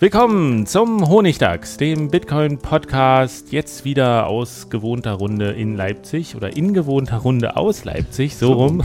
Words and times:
Willkommen 0.00 0.64
zum 0.64 1.08
Honigdachs, 1.08 1.76
dem 1.76 2.08
Bitcoin-Podcast, 2.08 3.50
jetzt 3.50 3.84
wieder 3.84 4.28
aus 4.28 4.70
gewohnter 4.70 5.14
Runde 5.14 5.50
in 5.50 5.74
Leipzig 5.74 6.36
oder 6.36 6.56
in 6.56 6.72
gewohnter 6.72 7.16
Runde 7.16 7.56
aus 7.56 7.84
Leipzig, 7.84 8.36
so 8.36 8.52
rum. 8.52 8.80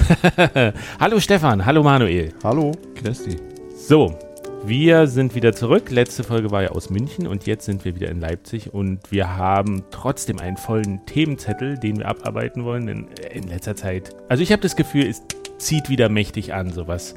hallo 1.00 1.20
Stefan, 1.20 1.68
hallo 1.68 1.84
Manuel. 1.84 2.34
Hallo. 2.44 2.72
Christi. 2.96 3.36
So, 3.76 4.18
wir 4.66 5.06
sind 5.06 5.36
wieder 5.36 5.54
zurück. 5.54 5.92
Letzte 5.92 6.24
Folge 6.24 6.50
war 6.50 6.64
ja 6.64 6.70
aus 6.70 6.90
München 6.90 7.28
und 7.28 7.46
jetzt 7.46 7.66
sind 7.66 7.86
wir 7.86 7.94
wieder 7.94 8.10
in 8.10 8.20
Leipzig 8.20 8.74
und 8.74 9.12
wir 9.12 9.38
haben 9.38 9.84
trotzdem 9.92 10.40
einen 10.40 10.58
vollen 10.58 11.06
Themenzettel, 11.06 11.78
den 11.78 12.00
wir 12.00 12.08
abarbeiten 12.08 12.66
wollen 12.66 12.88
in, 12.88 13.08
in 13.32 13.44
letzter 13.44 13.76
Zeit. 13.76 14.16
Also 14.30 14.42
ich 14.42 14.52
habe 14.52 14.64
das 14.64 14.76
Gefühl, 14.76 15.06
es 15.06 15.22
zieht 15.60 15.92
wieder 15.92 16.10
mächtig 16.10 16.56
an, 16.56 16.72
sowas 16.72 17.14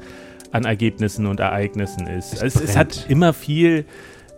an 0.51 0.65
Ergebnissen 0.65 1.25
und 1.25 1.39
Ereignissen 1.39 2.07
ist. 2.07 2.33
Es, 2.33 2.55
es, 2.55 2.61
es, 2.61 2.77
hat 2.77 3.05
immer 3.09 3.33
viel, 3.33 3.85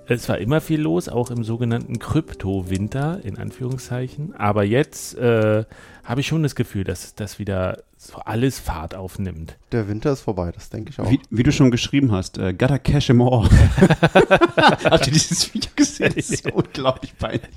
es 0.08 0.28
war 0.30 0.38
immer 0.38 0.62
viel 0.62 0.82
los, 0.82 1.10
auch 1.10 1.32
im 1.32 1.44
sogenannten 1.44 2.00
Krypto-Winter, 2.00 3.20
in 3.24 3.38
Anführungszeichen. 3.38 4.36
Aber 4.36 4.64
jetzt 4.64 5.18
äh, 5.18 5.66
habe 6.04 6.22
ich 6.22 6.28
schon 6.28 6.42
das 6.44 6.56
Gefühl, 6.56 6.84
dass 6.84 7.14
das 7.16 7.38
wieder 7.38 7.84
so 8.02 8.18
alles 8.26 8.60
Fahrt 8.60 8.96
aufnimmt. 8.96 9.58
Der 9.74 9.88
Winter 9.90 10.14
ist 10.14 10.22
vorbei, 10.22 10.52
das 10.54 10.70
denke 10.70 10.92
ich 10.92 11.00
auch. 11.00 11.12
Wie, 11.12 11.20
wie, 11.30 11.44
du 11.44 11.52
schon 11.52 11.70
geschrieben 11.70 12.12
hast, 12.14 12.40
uh, 12.40 12.54
gotta 12.54 12.80
cash 12.80 13.10
em 13.10 13.22
all. 13.22 13.48
Habt 14.58 15.06
ihr 15.06 15.14
dieses 15.14 15.54
Video 15.54 15.70
gesehen? 15.76 16.14
Das 16.16 16.30
ist 16.30 16.46
so 16.46 16.50
unglaublich 16.54 17.16
peinlich. 17.18 17.50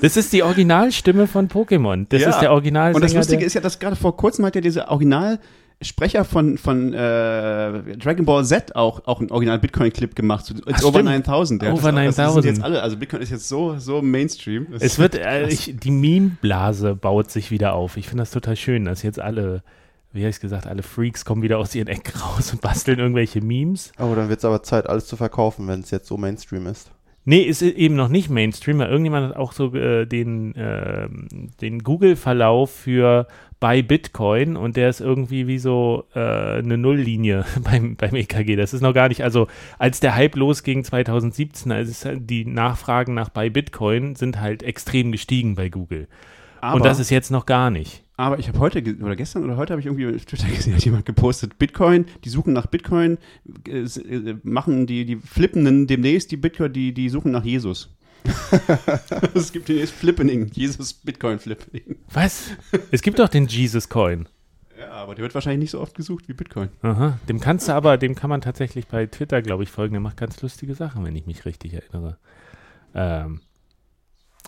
das 0.00 0.16
ist 0.16 0.32
die 0.32 0.42
Originalstimme 0.44 1.26
von 1.26 1.48
Pokémon. 1.48 2.06
Das 2.08 2.22
ja. 2.22 2.30
ist 2.30 2.38
der 2.38 2.52
Original. 2.52 2.94
Und 2.94 3.02
das 3.02 3.12
Lustige 3.12 3.44
ist 3.44 3.54
ja, 3.54 3.60
dass 3.60 3.78
gerade 3.78 3.96
vor 3.96 4.16
kurzem 4.16 4.46
hat 4.46 4.54
ja 4.54 4.60
diese 4.60 4.88
Original- 4.88 5.40
Sprecher 5.82 6.24
von, 6.24 6.56
von 6.56 6.94
äh, 6.94 7.96
Dragon 7.98 8.24
Ball 8.24 8.44
Z 8.46 8.74
auch, 8.74 9.06
auch 9.06 9.20
einen 9.20 9.30
Original-Bitcoin-Clip 9.30 10.14
gemacht. 10.14 10.50
It's 10.50 10.62
Ach, 10.66 10.84
over 10.84 11.00
stimmt. 11.00 11.10
9000. 11.10 11.62
Ja, 11.62 11.72
over 11.72 11.92
9000. 11.92 12.46
jetzt 12.46 12.62
alle, 12.62 12.82
also 12.82 12.96
Bitcoin 12.96 13.20
ist 13.20 13.30
jetzt 13.30 13.46
so, 13.46 13.78
so 13.78 14.00
Mainstream. 14.00 14.68
Das 14.70 14.82
es 14.82 14.98
wird, 14.98 15.16
äh, 15.16 15.48
ich, 15.48 15.74
die 15.76 15.90
Meme-Blase 15.90 16.94
baut 16.94 17.30
sich 17.30 17.50
wieder 17.50 17.74
auf. 17.74 17.98
Ich 17.98 18.08
finde 18.08 18.22
das 18.22 18.30
total 18.30 18.56
schön, 18.56 18.86
dass 18.86 19.02
jetzt 19.02 19.20
alle, 19.20 19.62
wie 20.12 20.20
habe 20.20 20.30
ich 20.30 20.40
gesagt, 20.40 20.66
alle 20.66 20.82
Freaks 20.82 21.26
kommen 21.26 21.42
wieder 21.42 21.58
aus 21.58 21.74
ihren 21.74 21.88
Ecken 21.88 22.18
raus 22.20 22.52
und 22.52 22.62
basteln 22.62 22.98
irgendwelche 22.98 23.42
Memes. 23.42 23.92
Oh, 23.98 24.14
dann 24.14 24.30
wird 24.30 24.38
es 24.38 24.46
aber 24.46 24.62
Zeit, 24.62 24.88
alles 24.88 25.06
zu 25.06 25.16
verkaufen, 25.16 25.68
wenn 25.68 25.80
es 25.80 25.90
jetzt 25.90 26.08
so 26.08 26.16
Mainstream 26.16 26.66
ist. 26.66 26.90
Nee, 27.28 27.42
ist 27.42 27.60
eben 27.60 27.96
noch 27.96 28.08
nicht 28.08 28.30
Mainstream, 28.30 28.78
weil 28.78 28.88
irgendjemand 28.88 29.30
hat 29.30 29.36
auch 29.36 29.50
so 29.52 29.74
äh, 29.74 30.06
den, 30.06 30.54
äh, 30.54 31.08
den 31.60 31.82
Google-Verlauf 31.82 32.70
für 32.70 33.26
bei 33.58 33.82
Bitcoin 33.82 34.56
und 34.56 34.76
der 34.76 34.90
ist 34.90 35.00
irgendwie 35.00 35.46
wie 35.46 35.58
so 35.58 36.04
äh, 36.14 36.58
eine 36.58 36.76
Nulllinie 36.76 37.44
beim, 37.64 37.96
beim 37.96 38.14
EKG. 38.14 38.56
Das 38.56 38.74
ist 38.74 38.82
noch 38.82 38.94
gar 38.94 39.08
nicht, 39.08 39.22
also 39.22 39.46
als 39.78 40.00
der 40.00 40.14
Hype 40.14 40.36
losging 40.36 40.84
2017, 40.84 41.72
also 41.72 42.10
die 42.16 42.44
Nachfragen 42.44 43.14
nach 43.14 43.30
bei 43.30 43.48
Bitcoin 43.48 44.14
sind 44.14 44.40
halt 44.40 44.62
extrem 44.62 45.12
gestiegen 45.12 45.54
bei 45.54 45.68
Google. 45.68 46.08
Aber, 46.60 46.76
und 46.76 46.84
das 46.84 46.98
ist 46.98 47.10
jetzt 47.10 47.30
noch 47.30 47.46
gar 47.46 47.70
nicht. 47.70 48.02
Aber 48.18 48.38
ich 48.38 48.48
habe 48.48 48.58
heute 48.60 48.82
oder 49.02 49.14
gestern 49.14 49.44
oder 49.44 49.56
heute 49.56 49.72
habe 49.72 49.80
ich 49.80 49.86
irgendwie 49.86 50.06
auf 50.06 50.24
Twitter 50.24 50.48
gesehen, 50.54 50.74
hat 50.74 50.84
jemand 50.84 51.06
gepostet, 51.06 51.58
Bitcoin, 51.58 52.06
die 52.24 52.28
suchen 52.28 52.52
nach 52.52 52.66
Bitcoin, 52.66 53.18
äh, 53.68 53.80
äh, 53.80 54.36
machen 54.42 54.86
die, 54.86 55.04
die 55.04 55.16
Flippenden 55.16 55.86
demnächst 55.86 56.30
die 56.30 56.36
Bitcoin, 56.36 56.72
die, 56.72 56.92
die 56.92 57.08
suchen 57.08 57.32
nach 57.32 57.44
Jesus. 57.44 57.90
es 59.34 59.52
gibt 59.52 59.68
den 59.68 59.86
Flippening, 59.86 60.50
Jesus 60.52 60.92
Bitcoin 60.92 61.38
Flippening. 61.38 61.96
Was? 62.12 62.50
Es 62.90 63.02
gibt 63.02 63.18
doch 63.18 63.28
den 63.28 63.46
Jesus 63.46 63.88
Coin. 63.88 64.28
Ja, 64.78 64.90
aber 64.90 65.14
der 65.14 65.22
wird 65.22 65.34
wahrscheinlich 65.34 65.60
nicht 65.60 65.70
so 65.70 65.80
oft 65.80 65.94
gesucht 65.94 66.28
wie 66.28 66.34
Bitcoin. 66.34 66.68
Aha, 66.82 67.18
dem 67.28 67.40
kannst 67.40 67.68
du 67.68 67.72
aber, 67.72 67.96
dem 67.96 68.14
kann 68.14 68.28
man 68.28 68.42
tatsächlich 68.42 68.86
bei 68.86 69.06
Twitter, 69.06 69.40
glaube 69.40 69.62
ich, 69.62 69.70
folgen. 69.70 69.94
Der 69.94 70.00
macht 70.00 70.18
ganz 70.18 70.40
lustige 70.42 70.74
Sachen, 70.74 71.04
wenn 71.04 71.16
ich 71.16 71.26
mich 71.26 71.46
richtig 71.46 71.72
erinnere. 71.74 72.18
Ähm, 72.94 73.40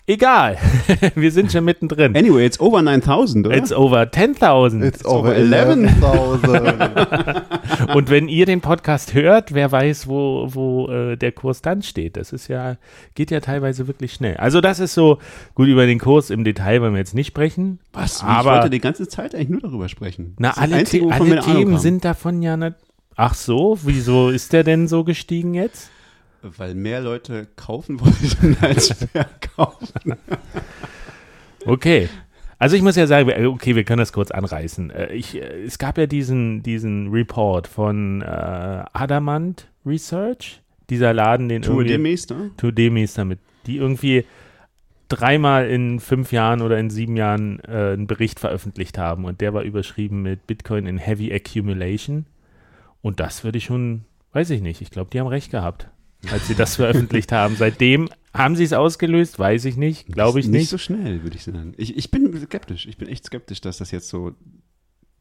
Egal, 0.08 0.56
wir 1.16 1.30
sind 1.30 1.52
schon 1.52 1.66
mittendrin. 1.66 2.16
Anyway, 2.16 2.46
it's 2.46 2.58
over 2.60 2.80
9000, 2.80 3.46
oder? 3.46 3.54
It's 3.54 3.72
over 3.72 4.04
10.000. 4.04 4.82
It's, 4.82 5.00
it's 5.00 5.04
over 5.04 5.32
11.000. 5.32 7.42
Und 7.94 8.08
wenn 8.08 8.26
ihr 8.26 8.46
den 8.46 8.62
Podcast 8.62 9.12
hört, 9.12 9.52
wer 9.52 9.70
weiß, 9.70 10.08
wo, 10.08 10.46
wo 10.48 10.88
äh, 10.88 11.18
der 11.18 11.32
Kurs 11.32 11.60
dann 11.60 11.82
steht. 11.82 12.16
Das 12.16 12.32
ist 12.32 12.48
ja, 12.48 12.78
geht 13.16 13.30
ja 13.30 13.40
teilweise 13.40 13.86
wirklich 13.86 14.14
schnell. 14.14 14.38
Also 14.38 14.62
das 14.62 14.80
ist 14.80 14.94
so, 14.94 15.18
gut, 15.54 15.68
über 15.68 15.84
den 15.84 15.98
Kurs 15.98 16.30
im 16.30 16.42
Detail 16.42 16.80
wollen 16.80 16.94
wir 16.94 17.00
jetzt 17.00 17.14
nicht 17.14 17.26
sprechen. 17.26 17.78
Was? 17.92 18.24
Aber, 18.24 18.38
ich 18.38 18.46
wollte 18.46 18.70
die 18.70 18.80
ganze 18.80 19.08
Zeit 19.08 19.34
eigentlich 19.34 19.50
nur 19.50 19.60
darüber 19.60 19.90
sprechen. 19.90 20.36
Na, 20.38 20.52
alle, 20.52 20.76
Einzige, 20.76 21.12
alle 21.12 21.40
Themen 21.40 21.76
sind 21.76 22.06
davon 22.06 22.40
ja 22.40 22.56
nicht. 22.56 22.76
Ach 23.14 23.34
so, 23.34 23.78
wieso 23.82 24.30
ist 24.30 24.54
der 24.54 24.64
denn 24.64 24.88
so 24.88 25.04
gestiegen 25.04 25.52
jetzt? 25.52 25.90
Weil 26.42 26.74
mehr 26.74 27.00
Leute 27.00 27.48
kaufen 27.56 28.00
wollten 28.00 28.56
als 28.60 28.92
verkaufen. 29.12 30.14
okay. 31.66 32.08
Also 32.60 32.74
ich 32.74 32.82
muss 32.82 32.96
ja 32.96 33.06
sagen, 33.06 33.30
okay, 33.46 33.76
wir 33.76 33.84
können 33.84 33.98
das 33.98 34.12
kurz 34.12 34.30
anreißen. 34.30 34.90
Äh, 34.90 35.14
ich, 35.14 35.36
äh, 35.36 35.64
es 35.64 35.78
gab 35.78 35.96
ja 35.96 36.06
diesen, 36.06 36.62
diesen 36.62 37.08
Report 37.10 37.68
von 37.68 38.20
äh, 38.22 38.24
Adamant 38.24 39.68
Research, 39.86 40.60
dieser 40.90 41.12
Laden, 41.12 41.48
den 41.48 41.62
Tour 41.62 41.84
Demis, 41.84 42.28
ne? 42.28 42.50
Tour 42.56 42.72
Demis 42.72 43.14
damit, 43.14 43.38
die 43.66 43.76
irgendwie 43.76 44.24
dreimal 45.08 45.68
in 45.68 46.00
fünf 46.00 46.32
Jahren 46.32 46.60
oder 46.60 46.78
in 46.78 46.90
sieben 46.90 47.16
Jahren 47.16 47.60
äh, 47.60 47.92
einen 47.92 48.06
Bericht 48.06 48.40
veröffentlicht 48.40 48.98
haben 48.98 49.24
und 49.24 49.40
der 49.40 49.54
war 49.54 49.62
überschrieben 49.62 50.22
mit 50.22 50.46
Bitcoin 50.46 50.86
in 50.86 50.98
Heavy 50.98 51.32
Accumulation. 51.32 52.26
Und 53.02 53.20
das 53.20 53.44
würde 53.44 53.58
ich 53.58 53.64
schon, 53.64 54.04
weiß 54.32 54.50
ich 54.50 54.60
nicht, 54.60 54.80
ich 54.82 54.90
glaube, 54.90 55.10
die 55.10 55.20
haben 55.20 55.28
recht 55.28 55.50
gehabt 55.50 55.88
als 56.30 56.48
sie 56.48 56.54
das 56.54 56.76
veröffentlicht 56.76 57.32
haben. 57.32 57.56
Seitdem 57.56 58.08
haben 58.34 58.56
sie 58.56 58.64
es 58.64 58.72
ausgelöst, 58.72 59.38
weiß 59.38 59.64
ich 59.64 59.76
nicht, 59.76 60.06
glaube 60.08 60.40
ich 60.40 60.46
nicht. 60.46 60.60
Nicht 60.60 60.70
so 60.70 60.78
schnell, 60.78 61.22
würde 61.22 61.36
ich 61.36 61.44
sagen. 61.44 61.74
Ich, 61.76 61.96
ich 61.96 62.10
bin 62.10 62.38
skeptisch. 62.40 62.86
Ich 62.86 62.96
bin 62.96 63.08
echt 63.08 63.24
skeptisch, 63.24 63.60
dass 63.60 63.78
das 63.78 63.90
jetzt 63.90 64.08
so, 64.08 64.32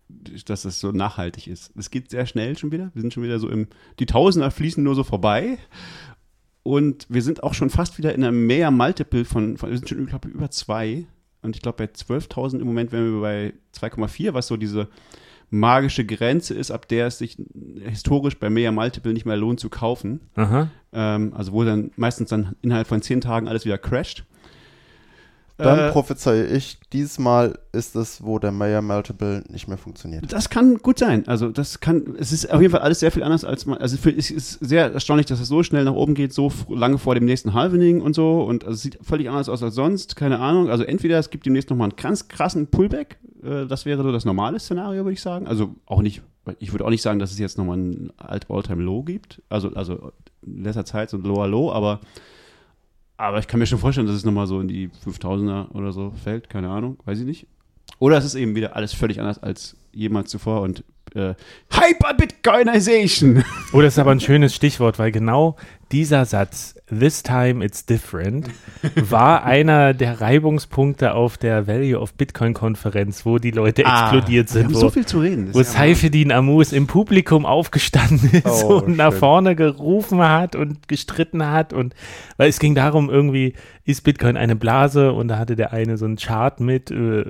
dass 0.10 0.64
das 0.64 0.80
so 0.80 0.92
nachhaltig 0.92 1.48
ist. 1.48 1.72
Es 1.78 1.92
geht 1.92 2.10
sehr 2.10 2.26
schnell 2.26 2.58
schon 2.58 2.72
wieder. 2.72 2.92
Wir 2.94 3.02
sind 3.02 3.14
schon 3.14 3.24
wieder 3.24 3.40
so 3.40 3.50
im, 3.50 3.68
die 4.00 4.06
Tausender 4.06 4.52
fließen 4.52 4.84
nur 4.84 4.96
so 4.96 5.04
vorbei. 5.04 5.58
Und 6.64 7.06
wir 7.10 7.22
sind 7.22 7.44
auch 7.44 7.54
schon 7.54 7.70
fast 7.70 7.98
wieder 7.98 8.14
in 8.14 8.24
einem 8.24 8.46
mehr 8.46 8.72
Multiple 8.72 9.24
von, 9.24 9.58
von 9.58 9.70
wir 9.70 9.78
sind 9.78 9.88
schon, 9.88 10.04
ich 10.04 10.10
glaube, 10.10 10.28
über 10.28 10.52
zwei. 10.52 11.06
Und 11.42 11.56
ich 11.56 11.62
glaube, 11.62 11.78
bei 11.78 11.94
12.000 11.94 12.60
im 12.60 12.68
Moment 12.68 12.92
wären 12.92 13.14
wir 13.14 13.22
bei 13.22 13.54
2,4, 13.74 14.34
was 14.34 14.48
so 14.48 14.58
diese 14.58 14.90
magische 15.50 16.06
Grenze 16.06 16.54
ist, 16.54 16.72
ab 16.72 16.88
der 16.88 17.08
es 17.08 17.18
sich 17.20 17.38
historisch 17.80 18.38
bei 18.38 18.50
Media 18.50 18.72
Multiple 18.72 19.14
nicht 19.14 19.26
mehr 19.26 19.38
lohnt 19.38 19.60
zu 19.60 19.70
kaufen. 19.70 20.22
Ähm, 20.94 21.34
also 21.36 21.54
wo 21.54 21.64
dann 21.64 21.92
meistens 21.96 22.30
dann 22.30 22.56
innerhalb 22.62 22.88
von 22.88 23.02
zehn 23.02 23.22
Tagen 23.22 23.48
alles 23.48 23.66
wieder 23.66 23.78
crasht. 23.78 24.26
Dann 25.58 25.80
äh, 25.80 25.92
prophezeie 25.92 26.46
ich, 26.46 26.80
diesmal 26.94 27.58
ist 27.72 27.96
es, 27.96 28.24
wo 28.24 28.38
der 28.38 28.52
Mayer 28.52 28.82
Multiple 28.82 29.44
nicht 29.50 29.68
mehr 29.68 29.78
funktioniert. 29.78 30.32
Das 30.32 30.50
kann 30.50 30.78
gut 30.78 31.00
sein. 31.00 31.28
Also 31.28 31.50
das 31.50 31.80
kann, 31.80 32.16
es 32.20 32.32
ist 32.32 32.52
auf 32.52 32.62
jeden 32.62 32.72
Fall 32.72 32.82
alles 32.82 33.00
sehr 33.00 33.12
viel 33.12 33.24
anders 33.24 33.44
als 33.44 33.66
man, 33.66 33.80
also 33.80 33.98
es 34.10 34.30
ist 34.30 34.52
sehr 34.60 34.94
erstaunlich, 34.94 35.26
dass 35.26 35.40
es 35.40 35.48
so 35.48 35.64
schnell 35.64 35.84
nach 35.84 35.94
oben 35.94 36.14
geht, 36.14 36.32
so 36.32 36.52
lange 36.70 37.00
vor 37.00 37.16
dem 37.16 37.26
nächsten 37.26 37.54
Halvening 37.54 38.02
und 38.02 38.14
so 38.14 38.44
und 38.44 38.66
also 38.66 38.76
es 38.76 38.82
sieht 38.82 39.00
völlig 39.02 39.30
anders 39.30 39.50
aus 39.50 39.64
als 39.64 39.74
sonst, 39.74 40.16
keine 40.16 40.40
Ahnung. 40.40 40.70
Also 40.70 40.84
entweder 40.84 41.18
es 41.18 41.32
gibt 41.32 41.46
demnächst 41.46 41.70
nochmal 41.70 41.90
einen 41.90 41.98
ganz 41.98 42.28
krassen 42.28 42.68
Pullback, 42.68 43.18
äh, 43.44 43.66
das 43.66 43.86
wäre 43.86 44.04
so 44.04 44.12
das 44.12 44.26
normale 44.26 44.60
Szenario, 44.60 45.04
würde 45.04 45.14
ich 45.14 45.22
sagen. 45.22 45.48
Also 45.48 45.76
auch 45.86 46.02
nicht, 46.02 46.22
ich 46.60 46.72
würde 46.72 46.86
auch 46.86 46.90
nicht 46.90 47.02
sagen, 47.02 47.20
dass 47.20 47.32
es 47.32 47.40
jetzt 47.40 47.58
nochmal 47.58 47.78
ein 47.78 48.14
All-Time-Low 48.18 49.04
gibt. 49.04 49.42
Also, 49.50 49.70
also 49.74 50.12
in 50.46 50.64
letzter 50.64 50.86
Zeit 50.86 51.10
so 51.10 51.18
ein 51.18 51.24
Lower 51.24 51.48
Low, 51.48 51.72
aber, 51.72 52.00
aber 53.18 53.40
ich 53.40 53.48
kann 53.48 53.60
mir 53.60 53.66
schon 53.66 53.80
vorstellen, 53.80 54.08
dass 54.08 54.16
es 54.16 54.26
nochmal 54.26 54.48
so 54.48 54.62
in 54.62 54.68
die 54.68 54.90
5000er 54.90 55.72
oder 55.72 55.92
so 55.92 56.12
fällt, 56.12 56.50
keine 56.50 56.70
Ahnung, 56.70 56.98
weiß 57.06 57.20
ich 57.20 57.26
nicht. 57.26 57.48
Oder 58.00 58.18
es 58.18 58.26
ist 58.26 58.36
eben 58.36 58.56
wieder 58.56 58.76
alles 58.76 58.94
völlig 58.94 59.20
anders 59.20 59.40
als 59.40 59.76
jemals 59.92 60.30
zuvor 60.30 60.62
und 60.62 60.84
äh, 61.16 61.34
Hyper-Bitcoinization. 61.72 63.44
Oh, 63.74 63.82
das 63.82 63.96
ist 63.96 64.00
aber 64.00 64.12
ein 64.12 64.22
schönes 64.22 64.56
Stichwort, 64.56 64.98
weil 64.98 65.12
genau 65.12 65.58
dieser 65.92 66.26
Satz, 66.26 66.76
this 66.90 67.22
time 67.24 67.64
it's 67.64 67.86
different, 67.86 68.50
war 68.96 69.44
einer 69.44 69.94
der 69.94 70.22
Reibungspunkte 70.22 71.14
auf 71.14 71.38
der 71.38 71.68
Value 71.68 72.00
of 72.00 72.14
Bitcoin 72.14 72.54
Konferenz, 72.54 73.26
wo 73.26 73.38
die 73.40 73.52
Leute 73.52 73.84
explodiert 73.84 74.50
Ah, 74.50 74.54
Wir 74.56 74.62
sind, 74.64 74.74
wo, 74.74 74.80
so 74.80 74.90
viel 74.90 75.06
zu 75.06 75.20
reden. 75.20 75.54
Wo 75.54 75.62
Saifedin 75.64 76.32
Amus 76.32 76.72
im 76.72 76.88
Publikum 76.88 77.46
aufgestanden 77.46 78.30
ist 78.32 78.46
Oh, 78.64 78.78
und 78.86 78.96
nach 78.98 79.12
schön. 79.12 79.20
vorne 79.20 79.56
gerufen 79.56 80.20
hat 80.22 80.56
und 80.56 80.88
gestritten 80.88 81.46
hat 81.46 81.74
und 81.74 81.94
weil 82.38 82.50
es 82.50 82.60
ging 82.60 82.74
darum 82.76 83.10
irgendwie, 83.10 83.54
ist 83.86 84.02
Bitcoin 84.04 84.36
eine 84.38 84.56
Blase 84.56 85.12
und 85.14 85.28
da 85.30 85.38
hatte 85.38 85.56
der 85.56 85.72
eine 85.74 85.98
so 85.98 86.06
einen 86.06 86.18
Chart 86.18 86.60
mit, 86.60 86.92
äh, 86.92 87.24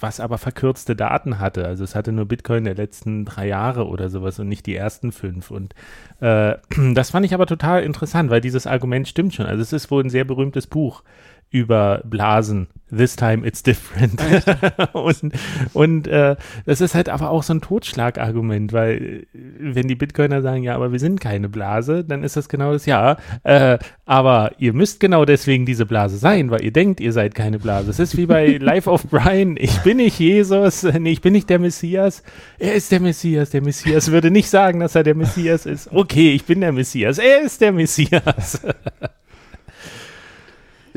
was 0.00 0.18
aber 0.20 0.38
verkürzte 0.38 0.94
Daten 0.96 1.38
hatte. 1.40 1.66
Also 1.66 1.82
es 1.84 1.94
hatte 1.96 2.12
nur 2.12 2.26
Bitcoin 2.26 2.64
der 2.64 2.74
letzten 2.74 3.07
drei 3.24 3.46
Jahre 3.48 3.86
oder 3.86 4.08
sowas 4.08 4.38
und 4.38 4.48
nicht 4.48 4.66
die 4.66 4.76
ersten 4.76 5.12
fünf 5.12 5.50
und 5.50 5.74
äh, 6.20 6.56
das 6.94 7.10
fand 7.10 7.26
ich 7.26 7.34
aber 7.34 7.46
total 7.46 7.82
interessant, 7.82 8.30
weil 8.30 8.40
dieses 8.40 8.66
Argument 8.66 9.06
stimmt 9.08 9.34
schon. 9.34 9.46
Also 9.46 9.62
es 9.62 9.72
ist 9.72 9.90
wohl 9.90 10.04
ein 10.04 10.10
sehr 10.10 10.24
berühmtes 10.24 10.66
Buch 10.66 11.02
über 11.50 12.02
Blasen. 12.04 12.68
This 12.90 13.16
time 13.16 13.46
it's 13.46 13.62
different. 13.62 14.18
und 14.94 15.32
und 15.74 16.06
äh, 16.06 16.36
das 16.64 16.80
ist 16.80 16.94
halt 16.94 17.10
aber 17.10 17.30
auch 17.30 17.42
so 17.42 17.52
ein 17.52 17.60
Totschlagargument, 17.60 18.72
weil 18.72 19.26
äh, 19.34 19.38
wenn 19.60 19.88
die 19.88 19.94
Bitcoiner 19.94 20.40
sagen, 20.40 20.62
ja, 20.62 20.74
aber 20.74 20.90
wir 20.90 20.98
sind 20.98 21.20
keine 21.20 21.50
Blase, 21.50 22.02
dann 22.04 22.22
ist 22.24 22.36
das 22.36 22.48
genau 22.48 22.72
das 22.72 22.86
Ja. 22.86 23.18
Äh, 23.42 23.78
aber 24.06 24.52
ihr 24.58 24.72
müsst 24.72 25.00
genau 25.00 25.26
deswegen 25.26 25.66
diese 25.66 25.84
Blase 25.84 26.16
sein, 26.16 26.50
weil 26.50 26.64
ihr 26.64 26.72
denkt, 26.72 27.00
ihr 27.00 27.12
seid 27.12 27.34
keine 27.34 27.58
Blase. 27.58 27.90
Es 27.90 27.98
ist 27.98 28.16
wie 28.16 28.26
bei 28.26 28.56
Life 28.60 28.88
of 28.88 29.04
Brian. 29.10 29.56
Ich 29.58 29.78
bin 29.80 29.98
nicht 29.98 30.18
Jesus, 30.18 30.82
nee, 30.82 31.12
ich 31.12 31.20
bin 31.20 31.34
nicht 31.34 31.50
der 31.50 31.58
Messias. 31.58 32.22
Er 32.58 32.74
ist 32.74 32.90
der 32.90 33.00
Messias. 33.00 33.50
Der 33.50 33.62
Messias 33.62 34.10
würde 34.10 34.30
nicht 34.30 34.48
sagen, 34.48 34.80
dass 34.80 34.94
er 34.94 35.02
der 35.02 35.14
Messias 35.14 35.66
ist. 35.66 35.92
Okay, 35.92 36.32
ich 36.32 36.44
bin 36.46 36.62
der 36.62 36.72
Messias. 36.72 37.18
Er 37.18 37.42
ist 37.42 37.60
der 37.60 37.72
Messias. 37.72 38.62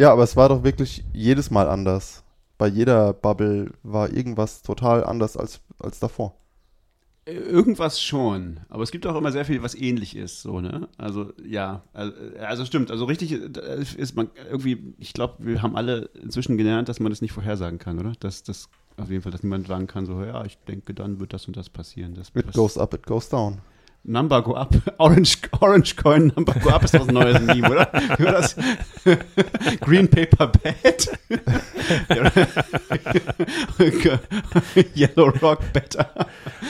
Ja, 0.02 0.12
aber 0.12 0.24
es 0.24 0.36
war 0.36 0.50
doch 0.50 0.64
wirklich 0.64 1.04
jedes 1.14 1.52
Mal 1.52 1.70
anders. 1.70 2.24
Bei 2.58 2.66
jeder 2.66 3.14
Bubble 3.14 3.70
war 3.84 4.12
irgendwas 4.12 4.64
total 4.64 5.04
anders 5.04 5.38
als, 5.38 5.60
als 5.78 6.00
davor. 6.00 6.34
Äh, 7.26 7.34
Irgendwas 7.34 8.02
schon, 8.02 8.62
aber 8.70 8.82
es 8.82 8.90
gibt 8.90 9.06
auch 9.06 9.16
immer 9.16 9.32
sehr 9.32 9.46
viel, 9.46 9.62
was 9.62 9.76
ähnlich 9.76 10.16
ist, 10.16 10.42
so, 10.42 10.60
ne? 10.60 10.90
Also, 10.98 11.34
ja, 11.46 11.84
also, 11.94 12.14
also 12.40 12.66
stimmt, 12.66 12.90
also 12.90 13.06
richtig 13.06 13.32
äh, 13.34 13.84
ist 13.96 14.16
man 14.16 14.32
irgendwie, 14.50 14.96
ich 14.98 15.14
glaube, 15.14 15.36
wir 15.38 15.62
haben 15.62 15.76
alle 15.76 16.10
inzwischen 16.20 16.58
gelernt, 16.58 16.90
dass 16.90 17.00
man 17.00 17.12
das 17.12 17.22
nicht 17.22 17.34
vorhersagen 17.34 17.78
kann, 17.78 18.00
oder? 18.00 18.14
Dass 18.20 18.42
das 18.42 18.70
auf 18.98 19.12
jeden 19.12 19.22
Fall, 19.22 19.32
dass 19.32 19.44
niemand 19.44 19.68
sagen 19.68 19.86
kann, 19.86 20.08
so, 20.08 20.24
ja, 20.24 20.44
ich 20.46 20.58
denke, 20.68 20.96
dann 20.96 21.20
wird 21.20 21.32
das 21.32 21.46
und 21.46 21.56
das 21.56 21.70
passieren. 21.70 22.16
Das, 22.16 22.30
It 22.34 22.48
das 22.48 22.56
goes 22.56 22.76
up, 22.76 22.96
it 22.96 23.06
goes 23.06 23.30
down. 23.30 23.60
Number 24.04 24.42
go 24.42 24.56
up, 24.56 24.74
Orange, 24.98 25.38
Orange 25.60 25.96
Coin, 25.96 26.32
Number 26.36 26.54
go 26.56 26.70
up 26.72 26.84
ist 26.84 26.96
doch 26.96 27.08
ein 27.08 27.14
neues 27.14 27.40
Meme, 27.40 27.70
oder? 27.70 27.92
Das? 28.18 28.56
Green 29.82 30.08
Paper 30.08 30.48
Bad? 30.48 31.08
Yellow 34.96 35.30
Rock 35.42 35.60
Better. 35.74 36.10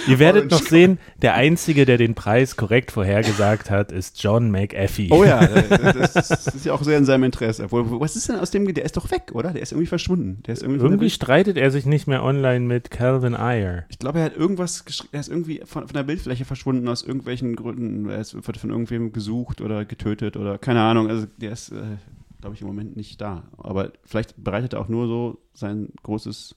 Ihr 0.08 0.20
werdet 0.20 0.52
Orange 0.52 0.56
noch 0.64 0.70
sehen, 0.70 1.00
der 1.22 1.36
Einzige, 1.36 1.86
der 1.86 1.98
den 1.98 2.16
Preis 2.16 2.56
korrekt 2.56 2.92
vorhergesagt 2.92 3.70
hat, 3.70 3.92
ist 3.92 4.22
John 4.22 4.52
McAfee. 4.52 5.10
Oh 5.12 5.24
ja, 5.24 5.46
das, 5.48 6.16
ist 6.48 6.66
ja 6.66 6.74
auch 6.74 6.84
sehr 6.84 6.98
in 6.98 7.06
seinem 7.06 7.24
Interesse. 7.24 7.64
Obwohl, 7.66 8.00
Was 8.02 8.16
ist 8.16 8.30
denn 8.30 8.38
aus 8.38 8.52
dem, 8.52 8.72
der 8.74 8.86
ist 8.86 8.98
doch 8.98 9.10
weg, 9.12 9.32
oder? 9.34 9.52
Der 9.52 9.62
ist 9.62 9.72
irgendwie 9.72 9.88
verschwunden. 9.88 10.42
Der 10.48 10.54
ist 10.54 10.64
irgendwie, 10.64 10.82
Irgendwie 10.84 11.10
streitet 11.10 11.58
er 11.58 11.72
sich 11.72 11.86
nicht 11.86 12.08
mehr 12.08 12.24
online 12.24 12.62
mit 12.66 12.92
Calvin 12.92 13.36
Ayer. 13.36 13.86
ich 13.90 14.00
glaube, 14.00 14.20
er 14.20 14.26
hat 14.26 14.36
irgendwas, 14.36 14.86
geschri- 14.86 15.08
er 15.12 15.20
ist 15.20 15.30
irgendwie 15.30 15.62
von, 15.66 15.88
von 15.88 15.94
der 15.94 16.04
Bildfläche 16.04 16.46
verschwunden 16.46 16.88
aus 16.88 17.04
irgendwelchen 17.22 17.56
Gründen. 17.56 18.10
Er 18.10 18.20
wird 18.20 18.58
von 18.58 18.72
irgendwem 18.72 19.14
gesucht 19.14 19.62
oder 19.62 19.86
getötet 19.86 20.36
oder 20.38 20.58
keine 20.58 20.82
Ahnung. 20.82 21.08
Also 21.10 21.28
der 21.38 21.52
ist, 21.52 21.72
äh, 21.72 21.98
glaube 22.40 22.56
ich, 22.56 22.62
im 22.62 22.68
Moment 22.68 22.98
nicht 22.98 23.22
da. 23.22 23.44
Aber 23.58 23.92
vielleicht 24.04 24.44
bereitet 24.44 24.74
er 24.74 24.82
auch 24.82 24.88
nur 24.88 25.08
so 25.08 25.38
sein 25.54 25.90
großes 26.04 26.56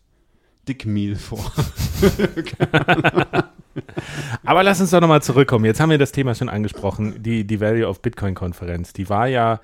Dickmeal 0.67 1.17
vor. 1.17 1.53
Aber 4.45 4.63
lass 4.63 4.81
uns 4.81 4.91
doch 4.91 5.01
nochmal 5.01 5.23
zurückkommen. 5.23 5.65
Jetzt 5.67 5.81
haben 5.81 5.91
wir 5.91 5.99
das 5.99 6.13
Thema 6.13 6.35
schon 6.35 6.49
angesprochen, 6.49 7.23
die, 7.23 7.45
die 7.47 7.61
Value 7.61 7.87
of 7.87 8.01
Bitcoin-Konferenz. 8.01 8.95
Die 8.95 9.11
war 9.11 9.27
ja 9.27 9.61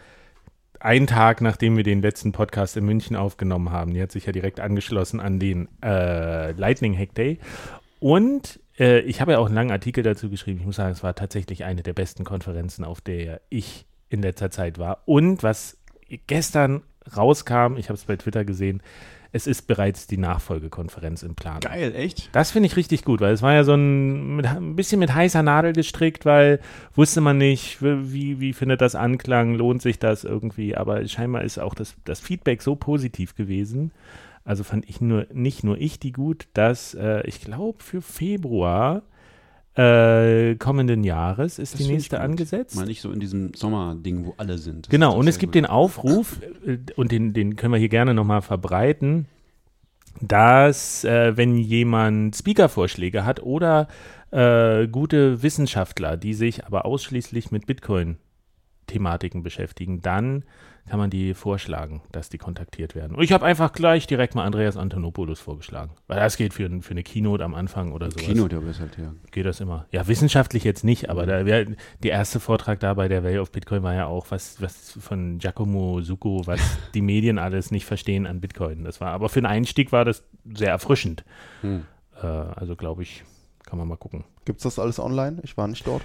ein 0.81 1.07
Tag, 1.07 1.41
nachdem 1.41 1.77
wir 1.77 1.85
den 1.85 2.03
letzten 2.03 2.33
Podcast 2.33 2.77
in 2.77 2.85
München 2.85 3.17
aufgenommen 3.17 3.71
haben. 3.71 3.95
Die 3.95 4.03
hat 4.03 4.13
sich 4.13 4.27
ja 4.27 4.33
direkt 4.33 4.61
angeschlossen 4.61 5.21
an 5.21 5.39
den 5.39 5.69
äh, 5.83 6.53
Lightning 6.53 6.97
Hack 6.99 7.15
Day. 7.15 7.39
Und 8.01 8.61
äh, 8.81 9.01
ich 9.01 9.21
habe 9.21 9.33
ja 9.33 9.39
auch 9.39 9.47
einen 9.47 9.55
langen 9.55 9.71
Artikel 9.71 10.03
dazu 10.03 10.31
geschrieben. 10.31 10.59
Ich 10.59 10.67
muss 10.67 10.77
sagen, 10.77 10.93
es 10.93 11.05
war 11.05 11.15
tatsächlich 11.15 11.65
eine 11.65 11.83
der 11.83 11.93
besten 11.93 12.25
Konferenzen, 12.25 12.85
auf 12.85 13.01
der 13.01 13.41
ich 13.51 13.87
in 14.09 14.23
letzter 14.23 14.51
Zeit 14.51 14.79
war. 14.79 15.03
Und 15.05 15.43
was 15.45 15.79
gestern 16.27 16.83
rauskam, 17.17 17.77
ich 17.77 17.89
habe 17.89 17.95
es 17.95 18.05
bei 18.05 18.17
Twitter 18.17 18.45
gesehen, 18.45 18.83
es 19.33 19.47
ist 19.47 19.69
bereits 19.69 20.09
die 20.09 20.17
Nachfolgekonferenz 20.17 21.23
im 21.23 21.37
Plan. 21.37 21.61
Geil, 21.61 21.95
echt? 21.95 22.31
Das 22.33 22.51
finde 22.51 22.67
ich 22.67 22.77
richtig 22.77 23.05
gut, 23.05 23.21
weil 23.21 23.33
es 23.33 23.43
war 23.43 23.55
ja 23.55 23.63
so 23.63 23.75
ein, 23.75 24.37
mit, 24.37 24.47
ein 24.47 24.75
bisschen 24.75 24.99
mit 24.99 25.15
heißer 25.15 25.45
Nadel 25.45 25.73
gestrickt, 25.73 26.25
weil 26.25 26.59
wusste 26.97 27.21
man 27.21 27.39
nicht, 27.39 27.81
wie, 27.81 28.41
wie 28.41 28.53
findet 28.53 28.81
das 28.81 28.97
Anklang, 28.97 29.55
lohnt 29.55 29.83
sich 29.83 30.01
das 30.01 30.25
irgendwie, 30.25 30.77
aber 30.77 31.07
scheinbar 31.07 31.43
ist 31.43 31.59
auch 31.59 31.75
das, 31.75 31.95
das 32.05 32.19
Feedback 32.19 32.61
so 32.61 32.75
positiv 32.75 33.37
gewesen. 33.37 33.93
Also 34.45 34.65
fand 34.65 34.89
ich 34.89 35.01
nur, 35.01 35.27
nicht 35.33 35.65
nur 35.65 35.79
ich 35.79 36.01
die 36.01 36.13
gut, 36.13 36.49
dass 36.55 36.95
äh, 36.95 37.27
ich 37.27 37.41
glaube 37.41 37.83
für 37.83 38.03
Februar 38.03 39.03
äh, 39.75 40.57
kommenden 40.57 41.05
Jahres 41.05 41.59
ist 41.59 41.75
Das 41.75 41.81
die 41.81 41.93
nächste 41.93 42.21
angesetzt. 42.21 42.77
Mal 42.77 42.87
nicht 42.87 43.01
so 43.01 43.13
in 43.13 43.21
diesem 43.21 43.55
Sommerding, 43.55 44.25
wo 44.25 44.35
alle 44.37 44.59
sind. 44.59 44.87
Das 44.87 44.91
Genau, 44.91 45.17
und 45.17 45.29
es 45.29 45.39
gibt 45.39 45.53
gut. 45.53 45.63
den 45.63 45.67
Aufruf, 45.67 46.41
äh, 46.67 46.79
und 46.97 47.13
den, 47.13 47.33
den 47.33 47.57
können 47.57 47.73
wir 47.73 47.79
hier 47.79 47.89
gerne 47.89 48.13
nochmal 48.13 48.43
verbreiten, 48.43 49.27
dass, 50.21 51.05
äh, 51.05 51.37
wenn 51.37 51.57
jemand 51.57 52.35
Speaker-Vorschläge 52.35 53.25
hat 53.25 53.43
oder 53.43 53.89
äh, 54.33 54.89
gute 54.89 55.43
Wissenschaftler, 55.43 56.17
die 56.17 56.35
sich 56.35 56.67
aber 56.67 56.85
ausschließlich 56.85 57.53
mit 57.53 57.67
Bitcoin-Thematiken 57.67 59.43
beschäftigen, 59.43 60.01
dann 60.01 60.45
kann 60.91 60.99
man 60.99 61.09
die 61.09 61.35
vorschlagen, 61.35 62.03
dass 62.11 62.31
die 62.31 62.39
kontaktiert 62.39 62.97
werden. 62.97 63.17
Und 63.17 63.23
ich 63.23 63.31
habe 63.31 63.47
einfach 63.47 63.73
gleich 63.73 64.09
direkt 64.09 64.35
mal 64.35 64.45
Andreas 64.45 64.77
Antonopoulos 64.77 65.39
vorgeschlagen, 65.39 65.93
weil 66.09 66.19
das 66.19 66.37
geht 66.37 66.53
für, 66.53 66.69
für 66.83 66.91
eine 66.91 67.05
Keynote 67.05 67.45
am 67.45 67.55
Anfang 67.55 67.93
oder 67.93 68.11
sowas 68.11 68.25
Kino, 68.25 68.49
der 68.49 68.61
ist 68.63 68.81
halt, 68.81 68.99
ja. 68.99 69.15
geht 69.31 69.47
das 69.47 69.61
immer. 69.61 69.87
Ja, 69.93 70.09
wissenschaftlich 70.09 70.65
jetzt 70.65 70.83
nicht, 70.83 71.09
aber 71.09 71.27
da 71.27 71.47
wär, 71.47 71.65
der 72.03 72.11
erste 72.11 72.41
Vortrag 72.41 72.81
da 72.81 72.95
bei 72.95 73.07
der 73.07 73.23
Way 73.23 73.39
of 73.39 73.53
Bitcoin 73.53 73.85
war 73.85 73.95
ja 73.95 74.07
auch 74.07 74.27
was, 74.31 74.61
was 74.61 74.99
von 75.01 75.39
Giacomo 75.39 76.01
Succo, 76.01 76.43
was 76.47 76.61
die 76.95 77.03
Medien 77.03 77.39
alles 77.39 77.71
nicht 77.71 77.85
verstehen 77.85 78.27
an 78.27 78.41
Bitcoin. 78.41 78.83
Das 78.83 79.01
war, 79.01 79.13
aber 79.13 79.29
für 79.29 79.39
einen 79.39 79.47
Einstieg 79.47 79.93
war 79.93 80.05
das 80.05 80.25
sehr 80.53 80.71
erfrischend. 80.71 81.25
Hm. 81.61 81.85
Äh, 82.21 82.27
also 82.27 82.75
glaube 82.75 83.05
ich, 83.05 83.23
kann 83.65 83.79
man 83.79 83.87
mal 83.87 83.97
gucken. 83.97 84.25
Gibt's 84.45 84.65
das 84.65 84.81
alles 84.81 84.99
online? 84.99 85.39
Ich 85.45 85.57
war 85.57 85.69
nicht 85.69 85.87
dort. 85.87 86.03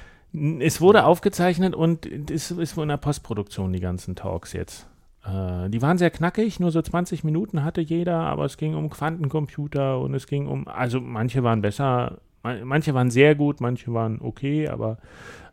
Es 0.60 0.82
wurde 0.82 1.06
aufgezeichnet 1.06 1.76
und 1.76 2.06
es 2.32 2.52
ist 2.52 2.76
wohl 2.78 2.84
in 2.84 2.90
der 2.90 2.98
Postproduktion, 2.98 3.72
die 3.74 3.80
ganzen 3.80 4.16
Talks 4.16 4.54
jetzt. 4.54 4.88
Äh, 5.26 5.70
die 5.70 5.82
waren 5.82 5.98
sehr 5.98 6.12
knackig, 6.12 6.60
nur 6.60 6.72
so 6.72 6.82
20 6.82 7.24
Minuten 7.24 7.64
hatte 7.64 7.82
jeder, 7.82 8.20
aber 8.20 8.46
es 8.46 8.58
ging 8.58 8.76
um 8.76 8.90
Quantencomputer 8.90 10.00
und 10.00 10.14
es 10.14 10.28
ging 10.28 10.48
um, 10.48 10.68
also 10.68 11.00
manche 11.00 11.44
waren 11.44 11.62
besser, 11.62 12.18
man- 12.44 12.64
manche 12.64 12.94
waren 12.94 13.12
sehr 13.12 13.36
gut, 13.36 13.62
manche 13.62 13.94
waren 13.94 14.20
okay, 14.22 14.68
aber 14.68 14.98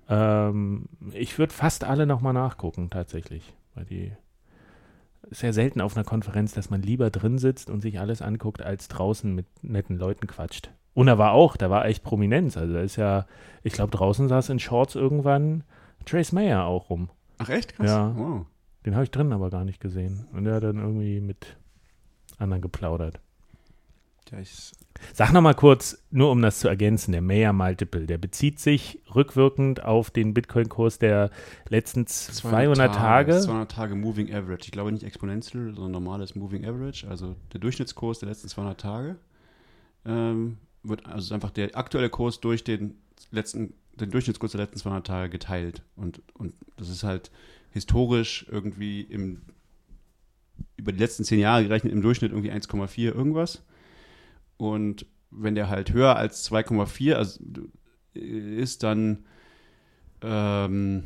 ähm, 0.08 0.86
ich 1.12 1.38
würde 1.38 1.52
fast 1.54 1.84
alle 1.84 2.06
nochmal 2.06 2.32
nachgucken, 2.32 2.90
tatsächlich. 2.90 3.54
Weil 3.74 3.84
die 3.84 4.12
ist 5.30 5.42
ja 5.42 5.52
selten 5.52 5.80
auf 5.80 5.96
einer 5.96 6.04
Konferenz, 6.04 6.52
dass 6.52 6.68
man 6.70 6.82
lieber 6.82 7.08
drin 7.10 7.38
sitzt 7.38 7.70
und 7.70 7.80
sich 7.80 8.00
alles 8.00 8.20
anguckt, 8.20 8.60
als 8.62 8.88
draußen 8.88 9.32
mit 9.34 9.46
netten 9.62 9.96
Leuten 9.96 10.26
quatscht. 10.26 10.70
Und 10.94 11.06
da 11.06 11.18
war 11.18 11.32
auch, 11.32 11.56
da 11.56 11.70
war 11.70 11.87
echt 11.87 12.02
Prominenz. 12.02 12.56
Also 12.56 12.75
da 12.75 12.80
ist 12.80 12.96
ja, 12.96 13.26
ich 13.62 13.72
glaube, 13.72 13.90
draußen 13.90 14.28
saß 14.28 14.50
in 14.50 14.58
Shorts 14.58 14.94
irgendwann 14.94 15.64
Trace 16.04 16.32
Mayer 16.32 16.64
auch 16.64 16.90
rum. 16.90 17.08
Ach 17.38 17.49
echt? 17.49 17.76
Krass. 17.76 17.87
Ja. 17.87 18.12
Wow. 18.16 18.46
Den 18.84 18.94
habe 18.94 19.04
ich 19.04 19.11
drin 19.11 19.32
aber 19.32 19.50
gar 19.50 19.64
nicht 19.64 19.80
gesehen. 19.80 20.26
Und 20.32 20.44
der 20.44 20.54
hat 20.54 20.64
dann 20.64 20.78
irgendwie 20.78 21.20
mit 21.20 21.56
anderen 22.38 22.62
geplaudert. 22.62 23.20
Ja, 24.30 24.38
ich, 24.38 24.72
Sag 25.12 25.32
noch 25.32 25.42
mal 25.42 25.54
kurz, 25.54 26.02
nur 26.11 26.30
um 26.30 26.40
das 26.40 26.61
zu 26.61 26.68
ergänzen, 26.68 27.12
der 27.12 27.20
Mayer 27.20 27.52
Multiple, 27.52 28.06
der 28.06 28.18
bezieht 28.18 28.61
sich 28.61 29.02
rückwirkend 29.14 29.84
auf 29.84 30.11
den 30.11 30.32
Bitcoin-Kurs 30.32 30.99
der 30.99 31.30
letzten 31.68 32.06
200 32.06 32.94
Tage. 32.94 33.40
200 33.40 33.70
Tage 33.70 33.94
Moving 33.94 34.32
Average. 34.32 34.64
Ich 34.66 34.72
glaube 34.72 34.92
nicht 34.92 35.04
Exponential, 35.04 35.75
sondern 35.75 35.92
normales 35.92 36.34
Moving 36.34 36.64
Average. 36.64 37.06
Also 37.08 37.37
der 37.52 37.61
Durchschnittskurs 37.61 38.20
der 38.20 38.28
letzten 38.28 38.49
200 38.49 38.80
Tage 38.80 39.16
ähm, 40.06 40.58
wird 40.82 41.06
also 41.06 41.34
einfach 41.34 41.50
der 41.50 41.76
aktuelle 41.76 42.10
Kurs 42.10 42.40
durch 42.40 42.64
den 42.64 42.96
letzten 43.30 43.74
den 43.94 44.10
Durchschnittskurs 44.10 44.52
der 44.52 44.62
letzten 44.62 44.78
200 44.78 45.06
Tage 45.06 45.30
geteilt. 45.30 45.82
Und, 45.96 46.22
und 46.34 46.54
das 46.76 46.88
ist 46.88 47.04
halt 47.04 47.30
historisch 47.70 48.46
irgendwie 48.50 49.02
im, 49.02 49.42
über 50.76 50.92
die 50.92 50.98
letzten 50.98 51.24
zehn 51.24 51.40
Jahre 51.40 51.64
gerechnet 51.64 51.92
im 51.92 52.02
Durchschnitt 52.02 52.32
irgendwie 52.32 52.52
1,4 52.52 53.14
irgendwas. 53.14 53.64
Und 54.56 55.06
wenn 55.30 55.54
der 55.54 55.68
halt 55.68 55.92
höher 55.92 56.16
als 56.16 56.50
2,4 56.50 57.14
also, 57.14 57.40
ist, 58.14 58.82
dann 58.82 59.24
ähm, 60.20 61.04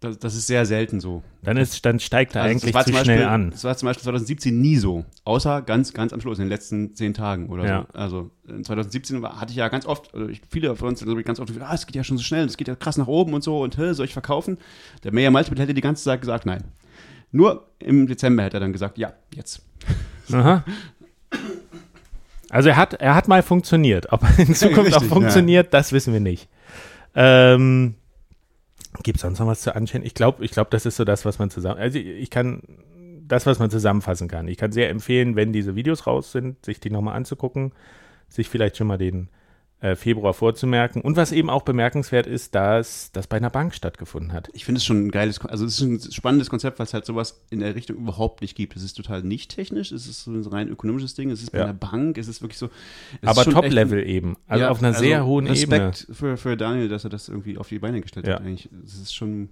das, 0.00 0.18
das, 0.18 0.34
ist 0.34 0.46
sehr 0.46 0.64
selten 0.64 0.98
so. 0.98 1.22
Dann, 1.42 1.58
ist, 1.58 1.84
dann 1.84 2.00
steigt 2.00 2.34
er 2.34 2.42
also 2.42 2.52
eigentlich 2.52 2.72
zu 2.72 2.72
Beispiel, 2.72 3.04
schnell 3.04 3.24
an. 3.24 3.50
Das 3.50 3.64
war 3.64 3.76
zum 3.76 3.86
Beispiel 3.86 4.04
2017 4.04 4.58
nie 4.58 4.76
so. 4.76 5.04
Außer 5.24 5.60
ganz, 5.60 5.92
ganz 5.92 6.14
am 6.14 6.20
Schluss, 6.22 6.38
in 6.38 6.46
den 6.46 6.50
letzten 6.50 6.94
zehn 6.94 7.12
Tagen 7.12 7.50
oder 7.50 7.66
ja. 7.66 7.86
so. 7.92 7.98
Also 7.98 8.30
2017 8.62 9.22
hatte 9.22 9.50
ich 9.50 9.56
ja 9.56 9.68
ganz 9.68 9.84
oft, 9.84 10.14
also 10.14 10.28
ich, 10.28 10.40
viele 10.50 10.74
von 10.74 10.88
uns 10.88 11.02
ich, 11.02 11.24
ganz 11.24 11.38
oft, 11.38 11.52
ah, 11.60 11.74
es 11.74 11.86
geht 11.86 11.96
ja 11.96 12.02
schon 12.02 12.16
so 12.16 12.24
schnell, 12.24 12.46
es 12.46 12.56
geht 12.56 12.68
ja 12.68 12.76
krass 12.76 12.96
nach 12.96 13.08
oben 13.08 13.34
und 13.34 13.44
so 13.44 13.62
und 13.62 13.74
soll 13.74 14.06
ich 14.06 14.14
verkaufen? 14.14 14.56
Der 15.04 15.12
Mayor 15.12 15.30
Multiple 15.30 15.62
hätte 15.62 15.74
die 15.74 15.82
ganze 15.82 16.02
Zeit 16.02 16.20
gesagt, 16.20 16.46
nein. 16.46 16.64
Nur 17.30 17.68
im 17.78 18.06
Dezember 18.06 18.42
hätte 18.42 18.56
er 18.56 18.60
dann 18.60 18.72
gesagt, 18.72 18.96
ja, 18.96 19.12
jetzt. 19.34 19.62
Aha. 20.32 20.64
Also 22.48 22.70
er 22.70 22.76
hat, 22.76 22.94
er 22.94 23.14
hat 23.14 23.28
mal 23.28 23.42
funktioniert. 23.42 24.12
Ob 24.12 24.22
er 24.22 24.38
in 24.38 24.54
Zukunft 24.54 24.86
Richtig, 24.86 24.96
auch 24.96 25.04
funktioniert, 25.04 25.66
ja. 25.66 25.70
das 25.70 25.92
wissen 25.92 26.12
wir 26.12 26.20
nicht. 26.20 26.48
Ähm, 27.14 27.96
Gibt 29.02 29.16
es 29.16 29.22
sonst 29.22 29.38
noch 29.38 29.46
was 29.46 29.62
zu 29.62 29.74
anschauen? 29.74 30.04
Ich 30.04 30.14
glaube, 30.14 30.44
ich 30.44 30.50
glaube, 30.50 30.70
das 30.70 30.86
ist 30.86 30.96
so 30.96 31.04
das, 31.04 31.24
was 31.24 31.38
man 31.38 31.50
zusammen. 31.50 31.80
Also 31.80 31.98
ich 31.98 32.30
kann 32.30 32.62
das, 33.26 33.46
was 33.46 33.58
man 33.58 33.70
zusammenfassen 33.70 34.28
kann. 34.28 34.48
Ich 34.48 34.58
kann 34.58 34.72
sehr 34.72 34.90
empfehlen, 34.90 35.36
wenn 35.36 35.52
diese 35.52 35.76
Videos 35.76 36.06
raus 36.06 36.32
sind, 36.32 36.64
sich 36.64 36.80
die 36.80 36.90
nochmal 36.90 37.16
anzugucken, 37.16 37.72
sich 38.28 38.48
vielleicht 38.48 38.76
schon 38.76 38.88
mal 38.88 38.98
den 38.98 39.28
Februar 39.96 40.34
vorzumerken. 40.34 41.00
Und 41.00 41.16
was 41.16 41.32
eben 41.32 41.48
auch 41.48 41.62
bemerkenswert 41.62 42.26
ist, 42.26 42.54
dass 42.54 43.12
das 43.12 43.26
bei 43.26 43.38
einer 43.38 43.48
Bank 43.48 43.74
stattgefunden 43.74 44.32
hat. 44.32 44.50
Ich 44.52 44.64
finde 44.64 44.78
es 44.78 44.84
schon 44.84 45.06
ein 45.06 45.10
geiles, 45.10 45.40
also 45.40 45.64
es 45.64 45.80
ist 45.80 45.80
ein 45.80 46.12
spannendes 46.12 46.50
Konzept, 46.50 46.78
weil 46.78 46.86
es 46.86 46.92
halt 46.92 47.06
sowas 47.06 47.42
in 47.50 47.60
der 47.60 47.74
Richtung 47.74 47.96
überhaupt 47.96 48.42
nicht 48.42 48.54
gibt. 48.56 48.76
Es 48.76 48.82
ist 48.82 48.94
total 48.94 49.22
nicht 49.22 49.50
technisch, 49.50 49.90
es 49.92 50.06
ist 50.06 50.24
so 50.24 50.32
ein 50.32 50.44
rein 50.44 50.68
ökonomisches 50.68 51.14
Ding, 51.14 51.30
es 51.30 51.42
ist 51.42 51.52
bei 51.52 51.58
ja. 51.58 51.64
einer 51.64 51.74
Bank, 51.74 52.18
es 52.18 52.28
ist 52.28 52.42
wirklich 52.42 52.58
so. 52.58 52.68
Aber 53.22 53.44
Top-Level 53.44 54.06
eben, 54.06 54.36
also 54.46 54.64
ja, 54.64 54.70
auf 54.70 54.80
einer 54.80 54.88
also 54.88 55.00
sehr 55.00 55.24
hohen 55.24 55.46
Respekt 55.46 55.72
Ebene. 55.72 55.88
Respekt 55.88 56.16
für, 56.16 56.36
für 56.36 56.56
Daniel, 56.56 56.88
dass 56.88 57.04
er 57.04 57.10
das 57.10 57.28
irgendwie 57.28 57.56
auf 57.56 57.68
die 57.68 57.78
Beine 57.78 58.00
gestellt 58.00 58.26
ja. 58.26 58.34
hat 58.34 58.42
eigentlich. 58.42 58.68
Es 58.84 58.94
ist 58.94 59.14
schon 59.14 59.48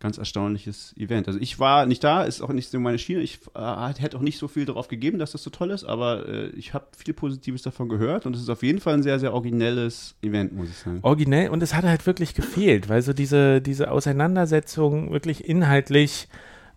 ganz 0.00 0.18
erstaunliches 0.18 0.94
Event. 0.96 1.28
Also 1.28 1.38
ich 1.38 1.58
war 1.58 1.86
nicht 1.86 2.02
da, 2.02 2.24
ist 2.24 2.40
auch 2.40 2.48
nicht 2.48 2.70
so 2.70 2.80
meine 2.80 2.98
Schiene. 2.98 3.20
Ich 3.20 3.38
äh, 3.54 3.92
hätte 3.98 4.16
auch 4.16 4.22
nicht 4.22 4.38
so 4.38 4.48
viel 4.48 4.64
darauf 4.64 4.88
gegeben, 4.88 5.18
dass 5.18 5.32
das 5.32 5.42
so 5.42 5.50
toll 5.50 5.70
ist, 5.70 5.84
aber 5.84 6.26
äh, 6.26 6.48
ich 6.50 6.74
habe 6.74 6.86
viel 6.96 7.14
Positives 7.14 7.62
davon 7.62 7.88
gehört 7.88 8.26
und 8.26 8.34
es 8.34 8.42
ist 8.42 8.48
auf 8.48 8.62
jeden 8.62 8.80
Fall 8.80 8.94
ein 8.94 9.02
sehr, 9.02 9.18
sehr 9.18 9.34
originelles 9.34 10.16
Event, 10.22 10.54
muss 10.54 10.70
ich 10.70 10.76
sagen. 10.76 11.00
Originell 11.02 11.50
und 11.50 11.62
es 11.62 11.74
hat 11.74 11.84
halt 11.84 12.06
wirklich 12.06 12.34
gefehlt, 12.34 12.88
weil 12.88 13.02
so 13.02 13.12
diese, 13.12 13.60
diese 13.60 13.90
Auseinandersetzung 13.90 15.12
wirklich 15.12 15.46
inhaltlich, 15.46 16.28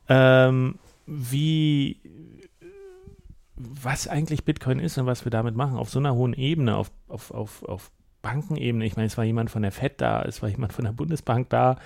ähm, 0.10 0.76
wie 1.06 2.02
was 3.56 4.08
eigentlich 4.08 4.44
Bitcoin 4.44 4.80
ist 4.80 4.98
und 4.98 5.06
was 5.06 5.26
wir 5.26 5.30
damit 5.30 5.56
machen, 5.56 5.78
auf 5.78 5.90
so 5.90 6.00
einer 6.00 6.14
hohen 6.14 6.34
Ebene, 6.34 6.76
auf, 6.76 6.92
auf, 7.08 7.32
auf, 7.32 7.64
auf 7.64 7.92
Bankenebene. 8.24 8.84
Ich 8.86 8.96
meine, 8.96 9.06
es 9.06 9.18
war 9.18 9.24
jemand 9.24 9.52
von 9.52 9.62
der 9.62 9.72
FED 9.72 10.02
da, 10.02 10.24
es 10.24 10.42
war 10.42 10.50
jemand 10.50 10.74
von 10.74 10.86
der 10.86 10.94
Bundesbank 10.94 11.50
da, 11.50 11.78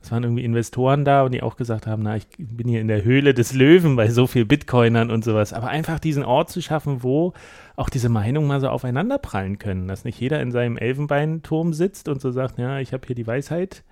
es 0.00 0.12
waren 0.12 0.22
irgendwie 0.22 0.44
Investoren 0.44 1.04
da 1.04 1.22
und 1.22 1.32
die 1.32 1.42
auch 1.42 1.56
gesagt 1.56 1.88
haben, 1.88 2.04
na, 2.04 2.16
ich 2.16 2.28
bin 2.38 2.68
hier 2.68 2.80
in 2.80 2.86
der 2.86 3.02
Höhle 3.02 3.34
des 3.34 3.52
Löwen 3.52 3.96
bei 3.96 4.08
so 4.08 4.28
viel 4.28 4.44
Bitcoinern 4.44 5.10
und 5.10 5.24
sowas. 5.24 5.52
Aber 5.52 5.68
einfach 5.68 5.98
diesen 5.98 6.22
Ort 6.22 6.50
zu 6.50 6.62
schaffen, 6.62 7.02
wo 7.02 7.32
auch 7.74 7.88
diese 7.88 8.08
Meinungen 8.08 8.46
mal 8.46 8.60
so 8.60 8.68
aufeinander 8.68 9.18
prallen 9.18 9.58
können, 9.58 9.88
dass 9.88 10.04
nicht 10.04 10.20
jeder 10.20 10.40
in 10.40 10.52
seinem 10.52 10.76
Elfenbeinturm 10.76 11.72
sitzt 11.72 12.08
und 12.08 12.20
so 12.20 12.30
sagt, 12.30 12.58
ja, 12.58 12.78
ich 12.78 12.92
habe 12.92 13.04
hier 13.04 13.16
die 13.16 13.26
Weisheit 13.26 13.82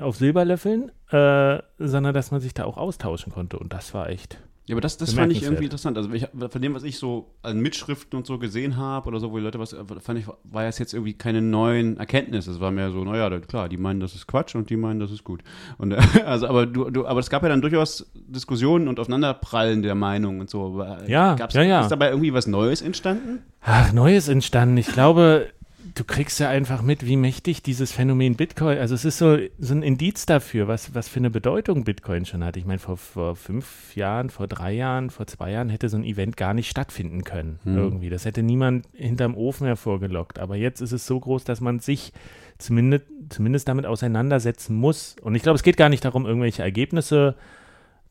auf 0.00 0.16
Silberlöffeln, 0.16 0.90
äh, 1.10 1.58
sondern 1.78 2.14
dass 2.14 2.30
man 2.30 2.40
sich 2.40 2.54
da 2.54 2.64
auch 2.64 2.76
austauschen 2.76 3.32
konnte. 3.32 3.58
Und 3.58 3.72
das 3.72 3.94
war 3.94 4.08
echt 4.08 4.38
ja, 4.66 4.74
aber 4.74 4.80
das, 4.80 4.96
das 4.98 5.14
fand 5.14 5.32
ich 5.32 5.42
irgendwie 5.42 5.64
interessant. 5.64 5.96
Also 5.96 6.12
ich, 6.12 6.28
von 6.28 6.62
dem, 6.62 6.74
was 6.74 6.84
ich 6.84 6.98
so 6.98 7.34
an 7.42 7.58
Mitschriften 7.58 8.16
und 8.16 8.26
so 8.26 8.38
gesehen 8.38 8.76
habe 8.76 9.08
oder 9.08 9.18
so, 9.18 9.32
wo 9.32 9.38
die 9.38 9.42
Leute 9.42 9.58
was, 9.58 9.74
fand 10.00 10.18
ich, 10.18 10.26
war 10.44 10.64
es 10.64 10.78
jetzt 10.78 10.94
irgendwie 10.94 11.14
keine 11.14 11.42
neuen 11.42 11.96
Erkenntnisse. 11.96 12.52
Es 12.52 12.60
war 12.60 12.70
mehr 12.70 12.92
so, 12.92 13.02
naja, 13.02 13.36
klar, 13.40 13.68
die 13.68 13.78
meinen, 13.78 13.98
das 14.00 14.14
ist 14.14 14.28
Quatsch 14.28 14.54
und 14.54 14.70
die 14.70 14.76
meinen, 14.76 15.00
das 15.00 15.10
ist 15.10 15.24
gut. 15.24 15.42
Und 15.78 15.94
also, 16.24 16.46
aber 16.46 16.66
du, 16.66 16.90
du, 16.90 17.06
aber 17.06 17.18
es 17.20 17.30
gab 17.30 17.42
ja 17.42 17.48
dann 17.48 17.62
durchaus 17.62 18.10
Diskussionen 18.14 18.86
und 18.86 19.00
Aufeinanderprallen 19.00 19.82
der 19.82 19.94
Meinungen 19.94 20.40
und 20.40 20.50
so. 20.50 20.86
Ja, 21.06 21.34
Gab's, 21.34 21.54
ja, 21.54 21.62
ja. 21.62 21.80
Ist 21.80 21.90
dabei 21.90 22.10
irgendwie 22.10 22.32
was 22.32 22.46
Neues 22.46 22.80
entstanden? 22.82 23.42
Ach, 23.62 23.92
Neues 23.92 24.28
entstanden. 24.28 24.76
Ich 24.76 24.88
glaube, 24.88 25.48
du 26.00 26.04
kriegst 26.04 26.40
ja 26.40 26.48
einfach 26.48 26.80
mit, 26.80 27.04
wie 27.04 27.16
mächtig 27.16 27.62
dieses 27.62 27.92
Phänomen 27.92 28.34
Bitcoin, 28.34 28.78
also 28.78 28.94
es 28.94 29.04
ist 29.04 29.18
so, 29.18 29.36
so 29.58 29.74
ein 29.74 29.82
Indiz 29.82 30.24
dafür, 30.24 30.66
was, 30.66 30.94
was 30.94 31.10
für 31.10 31.18
eine 31.18 31.28
Bedeutung 31.28 31.84
Bitcoin 31.84 32.24
schon 32.24 32.42
hat. 32.42 32.56
Ich 32.56 32.64
meine, 32.64 32.78
vor, 32.78 32.96
vor 32.96 33.36
fünf 33.36 33.94
Jahren, 33.94 34.30
vor 34.30 34.46
drei 34.46 34.72
Jahren, 34.72 35.10
vor 35.10 35.26
zwei 35.26 35.50
Jahren 35.50 35.68
hätte 35.68 35.90
so 35.90 35.98
ein 35.98 36.04
Event 36.04 36.38
gar 36.38 36.54
nicht 36.54 36.70
stattfinden 36.70 37.22
können. 37.22 37.58
Hm. 37.64 37.76
Irgendwie. 37.76 38.08
Das 38.08 38.24
hätte 38.24 38.42
niemand 38.42 38.86
hinterm 38.94 39.36
Ofen 39.36 39.66
hervorgelockt. 39.66 40.38
Aber 40.38 40.56
jetzt 40.56 40.80
ist 40.80 40.92
es 40.92 41.06
so 41.06 41.20
groß, 41.20 41.44
dass 41.44 41.60
man 41.60 41.80
sich 41.80 42.14
zumindest, 42.56 43.04
zumindest 43.28 43.68
damit 43.68 43.84
auseinandersetzen 43.84 44.76
muss. 44.76 45.16
Und 45.20 45.34
ich 45.34 45.42
glaube, 45.42 45.56
es 45.56 45.62
geht 45.62 45.76
gar 45.76 45.90
nicht 45.90 46.04
darum, 46.06 46.24
irgendwelche 46.24 46.62
Ergebnisse 46.62 47.34
äh, 47.36 47.59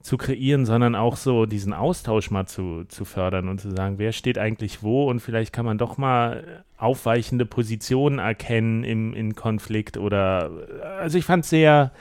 zu 0.01 0.15
kreieren, 0.18 0.65
sondern 0.65 0.96
auch 0.96 1.18
so 1.18 1.46
diesen 1.46 1.74
Austausch 1.74 2.32
mal 2.32 2.46
zu, 2.46 2.86
zu 2.86 3.03
fördern 3.03 3.50
und 3.50 3.60
zu 3.60 3.70
sagen, 3.72 3.98
wer 3.98 4.13
steht 4.13 4.38
eigentlich 4.38 4.82
wo 4.82 5.10
und 5.10 5.20
vielleicht 5.20 5.51
kann 5.51 5.65
man 5.65 5.77
doch 5.77 5.98
mal 5.98 6.63
aufweichende 6.77 7.46
Positionen 7.46 8.18
erkennen 8.18 8.84
im 8.86 9.13
in 9.13 9.36
Konflikt 9.36 9.98
oder 9.98 10.51
also 11.00 11.18
ich 11.18 11.25
fand 11.25 11.44
es 11.44 11.50
sehr, 11.50 11.91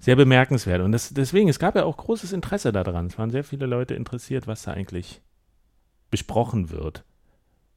sehr 0.00 0.16
bemerkenswert 0.16 0.82
und 0.82 0.90
das, 0.90 1.14
deswegen, 1.14 1.48
es 1.48 1.60
gab 1.60 1.76
ja 1.76 1.84
auch 1.84 1.96
großes 1.96 2.32
Interesse 2.32 2.72
daran. 2.72 3.06
Es 3.06 3.18
waren 3.18 3.30
sehr 3.30 3.44
viele 3.44 3.66
Leute 3.66 3.94
interessiert, 3.94 4.48
was 4.48 4.64
da 4.64 4.72
eigentlich 4.72 5.22
besprochen 6.10 6.70
wird. 6.70 7.04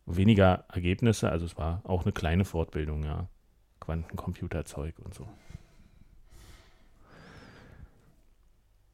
Weniger 0.07 0.65
Ergebnisse, 0.73 1.29
also 1.29 1.45
es 1.45 1.57
war 1.57 1.81
auch 1.83 2.03
eine 2.03 2.11
kleine 2.11 2.45
Fortbildung, 2.45 3.03
ja. 3.03 3.27
Quantencomputerzeug 3.79 4.95
und 4.99 5.13
so. 5.13 5.27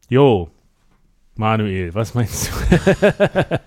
Jo, 0.07 0.51
Manuel, 1.35 1.93
was 1.93 2.13
meinst 2.13 2.49
du? 2.49 3.59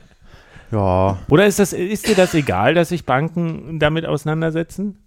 ja. 0.76 1.18
Oder 1.28 1.46
ist, 1.46 1.58
das, 1.58 1.72
ist 1.72 2.08
dir 2.08 2.14
das 2.14 2.34
egal, 2.34 2.74
dass 2.74 2.88
sich 2.88 3.04
Banken 3.04 3.78
damit 3.78 4.06
auseinandersetzen? 4.06 4.98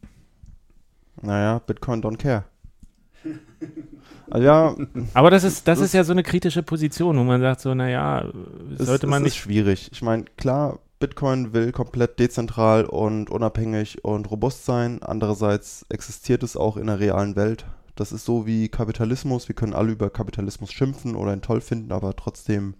Naja, 1.22 1.60
Bitcoin 1.60 2.01
don't 2.01 2.18
care. 2.18 2.44
Also 4.30 4.46
ja. 4.46 4.75
Aber 5.13 5.30
das 5.30 5.44
ist, 5.44 5.68
das, 5.68 5.80
das 5.80 5.88
ist 5.88 5.94
ja 5.94 6.03
so 6.03 6.13
eine 6.13 6.24
kritische 6.24 6.63
Position, 6.63 7.18
wo 7.18 7.24
man 7.24 7.41
sagt 7.41 7.62
so, 7.62 7.74
naja, 7.74 8.25
sollte 8.77 9.08
man 9.08 9.24
nicht. 9.24 9.34
Das 9.34 9.38
ist 9.38 9.44
schwierig. 9.44 9.89
Ich 9.91 10.01
meine, 10.01 10.24
klar, 10.38 10.80
Bitcoin 11.00 11.51
will 11.53 11.72
komplett 11.72 12.20
dezentral 12.20 12.86
und 12.86 13.30
unabhängig 13.30 14.03
und 14.06 14.32
robust 14.32 14.65
sein. 14.65 15.03
Andererseits 15.03 15.86
existiert 15.89 16.44
es 16.44 16.56
auch 16.56 16.77
in 16.77 16.88
der 16.88 17.00
realen 17.00 17.36
Welt. 17.36 17.65
Das 17.95 18.12
ist 18.12 18.25
so 18.25 18.45
wie 18.45 18.69
Kapitalismus. 18.69 19.48
Wir 19.48 19.55
können 19.55 19.74
alle 19.74 19.91
über 19.91 20.10
Kapitalismus 20.10 20.71
schimpfen 20.71 21.15
oder 21.15 21.33
ihn 21.33 21.41
toll 21.41 21.62
finden, 21.62 21.91
aber 21.91 22.15
trotzdem 22.15 22.75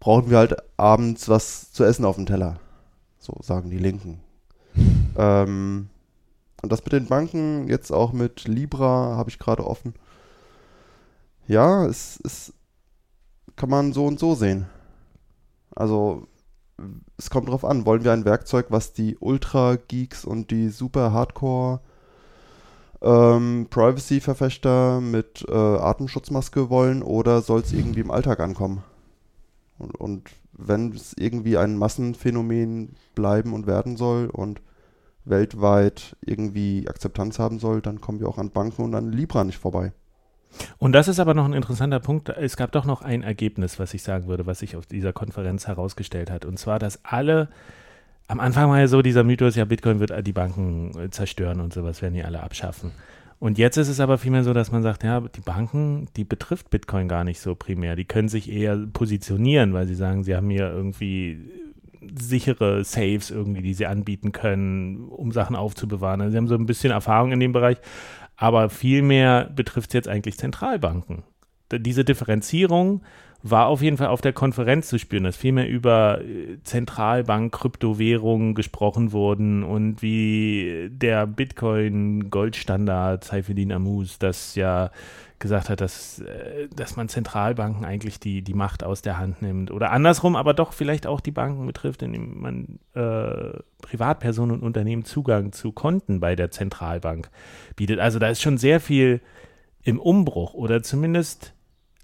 brauchen 0.00 0.30
wir 0.30 0.38
halt 0.38 0.56
abends 0.76 1.28
was 1.28 1.72
zu 1.72 1.84
essen 1.84 2.04
auf 2.04 2.16
dem 2.16 2.26
Teller. 2.26 2.58
So 3.18 3.36
sagen 3.42 3.70
die 3.70 3.78
Linken. 3.78 4.20
ähm, 5.16 5.90
und 6.62 6.72
das 6.72 6.84
mit 6.84 6.92
den 6.92 7.06
Banken, 7.06 7.68
jetzt 7.68 7.90
auch 7.92 8.12
mit 8.12 8.46
Libra, 8.48 9.16
habe 9.16 9.30
ich 9.30 9.38
gerade 9.38 9.66
offen. 9.66 9.94
Ja, 11.46 11.86
es, 11.86 12.20
es 12.24 12.52
kann 13.56 13.70
man 13.70 13.92
so 13.92 14.06
und 14.06 14.18
so 14.18 14.34
sehen. 14.34 14.66
Also, 15.74 16.26
es 17.16 17.30
kommt 17.30 17.48
drauf 17.48 17.64
an. 17.64 17.86
Wollen 17.86 18.04
wir 18.04 18.12
ein 18.12 18.24
Werkzeug, 18.24 18.66
was 18.70 18.92
die 18.92 19.16
Ultra-Geeks 19.18 20.24
und 20.24 20.50
die 20.50 20.68
super 20.68 21.12
Hardcore 21.12 21.80
ähm, 23.02 23.66
Privacy-Verfechter 23.70 25.00
mit 25.00 25.44
äh, 25.48 25.54
Atemschutzmaske 25.54 26.70
wollen 26.70 27.02
oder 27.02 27.42
soll 27.42 27.60
es 27.60 27.72
irgendwie 27.72 28.00
im 28.00 28.10
Alltag 28.10 28.40
ankommen? 28.40 28.82
Und, 29.78 29.94
und 29.94 30.30
wenn 30.52 30.92
es 30.92 31.14
irgendwie 31.16 31.56
ein 31.56 31.78
Massenphänomen 31.78 32.94
bleiben 33.14 33.54
und 33.54 33.66
werden 33.66 33.96
soll 33.96 34.26
und 34.26 34.60
weltweit 35.24 36.16
irgendwie 36.24 36.86
Akzeptanz 36.88 37.38
haben 37.38 37.58
soll, 37.58 37.80
dann 37.80 38.00
kommen 38.00 38.20
wir 38.20 38.28
auch 38.28 38.38
an 38.38 38.50
Banken 38.50 38.82
und 38.82 38.94
an 38.94 39.12
Libra 39.12 39.44
nicht 39.44 39.58
vorbei. 39.58 39.92
Und 40.78 40.92
das 40.92 41.08
ist 41.08 41.20
aber 41.20 41.34
noch 41.34 41.44
ein 41.44 41.52
interessanter 41.52 42.00
Punkt. 42.00 42.28
Es 42.28 42.56
gab 42.56 42.72
doch 42.72 42.84
noch 42.84 43.02
ein 43.02 43.22
Ergebnis, 43.22 43.78
was 43.78 43.94
ich 43.94 44.02
sagen 44.02 44.26
würde, 44.26 44.46
was 44.46 44.58
sich 44.58 44.76
auf 44.76 44.86
dieser 44.86 45.12
Konferenz 45.12 45.66
herausgestellt 45.66 46.30
hat. 46.30 46.44
Und 46.44 46.58
zwar, 46.58 46.78
dass 46.78 47.04
alle 47.04 47.48
am 48.30 48.38
Anfang 48.38 48.70
war 48.70 48.78
ja 48.78 48.86
so 48.86 49.02
dieser 49.02 49.24
Mythos, 49.24 49.56
ja, 49.56 49.64
Bitcoin 49.64 49.98
wird 49.98 50.12
die 50.24 50.32
Banken 50.32 50.96
äh, 50.96 51.10
zerstören 51.10 51.60
und 51.60 51.72
sowas 51.72 52.00
werden 52.00 52.14
die 52.14 52.22
alle 52.22 52.42
abschaffen. 52.42 52.92
Und 53.40 53.58
jetzt 53.58 53.76
ist 53.76 53.88
es 53.88 53.98
aber 53.98 54.18
vielmehr 54.18 54.44
so, 54.44 54.52
dass 54.52 54.70
man 54.70 54.82
sagt, 54.84 55.02
ja, 55.02 55.20
die 55.20 55.40
Banken, 55.40 56.06
die 56.16 56.22
betrifft 56.24 56.70
Bitcoin 56.70 57.08
gar 57.08 57.24
nicht 57.24 57.40
so 57.40 57.56
primär. 57.56 57.96
Die 57.96 58.04
können 58.04 58.28
sich 58.28 58.52
eher 58.52 58.76
positionieren, 58.76 59.72
weil 59.72 59.86
sie 59.86 59.96
sagen, 59.96 60.22
sie 60.22 60.36
haben 60.36 60.48
hier 60.48 60.70
irgendwie 60.70 61.38
sichere 62.14 62.84
Saves 62.84 63.30
irgendwie, 63.30 63.62
die 63.62 63.74
sie 63.74 63.86
anbieten 63.86 64.30
können, 64.30 65.08
um 65.08 65.32
Sachen 65.32 65.56
aufzubewahren. 65.56 66.20
Also 66.20 66.32
sie 66.32 66.36
haben 66.36 66.48
so 66.48 66.54
ein 66.54 66.66
bisschen 66.66 66.92
Erfahrung 66.92 67.32
in 67.32 67.40
dem 67.40 67.52
Bereich, 67.52 67.78
aber 68.36 68.70
vielmehr 68.70 69.50
betrifft 69.56 69.90
es 69.90 69.94
jetzt 69.94 70.08
eigentlich 70.08 70.38
Zentralbanken. 70.38 71.24
Diese 71.72 72.04
Differenzierung 72.04 73.02
war 73.42 73.66
auf 73.66 73.80
jeden 73.82 73.96
Fall 73.96 74.08
auf 74.08 74.20
der 74.20 74.32
Konferenz 74.32 74.88
zu 74.88 74.98
spüren, 74.98 75.24
dass 75.24 75.36
viel 75.36 75.52
mehr 75.52 75.68
über 75.68 76.20
äh, 76.20 76.58
Zentralbank, 76.62 77.52
Kryptowährungen 77.52 78.54
gesprochen 78.54 79.12
wurden 79.12 79.62
und 79.62 80.02
wie 80.02 80.88
der 80.90 81.26
Bitcoin-Goldstandard 81.26 83.24
Saifeddin 83.24 83.72
Amus 83.72 84.18
das 84.18 84.54
ja 84.56 84.90
gesagt 85.38 85.70
hat, 85.70 85.80
dass, 85.80 86.20
äh, 86.20 86.68
dass 86.74 86.96
man 86.96 87.08
Zentralbanken 87.08 87.84
eigentlich 87.84 88.20
die, 88.20 88.42
die 88.42 88.54
Macht 88.54 88.84
aus 88.84 89.02
der 89.02 89.18
Hand 89.18 89.42
nimmt. 89.42 89.70
Oder 89.70 89.90
andersrum, 89.90 90.36
aber 90.36 90.54
doch 90.54 90.72
vielleicht 90.72 91.06
auch 91.06 91.20
die 91.20 91.30
Banken 91.30 91.66
betrifft, 91.66 92.02
indem 92.02 92.40
man 92.40 92.78
äh, 92.94 93.58
Privatpersonen 93.80 94.54
und 94.56 94.62
Unternehmen 94.62 95.04
Zugang 95.04 95.52
zu 95.52 95.72
Konten 95.72 96.20
bei 96.20 96.36
der 96.36 96.50
Zentralbank 96.50 97.30
bietet. 97.74 97.98
Also 97.98 98.18
da 98.18 98.28
ist 98.28 98.42
schon 98.42 98.58
sehr 98.58 98.80
viel 98.80 99.20
im 99.82 99.98
Umbruch 99.98 100.52
oder 100.52 100.82
zumindest 100.82 101.54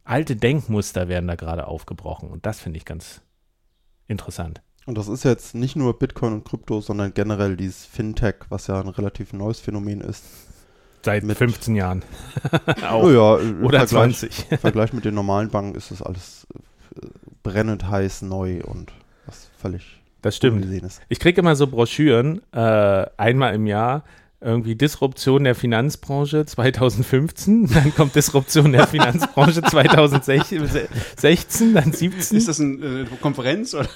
alte 0.06 0.36
Denkmuster 0.36 1.08
werden 1.08 1.26
da 1.26 1.34
gerade 1.34 1.66
aufgebrochen. 1.66 2.30
Und 2.30 2.46
das 2.46 2.60
finde 2.60 2.78
ich 2.78 2.84
ganz 2.84 3.20
interessant. 4.06 4.62
Und 4.86 4.96
das 4.96 5.08
ist 5.08 5.24
jetzt 5.24 5.54
nicht 5.54 5.74
nur 5.74 5.98
Bitcoin 5.98 6.32
und 6.32 6.44
Krypto, 6.44 6.80
sondern 6.80 7.12
generell 7.12 7.56
dieses 7.56 7.84
Fintech, 7.84 8.36
was 8.48 8.68
ja 8.68 8.80
ein 8.80 8.88
relativ 8.88 9.32
neues 9.32 9.58
Phänomen 9.58 10.00
ist. 10.00 10.24
Seit 11.02 11.24
mit 11.24 11.36
15 11.36 11.74
Jahren. 11.74 12.02
oh 12.92 13.10
ja, 13.10 13.34
Oder 13.62 13.86
Vergleich, 13.86 14.18
20. 14.18 14.46
Im 14.50 14.58
Vergleich 14.58 14.92
mit 14.92 15.04
den 15.04 15.14
normalen 15.14 15.50
Banken 15.50 15.76
ist 15.76 15.90
das 15.90 16.02
alles 16.02 16.46
äh, 16.94 17.06
brennend 17.42 17.88
heiß 17.88 18.22
neu 18.22 18.62
und 18.62 18.92
was 19.26 19.50
völlig 19.58 20.00
das 20.22 20.36
stimmt. 20.36 20.64
Ist. 20.64 21.02
Ich 21.08 21.20
kriege 21.20 21.40
immer 21.40 21.54
so 21.54 21.66
Broschüren 21.66 22.40
äh, 22.52 23.06
einmal 23.16 23.54
im 23.54 23.66
Jahr 23.66 24.02
irgendwie 24.46 24.76
Disruption 24.76 25.44
der 25.44 25.56
Finanzbranche 25.56 26.46
2015, 26.46 27.66
dann 27.74 27.94
kommt 27.94 28.14
Disruption 28.14 28.72
der 28.72 28.86
Finanzbranche 28.86 29.60
2016, 29.60 31.74
dann 31.74 31.92
17. 31.92 32.38
Ist 32.38 32.48
das 32.48 32.60
eine 32.60 33.00
äh, 33.00 33.04
Konferenz? 33.20 33.74
Oder? 33.74 33.88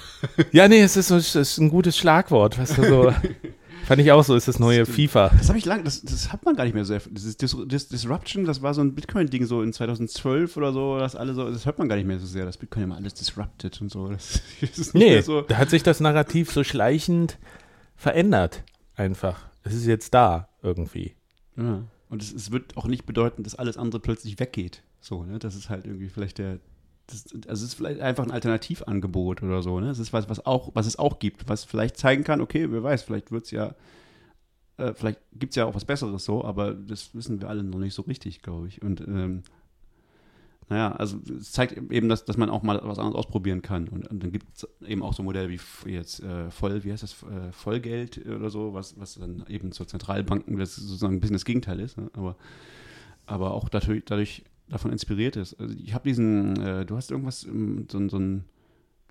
Ja, 0.51 0.67
nee, 0.67 0.81
es 0.81 0.97
ist, 0.97 1.07
so, 1.07 1.15
es 1.15 1.35
ist 1.35 1.57
ein 1.57 1.69
gutes 1.69 1.97
Schlagwort. 1.97 2.59
Was 2.59 2.75
so, 2.75 3.13
fand 3.85 4.01
ich 4.01 4.11
auch 4.11 4.25
so, 4.25 4.35
ist 4.35 4.49
das 4.49 4.59
neue 4.59 4.79
das, 4.79 4.89
FIFA. 4.89 5.31
Das 5.37 5.47
habe 5.47 5.57
ich 5.57 5.63
lange, 5.63 5.83
das, 5.83 6.01
das, 6.01 6.33
hat 6.33 6.43
man 6.43 6.57
gar 6.57 6.65
nicht 6.65 6.73
mehr 6.73 6.83
so. 6.83 6.97
Dieses 7.09 7.37
Dis 7.37 7.55
Dis 7.65 7.87
Disruption, 7.87 8.43
das 8.43 8.61
war 8.61 8.73
so 8.73 8.81
ein 8.81 8.93
Bitcoin-Ding 8.93 9.45
so 9.45 9.61
in 9.61 9.71
2012 9.71 10.57
oder 10.57 10.73
so, 10.73 10.99
das 10.99 11.15
alle 11.15 11.33
so, 11.33 11.49
das 11.49 11.65
hört 11.65 11.79
man 11.79 11.87
gar 11.87 11.95
nicht 11.95 12.07
mehr 12.07 12.19
so 12.19 12.25
sehr, 12.25 12.43
dass 12.43 12.57
Bitcoin 12.57 12.83
immer 12.83 12.97
alles 12.97 13.13
disrupted 13.13 13.79
und 13.79 13.89
so. 13.89 14.07
Das, 14.11 14.41
das 14.75 14.93
nee, 14.93 15.21
so. 15.21 15.43
da 15.43 15.57
hat 15.57 15.69
sich 15.69 15.81
das 15.81 16.01
Narrativ 16.01 16.51
so 16.51 16.65
schleichend 16.65 17.37
verändert, 17.95 18.63
einfach 18.97 19.50
es 19.63 19.73
ist 19.73 19.85
jetzt 19.85 20.13
da 20.13 20.49
irgendwie. 20.61 21.15
Ja. 21.57 21.83
Und 22.09 22.21
es, 22.21 22.33
es, 22.33 22.51
wird 22.51 22.75
auch 22.77 22.87
nicht 22.87 23.05
bedeuten, 23.05 23.43
dass 23.43 23.55
alles 23.55 23.77
andere 23.77 24.01
plötzlich 24.01 24.39
weggeht. 24.39 24.83
So, 24.99 25.23
ne? 25.23 25.39
Das 25.39 25.55
ist 25.55 25.69
halt 25.69 25.85
irgendwie 25.85 26.09
vielleicht 26.09 26.37
der. 26.37 26.59
Das, 27.07 27.25
also 27.47 27.63
es 27.65 27.71
ist 27.71 27.73
vielleicht 27.73 27.99
einfach 27.99 28.23
ein 28.23 28.31
Alternativangebot 28.31 29.43
oder 29.43 29.61
so, 29.61 29.79
ne? 29.79 29.89
Es 29.89 29.99
ist 29.99 30.13
was, 30.13 30.29
was 30.29 30.45
auch, 30.45 30.71
was 30.75 30.85
es 30.85 30.99
auch 30.99 31.19
gibt, 31.19 31.49
was 31.49 31.63
vielleicht 31.63 31.97
zeigen 31.97 32.23
kann, 32.23 32.41
okay, 32.41 32.71
wer 32.71 32.83
weiß, 32.83 33.03
vielleicht 33.03 33.31
wird 33.31 33.45
es 33.45 33.51
ja, 33.51 33.75
äh, 34.77 34.93
vielleicht 34.93 35.19
gibt 35.33 35.51
es 35.51 35.55
ja 35.55 35.65
auch 35.65 35.75
was 35.75 35.83
Besseres 35.83 36.23
so, 36.23 36.45
aber 36.45 36.73
das 36.73 37.13
wissen 37.15 37.41
wir 37.41 37.49
alle 37.49 37.63
noch 37.63 37.79
nicht 37.79 37.93
so 37.93 38.03
richtig, 38.03 38.41
glaube 38.41 38.67
ich. 38.67 38.81
Und 38.81 39.01
ähm, 39.01 39.43
naja, 40.71 40.93
also 40.93 41.17
es 41.37 41.51
zeigt 41.51 41.75
eben, 41.91 42.07
dass, 42.07 42.23
dass 42.23 42.37
man 42.37 42.49
auch 42.49 42.63
mal 42.63 42.79
was 42.81 42.97
anderes 42.97 43.17
ausprobieren 43.17 43.61
kann. 43.61 43.89
Und, 43.89 44.07
und 44.07 44.23
dann 44.23 44.31
gibt 44.31 44.45
es 44.55 44.65
eben 44.87 45.03
auch 45.03 45.13
so 45.13 45.21
Modelle 45.21 45.49
wie 45.49 45.59
jetzt 45.91 46.23
äh, 46.23 46.49
voll, 46.49 46.85
wie 46.85 46.93
heißt 46.93 47.03
das, 47.03 47.23
äh, 47.23 47.51
Vollgeld 47.51 48.25
oder 48.25 48.49
so, 48.49 48.73
was, 48.73 48.97
was 48.97 49.15
dann 49.15 49.43
eben 49.49 49.73
zur 49.73 49.85
Zentralbanken 49.85 50.55
das 50.55 50.77
sozusagen 50.77 51.15
ein 51.15 51.19
bisschen 51.19 51.33
das 51.33 51.43
Gegenteil 51.43 51.81
ist, 51.81 51.97
ne? 51.97 52.09
aber, 52.13 52.37
aber 53.25 53.53
auch 53.53 53.67
dadurch, 53.67 54.03
dadurch 54.05 54.45
davon 54.69 54.93
inspiriert 54.93 55.35
ist. 55.35 55.59
Also 55.59 55.75
ich 55.75 55.93
habe 55.93 56.07
diesen, 56.07 56.55
äh, 56.61 56.85
du 56.85 56.95
hast 56.95 57.11
irgendwas, 57.11 57.43
ähm, 57.43 57.87
so, 57.91 58.07
so 58.07 58.17
ein, 58.17 58.45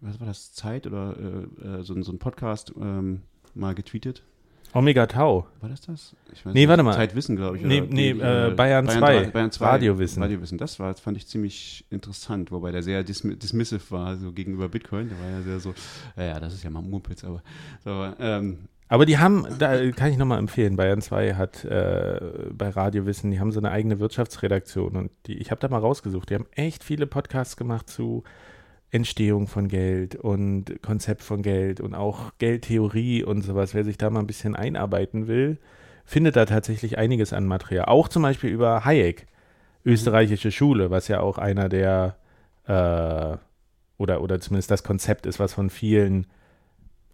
was 0.00 0.18
war 0.18 0.28
das, 0.28 0.54
Zeit 0.54 0.86
oder 0.86 1.14
äh, 1.18 1.62
äh, 1.62 1.82
so, 1.82 2.00
so 2.00 2.10
ein 2.10 2.18
Podcast 2.18 2.72
ähm, 2.80 3.20
mal 3.52 3.74
getweetet 3.74 4.22
Omega 4.72 5.06
Tau. 5.06 5.46
War 5.60 5.68
das 5.68 5.80
das? 5.80 6.14
Ich 6.32 6.46
weiß 6.46 6.54
nee, 6.54 6.60
nicht. 6.60 6.68
warte 6.68 6.82
mal. 6.82 6.94
Zeitwissen, 6.94 7.36
glaube 7.36 7.56
ich. 7.56 7.64
Nee, 7.64 7.80
nee 7.80 8.12
die, 8.14 8.20
äh, 8.20 8.52
Bayern, 8.54 8.88
2. 8.88 9.30
Bayern 9.30 9.50
2. 9.50 9.64
Radiowissen. 9.64 10.22
Radiowissen. 10.22 10.58
Das 10.58 10.78
war, 10.78 10.92
das 10.92 11.00
fand 11.00 11.16
ich 11.16 11.26
ziemlich 11.26 11.84
interessant, 11.90 12.52
wobei 12.52 12.70
der 12.70 12.82
sehr 12.82 13.02
dis 13.02 13.22
dismissive 13.22 13.90
war, 13.90 14.16
so 14.16 14.32
gegenüber 14.32 14.68
Bitcoin. 14.68 15.08
Der 15.08 15.18
war 15.18 15.30
ja 15.30 15.42
sehr 15.42 15.60
so, 15.60 15.74
ja, 16.16 16.24
ja 16.24 16.40
das 16.40 16.54
ist 16.54 16.62
ja 16.62 16.70
mal 16.70 16.82
Mumpitz, 16.82 17.24
aber, 17.24 17.42
aber 17.84 18.16
ähm, 18.20 18.68
aber 18.90 19.06
die 19.06 19.18
haben, 19.18 19.46
da 19.60 19.88
kann 19.92 20.10
ich 20.10 20.18
nochmal 20.18 20.40
empfehlen, 20.40 20.76
Bayern 20.76 21.00
2 21.00 21.34
hat 21.34 21.64
äh, 21.64 22.20
bei 22.50 22.70
Radiowissen, 22.70 23.30
die 23.30 23.38
haben 23.38 23.52
so 23.52 23.60
eine 23.60 23.70
eigene 23.70 24.00
Wirtschaftsredaktion 24.00 24.96
und 24.96 25.12
die, 25.26 25.34
ich 25.34 25.52
habe 25.52 25.60
da 25.60 25.68
mal 25.68 25.78
rausgesucht, 25.78 26.28
die 26.28 26.34
haben 26.34 26.46
echt 26.56 26.82
viele 26.82 27.06
Podcasts 27.06 27.56
gemacht 27.56 27.88
zu 27.88 28.24
Entstehung 28.90 29.46
von 29.46 29.68
Geld 29.68 30.16
und 30.16 30.82
Konzept 30.82 31.22
von 31.22 31.42
Geld 31.42 31.80
und 31.80 31.94
auch 31.94 32.32
Geldtheorie 32.38 33.22
und 33.22 33.42
sowas. 33.42 33.74
Wer 33.74 33.84
sich 33.84 33.98
da 33.98 34.10
mal 34.10 34.20
ein 34.20 34.26
bisschen 34.26 34.56
einarbeiten 34.56 35.28
will, 35.28 35.58
findet 36.04 36.36
da 36.36 36.44
tatsächlich 36.44 36.98
einiges 36.98 37.32
an 37.32 37.46
Material. 37.46 37.86
Auch 37.86 38.08
zum 38.08 38.22
Beispiel 38.22 38.50
über 38.50 38.84
Hayek, 38.84 39.26
österreichische 39.84 40.50
Schule, 40.50 40.90
was 40.90 41.08
ja 41.08 41.20
auch 41.20 41.38
einer 41.38 41.68
der 41.68 42.16
äh, 42.66 43.36
oder, 43.96 44.22
oder 44.22 44.40
zumindest 44.40 44.70
das 44.70 44.82
Konzept 44.82 45.26
ist, 45.26 45.38
was 45.38 45.52
von 45.52 45.70
vielen 45.70 46.26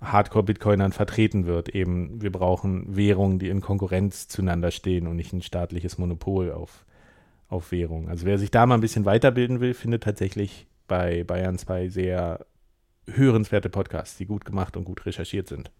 Hardcore-Bitcoinern 0.01 0.93
vertreten 0.93 1.47
wird. 1.47 1.69
Eben, 1.71 2.23
wir 2.23 2.31
brauchen 2.31 2.97
Währungen, 2.97 3.39
die 3.39 3.49
in 3.49 3.61
Konkurrenz 3.61 4.29
zueinander 4.29 4.71
stehen 4.71 5.07
und 5.07 5.17
nicht 5.17 5.33
ein 5.33 5.43
staatliches 5.43 5.99
Monopol 5.99 6.53
auf, 6.53 6.85
auf 7.49 7.73
Währung. 7.73 8.09
Also 8.09 8.25
wer 8.25 8.39
sich 8.39 8.51
da 8.51 8.65
mal 8.67 8.77
ein 8.77 8.81
bisschen 8.81 9.05
weiterbilden 9.05 9.61
will, 9.61 9.75
findet 9.75 10.05
tatsächlich 10.05 10.67
bei 10.87 11.25
Bayern 11.25 11.59
2 11.59 11.89
sehr 11.89 12.47
hörenswerte 13.07 13.69
Podcasts, 13.69 14.17
die 14.17 14.27
gut 14.27 14.45
gemacht 14.45 14.77
und 14.77 14.85
gut 14.85 15.07
recherchiert 15.07 15.49
sind. 15.49 15.71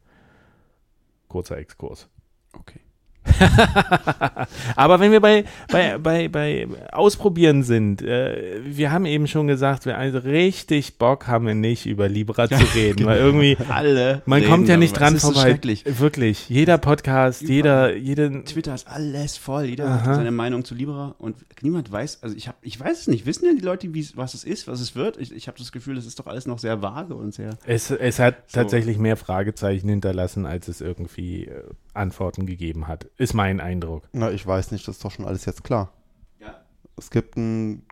Kurzer 1.29 1.59
Exkurs. 1.59 2.09
Okay. 2.53 2.81
Aber 4.77 5.01
wenn 5.01 5.13
wir 5.13 5.21
bei, 5.21 5.45
bei, 5.71 5.99
bei, 5.99 6.29
bei 6.29 6.69
Ausprobieren 6.93 7.63
sind, 7.63 8.03
äh, 8.03 8.61
wir 8.65 8.93
haben 8.93 9.07
eben 9.07 9.27
schon 9.27 9.47
gesagt, 9.47 9.87
wir 9.87 9.99
also 9.99 10.19
richtig 10.19 10.99
Bock 10.99 11.27
haben 11.27 11.47
wir 11.47 11.55
nicht, 11.55 11.87
über 11.87 12.09
Libra 12.09 12.49
zu 12.49 12.55
reden, 12.75 12.99
genau. 12.99 13.11
weil 13.11 13.19
irgendwie 13.19 13.57
alle 13.69 14.23
man 14.27 14.45
kommt 14.45 14.69
ja 14.69 14.77
nicht 14.77 14.99
dran 14.99 15.19
vorbei. 15.19 15.59
So 15.63 15.99
Wirklich, 16.01 16.49
jeder 16.49 16.79
Podcast, 16.79 17.43
Über 17.43 17.53
jeder, 17.53 17.97
jede 17.97 18.45
Twitter 18.45 18.75
ist 18.75 18.87
alles 18.89 19.37
voll, 19.37 19.65
jeder 19.65 19.87
Aha. 19.87 20.03
hat 20.03 20.17
seine 20.17 20.31
Meinung 20.31 20.65
zu 20.65 20.75
Libra 20.75 21.15
und 21.19 21.37
niemand 21.63 21.91
weiß, 21.91 22.23
also 22.23 22.37
ich 22.37 22.49
habe, 22.49 22.59
ich 22.63 22.79
weiß 22.79 23.01
es 23.01 23.07
nicht, 23.07 23.27
wissen 23.27 23.47
denn 23.47 23.57
die 23.57 23.65
Leute, 23.65 23.89
was 24.15 24.35
es 24.35 24.45
ist, 24.45 24.69
was 24.69 24.81
es 24.81 24.95
wird? 24.95 25.17
Ich, 25.17 25.33
ich 25.33 25.49
habe 25.49 25.59
das 25.59 25.73
Gefühl, 25.73 25.97
es 25.97 26.07
ist 26.07 26.19
doch 26.19 26.27
alles 26.27 26.47
noch 26.47 26.59
sehr 26.59 26.83
vage 26.83 27.15
und 27.15 27.35
sehr. 27.35 27.57
Es, 27.67 27.91
es 27.91 28.19
hat 28.19 28.37
so. 28.47 28.61
tatsächlich 28.61 28.99
mehr 28.99 29.17
Fragezeichen 29.17 29.89
hinterlassen, 29.89 30.47
als 30.47 30.69
es 30.69 30.81
irgendwie 30.81 31.47
äh, 31.47 31.63
Antworten 31.97 32.47
gegeben 32.47 32.89
hat, 32.89 33.05
ist 33.17 33.35
mein 33.35 33.61
Eindruck. 33.61 34.09
Na, 34.13 34.31
ich 34.31 34.47
weiß 34.47 34.73
nicht, 34.73 34.87
das 34.87 34.97
ist 34.97 35.05
doch 35.05 35.11
schon 35.11 35.27
alles 35.27 35.45
jetzt 35.45 35.65
klar. 35.65 35.93
Ja. 36.41 36.55
Es 36.97 37.11
gibt 37.11 37.37
ein, 37.37 37.83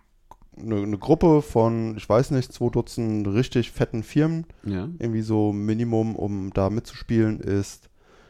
eine, 0.57 0.77
eine, 0.83 0.99
Gruppe 0.99 1.43
von, 1.43 1.97
ich 1.97 2.09
weiß 2.09 2.31
nicht, 2.31 2.53
zwei 2.53 2.71
Dutzend 2.71 3.27
richtig 3.29 3.71
fetten 3.71 4.03
Firmen. 4.03 4.47
Ja. 4.65 4.89
Irgendwie 4.99 5.23
so 5.23 5.53
Minimum, 5.53 6.17
um 6.17 6.53
da 6.53 6.71
mitzuspielen, 6.71 7.41
ist, 7.41 7.89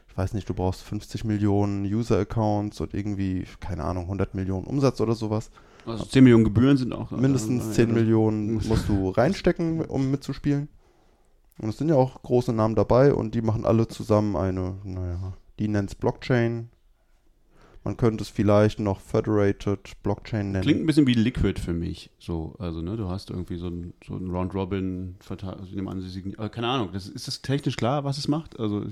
ich 0.09 0.17
weiß 0.17 0.33
nicht, 0.35 0.49
du 0.49 0.55
brauchst 0.55 0.83
50 0.83 1.25
Millionen 1.25 1.85
User-Accounts 1.85 2.81
und 2.81 2.95
irgendwie, 2.95 3.45
keine 3.61 3.85
Ahnung, 3.85 4.05
100 4.05 4.35
Millionen 4.35 4.67
Umsatz 4.67 5.01
oder 5.01 5.15
sowas. 5.15 5.51
Also 5.87 6.05
10 6.05 6.25
Millionen 6.25 6.45
Gebühren 6.45 6.77
sind 6.77 6.93
auch. 6.93 7.11
Mindestens 7.11 7.73
10 7.73 7.89
ja, 7.89 7.95
Millionen 7.95 8.55
musst 8.69 8.89
du 8.89 9.11
reinstecken, 9.11 9.85
um 9.85 10.11
mitzuspielen. 10.11 10.69
Und 11.59 11.69
es 11.69 11.79
sind 11.79 11.89
ja 11.89 11.95
auch 11.95 12.23
große 12.23 12.53
Namen 12.53 12.75
dabei 12.75 13.15
und 13.15 13.35
die 13.35 13.43
machen 13.43 13.65
alle 13.65 13.87
zusammen 13.87 14.37
eine, 14.37 14.75
naja, 14.83 15.35
die 15.59 15.69
nennt 15.69 15.91
es 15.91 15.95
Blockchain. 15.95 16.71
Man 17.85 17.99
könnte 17.99 18.23
es 18.25 18.31
vielleicht 18.31 18.81
noch 18.81 18.99
Federated 18.99 19.93
Blockchain 20.03 20.53
nennen. 20.53 20.63
Klingt 20.63 20.81
ein 20.81 20.87
bisschen 20.87 21.07
wie 21.07 21.13
Liquid 21.13 21.61
für 21.61 21.75
mich. 21.75 22.11
So, 22.19 22.55
also, 22.59 22.81
ne, 22.81 22.97
du 22.97 23.11
hast 23.11 23.29
irgendwie 23.29 23.57
so 23.57 23.69
ein, 23.69 23.93
so 24.07 24.17
ein 24.17 24.31
Round-Robin, 24.31 25.17
also, 25.29 26.49
keine 26.49 26.67
Ahnung, 26.67 26.91
das, 26.95 27.09
ist 27.09 27.29
das 27.29 27.43
technisch 27.43 27.77
klar, 27.77 28.05
was 28.05 28.17
es 28.17 28.27
macht? 28.27 28.59
Also, 28.59 28.87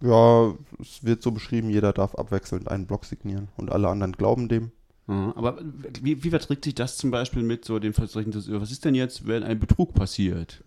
ja, 0.00 0.54
es 0.80 1.04
wird 1.04 1.22
so 1.22 1.32
beschrieben, 1.32 1.68
jeder 1.68 1.92
darf 1.92 2.14
abwechselnd 2.14 2.68
einen 2.68 2.86
Block 2.86 3.04
signieren 3.04 3.48
und 3.56 3.72
alle 3.72 3.88
anderen 3.88 4.12
glauben 4.12 4.48
dem. 4.48 4.70
aber 5.34 5.58
wie, 6.00 6.22
wie 6.22 6.30
verträgt 6.30 6.64
sich 6.64 6.76
das 6.76 6.96
zum 6.96 7.10
Beispiel 7.10 7.42
mit 7.42 7.64
so 7.64 7.80
dem 7.80 7.92
Versprechen, 7.92 8.32
was 8.34 8.70
ist 8.70 8.84
denn 8.84 8.94
jetzt, 8.94 9.26
wenn 9.26 9.42
ein 9.42 9.58
Betrug 9.58 9.94
passiert? 9.94 10.62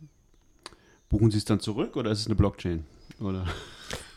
Buchen 1.08 1.32
Sie 1.32 1.38
es 1.38 1.46
dann 1.46 1.62
zurück 1.62 1.96
oder 1.96 2.12
ist 2.12 2.20
es 2.20 2.26
eine 2.26 2.36
Blockchain? 2.36 2.84
Oder? 3.20 3.46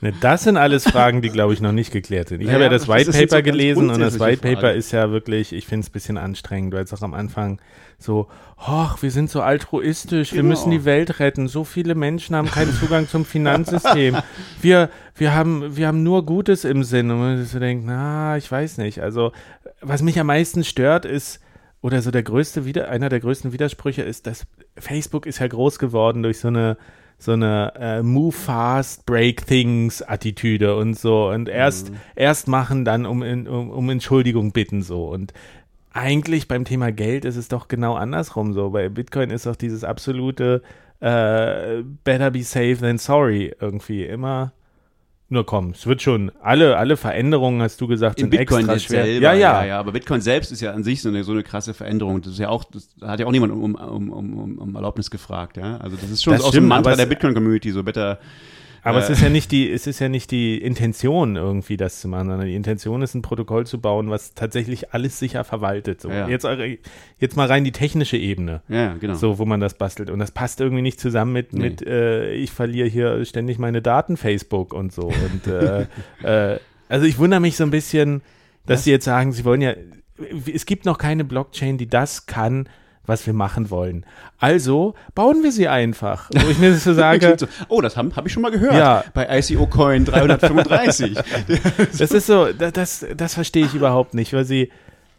Ne, 0.01 0.13
das 0.21 0.45
sind 0.45 0.57
alles 0.57 0.85
Fragen, 0.89 1.23
die, 1.23 1.29
glaube 1.29 1.53
ich, 1.53 1.61
noch 1.61 1.73
nicht 1.73 1.93
geklärt 1.93 2.29
sind. 2.29 2.41
Ich 2.41 2.47
Naja, 2.47 2.55
habe 2.55 2.65
ja 2.65 2.71
das 2.71 2.87
White 2.89 3.11
Paper 3.11 3.39
so 3.39 3.43
gelesen 3.43 3.91
und 3.91 4.01
das 4.01 4.21
White 4.21 4.41
Paper 4.41 4.73
ist 4.73 4.93
ja 4.93 5.11
wirklich, 5.11 5.53
ich 5.53 5.67
finde 5.67 5.83
es 5.85 5.89
ein 5.89 5.93
bisschen 5.93 6.17
anstrengend, 6.19 6.73
weil 6.73 6.85
es 6.85 6.93
auch 6.95 7.03
am 7.03 7.15
Anfang 7.15 7.61
so, 7.99 8.29
hoch, 8.59 9.03
wir 9.03 9.11
sind 9.11 9.29
so 9.29 9.43
altruistisch, 9.43 10.33
wir 10.33 10.43
Genau. 10.43 10.51
müssen 10.51 10.71
die 10.71 10.85
Welt 10.85 11.19
retten, 11.19 11.49
so 11.49 11.65
viele 11.65 11.97
Menschen 11.97 12.37
haben 12.37 12.49
keinen 12.49 12.73
Zugang 12.73 13.09
zum 13.09 13.25
Finanzsystem. 13.25 14.17
Wir, 14.63 14.89
wir, 15.17 15.35
haben, 15.35 15.77
wir 15.77 15.89
haben 15.89 16.05
nur 16.05 16.25
Gutes 16.25 16.65
im 16.65 16.85
Sinn 16.85 17.11
und 17.11 17.19
man 17.19 17.45
so 17.45 17.59
denkt, 17.59 17.85
na, 17.85 18.37
ich 18.37 18.51
weiß 18.51 18.79
nicht. 18.79 19.01
Also, 19.03 19.33
was 19.81 20.03
mich 20.03 20.19
am 20.21 20.29
meisten 20.29 20.63
stört, 20.63 21.07
ist, 21.07 21.41
oder 21.81 22.03
so 22.03 22.11
der 22.13 22.23
größte, 22.23 22.89
einer 22.89 23.09
der 23.09 23.21
größten 23.21 23.53
Widersprüche 23.53 24.03
ist, 24.03 24.29
dass 24.29 24.47
Facebook 24.77 25.27
ist 25.27 25.41
ja 25.41 25.49
groß 25.49 25.81
geworden 25.81 26.23
durch 26.23 26.39
so 26.39 26.49
eine 26.49 26.77
so 27.19 27.33
eine 27.33 27.73
äh, 27.79 28.03
Move 28.03 28.33
fast, 28.33 29.05
break 29.05 29.47
things 29.47 30.03
Attitüde 30.03 30.77
und 30.77 30.97
so 30.97 31.31
und 31.31 31.49
erst 31.49 31.93
erst 32.15 32.49
machen, 32.49 32.85
dann 32.85 33.07
um, 33.07 33.23
um 33.23 33.71
um 33.71 33.91
Entschuldigung 33.91 34.53
bitten 34.53 34.83
so 34.83 35.09
und 35.09 35.33
eigentlich 35.93 36.47
beim 36.47 36.65
Thema 36.65 36.93
Geld 36.93 37.25
ist 37.25 37.37
es 37.37 37.49
doch 37.49 37.67
genau 37.67 37.95
andersrum 37.95 38.53
so. 38.53 38.71
Bei 38.71 38.89
Bitcoin 38.89 39.31
ist 39.31 39.47
doch 39.47 39.57
dieses 39.57 39.83
absolute 39.83 40.63
äh, 41.01 41.83
better 42.05 42.31
be 42.31 42.43
safe 42.43 42.77
than 42.77 42.99
sorry 42.99 43.55
irgendwie 43.61 44.05
immer. 44.05 44.53
Nur 45.31 45.45
komm, 45.45 45.71
es 45.71 45.87
wird 45.87 46.01
schon. 46.01 46.33
Alle, 46.41 46.79
alle 46.79 46.97
Veränderungen, 46.97 47.61
hast 47.61 47.79
du 47.83 47.87
gesagt, 47.87 48.19
In 48.19 48.25
sind 48.25 48.31
Bitcoin 48.31 48.61
extra 48.61 48.79
schwer. 48.79 49.05
selber, 49.05 49.23
ja, 49.23 49.33
ja, 49.35 49.61
ja, 49.61 49.67
ja. 49.67 49.79
Aber 49.79 49.93
Bitcoin 49.93 50.23
selbst 50.23 50.51
ist 50.53 50.63
ja 50.63 50.73
an 50.73 50.85
sich 50.85 51.03
so 51.03 51.11
eine, 51.11 51.23
so 51.23 51.33
eine 51.33 51.43
krasse 51.43 51.75
Veränderung. 51.75 52.23
Das 52.23 52.33
ist 52.33 52.39
ja 52.39 52.49
auch, 52.49 52.65
das 52.65 52.89
da 52.99 53.09
hat 53.09 53.21
ja 53.21 53.27
auch 53.27 53.31
niemand 53.33 53.53
um, 53.53 53.75
um, 53.75 54.11
um, 54.11 54.33
um, 54.39 54.59
um 54.59 54.75
Erlaubnis 54.75 55.11
gefragt, 55.11 55.59
ja. 55.59 55.77
Also 55.79 55.97
das 55.97 56.11
ist 56.11 56.23
schon 56.23 56.33
Das 56.33 56.41
so 56.41 56.49
aus 56.49 56.55
stimmt, 56.55 56.65
dem 56.65 56.69
Mantra 56.69 56.97
der 56.97 57.07
Bitcoin-Community, 57.07 57.73
so 57.73 57.83
better. 57.83 58.19
Aber 58.83 58.99
es 58.99 59.09
Äh. 59.09 59.13
ist 59.13 59.23
ja 59.23 59.29
nicht 59.29 59.51
die, 59.53 59.71
es 59.71 59.87
ist 59.87 59.99
ja 59.99 60.09
nicht 60.09 60.31
die 60.31 60.59
Intention 60.59 61.37
irgendwie, 61.37 61.77
das 61.77 62.01
zu 62.01 62.09
machen, 62.09 62.29
sondern 62.29 62.47
die 62.47 62.55
Intention 62.55 63.03
ist, 63.03 63.15
ein 63.15 63.23
Protokoll 63.23 63.67
zu 63.67 63.81
bauen, 63.81 64.11
was 64.11 64.35
tatsächlich 64.35 64.93
alles 64.95 65.19
sicher 65.19 65.45
verwaltet. 65.45 66.01
So. 66.01 66.11
Ja. 66.11 66.29
Jetzt, 66.29 66.47
jetzt 67.19 67.37
mal 67.37 67.47
rein 67.49 67.65
die 67.65 67.73
technische 67.73 68.17
Ebene. 68.17 68.63
Ja, 68.69 68.95
genau. 68.95 69.15
So, 69.15 69.39
wo 69.39 69.45
man 69.45 69.61
das 69.61 69.75
bastelt. 69.75 70.11
Und 70.11 70.19
das 70.19 70.31
passt 70.31 70.61
irgendwie 70.61 70.83
nicht 70.83 71.01
zusammen 71.01 71.33
mit, 71.33 71.53
Nee. 71.53 71.61
mit 71.71 71.87
äh, 71.87 72.33
ich 72.35 72.51
verliere 72.51 72.89
hier 72.89 73.25
ständig 73.25 73.59
meine 73.59 73.83
Daten, 73.83 74.17
Facebook 74.17 74.73
und 74.73 74.93
so. 74.93 75.03
Und 75.09 75.47
äh, 75.47 75.87
äh, 76.55 76.59
also 76.89 77.07
ich 77.07 77.19
wundere 77.19 77.41
mich 77.41 77.57
so 77.57 77.65
ein 77.65 77.71
bisschen, 77.71 78.23
dass 78.67 78.85
sie 78.85 78.91
jetzt 78.91 79.05
sagen, 79.05 79.33
sie 79.33 79.45
wollen 79.45 79.61
ja, 79.61 79.75
es 80.53 80.67
gibt 80.67 80.85
noch 80.85 80.99
keine 80.99 81.25
Blockchain, 81.25 81.79
die 81.79 81.89
das 81.89 82.27
kann, 82.27 82.69
was 83.09 83.27
wir 83.27 83.33
machen 83.33 83.71
wollen. 83.71 84.05
Also 84.39 84.95
bauen 85.15 85.43
wir 85.43 85.51
sie 85.53 85.67
einfach. 85.69 86.31
Wo 86.33 86.49
ich 86.49 86.59
mir 86.59 86.75
so 86.75 86.93
sage, 86.95 87.37
oh, 87.69 87.81
das 87.81 87.97
habe 87.97 88.15
hab 88.15 88.27
ich 88.27 88.33
schon 88.33 88.43
mal 88.43 88.51
gehört. 88.51 88.75
Ja. 88.75 89.05
Bei 89.15 89.39
ICO 89.39 89.67
Coin 89.67 90.05
335. 90.05 91.19
Das 91.99 92.11
ist 92.13 92.27
so, 92.27 92.53
da- 92.53 92.71
das, 92.71 93.05
das 93.17 93.35
verstehe 93.35 93.65
ich 93.67 93.75
überhaupt 93.75 94.15
nicht, 94.15 94.33
weil 94.33 94.45
sie 94.45 94.71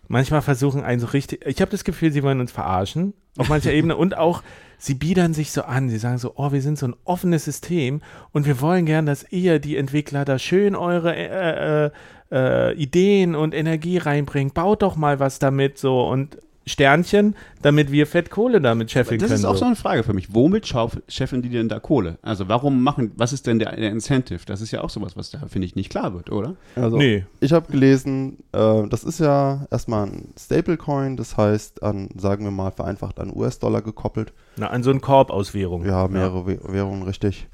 manchmal 0.07 0.41
versuchen, 0.41 0.83
einen 0.83 0.99
so 0.99 1.07
richtig. 1.07 1.45
Ich 1.45 1.61
habe 1.61 1.71
das 1.71 1.83
Gefühl, 1.83 2.11
sie 2.11 2.23
wollen 2.23 2.39
uns 2.39 2.51
verarschen, 2.51 3.13
auf 3.37 3.49
mancher 3.49 3.71
Ebene 3.73 3.95
und 3.95 4.17
auch. 4.17 4.43
Sie 4.81 4.93
biedern 4.93 5.33
sich 5.33 5.51
so 5.51 5.63
an, 5.63 5.89
sie 5.89 5.97
sagen 5.97 6.19
so, 6.19 6.33
oh, 6.37 6.53
wir 6.53 6.61
sind 6.61 6.79
so 6.79 6.87
ein 6.87 6.95
offenes 7.03 7.43
System 7.43 7.99
und 8.31 8.45
wir 8.45 8.61
wollen 8.61 8.85
gern, 8.85 9.05
dass 9.05 9.25
ihr, 9.29 9.59
die 9.59 9.75
Entwickler, 9.75 10.23
da 10.23 10.39
schön 10.39 10.73
eure 10.73 11.13
äh, 11.13 11.87
äh, 11.87 11.91
äh, 12.31 12.73
Ideen 12.75 13.35
und 13.35 13.53
Energie 13.53 13.97
reinbringt. 13.97 14.53
Baut 14.53 14.81
doch 14.81 14.95
mal 14.95 15.19
was 15.19 15.37
damit 15.37 15.77
so 15.77 16.07
und 16.07 16.37
Sternchen, 16.69 17.35
damit 17.61 17.91
wir 17.91 18.07
Fettkohle 18.07 18.61
damit 18.61 18.91
scheffeln 18.91 19.19
Das 19.19 19.27
können. 19.29 19.39
ist 19.39 19.45
auch 19.45 19.55
so. 19.57 19.65
eine 19.65 19.75
Frage 19.75 20.03
für 20.03 20.13
mich. 20.13 20.33
Womit 20.33 20.67
schauf- 20.67 20.97
scheffeln 21.07 21.41
die 21.41 21.49
denn 21.49 21.67
da 21.67 21.79
Kohle? 21.79 22.17
Also 22.21 22.47
warum 22.47 22.81
machen, 22.83 23.11
was 23.17 23.33
ist 23.33 23.47
denn 23.47 23.59
der, 23.59 23.75
der 23.75 23.89
Incentive? 23.91 24.41
Das 24.45 24.61
ist 24.61 24.71
ja 24.71 24.81
auch 24.81 24.89
sowas, 24.89 25.17
was 25.17 25.31
da, 25.31 25.39
finde 25.47 25.65
ich, 25.67 25.75
nicht 25.75 25.89
klar 25.89 26.13
wird, 26.13 26.31
oder? 26.31 26.55
Also, 26.75 26.97
Nee. 26.97 27.25
ich 27.41 27.51
habe 27.51 27.71
gelesen, 27.71 28.37
äh, 28.53 28.87
das 28.87 29.03
ist 29.03 29.19
ja 29.19 29.67
erstmal 29.71 30.07
ein 30.07 30.29
Stablecoin, 30.39 31.17
das 31.17 31.35
heißt 31.37 31.83
an, 31.83 32.09
sagen 32.17 32.43
wir 32.45 32.51
mal, 32.51 32.71
vereinfacht 32.71 33.19
an 33.19 33.31
US-Dollar 33.35 33.81
gekoppelt. 33.81 34.31
Na, 34.57 34.67
an 34.67 34.83
so 34.83 34.91
einen 34.91 35.01
Korb 35.01 35.31
aus 35.31 35.53
Währung. 35.53 35.85
Ja, 35.85 36.07
mehrere 36.07 36.45
Wäh- 36.47 36.59
Währungen, 36.73 37.03
richtig. 37.03 37.47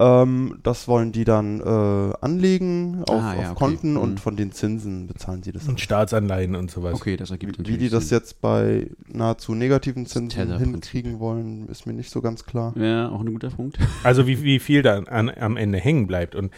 Ähm, 0.00 0.60
das 0.62 0.86
wollen 0.86 1.10
die 1.10 1.24
dann 1.24 1.60
äh, 1.60 2.12
anlegen 2.20 3.02
auf, 3.08 3.20
Ah, 3.20 3.34
ja, 3.34 3.40
auf 3.40 3.50
okay. 3.50 3.54
Konten 3.58 3.90
Mhm. 3.92 3.96
und 3.98 4.20
von 4.20 4.36
den 4.36 4.52
Zinsen 4.52 5.08
bezahlen 5.08 5.42
sie 5.42 5.50
das. 5.50 5.66
Und 5.68 5.80
Staatsanleihen 5.80 6.54
und 6.54 6.70
sowas. 6.70 6.94
Okay, 6.94 7.16
das 7.16 7.30
ergibt 7.32 7.54
Wie, 7.54 7.62
natürlich 7.62 7.80
wie 7.80 7.84
die 7.84 7.90
das 7.90 8.08
Sinn. 8.08 8.18
jetzt 8.18 8.40
bei 8.40 8.90
nahezu 9.08 9.54
negativen 9.54 10.06
Zinsen 10.06 10.56
hinkriegen 10.58 11.18
wollen, 11.18 11.68
ist 11.68 11.86
mir 11.86 11.94
nicht 11.94 12.10
so 12.10 12.20
ganz 12.20 12.44
klar. 12.44 12.74
Ja, 12.76 13.08
auch 13.08 13.20
ein 13.20 13.32
guter 13.32 13.50
Punkt. 13.50 13.78
Also 14.04 14.26
wie, 14.28 14.42
wie 14.44 14.60
viel 14.60 14.82
da 14.82 14.98
an, 15.00 15.28
am 15.30 15.56
Ende 15.56 15.78
hängen 15.78 16.06
bleibt. 16.06 16.36
Und 16.36 16.52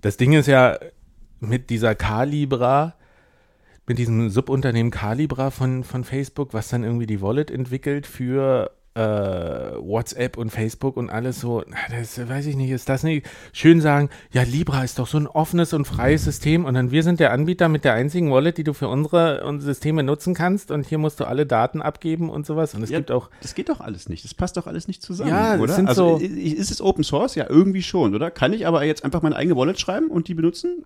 das 0.00 0.16
Ding 0.16 0.32
ist 0.32 0.46
ja 0.46 0.78
mit 1.40 1.68
dieser 1.70 1.94
Calibra, 1.94 2.94
mit 3.86 3.98
diesem 3.98 4.30
Subunternehmen 4.30 4.90
Calibra 4.90 5.50
von, 5.50 5.84
von 5.84 6.04
Facebook, 6.04 6.54
was 6.54 6.68
dann 6.68 6.84
irgendwie 6.84 7.06
die 7.06 7.20
Wallet 7.20 7.50
entwickelt 7.50 8.06
für 8.06 8.70
äh, 8.98 9.76
WhatsApp 9.80 10.36
und 10.36 10.50
Facebook 10.50 10.96
und 10.96 11.08
alles 11.10 11.40
so, 11.40 11.62
das 11.90 12.18
weiß 12.28 12.46
ich 12.46 12.56
nicht, 12.56 12.70
ist 12.70 12.88
das 12.88 13.02
nicht 13.04 13.26
schön 13.52 13.80
sagen, 13.80 14.10
ja, 14.32 14.42
Libra 14.42 14.82
ist 14.82 14.98
doch 14.98 15.06
so 15.06 15.18
ein 15.18 15.26
offenes 15.26 15.72
und 15.72 15.84
freies 15.84 16.24
System 16.24 16.64
und 16.64 16.74
dann 16.74 16.90
wir 16.90 17.02
sind 17.02 17.20
der 17.20 17.32
Anbieter 17.32 17.68
mit 17.68 17.84
der 17.84 17.92
einzigen 17.94 18.32
Wallet, 18.32 18.58
die 18.58 18.64
du 18.64 18.72
für 18.72 18.88
unsere, 18.88 19.44
unsere 19.44 19.72
Systeme 19.72 20.02
nutzen 20.02 20.34
kannst 20.34 20.70
und 20.70 20.86
hier 20.86 20.98
musst 20.98 21.20
du 21.20 21.24
alle 21.24 21.46
Daten 21.46 21.80
abgeben 21.80 22.28
und 22.28 22.44
sowas 22.46 22.74
und 22.74 22.82
es 22.82 22.90
Ja, 22.90 22.98
gibt 22.98 23.10
auch 23.12 23.30
Das 23.40 23.54
geht 23.54 23.68
doch 23.68 23.80
alles 23.80 24.08
nicht. 24.08 24.24
Das 24.24 24.34
passt 24.34 24.56
doch 24.56 24.66
alles 24.66 24.88
nicht 24.88 25.02
zusammen, 25.02 25.30
Ja, 25.30 25.56
oder? 25.58 25.74
sind 25.74 25.88
also 25.88 26.18
so- 26.18 26.24
ist 26.24 26.70
es 26.70 26.80
Open 26.82 27.04
Source? 27.04 27.34
Ja, 27.36 27.46
irgendwie 27.48 27.82
schon, 27.82 28.14
oder? 28.14 28.30
Kann 28.30 28.52
ich 28.52 28.66
aber 28.66 28.84
jetzt 28.84 29.04
einfach 29.04 29.22
meine 29.22 29.36
eigene 29.36 29.56
Wallet 29.56 29.78
schreiben 29.78 30.08
und 30.08 30.28
die 30.28 30.34
benutzen? 30.34 30.84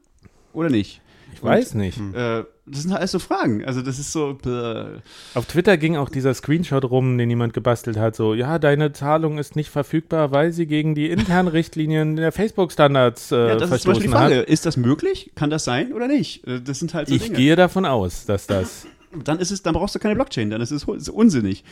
Oder 0.53 0.69
nicht? 0.69 1.01
Ich 1.33 1.43
weiß 1.43 1.75
nicht. 1.75 1.99
Äh, 2.15 2.45
das 2.65 2.83
sind 2.83 2.93
alles 2.93 3.11
so 3.11 3.19
Fragen. 3.19 3.65
Also 3.65 3.83
das 3.83 3.99
ist 3.99 4.13
so. 4.13 4.39
Äh, 4.47 5.01
Auf 5.35 5.47
Twitter 5.47 5.77
ging 5.77 5.97
auch 5.97 6.09
dieser 6.09 6.33
Screenshot 6.33 6.85
rum, 6.85 7.19
den 7.19 7.29
jemand 7.29 7.53
gebastelt 7.55 7.97
hat, 7.97 8.15
so, 8.15 8.35
ja, 8.35 8.59
deine 8.59 8.93
Zahlung 8.93 9.39
ist 9.39 9.57
nicht 9.57 9.71
verfügbar, 9.71 10.31
weil 10.31 10.53
sie 10.53 10.67
gegen 10.67 10.95
die 10.95 11.11
internen 11.11 11.49
Richtlinien 11.49 12.17
der 12.17 12.31
Facebook-Standards 12.33 13.33
äh, 13.33 13.37
ja, 13.49 13.57
das 13.57 13.71
ist 13.71 13.83
zum 13.83 13.93
Beispiel 13.93 13.93
verstoßen 13.93 14.03
die 14.03 14.09
Frage. 14.09 14.37
hat. 14.43 14.49
Ist 14.49 14.67
das 14.67 14.77
möglich? 14.77 15.33
Kann 15.35 15.51
das 15.51 15.65
sein 15.65 15.93
oder 15.93 16.07
nicht? 16.09 16.47
Äh, 16.47 16.61
Das 16.61 16.79
sind 16.79 16.95
halt 16.95 17.09
so 17.09 17.15
Ich 17.15 17.25
Dinge. 17.25 17.37
gehe 17.37 17.57
davon 17.57 17.85
aus, 17.85 18.25
dass 18.27 18.47
das. 18.47 18.87
dann 19.25 19.39
ist 19.41 19.51
es, 19.51 19.63
dann 19.63 19.75
brauchst 19.75 19.95
du 19.95 19.99
keine 19.99 20.15
Blockchain, 20.15 20.49
dann 20.51 20.61
ist 20.61 20.71
es 20.71 20.85
ist 20.85 21.09
unsinnig. 21.11 21.65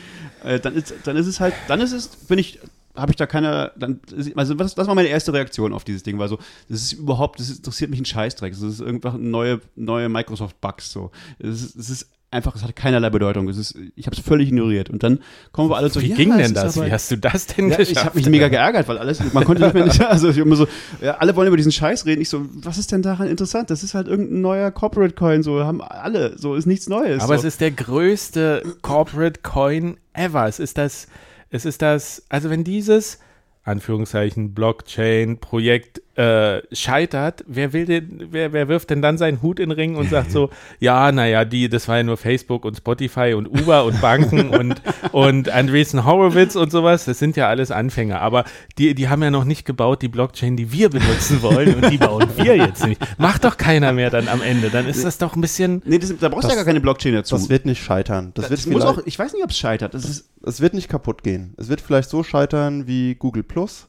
Äh, 0.44 0.58
dann 0.60 0.74
ist, 0.74 0.92
dann 1.04 1.16
ist 1.16 1.26
es 1.26 1.38
halt, 1.40 1.54
dann 1.68 1.80
ist 1.80 1.92
es, 1.92 2.08
bin 2.08 2.38
ich, 2.38 2.58
habe 2.96 3.12
ich 3.12 3.16
da 3.16 3.26
keine, 3.26 3.72
dann, 3.76 4.00
also 4.34 4.58
was, 4.58 4.74
das 4.74 4.86
war 4.86 4.94
meine 4.94 5.08
erste 5.08 5.32
Reaktion 5.32 5.72
auf 5.72 5.84
dieses 5.84 6.02
Ding, 6.02 6.18
weil 6.18 6.28
so, 6.28 6.38
das 6.68 6.82
ist 6.82 6.92
überhaupt, 6.94 7.38
das 7.40 7.50
interessiert 7.50 7.90
mich 7.90 8.00
ein 8.00 8.04
Scheißdreck, 8.04 8.52
das 8.52 8.62
ist 8.62 8.80
irgendwann 8.80 9.30
neue, 9.30 9.60
neue 9.76 10.08
Microsoft-Bugs 10.08 10.90
so. 10.92 11.10
Es 11.38 11.62
ist, 11.62 11.76
es 11.76 11.90
ist 11.90 12.08
einfach, 12.32 12.54
es 12.54 12.62
hat 12.62 12.76
keinerlei 12.76 13.10
Bedeutung, 13.10 13.48
es 13.48 13.58
ist, 13.58 13.76
ich 13.96 14.06
habe 14.06 14.14
es 14.14 14.22
völlig 14.22 14.48
ignoriert 14.48 14.88
und 14.88 15.02
dann 15.02 15.18
kommen 15.52 15.68
wir 15.68 15.76
alle 15.76 15.90
so, 15.90 16.00
Wie 16.00 16.08
ja, 16.10 16.16
ging 16.16 16.36
denn 16.36 16.54
das? 16.54 16.76
aber- 16.76 16.86
Wie 16.86 16.92
hast 16.92 17.10
du 17.10 17.16
das 17.16 17.46
denn 17.46 17.70
ja, 17.70 17.76
geschafft? 17.76 17.90
ich 17.98 18.04
habe 18.04 18.18
mich 18.18 18.28
mega 18.28 18.48
geärgert, 18.48 18.86
weil 18.88 18.98
alles, 18.98 19.20
man 19.32 19.44
konnte 19.44 19.62
nicht 19.62 19.74
mehr, 19.74 19.84
nicht, 19.84 20.00
also 20.06 20.28
ich 20.28 20.38
immer 20.38 20.56
so, 20.56 20.68
ja, 21.00 21.16
alle 21.16 21.34
wollen 21.34 21.48
über 21.48 21.56
diesen 21.56 21.72
Scheiß 21.72 22.06
reden. 22.06 22.20
Ich 22.20 22.28
so, 22.28 22.46
was 22.54 22.78
ist 22.78 22.92
denn 22.92 23.02
daran 23.02 23.26
interessant? 23.26 23.70
Das 23.70 23.82
ist 23.82 23.94
halt 23.94 24.06
irgendein 24.06 24.40
neuer 24.42 24.70
Corporate 24.70 25.14
Coin, 25.14 25.42
so 25.42 25.64
haben 25.64 25.82
alle, 25.82 26.38
so 26.38 26.54
ist 26.54 26.66
nichts 26.66 26.88
Neues. 26.88 27.22
Aber 27.22 27.34
so. 27.36 27.40
es 27.40 27.54
ist 27.54 27.60
der 27.60 27.72
größte 27.72 28.62
Corporate 28.82 29.40
Coin 29.42 29.96
ever. 30.12 30.46
Es 30.46 30.60
ist 30.60 30.78
das, 30.78 31.08
es 31.50 31.64
ist 31.64 31.82
das, 31.82 32.24
also 32.28 32.50
wenn 32.50 32.64
dieses 32.64 33.18
Anführungszeichen 33.64 34.54
Blockchain-Projekt 34.54 36.02
äh, 36.20 36.74
scheitert, 36.74 37.44
wer 37.46 37.72
will 37.72 37.86
denn, 37.86 38.28
wer, 38.30 38.52
wer 38.52 38.68
wirft 38.68 38.90
denn 38.90 39.00
dann 39.00 39.16
seinen 39.16 39.40
Hut 39.42 39.58
in 39.58 39.70
den 39.70 39.76
Ring 39.76 39.96
und 39.96 40.10
sagt 40.10 40.30
so, 40.32 40.50
ja, 40.80 41.12
naja, 41.12 41.44
die, 41.44 41.68
das 41.68 41.88
war 41.88 41.96
ja 41.96 42.02
nur 42.02 42.16
Facebook 42.16 42.64
und 42.64 42.76
Spotify 42.76 43.32
und 43.34 43.46
Uber 43.46 43.84
und 43.84 44.00
Banken 44.00 44.50
und, 44.58 44.82
und 45.12 45.48
Andreessen 45.48 46.04
Horowitz 46.04 46.56
und 46.56 46.70
sowas, 46.70 47.04
das 47.06 47.18
sind 47.18 47.36
ja 47.36 47.48
alles 47.48 47.70
Anfänger, 47.70 48.20
aber 48.20 48.44
die, 48.76 48.94
die 48.94 49.08
haben 49.08 49.22
ja 49.22 49.30
noch 49.30 49.44
nicht 49.44 49.64
gebaut, 49.64 50.02
die 50.02 50.08
Blockchain, 50.08 50.56
die 50.56 50.72
wir 50.72 50.90
benutzen 50.90 51.40
wollen 51.42 51.76
und 51.82 51.90
die 51.90 51.98
bauen 51.98 52.28
wir 52.36 52.56
jetzt 52.56 52.86
nicht. 52.86 53.00
Macht 53.18 53.44
doch 53.44 53.56
keiner 53.56 53.92
mehr 53.92 54.10
dann 54.10 54.28
am 54.28 54.42
Ende, 54.42 54.70
dann 54.70 54.86
ist 54.86 55.04
das 55.04 55.18
doch 55.18 55.34
ein 55.36 55.40
bisschen, 55.40 55.80
Nee, 55.86 55.98
das, 55.98 56.12
da 56.18 56.28
brauchst 56.28 56.44
du 56.44 56.50
ja 56.50 56.56
gar 56.56 56.64
keine 56.64 56.80
Blockchain 56.80 57.14
dazu. 57.14 57.34
Das 57.34 57.48
wird 57.48 57.64
nicht 57.66 57.82
scheitern. 57.82 58.32
Das, 58.34 58.48
Das 58.48 58.66
wird 58.66 58.74
muss 58.74 58.84
auch, 58.84 58.98
ich 59.06 59.18
weiß 59.18 59.32
nicht, 59.32 59.42
ob 59.44 59.50
es 59.50 59.58
scheitert. 59.58 59.94
Das 59.94 60.04
ist, 60.04 60.28
es 60.44 60.60
wird 60.60 60.74
nicht 60.74 60.88
kaputt 60.88 61.22
gehen. 61.22 61.54
Es 61.56 61.68
wird 61.68 61.80
vielleicht 61.80 62.10
so 62.10 62.22
scheitern 62.22 62.86
wie 62.86 63.14
Google 63.14 63.42
Plus. 63.42 63.88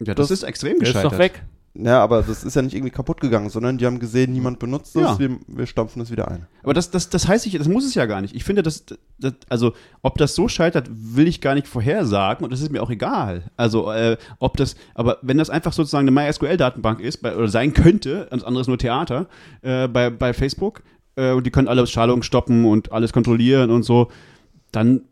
ja, 0.00 0.14
das, 0.14 0.28
Das- 0.28 0.38
ist 0.38 0.42
extrem 0.44 0.78
der 0.78 0.88
ist 0.88 0.94
gescheitert. 0.94 1.12
doch 1.12 1.18
weg. 1.18 1.42
Ja, 1.74 2.02
aber 2.02 2.22
das 2.22 2.44
ist 2.44 2.54
ja 2.54 2.60
nicht 2.60 2.74
irgendwie 2.74 2.90
kaputt 2.90 3.20
gegangen, 3.20 3.48
sondern 3.48 3.78
die 3.78 3.86
haben 3.86 3.98
gesehen, 3.98 4.32
niemand 4.34 4.58
benutzt 4.58 4.94
das, 4.94 5.02
Ja. 5.02 5.18
wir, 5.18 5.38
wir 5.46 5.66
stampfen 5.66 6.02
es 6.02 6.10
wieder 6.10 6.28
ein. 6.28 6.46
Aber 6.62 6.74
das, 6.74 6.90
das, 6.90 7.08
das 7.08 7.26
heißt 7.26 7.46
nicht, 7.46 7.58
das 7.58 7.66
muss 7.66 7.86
es 7.86 7.94
ja 7.94 8.04
gar 8.04 8.20
nicht. 8.20 8.34
Ich 8.34 8.44
finde, 8.44 8.62
das, 8.62 8.84
das, 9.18 9.32
also, 9.48 9.72
ob 10.02 10.18
das 10.18 10.34
so 10.34 10.48
scheitert, 10.48 10.90
will 10.90 11.26
ich 11.26 11.40
gar 11.40 11.54
nicht 11.54 11.66
vorhersagen 11.66 12.44
und 12.44 12.52
das 12.52 12.60
ist 12.60 12.70
mir 12.72 12.82
auch 12.82 12.90
egal. 12.90 13.44
Also, 13.56 13.90
äh, 13.90 14.18
ob 14.38 14.58
das, 14.58 14.76
aber 14.94 15.16
wenn 15.22 15.38
das 15.38 15.48
einfach 15.48 15.72
sozusagen 15.72 16.06
eine 16.06 16.10
MySQL-Datenbank 16.10 17.00
ist, 17.00 17.22
bei, 17.22 17.34
oder 17.34 17.48
sein 17.48 17.72
könnte, 17.72 18.28
das 18.30 18.44
andere 18.44 18.60
ist 18.60 18.68
nur 18.68 18.78
Theater, 18.78 19.26
äh, 19.62 19.88
bei, 19.88 20.10
bei 20.10 20.34
Facebook, 20.34 20.82
äh, 21.16 21.32
und 21.32 21.46
die 21.46 21.50
können 21.50 21.68
alle 21.68 21.86
Schalungen 21.86 22.22
stoppen 22.22 22.66
und 22.66 22.92
alles 22.92 23.14
kontrollieren 23.14 23.70
und 23.70 23.82
so, 23.82 24.08
dann 24.72 25.02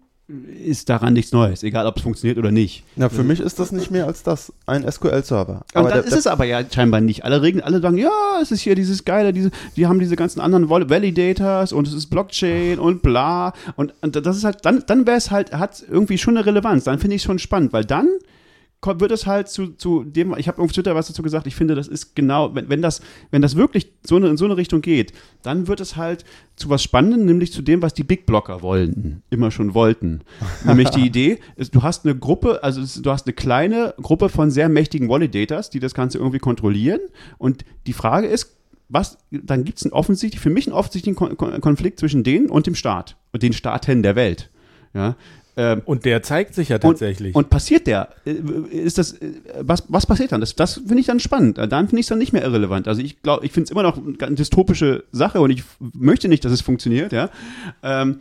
ist 0.64 0.88
daran 0.88 1.14
nichts 1.14 1.32
Neues, 1.32 1.62
egal 1.62 1.86
ob 1.86 1.96
es 1.96 2.02
funktioniert 2.02 2.38
oder 2.38 2.50
nicht. 2.50 2.84
Ja, 2.96 3.08
für 3.08 3.22
mich 3.22 3.40
ist 3.40 3.58
das 3.58 3.72
nicht 3.72 3.90
mehr 3.90 4.06
als 4.06 4.22
das, 4.22 4.52
ein 4.66 4.90
SQL-Server. 4.90 5.62
Aber 5.74 5.90
dann 5.90 6.04
ist 6.04 6.12
es 6.12 6.26
aber 6.26 6.44
ja 6.44 6.62
scheinbar 6.68 7.00
nicht. 7.00 7.24
Alle 7.24 7.42
Regeln, 7.42 7.62
alle 7.62 7.80
sagen, 7.80 7.98
ja, 7.98 8.10
es 8.40 8.50
ist 8.50 8.60
hier 8.60 8.74
dieses 8.74 9.04
geile, 9.04 9.32
diese, 9.32 9.50
die 9.76 9.86
haben 9.86 9.98
diese 9.98 10.16
ganzen 10.16 10.40
anderen 10.40 10.68
Validators 10.68 11.72
und 11.72 11.88
es 11.88 11.94
ist 11.94 12.06
Blockchain 12.06 12.78
und 12.78 13.02
bla. 13.02 13.52
Und, 13.76 13.94
und 14.02 14.14
das 14.24 14.36
ist 14.36 14.44
halt, 14.44 14.64
dann, 14.64 14.84
dann 14.86 15.06
wäre 15.06 15.16
es 15.16 15.30
halt, 15.30 15.52
hat 15.52 15.84
irgendwie 15.88 16.18
schon 16.18 16.36
eine 16.36 16.46
Relevanz. 16.46 16.84
Dann 16.84 16.98
finde 16.98 17.16
ich 17.16 17.22
es 17.22 17.26
schon 17.26 17.38
spannend, 17.38 17.72
weil 17.72 17.84
dann 17.84 18.08
kommt, 18.80 19.00
wird 19.00 19.12
es 19.12 19.26
halt 19.26 19.48
zu, 19.48 19.68
zu 19.68 20.04
dem, 20.04 20.34
ich 20.38 20.48
habe 20.48 20.60
auf 20.62 20.72
Twitter 20.72 20.94
was 20.94 21.08
dazu 21.08 21.22
gesagt, 21.22 21.46
ich 21.46 21.54
finde, 21.54 21.74
das 21.74 21.88
ist 21.88 22.16
genau, 22.16 22.54
wenn, 22.54 22.68
wenn, 22.68 22.82
das, 22.82 23.00
wenn 23.30 23.42
das 23.42 23.56
wirklich 23.56 23.92
so 24.04 24.16
eine, 24.16 24.28
in 24.28 24.36
so 24.36 24.46
eine 24.46 24.56
Richtung 24.56 24.80
geht, 24.80 25.12
dann 25.42 25.68
wird 25.68 25.80
es 25.80 25.96
halt 25.96 26.24
zu 26.56 26.70
was 26.70 26.82
Spannendem, 26.82 27.26
nämlich 27.26 27.52
zu 27.52 27.62
dem, 27.62 27.82
was 27.82 27.94
die 27.94 28.04
Big 28.04 28.26
Blocker 28.26 28.62
wollten, 28.62 29.22
immer 29.30 29.50
schon 29.50 29.74
wollten. 29.74 30.22
nämlich 30.64 30.90
die 30.90 31.06
Idee, 31.06 31.38
ist, 31.56 31.74
du 31.74 31.82
hast 31.82 32.04
eine 32.04 32.16
Gruppe, 32.16 32.62
also 32.62 32.80
es, 32.80 33.00
du 33.00 33.10
hast 33.10 33.26
eine 33.26 33.34
kleine 33.34 33.94
Gruppe 34.00 34.28
von 34.28 34.50
sehr 34.50 34.68
mächtigen 34.68 35.08
Validators, 35.08 35.70
die 35.70 35.80
das 35.80 35.94
Ganze 35.94 36.18
irgendwie 36.18 36.38
kontrollieren 36.38 37.00
und 37.38 37.64
die 37.86 37.92
Frage 37.92 38.26
ist, 38.26 38.56
was, 38.90 39.18
dann 39.30 39.64
gibt 39.64 39.78
es 39.78 39.84
einen 39.84 39.92
offensichtlich, 39.92 40.40
für 40.40 40.50
mich 40.50 40.66
einen 40.66 40.74
offensichtlichen 40.74 41.14
Kon 41.14 41.60
Konflikt 41.60 42.00
zwischen 42.00 42.24
denen 42.24 42.50
und 42.50 42.66
dem 42.66 42.74
Staat 42.74 43.16
und 43.32 43.42
den 43.42 43.52
Staaten 43.52 44.02
der 44.02 44.16
Welt. 44.16 44.50
Ja, 44.92 45.14
ähm, 45.56 45.82
Und 45.84 46.04
der 46.04 46.22
zeigt 46.22 46.54
sich 46.54 46.68
ja 46.68 46.78
tatsächlich. 46.78 47.34
und, 47.34 47.44
und 47.44 47.50
passiert 47.50 47.86
der? 47.86 48.08
Äh, 48.24 48.32
Ist 48.70 48.98
das, 48.98 49.12
äh, 49.14 49.32
was, 49.60 49.84
was 49.88 50.06
passiert 50.06 50.32
dann? 50.32 50.40
Das, 50.40 50.54
das 50.54 50.74
finde 50.74 51.00
ich 51.00 51.06
dann 51.06 51.20
spannend. 51.20 51.58
Dann 51.58 51.88
finde 51.88 52.00
ich 52.00 52.04
es 52.04 52.08
dann 52.08 52.18
nicht 52.18 52.32
mehr 52.32 52.42
irrelevant. 52.42 52.88
Also 52.88 53.02
ich 53.02 53.22
glaube, 53.22 53.44
ich 53.44 53.52
finde 53.52 53.64
es 53.64 53.70
immer 53.70 53.82
noch 53.82 53.98
eine 53.98 54.34
dystopische 54.36 55.04
Sache 55.12 55.40
und 55.40 55.50
ich 55.50 55.62
möchte 55.92 56.28
nicht, 56.28 56.44
dass 56.44 56.52
es 56.52 56.60
funktioniert, 56.60 57.12
ja. 57.12 57.30
Ähm, 57.82 58.20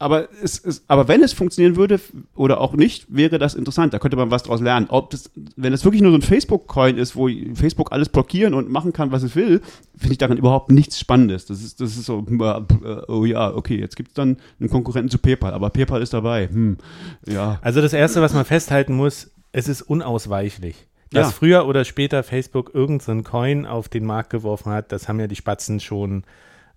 aber, 0.00 0.28
es, 0.42 0.62
es, 0.64 0.84
aber 0.86 1.08
wenn 1.08 1.22
es 1.22 1.32
funktionieren 1.32 1.76
würde 1.76 2.00
oder 2.36 2.60
auch 2.60 2.74
nicht, 2.74 3.06
wäre 3.08 3.38
das 3.38 3.54
interessant. 3.54 3.92
Da 3.92 3.98
könnte 3.98 4.16
man 4.16 4.30
was 4.30 4.44
draus 4.44 4.60
lernen. 4.60 4.86
Ob 4.90 5.10
das, 5.10 5.30
wenn 5.56 5.72
es 5.72 5.84
wirklich 5.84 6.02
nur 6.02 6.12
so 6.12 6.18
ein 6.18 6.22
Facebook-Coin 6.22 6.96
ist, 6.96 7.16
wo 7.16 7.28
Facebook 7.54 7.90
alles 7.90 8.08
blockieren 8.08 8.54
und 8.54 8.70
machen 8.70 8.92
kann, 8.92 9.10
was 9.10 9.24
es 9.24 9.34
will, 9.34 9.60
finde 9.96 10.12
ich 10.12 10.18
daran 10.18 10.36
überhaupt 10.38 10.70
nichts 10.70 11.00
Spannendes. 11.00 11.46
Das 11.46 11.62
ist, 11.62 11.80
das 11.80 11.96
ist 11.96 12.04
so, 12.04 12.24
äh, 12.28 12.62
oh 13.08 13.24
ja, 13.24 13.52
okay, 13.52 13.78
jetzt 13.78 13.96
gibt 13.96 14.10
es 14.10 14.14
dann 14.14 14.36
einen 14.60 14.70
Konkurrenten 14.70 15.10
zu 15.10 15.18
PayPal, 15.18 15.52
aber 15.52 15.70
PayPal 15.70 16.00
ist 16.00 16.14
dabei. 16.14 16.48
Hm, 16.48 16.78
ja. 17.26 17.58
Also 17.62 17.80
das 17.80 17.92
Erste, 17.92 18.22
was 18.22 18.34
man 18.34 18.44
festhalten 18.44 18.94
muss, 18.94 19.30
es 19.50 19.66
ist 19.66 19.82
unausweichlich. 19.82 20.86
Dass 21.10 21.28
Ja. 21.28 21.32
früher 21.32 21.66
oder 21.66 21.84
später 21.84 22.22
Facebook 22.22 22.72
irgendeinen 22.74 23.24
Coin 23.24 23.66
auf 23.66 23.88
den 23.88 24.04
Markt 24.04 24.30
geworfen 24.30 24.70
hat, 24.70 24.92
das 24.92 25.08
haben 25.08 25.18
ja 25.18 25.26
die 25.26 25.36
Spatzen 25.36 25.80
schon 25.80 26.22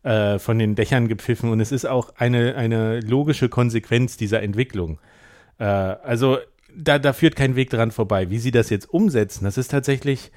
äh, 0.03 0.39
von 0.39 0.57
den 0.59 0.75
Dächern 0.75 1.07
gepfiffen 1.07 1.51
und 1.51 1.59
es 1.59 1.71
ist 1.71 1.85
auch 1.85 2.13
eine, 2.17 2.55
eine 2.55 2.99
logische 3.01 3.49
Konsequenz 3.49 4.17
dieser 4.17 4.41
Entwicklung. 4.41 4.99
Äh, 5.59 5.63
also 5.63 6.39
da, 6.75 6.99
da 6.99 7.13
führt 7.13 7.35
kein 7.35 7.55
Weg 7.55 7.69
dran 7.69 7.91
vorbei. 7.91 8.29
Wie 8.29 8.39
sie 8.39 8.51
das 8.51 8.69
jetzt 8.69 8.89
umsetzen, 8.89 9.43
das 9.45 9.57
ist 9.57 9.69
tatsächlich, 9.69 10.31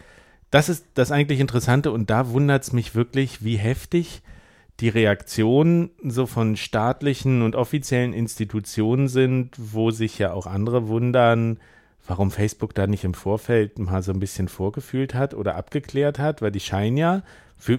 das 0.50 0.68
ist 0.68 0.86
das 0.94 1.10
eigentlich 1.10 1.40
Interessante 1.40 1.92
und 1.92 2.10
da 2.10 2.30
wundert 2.30 2.64
es 2.64 2.72
mich 2.72 2.94
wirklich, 2.94 3.44
wie 3.44 3.56
heftig 3.56 4.22
die 4.80 4.88
Reaktionen 4.88 5.90
so 6.02 6.26
von 6.26 6.56
staatlichen 6.56 7.42
und 7.42 7.54
offiziellen 7.54 8.12
Institutionen 8.12 9.08
sind, 9.08 9.54
wo 9.56 9.90
sich 9.90 10.18
ja 10.18 10.32
auch 10.32 10.46
andere 10.46 10.88
wundern, 10.88 11.58
warum 12.06 12.30
Facebook 12.30 12.74
da 12.74 12.86
nicht 12.86 13.04
im 13.04 13.14
Vorfeld 13.14 13.78
mal 13.78 14.02
so 14.02 14.12
ein 14.12 14.20
bisschen 14.20 14.48
vorgefühlt 14.48 15.14
hat 15.14 15.32
oder 15.32 15.54
abgeklärt 15.54 16.18
hat, 16.18 16.42
weil 16.42 16.50
die 16.50 16.60
scheinen 16.60 16.96
ja, 16.96 17.22
für, 17.56 17.78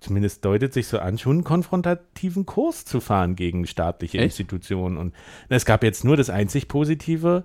zumindest 0.00 0.44
deutet 0.44 0.72
sich 0.72 0.88
so 0.88 0.98
an, 0.98 1.18
schon 1.18 1.36
einen 1.36 1.44
konfrontativen 1.44 2.46
Kurs 2.46 2.84
zu 2.84 3.00
fahren 3.00 3.36
gegen 3.36 3.66
staatliche 3.66 4.18
Echt? 4.18 4.24
Institutionen. 4.24 4.96
Und 4.96 5.14
es 5.48 5.64
gab 5.64 5.82
jetzt 5.84 6.04
nur 6.04 6.16
das 6.16 6.30
einzig 6.30 6.68
Positive, 6.68 7.44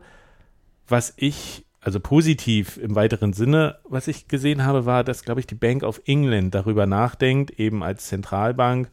was 0.88 1.14
ich, 1.18 1.66
also 1.82 2.00
positiv 2.00 2.78
im 2.78 2.96
weiteren 2.96 3.34
Sinne, 3.34 3.78
was 3.84 4.08
ich 4.08 4.28
gesehen 4.28 4.64
habe, 4.66 4.86
war, 4.86 5.04
dass, 5.04 5.24
glaube 5.24 5.40
ich, 5.40 5.48
die 5.48 5.56
Bank 5.56 5.84
of 5.84 6.02
England 6.06 6.56
darüber 6.56 6.86
nachdenkt, 6.86 7.52
eben 7.60 7.84
als 7.84 8.08
Zentralbank 8.08 8.90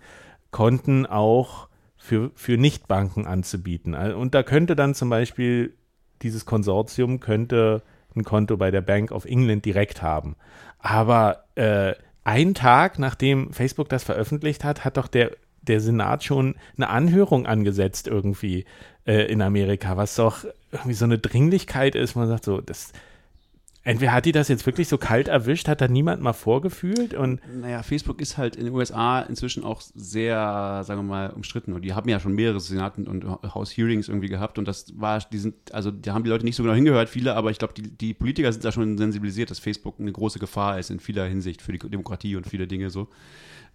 Konten 0.51 1.07
auch 1.07 1.69
für, 1.97 2.31
für 2.35 2.59
Nichtbanken 2.59 3.27
anzubieten. 3.27 3.95
Al- 3.95 4.15
Und 4.15 4.35
da 4.35 4.43
könnte 4.43 4.77
dann 4.77 4.95
zum 4.95 5.09
Beispiel 5.09 5.75
dieses 6.21 6.45
Konsortium 6.45 7.21
könnte 7.21 7.83
ein 8.15 8.25
Konto 8.25 8.57
bei 8.57 8.71
der 8.71 8.83
Bank 8.83 9.13
of 9.13 9.25
England 9.25 9.65
direkt 9.65 10.03
haben. 10.03 10.37
Aber 10.79 11.45
äh, 11.55 11.95
ein 12.25 12.55
Tag 12.55 12.99
nachdem 12.99 13.53
Facebook 13.53 13.89
das 13.89 14.05
veröffentlicht 14.05 14.65
hat, 14.65 14.85
hat 14.85 14.97
doch 14.97 15.09
der, 15.09 15.33
der 15.63 15.81
Senat 15.81 16.25
schon 16.25 16.55
eine 16.77 16.89
Anhörung 16.89 17.47
angesetzt 17.47 18.07
irgendwie 18.07 18.65
äh, 19.07 19.31
in 19.31 19.43
Amerika, 19.43 19.97
was 19.97 20.17
doch 20.17 20.45
irgendwie 20.71 20.95
so 20.95 21.05
eine 21.05 21.19
Dringlichkeit 21.19 21.95
ist. 21.95 22.15
Man 22.15 22.29
sagt 22.29 22.45
so, 22.45 22.61
das 22.61 22.93
entweder 23.85 24.13
hat 24.13 24.27
die 24.27 24.33
das 24.33 24.49
jetzt 24.49 24.65
wirklich 24.67 24.89
so 24.89 24.99
kalt 24.99 25.29
erwischt, 25.29 25.69
hat 25.69 25.81
da 25.81 25.89
niemand 25.89 26.23
mal 26.23 26.33
vorgefühlt 26.33 27.15
und 27.15 27.41
Naja, 27.61 27.83
Facebook 27.83 28.21
ist 28.21 28.39
halt 28.39 28.57
in 28.57 28.65
den 28.65 28.75
USA 28.75 29.21
inzwischen 29.21 29.65
auch 29.65 29.81
sehr, 29.81 30.83
sagen 30.85 31.01
wir 31.01 31.09
mal, 31.09 31.31
umstritten. 31.31 31.73
Und 31.73 31.83
die 31.83 31.93
haben 31.95 32.09
ja 32.09 32.21
schon 32.21 32.35
mehrere 32.35 32.61
Senaten 32.61 33.07
und 33.07 33.25
House-Hearings 33.25 34.09
irgendwie 34.09 34.29
gehabt. 34.29 34.59
Und 34.59 34.69
das 34.69 34.99
war, 34.99 35.21
die 35.21 35.39
sind, 35.39 35.55
also 35.73 35.91
da 35.91 36.15
haben 36.15 36.25
die 36.25 36.31
Leute 36.31 36.45
nicht 36.45 36.57
so 36.57 36.63
genau 36.63 36.75
hingehört, 36.75 37.09
viele, 37.09 37.35
aber 37.35 37.51
ich 37.51 37.59
glaube, 37.59 37.75
die, 37.75 37.91
die 37.91 38.15
Politiker 38.15 38.53
sind 38.53 38.65
da 38.65 38.73
schon 38.73 38.97
sensibilisiert, 38.99 39.51
dass 39.51 39.59
Facebook 39.59 39.99
eine 39.99 40.13
große 40.13 40.39
Gefahr 40.39 40.79
ist 40.79 40.91
in 40.91 41.01
vieler 41.01 41.27
Hinsicht 41.27 41.63
für 41.63 41.73
die 41.73 41.79
Demokratie 41.79 42.37
und 42.37 42.47
viele 42.47 42.67
Dinge 42.67 42.91
so. 42.91 43.09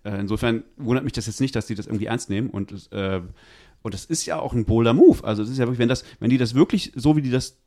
Äh, 0.04 0.20
insofern 0.20 0.64
wundert 0.78 1.04
mich 1.04 1.14
das 1.14 1.28
jetzt 1.28 1.42
nicht, 1.42 1.56
dass 1.56 1.68
die 1.68 1.76
das 1.76 1.88
irgendwie 1.88 2.06
ernst 2.06 2.30
nehmen. 2.30 2.50
Und, 2.50 2.92
äh, 2.94 3.22
und 3.82 3.94
das 3.94 4.06
ist 4.06 4.26
ja 4.26 4.40
auch 4.40 4.54
ein 4.54 4.66
bolder 4.66 4.94
Move. 4.94 5.24
Also 5.24 5.44
es 5.44 5.50
ist 5.50 5.58
ja 5.58 5.66
wirklich, 5.66 5.80
wenn 5.80 5.90
das, 5.90 6.06
wenn 6.20 6.30
die 6.30 6.38
das 6.38 6.56
wirklich 6.56 6.94
so 6.96 7.16
wie 7.16 7.22
die 7.22 7.32
das 7.32 7.58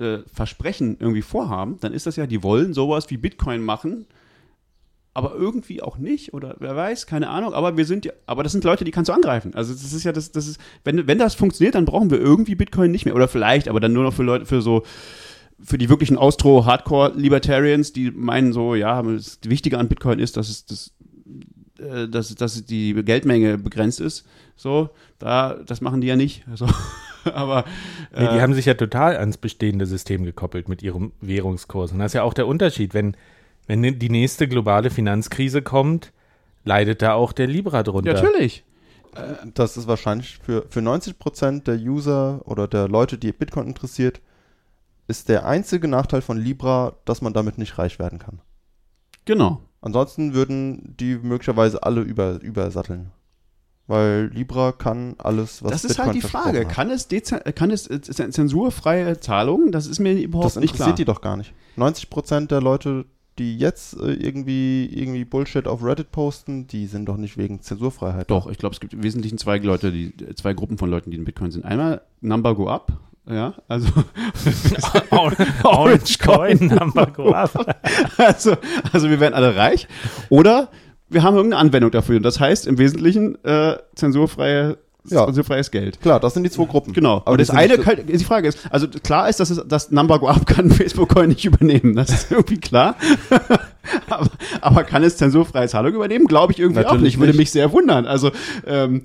äh, 0.00 0.18
Versprechen 0.32 0.96
irgendwie 0.98 1.22
vorhaben, 1.22 1.78
dann 1.80 1.92
ist 1.92 2.06
das 2.06 2.16
ja, 2.16 2.26
die 2.26 2.42
wollen 2.42 2.72
sowas 2.74 3.10
wie 3.10 3.16
Bitcoin 3.16 3.62
machen, 3.62 4.06
aber 5.12 5.34
irgendwie 5.34 5.82
auch 5.82 5.98
nicht 5.98 6.34
oder 6.34 6.56
wer 6.60 6.76
weiß, 6.76 7.06
keine 7.06 7.28
Ahnung, 7.28 7.52
aber 7.52 7.76
wir 7.76 7.84
sind 7.84 8.04
ja, 8.04 8.12
aber 8.26 8.42
das 8.42 8.52
sind 8.52 8.64
Leute, 8.64 8.84
die 8.84 8.90
kannst 8.90 9.08
du 9.08 9.12
angreifen. 9.12 9.54
Also 9.54 9.72
das 9.72 9.92
ist 9.92 10.04
ja 10.04 10.12
das, 10.12 10.32
das 10.32 10.46
ist, 10.46 10.60
wenn, 10.84 11.06
wenn 11.06 11.18
das 11.18 11.34
funktioniert, 11.34 11.74
dann 11.74 11.84
brauchen 11.84 12.10
wir 12.10 12.18
irgendwie 12.18 12.54
Bitcoin 12.54 12.90
nicht 12.90 13.04
mehr 13.04 13.14
oder 13.14 13.28
vielleicht, 13.28 13.68
aber 13.68 13.80
dann 13.80 13.92
nur 13.92 14.04
noch 14.04 14.14
für 14.14 14.22
Leute, 14.22 14.46
für 14.46 14.62
so, 14.62 14.84
für 15.60 15.78
die 15.78 15.88
wirklichen 15.88 16.16
Austro-Hardcore-Libertarians, 16.16 17.92
die 17.92 18.10
meinen 18.10 18.52
so, 18.52 18.74
ja, 18.74 19.02
das 19.02 19.40
Wichtige 19.44 19.78
an 19.78 19.88
Bitcoin 19.88 20.18
ist, 20.18 20.36
dass 20.36 20.48
es 20.48 20.64
das, 20.64 20.92
äh, 21.80 22.08
dass, 22.08 22.34
dass 22.34 22.64
die 22.64 22.94
Geldmenge 22.94 23.58
begrenzt 23.58 24.00
ist. 24.00 24.26
So, 24.56 24.90
da, 25.18 25.54
das 25.54 25.80
machen 25.80 26.00
die 26.00 26.06
ja 26.06 26.16
nicht. 26.16 26.44
Also, 26.50 26.66
aber 27.24 27.64
Nee, 28.12 28.28
die 28.28 28.36
äh, 28.36 28.40
haben 28.40 28.54
sich 28.54 28.66
ja 28.66 28.74
total 28.74 29.16
ans 29.16 29.36
bestehende 29.36 29.86
System 29.86 30.24
gekoppelt 30.24 30.68
mit 30.68 30.82
ihrem 30.82 31.12
Währungskurs. 31.20 31.92
Und 31.92 31.98
das 31.98 32.10
ist 32.12 32.14
ja 32.14 32.22
auch 32.22 32.34
der 32.34 32.46
Unterschied. 32.46 32.94
Wenn, 32.94 33.16
wenn 33.66 33.82
die 33.82 34.10
nächste 34.10 34.48
globale 34.48 34.90
Finanzkrise 34.90 35.62
kommt, 35.62 36.12
leidet 36.64 37.02
da 37.02 37.14
auch 37.14 37.32
der 37.32 37.46
Libra 37.46 37.82
drunter. 37.82 38.12
natürlich. 38.12 38.64
Das 39.54 39.76
ist 39.76 39.88
wahrscheinlich 39.88 40.38
für, 40.38 40.66
für 40.68 40.80
90% 40.80 41.64
der 41.64 41.76
User 41.76 42.42
oder 42.44 42.68
der 42.68 42.86
Leute, 42.86 43.18
die 43.18 43.32
Bitcoin 43.32 43.66
interessiert, 43.66 44.20
ist 45.08 45.28
der 45.28 45.46
einzige 45.46 45.88
Nachteil 45.88 46.22
von 46.22 46.38
Libra, 46.38 46.94
dass 47.04 47.20
man 47.20 47.32
damit 47.32 47.58
nicht 47.58 47.76
reich 47.78 47.98
werden 47.98 48.20
kann. 48.20 48.40
Genau. 49.24 49.62
Ansonsten 49.80 50.34
würden 50.34 50.94
die 50.98 51.16
möglicherweise 51.16 51.82
alle 51.82 52.02
über, 52.02 52.40
übersatteln. 52.42 53.10
Weil 53.86 54.30
Libra 54.32 54.70
kann 54.70 55.16
alles, 55.18 55.64
was 55.64 55.72
das 55.72 55.84
ist 55.84 55.96
Bitcoin 55.96 56.06
halt 56.06 56.16
die 56.16 56.20
Frage. 56.20 56.64
Kann 56.64 56.90
es, 56.90 57.08
kann 57.56 57.70
es 57.72 57.88
äh, 57.88 58.00
zensurfreie 58.00 59.18
Zahlungen? 59.18 59.72
Das 59.72 59.88
ist 59.88 59.98
mir 59.98 60.12
überhaupt 60.12 60.46
Das 60.46 60.56
nicht 60.56 60.72
interessiert 60.72 60.86
klar. 60.86 60.96
die 60.96 61.04
doch 61.06 61.20
gar 61.20 61.36
nicht. 61.36 61.52
90% 61.76 62.46
der 62.46 62.60
Leute, 62.60 63.06
die 63.40 63.58
jetzt 63.58 63.98
äh, 63.98 64.12
irgendwie, 64.12 64.86
irgendwie 64.86 65.24
Bullshit 65.24 65.66
auf 65.66 65.82
Reddit 65.82 66.12
posten, 66.12 66.68
die 66.68 66.86
sind 66.86 67.06
doch 67.06 67.16
nicht 67.16 67.36
wegen 67.36 67.62
Zensurfreiheit. 67.62 68.30
Doch, 68.30 68.46
ich 68.46 68.58
glaube, 68.58 68.74
es 68.74 68.80
gibt 68.80 68.92
im 68.92 69.02
Wesentlichen 69.02 69.38
zwei 69.38 69.58
Leute, 69.58 69.90
die, 69.90 70.14
zwei 70.36 70.52
Gruppen 70.52 70.78
von 70.78 70.88
Leuten, 70.88 71.10
die 71.10 71.16
in 71.16 71.24
Bitcoin 71.24 71.50
sind. 71.50 71.64
Einmal 71.64 72.02
Number 72.20 72.54
Go 72.54 72.68
Up, 72.68 72.92
ja, 73.32 73.54
also, 73.68 73.88
Orange 75.62 76.18
Coin, 76.18 76.58
Number 76.66 77.06
Go 77.06 77.30
Up. 77.32 77.76
also, 78.16 78.56
also 78.92 79.10
wir 79.10 79.20
werden 79.20 79.34
alle 79.34 79.56
reich. 79.56 79.86
Oder 80.28 80.68
wir 81.08 81.22
haben 81.22 81.36
irgendeine 81.36 81.60
Anwendung 81.60 81.90
dafür. 81.90 82.16
Und 82.16 82.22
das 82.22 82.40
heißt 82.40 82.66
im 82.66 82.78
Wesentlichen 82.78 83.42
äh, 83.44 83.76
zensurfreie, 83.94 84.78
Ja. 85.08 85.26
zensurfreies 85.26 85.70
Geld. 85.70 86.00
Klar, 86.00 86.20
das 86.20 86.34
sind 86.34 86.44
die 86.44 86.50
zwei 86.50 86.64
Gruppen. 86.66 86.92
Genau. 86.92 87.22
Aber 87.24 87.36
die 87.36 87.44
das 87.44 87.50
eine, 87.50 87.78
die 87.78 88.24
Frage 88.24 88.48
ist, 88.48 88.58
also 88.70 88.86
klar 88.88 89.28
ist, 89.28 89.40
dass 89.40 89.50
es, 89.50 89.62
das 89.66 89.90
Number 89.90 90.18
Go 90.18 90.28
Up 90.28 90.46
kann 90.46 90.70
Facebook 90.70 91.08
Coin 91.08 91.28
nicht 91.30 91.44
übernehmen. 91.44 91.94
Das 91.96 92.10
ist 92.10 92.30
irgendwie 92.30 92.58
klar. 92.58 92.96
aber, 94.08 94.28
aber 94.60 94.84
kann 94.84 95.02
es 95.02 95.16
zensurfreie 95.16 95.68
Zahlung 95.68 95.94
übernehmen? 95.94 96.26
Glaube 96.26 96.52
ich 96.52 96.60
irgendwie 96.60 96.80
auch 96.80 96.92
Natürlich 96.92 97.14
nicht. 97.16 97.20
Würde 97.20 97.36
mich 97.36 97.50
sehr 97.50 97.72
wundern. 97.72 98.06
Also, 98.06 98.30
ähm, 98.66 99.04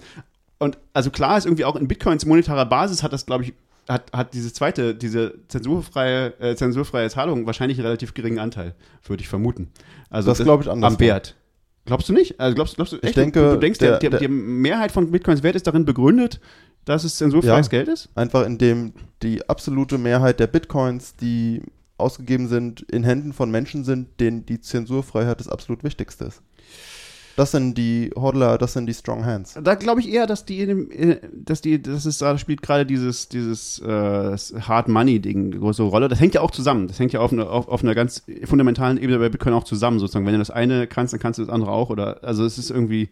und 0.59 0.77
also 0.93 1.09
klar 1.09 1.37
ist 1.37 1.45
irgendwie 1.45 1.65
auch 1.65 1.75
in 1.75 1.87
Bitcoins 1.87 2.25
monetarer 2.25 2.65
Basis 2.65 3.03
hat 3.03 3.11
das, 3.13 3.25
glaube 3.25 3.43
ich, 3.43 3.53
hat, 3.87 4.11
hat 4.13 4.33
diese 4.33 4.51
zweite, 4.53 4.95
diese 4.95 5.35
zensurfreie, 5.47 6.33
äh, 6.39 6.55
zensurfreie 6.55 7.09
Zahlung 7.09 7.45
wahrscheinlich 7.45 7.77
einen 7.77 7.85
relativ 7.87 8.13
geringen 8.13 8.39
Anteil, 8.39 8.73
würde 9.05 9.21
ich 9.21 9.27
vermuten. 9.29 9.69
Also 10.09 10.29
Das 10.31 10.39
glaube 10.39 10.63
ich 10.63 10.69
andersrum. 10.69 10.95
Am 10.95 10.99
Wert. 10.99 11.35
Glaubst 11.85 12.09
du 12.09 12.13
nicht? 12.13 12.39
Also 12.39 12.55
glaubst, 12.55 12.75
glaubst 12.77 12.93
du 12.93 12.97
echt? 13.03 13.15
denke, 13.15 13.39
du, 13.41 13.49
du 13.51 13.59
denkst, 13.59 13.77
der- 13.79 13.99
der, 13.99 14.09
der- 14.09 14.19
die 14.19 14.27
Mehrheit 14.27 14.91
von 14.91 15.11
Bitcoins 15.11 15.43
Wert 15.43 15.55
ist 15.55 15.67
darin 15.67 15.85
begründet, 15.85 16.39
dass 16.83 17.03
es 17.03 17.17
zensurfreies 17.17 17.67
Ja. 17.67 17.69
Geld 17.69 17.87
ist? 17.87 18.09
Einfach 18.15 18.45
indem 18.45 18.93
die 19.21 19.47
absolute 19.47 19.97
Mehrheit 19.99 20.39
der 20.39 20.47
Bitcoins, 20.47 21.15
die 21.15 21.61
ausgegeben 21.97 22.47
sind, 22.47 22.81
in 22.91 23.03
Händen 23.03 23.33
von 23.33 23.51
Menschen 23.51 23.83
sind, 23.83 24.19
denen 24.19 24.45
die 24.45 24.59
Zensurfreiheit 24.61 25.39
das 25.39 25.47
absolut 25.47 25.83
Wichtigste 25.83 26.25
ist. 26.25 26.41
Das 27.35 27.51
sind 27.51 27.77
die 27.77 28.11
Hodler, 28.15 28.57
das 28.57 28.73
sind 28.73 28.85
die 28.85 28.93
Strong 28.93 29.25
Hands. 29.25 29.53
Da 29.61 29.75
glaube 29.75 29.99
ich 29.99 30.07
eher, 30.09 30.25
dass 30.25 30.45
die, 30.45 30.61
in 30.61 30.67
dem, 30.69 30.91
äh, 30.91 31.19
dass 31.33 31.59
die, 31.61 31.81
das 31.81 32.05
ist, 32.05 32.21
da 32.21 32.37
spielt 32.37 32.61
gerade 32.61 32.85
dieses, 32.85 33.27
dieses 33.27 33.79
äh, 33.79 34.37
Hard 34.61 34.87
Money 34.87 35.19
Ding 35.19 35.47
eine 35.51 35.59
große 35.59 35.83
Rolle. 35.83 36.07
Das 36.07 36.19
hängt 36.21 36.33
ja 36.33 36.41
auch 36.41 36.51
zusammen. 36.51 36.87
Das 36.87 36.97
hängt 36.97 37.11
ja 37.11 37.19
auf, 37.19 37.33
einer- 37.33 37.49
auf, 37.49 37.67
auf 37.67 37.83
einer 37.83 37.93
ganz 37.93 38.23
fundamentalen 38.45 38.97
Ebene 38.97 39.19
bei 39.19 39.27
Bitcoin 39.29 39.53
auch 39.53 39.65
zusammen 39.65 39.99
sozusagen. 39.99 40.25
Wenn 40.25 40.33
du 40.33 40.39
das 40.39 40.49
eine 40.49 40.87
kannst, 40.87 41.11
dann 41.13 41.19
kannst 41.19 41.39
du 41.39 41.43
das 41.43 41.53
andere 41.53 41.71
auch. 41.71 41.89
Oder 41.89 42.23
also 42.23 42.45
es 42.45 42.57
ist 42.57 42.69
irgendwie 42.71 43.09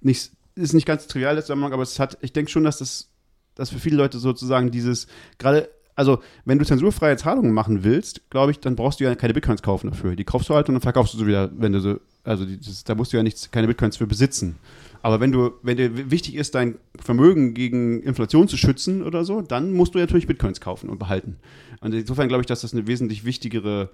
nicht, 0.00 0.30
ist 0.54 0.72
nicht 0.74 0.86
ganz 0.86 1.08
trivial 1.08 1.34
der 1.34 1.42
Zusammenhang, 1.44 1.72
aber 1.72 1.82
es 1.82 1.98
hat, 1.98 2.18
ich 2.20 2.32
denke 2.32 2.50
schon, 2.50 2.64
dass 2.64 2.78
das, 2.78 3.08
dass 3.56 3.70
für 3.70 3.78
viele 3.80 3.96
Leute 3.96 4.18
sozusagen 4.18 4.70
dieses 4.70 5.06
gerade 5.38 5.68
also, 5.96 6.20
wenn 6.46 6.58
du 6.58 6.64
zensurfreie 6.64 7.18
Zahlungen 7.18 7.52
machen 7.52 7.84
willst, 7.84 8.30
glaube 8.30 8.52
ich, 8.52 8.60
dann 8.60 8.74
brauchst 8.74 9.00
du 9.00 9.04
ja 9.04 9.14
keine 9.16 9.34
Bitcoins 9.34 9.60
kaufen 9.60 9.90
dafür. 9.90 10.16
Die 10.16 10.24
kaufst 10.24 10.48
du 10.48 10.54
halt 10.54 10.68
und 10.68 10.74
dann 10.76 10.80
verkaufst 10.80 11.12
du 11.12 11.18
sie 11.18 11.26
wieder, 11.26 11.50
wenn 11.54 11.72
du 11.72 11.80
so, 11.80 11.96
also 12.24 12.44
das, 12.44 12.84
da 12.84 12.94
musst 12.94 13.12
du 13.12 13.16
ja 13.16 13.22
nichts, 13.22 13.50
keine 13.50 13.66
Bitcoins 13.66 13.96
für 13.96 14.06
besitzen. 14.06 14.56
Aber 15.02 15.20
wenn 15.20 15.32
du, 15.32 15.52
wenn 15.62 15.76
dir 15.76 16.10
wichtig 16.10 16.34
ist, 16.34 16.54
dein 16.54 16.76
Vermögen 16.98 17.54
gegen 17.54 18.02
Inflation 18.02 18.48
zu 18.48 18.56
schützen 18.56 19.02
oder 19.02 19.24
so, 19.24 19.40
dann 19.40 19.72
musst 19.72 19.94
du 19.94 19.98
ja 19.98 20.04
natürlich 20.04 20.26
Bitcoins 20.26 20.60
kaufen 20.60 20.90
und 20.90 20.98
behalten. 20.98 21.36
Und 21.80 21.94
insofern 21.94 22.28
glaube 22.28 22.42
ich, 22.42 22.46
dass 22.46 22.60
das 22.60 22.74
eine 22.74 22.86
wesentlich 22.86 23.24
wichtigere 23.24 23.90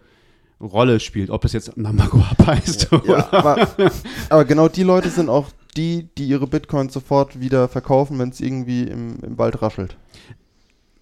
Rolle 0.60 1.00
spielt, 1.00 1.30
ob 1.30 1.42
das 1.42 1.52
jetzt 1.52 1.76
Namagoab 1.76 2.46
heißt 2.46 2.88
Ja, 2.90 2.98
oder. 2.98 3.32
aber, 3.32 3.68
aber 4.30 4.44
genau 4.44 4.68
die 4.68 4.82
Leute 4.82 5.10
sind 5.10 5.28
auch 5.28 5.50
die, 5.76 6.08
die 6.16 6.26
ihre 6.26 6.46
Bitcoins 6.46 6.92
sofort 6.94 7.38
wieder 7.38 7.68
verkaufen, 7.68 8.18
wenn 8.18 8.30
es 8.30 8.40
irgendwie 8.40 8.84
im, 8.84 9.18
im 9.20 9.38
Wald 9.38 9.60
raschelt. 9.60 9.96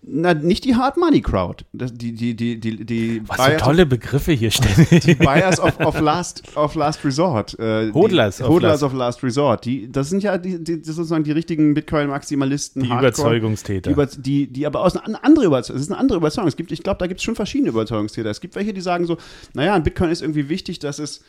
Na, 0.07 0.35
nicht 0.35 0.65
die 0.65 0.77
Hard 0.77 0.99
Money 0.99 1.23
Crowd. 1.23 1.65
Die, 1.73 2.13
die, 2.13 2.35
die, 2.37 2.61
die, 2.61 2.85
die 2.85 3.23
Was 3.27 3.41
für 3.41 3.57
tolle 3.57 3.87
Begriffe 3.87 4.33
hier 4.33 4.51
ständig. 4.53 5.01
die 5.05 5.15
Buyers 5.15 5.59
of, 5.59 5.81
of, 5.81 5.99
last, 6.01 6.43
of 6.57 6.75
Last 6.75 7.05
Resort. 7.05 7.59
Äh, 7.59 7.91
Hodlers 7.93 8.37
die, 8.37 8.43
of 8.43 8.49
Hodlers 8.51 8.81
last- 8.81 8.83
of 8.83 8.93
Last 8.93 9.23
Resort. 9.23 9.65
Die, 9.65 9.91
das 9.91 10.11
sind 10.11 10.23
ja 10.23 10.37
die, 10.37 10.63
die, 10.63 10.75
sozusagen 10.85 11.25
die 11.25 11.33
richtigen 11.33 11.73
Bitcoin-Maximalisten. 11.75 12.83
Die 12.83 12.91
Hardcore, 12.91 13.09
Überzeugungstäter. 13.37 13.89
Die, 13.89 13.93
über, 13.93 14.07
die, 14.07 14.47
die 14.47 14.67
aber 14.67 14.81
aus 14.83 14.95
einer 14.97 15.25
andere 15.25 15.47
Überzeugung, 15.47 15.77
es 15.77 15.83
ist 15.87 15.91
eine 15.93 15.99
andere 16.01 16.19
Überzeugung. 16.19 16.49
Es 16.49 16.57
gibt, 16.57 16.71
ich 16.71 16.83
glaube, 16.83 16.99
da 16.99 17.07
gibt 17.07 17.21
es 17.21 17.25
schon 17.25 17.35
verschiedene 17.35 17.71
Überzeugungstäter. 17.71 18.29
Es 18.29 18.41
gibt 18.43 18.57
welche, 18.57 18.75
die 18.75 18.83
sagen 18.83 19.07
so, 19.07 19.17
naja, 19.55 19.75
ein 19.75 19.83
Bitcoin 19.85 20.11
ist 20.11 20.21
irgendwie 20.21 20.51
wichtig, 20.51 20.81
dass 20.81 20.99
es, 20.99 21.23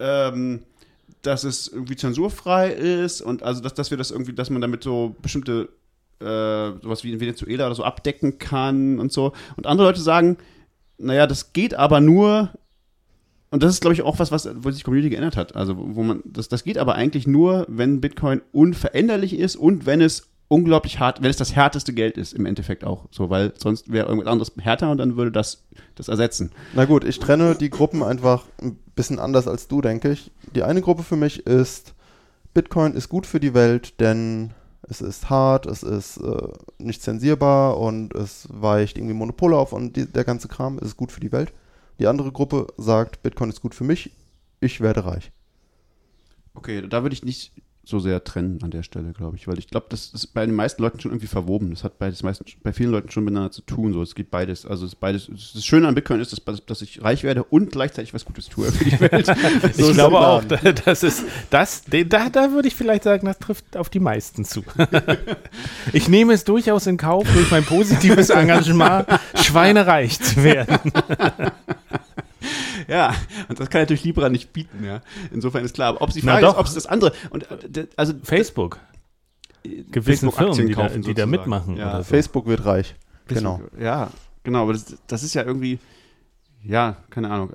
ähm, 0.00 0.60
dass 1.22 1.44
es 1.44 1.68
irgendwie 1.68 1.96
zensurfrei 1.96 2.70
ist 2.72 3.22
und 3.22 3.42
also, 3.42 3.60
dass, 3.60 3.74
dass 3.74 3.90
wir 3.90 3.98
das 3.98 4.10
irgendwie, 4.10 4.32
dass 4.32 4.50
man 4.50 4.60
damit 4.60 4.82
so 4.82 5.14
bestimmte 5.22 5.68
äh, 6.20 6.72
sowas 6.82 7.04
wie 7.04 7.12
in 7.12 7.20
Venezuela 7.20 7.66
oder 7.66 7.74
so 7.74 7.84
abdecken 7.84 8.38
kann 8.38 8.98
und 8.98 9.12
so. 9.12 9.32
Und 9.56 9.66
andere 9.66 9.88
Leute 9.88 10.00
sagen, 10.00 10.38
naja, 10.98 11.26
das 11.26 11.52
geht 11.52 11.74
aber 11.74 12.00
nur, 12.00 12.50
und 13.50 13.62
das 13.62 13.72
ist, 13.72 13.80
glaube 13.80 13.94
ich, 13.94 14.02
auch 14.02 14.18
was, 14.18 14.32
was, 14.32 14.48
wo 14.56 14.70
sich 14.70 14.80
die 14.80 14.84
Community 14.84 15.10
geändert 15.10 15.36
hat. 15.36 15.56
Also, 15.56 15.74
wo 15.78 16.02
man, 16.02 16.22
das, 16.24 16.48
das 16.48 16.64
geht 16.64 16.78
aber 16.78 16.94
eigentlich 16.94 17.26
nur, 17.26 17.66
wenn 17.68 18.00
Bitcoin 18.00 18.42
unveränderlich 18.52 19.38
ist 19.38 19.56
und 19.56 19.86
wenn 19.86 20.00
es 20.00 20.28
unglaublich 20.48 20.98
hart, 20.98 21.22
wenn 21.22 21.30
es 21.30 21.36
das 21.36 21.54
härteste 21.54 21.92
Geld 21.92 22.16
ist, 22.16 22.32
im 22.32 22.46
Endeffekt 22.46 22.84
auch. 22.84 23.06
So, 23.10 23.30
weil 23.30 23.52
sonst 23.56 23.92
wäre 23.92 24.08
irgendwas 24.08 24.32
anderes 24.32 24.52
härter 24.58 24.90
und 24.90 24.98
dann 24.98 25.16
würde 25.16 25.30
das 25.30 25.66
das 25.94 26.08
ersetzen. 26.08 26.52
Na 26.74 26.86
gut, 26.86 27.04
ich 27.04 27.18
trenne 27.18 27.54
die 27.54 27.70
Gruppen 27.70 28.02
einfach 28.02 28.44
ein 28.60 28.76
bisschen 28.96 29.18
anders 29.18 29.46
als 29.46 29.68
du, 29.68 29.80
denke 29.80 30.10
ich. 30.10 30.30
Die 30.54 30.62
eine 30.62 30.80
Gruppe 30.80 31.02
für 31.02 31.16
mich 31.16 31.46
ist, 31.46 31.94
Bitcoin 32.54 32.94
ist 32.94 33.08
gut 33.08 33.26
für 33.26 33.40
die 33.40 33.54
Welt, 33.54 34.00
denn 34.00 34.54
es 34.82 35.00
ist 35.00 35.28
hart, 35.30 35.66
es 35.66 35.82
ist 35.82 36.18
äh, 36.18 36.48
nicht 36.78 37.02
zensierbar 37.02 37.78
und 37.78 38.14
es 38.14 38.48
weicht 38.50 38.96
irgendwie 38.96 39.14
Monopole 39.14 39.56
auf 39.56 39.72
und 39.72 39.96
die, 39.96 40.06
der 40.06 40.24
ganze 40.24 40.48
Kram, 40.48 40.78
ist 40.78 40.96
gut 40.96 41.12
für 41.12 41.20
die 41.20 41.32
Welt. 41.32 41.52
Die 41.98 42.06
andere 42.06 42.30
Gruppe 42.32 42.68
sagt, 42.76 43.22
Bitcoin 43.22 43.50
ist 43.50 43.60
gut 43.60 43.74
für 43.74 43.84
mich, 43.84 44.12
ich 44.60 44.80
werde 44.80 45.04
reich. 45.04 45.32
Okay, 46.54 46.86
da 46.88 47.02
würde 47.02 47.14
ich 47.14 47.24
nicht 47.24 47.52
so 47.88 47.98
sehr 48.00 48.22
trennen 48.22 48.58
an 48.62 48.70
der 48.70 48.82
Stelle, 48.82 49.12
glaube 49.12 49.36
ich, 49.36 49.48
weil 49.48 49.58
ich 49.58 49.66
glaube, 49.68 49.86
das 49.88 50.08
ist 50.12 50.34
bei 50.34 50.44
den 50.44 50.54
meisten 50.54 50.82
Leuten 50.82 51.00
schon 51.00 51.10
irgendwie 51.10 51.26
verwoben. 51.26 51.70
Das 51.70 51.84
hat 51.84 51.98
bei, 51.98 52.10
das 52.10 52.22
meisten, 52.22 52.44
bei 52.62 52.74
vielen 52.74 52.90
Leuten 52.90 53.10
schon 53.10 53.24
miteinander 53.24 53.50
zu 53.50 53.62
tun. 53.62 53.94
So, 53.94 54.02
es 54.02 54.14
geht 54.14 54.30
beides. 54.30 54.66
Also 54.66 54.84
es 54.84 54.92
ist 54.92 55.00
beides. 55.00 55.30
Das 55.54 55.64
Schöne 55.64 55.88
an 55.88 55.94
Bitcoin 55.94 56.20
ist, 56.20 56.32
dass, 56.32 56.64
dass 56.66 56.82
ich 56.82 57.02
reich 57.02 57.22
werde 57.24 57.44
und 57.44 57.72
gleichzeitig 57.72 58.12
was 58.12 58.26
Gutes 58.26 58.48
tue 58.50 58.70
für 58.70 58.84
die 58.84 59.00
Welt. 59.00 59.28
ich 59.72 59.78
ist 59.78 59.92
glaube 59.94 60.18
auch, 60.18 60.44
das 60.44 61.02
ist 61.02 61.24
das, 61.48 61.84
den- 61.84 62.10
da, 62.10 62.28
da 62.28 62.52
würde 62.52 62.68
ich 62.68 62.74
vielleicht 62.74 63.04
sagen, 63.04 63.26
das 63.26 63.38
trifft 63.38 63.74
auf 63.76 63.88
die 63.88 64.00
meisten 64.00 64.44
zu. 64.44 64.62
ich 65.94 66.08
nehme 66.08 66.34
es 66.34 66.44
durchaus 66.44 66.86
in 66.86 66.98
Kauf, 66.98 67.26
durch 67.32 67.50
mein 67.50 67.64
positives 67.64 68.28
Engagement 68.30 69.06
schweinereich 69.34 70.20
zu 70.20 70.42
werden. 70.44 70.92
Ja, 72.92 73.14
und 73.48 73.60
das 73.60 73.68
kann 73.68 73.82
natürlich 73.82 74.04
Libra 74.04 74.30
nicht 74.30 74.52
bieten, 74.54 74.82
ja. 74.82 75.02
Insofern 75.30 75.64
ist 75.64 75.74
klar. 75.74 75.88
Aber 75.90 76.00
ob 76.00 76.10
sie 76.10 76.22
Na 76.24 76.32
Frage 76.32 76.46
ist, 76.46 76.52
doch. 76.52 76.58
ob 76.58 76.66
es 76.66 76.74
das 76.74 76.86
andere 76.86 77.12
und 77.30 77.50
äh, 77.50 77.86
also 77.96 78.14
Facebook, 78.22 78.78
gewissen 79.62 80.30
Facebook-Aktien 80.30 80.54
Firmen, 80.54 80.68
die 80.68 80.74
da, 80.74 80.82
kaufen 80.82 81.02
die 81.02 81.14
da 81.14 81.26
mitmachen 81.26 81.76
Ja. 81.76 81.90
oder 81.90 82.02
so. 82.02 82.08
Facebook 82.08 82.46
wird 82.46 82.64
reich. 82.64 82.94
Genau. 83.26 83.60
Ja, 83.78 84.10
genau. 84.42 84.62
Aber 84.62 84.72
das, 84.72 84.96
das 85.06 85.22
ist 85.22 85.34
ja 85.34 85.42
irgendwie, 85.42 85.78
ja, 86.64 86.96
keine 87.10 87.30
Ahnung. 87.30 87.52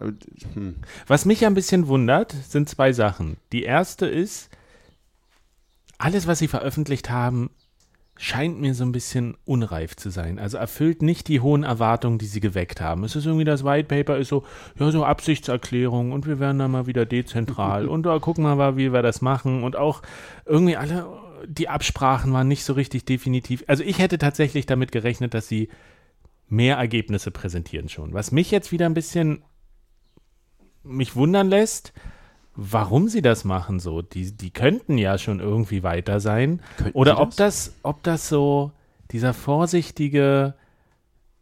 Hm. 0.54 0.76
Was 1.08 1.26
mich 1.26 1.46
ein 1.46 1.56
bisschen 1.56 1.88
wundert, 1.88 2.32
sind 2.48 2.70
zwei 2.70 2.94
Sachen. 2.94 3.38
Die 3.52 3.64
erste 3.64 4.06
ist, 4.06 4.50
alles, 5.98 6.28
was 6.28 6.40
sie 6.40 6.48
veröffentlicht 6.48 7.10
haben, 7.10 7.50
scheint 8.18 8.62
mir 8.62 8.74
so 8.76 8.84
ein 8.84 8.92
bisschen 8.92 9.36
unreif 9.44 9.96
zu 9.96 10.10
sein. 10.10 10.38
Also 10.38 10.58
erfüllt 10.58 11.02
nicht 11.02 11.28
die 11.28 11.40
hohen 11.40 11.64
Erwartungen, 11.64 12.20
die 12.20 12.26
sie 12.26 12.40
geweckt 12.40 12.80
haben. 12.80 13.04
Es 13.04 13.16
ist 13.16 13.26
irgendwie 13.26 13.46
das 13.46 13.64
White 13.64 13.88
Paper 13.88 14.18
ist 14.18 14.30
so, 14.30 14.44
ja, 14.78 14.92
so 14.92 15.04
Absichtserklärung 15.04 16.12
und 16.12 16.28
wir 16.28 16.40
werden 16.40 16.60
dann 16.60 16.72
mal 16.72 16.86
wieder 16.86 17.06
dezentral 17.06 17.88
und 17.90 18.04
da 18.04 18.20
gucken 18.20 18.44
wir 18.44 18.56
mal, 18.56 18.78
wie 18.78 18.94
wir 18.94 19.02
das 19.02 19.22
machen 19.22 19.64
und 19.64 19.76
auch 19.76 20.02
irgendwie 20.46 20.78
alle, 20.78 21.08
die 21.48 21.70
Absprachen 21.70 22.32
waren 22.34 22.48
nicht 22.48 22.64
so 22.64 22.74
richtig 22.74 23.06
definitiv. 23.06 23.64
Also 23.68 23.84
ich 23.84 24.00
hätte 24.00 24.18
tatsächlich 24.18 24.66
damit 24.66 24.92
gerechnet, 24.92 25.34
dass 25.34 25.48
sie 25.48 25.70
mehr 26.48 26.78
Ergebnisse 26.78 27.32
präsentieren 27.32 27.90
schon. 27.90 28.14
Was 28.14 28.32
mich 28.32 28.52
jetzt 28.52 28.72
wieder 28.72 28.86
ein 28.86 28.94
bisschen 28.94 29.44
mich 30.84 31.16
wundern 31.16 31.50
lässt, 31.50 31.94
warum 32.56 33.08
sie 33.08 33.22
das 33.22 33.44
machen 33.44 33.80
so. 33.80 34.02
Die, 34.02 34.32
die 34.36 34.52
könnten 34.52 34.98
ja 34.98 35.18
schon 35.18 35.40
irgendwie 35.40 35.84
weiter 35.84 36.20
sein. 36.20 36.62
Könnten 36.78 36.98
Oder 36.98 37.20
ob 37.20 37.36
das, 37.36 37.76
ob 37.84 38.04
das 38.04 38.30
so 38.30 38.72
dieser 39.12 39.34
vorsichtige 39.34 40.56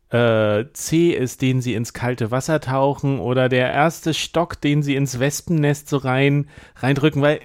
äh, 0.10 0.66
C 0.74 1.12
ist, 1.12 1.42
den 1.42 1.62
sie 1.62 1.74
ins 1.74 1.94
kalte 1.94 2.32
Wasser 2.32 2.60
tauchen, 2.60 3.20
oder 3.20 3.50
der 3.50 3.72
erste 3.72 4.14
Stock, 4.14 4.60
den 4.60 4.84
sie 4.84 4.96
ins 4.96 5.20
Wespennest 5.20 5.90
so 5.90 5.98
rein 5.98 6.48
reindrücken, 6.76 7.22
weil 7.22 7.40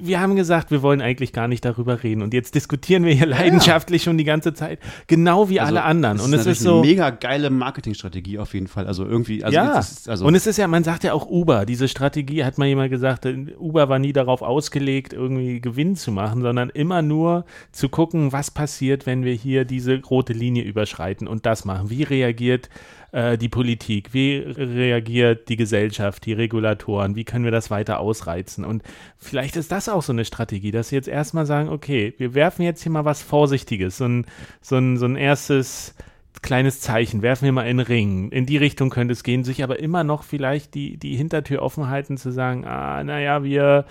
wir 0.00 0.20
haben 0.20 0.36
gesagt, 0.36 0.70
wir 0.70 0.82
wollen 0.82 1.00
eigentlich 1.00 1.32
gar 1.32 1.48
nicht 1.48 1.64
darüber 1.64 2.02
reden. 2.02 2.22
Und 2.22 2.34
jetzt 2.34 2.54
diskutieren 2.54 3.04
wir 3.04 3.14
hier 3.14 3.26
leidenschaftlich 3.26 4.02
schon 4.02 4.18
die 4.18 4.24
ganze 4.24 4.54
Zeit, 4.54 4.78
genau 5.06 5.48
wie 5.48 5.60
alle 5.60 5.82
anderen. 5.82 6.20
Und 6.20 6.32
es 6.32 6.46
ist 6.46 6.60
so. 6.60 6.78
eine 6.78 6.86
mega 6.86 7.10
geile 7.10 7.50
Marketingstrategie 7.50 8.38
auf 8.38 8.54
jeden 8.54 8.66
Fall. 8.66 8.86
Also 8.86 9.04
irgendwie, 9.04 9.44
also 9.44 9.54
ja, 9.54 9.78
ist, 9.78 10.08
also 10.08 10.26
und 10.26 10.34
es 10.34 10.46
ist 10.46 10.56
ja, 10.56 10.68
man 10.68 10.84
sagt 10.84 11.04
ja 11.04 11.12
auch 11.12 11.26
Uber, 11.26 11.66
diese 11.66 11.88
Strategie, 11.88 12.44
hat 12.44 12.58
mal 12.58 12.66
jemand 12.66 12.90
gesagt, 12.90 13.26
äh, 13.26 13.54
Uber 13.58 13.88
war 13.88 13.98
nie 13.98 14.12
darauf 14.12 14.42
ausgelegt, 14.42 15.12
irgendwie 15.12 15.60
Gewinn 15.60 15.96
zu 15.96 16.12
machen, 16.12 16.42
sondern 16.42 16.70
immer 16.70 17.02
nur 17.02 17.44
zu 17.72 17.88
gucken, 17.88 18.32
was 18.32 18.50
passiert, 18.50 19.06
wenn 19.06 19.24
wir 19.24 19.34
hier 19.34 19.64
diese 19.64 20.00
rote 20.02 20.32
Linie 20.32 20.64
überschreiten 20.64 21.26
und 21.26 21.46
das 21.46 21.64
machen. 21.64 21.90
Wie 21.90 22.02
reagiert 22.02 22.68
äh, 23.14 23.38
die 23.38 23.48
Politik? 23.48 24.12
Wie 24.12 24.38
reagiert 24.38 25.48
die 25.48 25.56
Gesellschaft, 25.56 26.26
die 26.26 26.32
Regulatoren? 26.32 27.14
Wie 27.14 27.24
können 27.24 27.44
wir 27.44 27.52
das 27.52 27.70
weiter 27.70 28.00
ausreizen? 28.00 28.64
Und 28.64 28.82
vielleicht 29.16 29.56
ist 29.56 29.70
das 29.70 29.88
auch 29.88 30.02
so 30.02 30.12
eine 30.12 30.24
Strategie, 30.24 30.72
dass 30.72 30.88
sie 30.88 30.96
jetzt 30.96 31.08
erstmal 31.08 31.46
sagen, 31.46 31.68
okay, 31.68 32.14
wir 32.18 32.34
werfen 32.34 32.62
jetzt 32.62 32.82
hier 32.82 32.92
mal 32.92 33.04
was 33.04 33.22
Vorsichtiges, 33.22 33.98
so 33.98 34.06
ein, 34.06 34.26
so 34.60 34.76
ein, 34.76 34.96
so 34.96 35.06
ein 35.06 35.16
erstes 35.16 35.94
kleines 36.42 36.80
Zeichen, 36.80 37.22
werfen 37.22 37.44
wir 37.44 37.52
mal 37.52 37.68
in 37.68 37.78
den 37.78 37.86
Ring. 37.86 38.30
In 38.30 38.46
die 38.46 38.56
Richtung 38.56 38.90
könnte 38.90 39.12
es 39.12 39.22
gehen, 39.22 39.44
sich 39.44 39.62
aber 39.62 39.78
immer 39.78 40.02
noch 40.02 40.24
vielleicht 40.24 40.74
die, 40.74 40.96
die 40.96 41.16
Hintertür 41.16 41.62
offen 41.62 41.88
halten, 41.88 42.16
zu 42.16 42.32
sagen, 42.32 42.66
ah, 42.66 43.02
naja, 43.04 43.44
wir 43.44 43.86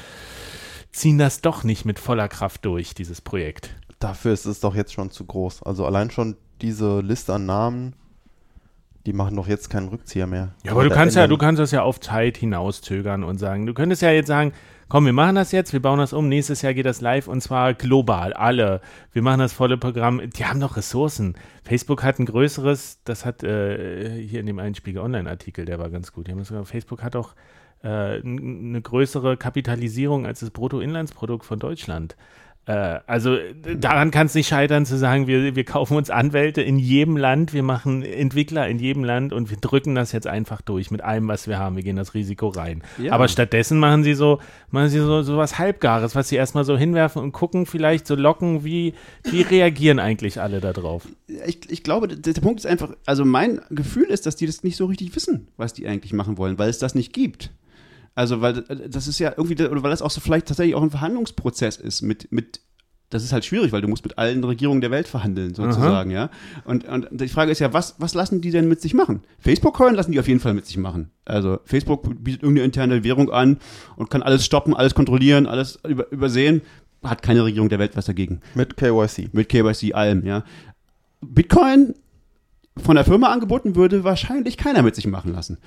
ziehen 0.92 1.18
das 1.18 1.42
doch 1.42 1.64
nicht 1.64 1.86
mit 1.86 1.98
voller 1.98 2.28
Kraft 2.28 2.66
durch, 2.66 2.94
dieses 2.94 3.22
Projekt. 3.22 3.74
Dafür 4.00 4.34
ist 4.34 4.46
es 4.46 4.60
doch 4.60 4.76
jetzt 4.76 4.94
schon 4.94 5.10
zu 5.10 5.26
groß. 5.26 5.64
Also 5.64 5.86
allein 5.86 6.12
schon 6.12 6.36
diese 6.62 7.00
Liste 7.00 7.34
an 7.34 7.46
Namen, 7.46 7.96
die 9.06 9.14
machen 9.14 9.36
doch 9.36 9.48
jetzt 9.48 9.70
keinen 9.70 9.90
Rückzieher 9.90 10.28
mehr. 10.28 10.54
Ja, 10.64 10.72
aber 10.72 10.84
du 10.84 10.90
kannst 10.90 11.16
ja, 11.16 11.24
ändern. 11.24 11.38
du 11.38 11.46
kannst 11.46 11.60
das 11.60 11.72
ja 11.72 11.84
auf 11.84 12.00
Zeit 12.00 12.38
hinauszögern 12.38 13.24
und 13.24 13.38
sagen, 13.38 13.66
du 13.66 13.74
könntest 13.74 14.02
ja 14.02 14.12
jetzt 14.12 14.28
sagen, 14.28 14.54
komm, 14.88 15.06
wir 15.06 15.14
machen 15.14 15.36
das 15.36 15.52
jetzt, 15.52 15.74
wir 15.74 15.82
bauen 15.82 16.00
das 16.00 16.14
um, 16.14 16.30
nächstes 16.30 16.62
Jahr 16.62 16.74
geht 16.74 16.86
das 16.86 17.02
live 17.02 17.28
und 17.28 17.42
zwar 17.42 17.74
global, 17.74 18.34
alle. 18.34 18.80
Wir 19.12 19.22
machen 19.22 19.40
das 19.40 19.52
volle 19.52 19.78
Programm. 19.78 20.22
Die 20.30 20.46
haben 20.46 20.60
doch 20.60 20.78
Ressourcen. 20.78 21.36
Facebook 21.64 22.04
hat 22.04 22.20
ein 22.20 22.26
größeres, 22.26 23.00
das 23.04 23.26
hat 23.26 23.44
äh, 23.44 24.22
hier 24.22 24.40
in 24.40 24.46
dem 24.46 24.60
einen 24.60 24.76
Spiegel 24.76 25.02
Online-Artikel, 25.02 25.66
der 25.66 25.80
war 25.80 25.90
ganz 25.90 26.14
gut. 26.14 26.28
Gesagt, 26.28 26.68
Facebook 26.68 27.04
hat 27.04 27.16
auch 27.16 27.34
äh, 27.84 28.22
eine 28.22 28.82
größere 28.82 29.36
Kapitalisierung 29.36 30.26
als 30.26 30.40
das 30.40 30.52
Bruttoinlandsprodukt 30.52 31.46
von 31.46 31.60
Deutschland. 31.60 32.16
Äh, 32.66 33.00
also 33.08 33.38
daran 33.78 34.12
kann 34.12 34.28
es 34.28 34.36
nicht 34.36 34.48
scheitern 34.48 34.86
zu 34.86 34.98
sagen, 34.98 35.28
wir, 35.28 35.56
wir 35.56 35.64
kaufen 35.66 35.98
uns 35.98 36.10
Anwälte 36.10 36.62
in 36.62 36.80
jedem 36.80 37.18
Land, 37.18 37.54
wir 37.54 37.64
machen 37.64 38.04
Entwickler 38.04 38.68
in 38.68 38.80
jedem 38.80 39.04
Land 39.04 39.34
und 39.34 39.50
wir 39.50 39.58
drücken 39.58 39.96
das 39.96 40.12
jetzt 40.12 40.28
einfach 40.28 40.62
durch 40.62 40.92
mit 40.92 41.02
allem, 41.02 41.28
was 41.28 41.48
wir 41.48 41.60
haben. 41.60 41.76
Wir 41.76 41.84
gehen 41.84 41.98
das 41.98 42.14
Risiko 42.14 42.48
rein. 42.48 42.84
Ja. 42.98 43.14
Aber 43.14 43.28
stattdessen 43.28 43.80
machen 43.80 44.04
sie 44.04 44.14
so, 44.14 44.40
machen 44.72 44.90
sie 44.90 45.00
so, 45.00 45.22
so 45.24 45.38
was 45.38 45.60
Halbgares, 45.60 46.16
was 46.16 46.30
sie 46.30 46.36
erstmal 46.36 46.64
so 46.64 46.78
hinwerfen 46.78 47.22
und 47.22 47.32
gucken, 47.32 47.66
vielleicht 47.66 48.08
so 48.08 48.16
locken, 48.16 48.64
wie, 48.64 48.94
wie 49.24 49.42
reagieren 49.42 50.00
eigentlich 50.00 50.40
alle 50.40 50.60
darauf? 50.62 51.08
ich, 51.46 51.70
ich 51.70 51.84
glaube, 51.84 52.08
der, 52.08 52.34
der 52.34 52.42
Punkt 52.42 52.60
ist 52.60 52.66
einfach, 52.66 52.96
also 53.06 53.26
mein 53.26 53.62
Gefühl 53.70 54.06
ist, 54.06 54.26
dass 54.26 54.36
die 54.36 54.46
das 54.46 54.64
nicht 54.64 54.78
so 54.78 54.86
richtig 54.86 55.16
wissen, 55.16 55.48
was 55.58 55.74
die 55.74 55.88
eigentlich 55.88 56.14
machen 56.14 56.38
wollen, 56.38 56.58
weil 56.58 56.70
es 56.70 56.80
das 56.80 56.96
nicht 56.96 57.14
gibt. 57.14 57.52
Also, 58.16 58.42
weil 58.42 58.60
äh, 58.70 58.90
das 58.90 59.08
ist 59.08 59.20
ja 59.20 59.34
irgendwie, 59.36 59.62
oder 59.66 59.84
weil 59.84 59.92
das 59.92 60.02
auch 60.02 60.12
so 60.12 60.22
vielleicht 60.22 60.48
tatsächlich 60.48 60.76
auch 60.76 60.84
ein 60.84 60.92
Verhandlungsprozess 60.92 61.78
ist 61.78 62.02
mit, 62.02 62.32
mit 62.32 62.62
das 63.14 63.24
ist 63.24 63.32
halt 63.32 63.46
schwierig, 63.46 63.72
weil 63.72 63.82
du 63.82 63.88
musst 63.88 64.04
mit 64.04 64.18
allen 64.18 64.44
Regierungen 64.44 64.82
der 64.82 64.90
Welt 64.90 65.08
verhandeln, 65.08 65.54
sozusagen, 65.54 66.10
ja. 66.10 66.30
Und, 66.66 66.88
und 66.88 67.08
die 67.12 67.28
Frage 67.28 67.52
ist 67.52 67.60
ja, 67.60 67.72
was, 67.72 67.96
was 68.00 68.16
lassen 68.16 68.42
die 68.42 68.50
denn 68.50 68.68
mit 68.68 68.82
sich 68.82 68.96
machen? 68.96 69.22
Facebook-Coin 69.40 69.94
lassen 69.94 70.12
die 70.12 70.20
auf 70.20 70.28
jeden 70.28 70.40
Fall 70.40 70.56
mit 70.56 70.66
sich 70.66 70.78
machen. 70.78 71.12
Also 71.26 71.60
Facebook 71.64 72.04
bietet 72.24 72.42
irgendeine 72.42 72.66
interne 72.66 73.04
Währung 73.04 73.32
an 73.32 73.60
und 73.98 74.10
kann 74.10 74.24
alles 74.24 74.44
stoppen, 74.44 74.74
alles 74.74 74.96
kontrollieren, 74.96 75.46
alles 75.46 75.80
über, 75.88 76.12
übersehen. 76.12 76.62
Hat 77.04 77.22
keine 77.22 77.44
Regierung 77.44 77.70
der 77.70 77.80
Welt 77.80 77.96
was 77.96 78.06
dagegen. 78.06 78.42
Mit 78.56 78.78
KYC. 78.78 79.30
Mit 79.32 79.50
KYC, 79.50 79.94
allem, 79.94 80.26
ja. 80.26 80.44
Bitcoin 81.22 81.94
von 82.78 82.96
der 82.96 83.06
Firma 83.06 83.28
angeboten 83.28 83.76
würde 83.76 84.04
wahrscheinlich 84.04 84.58
keiner 84.58 84.82
mit 84.82 84.96
sich 84.96 85.06
machen 85.06 85.34
lassen. 85.34 85.58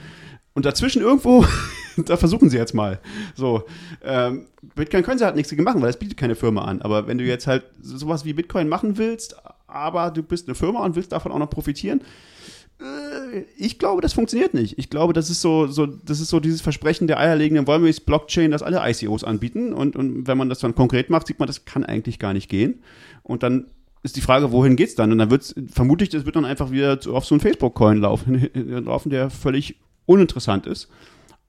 Und 0.56 0.64
dazwischen 0.64 1.02
irgendwo, 1.02 1.44
da 1.98 2.16
versuchen 2.16 2.48
sie 2.48 2.56
jetzt 2.56 2.72
mal. 2.72 2.98
So, 3.34 3.64
ähm, 4.02 4.46
Bitcoin 4.74 5.02
können 5.02 5.18
sie 5.18 5.26
halt 5.26 5.36
nichts 5.36 5.54
machen, 5.54 5.82
weil 5.82 5.90
es 5.90 5.98
bietet 5.98 6.16
keine 6.16 6.34
Firma 6.34 6.64
an. 6.64 6.80
Aber 6.80 7.06
wenn 7.06 7.18
du 7.18 7.24
jetzt 7.24 7.46
halt 7.46 7.64
sowas 7.82 8.24
wie 8.24 8.32
Bitcoin 8.32 8.66
machen 8.66 8.96
willst, 8.96 9.36
aber 9.66 10.10
du 10.10 10.22
bist 10.22 10.48
eine 10.48 10.54
Firma 10.54 10.82
und 10.82 10.96
willst 10.96 11.12
davon 11.12 11.30
auch 11.30 11.38
noch 11.38 11.50
profitieren, 11.50 12.00
äh, 12.80 13.40
ich 13.58 13.78
glaube, 13.78 14.00
das 14.00 14.14
funktioniert 14.14 14.54
nicht. 14.54 14.78
Ich 14.78 14.88
glaube, 14.88 15.12
das 15.12 15.28
ist 15.28 15.42
so, 15.42 15.66
so, 15.66 15.84
das 15.84 16.20
ist 16.20 16.30
so 16.30 16.40
dieses 16.40 16.62
Versprechen 16.62 17.06
der 17.06 17.20
eierlegenden 17.20 17.66
Wollmilchs-Blockchain, 17.66 18.50
dass 18.50 18.62
alle 18.62 18.80
ICOs 18.82 19.24
anbieten. 19.24 19.74
Und, 19.74 19.94
und 19.94 20.26
wenn 20.26 20.38
man 20.38 20.48
das 20.48 20.60
dann 20.60 20.74
konkret 20.74 21.10
macht, 21.10 21.26
sieht 21.26 21.38
man, 21.38 21.48
das 21.48 21.66
kann 21.66 21.84
eigentlich 21.84 22.18
gar 22.18 22.32
nicht 22.32 22.48
gehen. 22.48 22.82
Und 23.22 23.42
dann 23.42 23.66
ist 24.02 24.16
die 24.16 24.22
Frage, 24.22 24.52
wohin 24.52 24.76
geht's 24.76 24.94
dann? 24.94 25.12
Und 25.12 25.18
dann 25.18 25.30
wird 25.30 25.54
vermutlich, 25.70 26.08
das 26.08 26.24
wird 26.24 26.36
dann 26.36 26.46
einfach 26.46 26.70
wieder 26.70 26.98
auf 27.08 27.26
so 27.26 27.34
einen 27.34 27.42
Facebook-Coin 27.42 27.98
laufen, 27.98 28.48
laufen, 28.86 29.10
der 29.10 29.28
völlig 29.28 29.76
uninteressant 30.06 30.66
ist. 30.66 30.88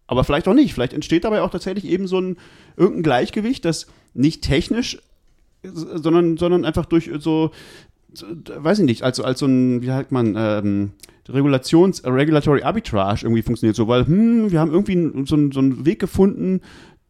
Aber 0.07 0.23
vielleicht 0.23 0.47
auch 0.47 0.53
nicht. 0.53 0.73
Vielleicht 0.73 0.93
entsteht 0.93 1.23
dabei 1.23 1.41
auch 1.41 1.51
tatsächlich 1.51 1.85
eben 1.85 2.07
so 2.07 2.19
ein 2.19 2.37
irgendein 2.75 3.03
Gleichgewicht, 3.03 3.65
das 3.65 3.87
nicht 4.13 4.41
technisch, 4.41 4.99
sondern, 5.63 6.37
sondern 6.37 6.65
einfach 6.65 6.85
durch 6.85 7.11
so, 7.19 7.51
weiß 8.09 8.79
ich 8.79 8.85
nicht, 8.85 9.03
also 9.03 9.23
als 9.23 9.39
so 9.39 9.45
ein, 9.45 9.81
wie 9.81 9.87
sagt 9.87 10.11
man, 10.11 10.35
ähm, 10.37 10.91
Regulations, 11.29 12.03
Regulatory 12.05 12.63
Arbitrage 12.63 13.23
irgendwie 13.23 13.41
funktioniert 13.41 13.75
so, 13.75 13.87
weil, 13.87 14.07
hm, 14.07 14.49
wir 14.51 14.59
haben 14.59 14.71
irgendwie 14.71 15.25
so, 15.25 15.35
einen, 15.35 15.51
so 15.51 15.59
einen 15.59 15.85
Weg 15.85 15.99
gefunden, 15.99 16.61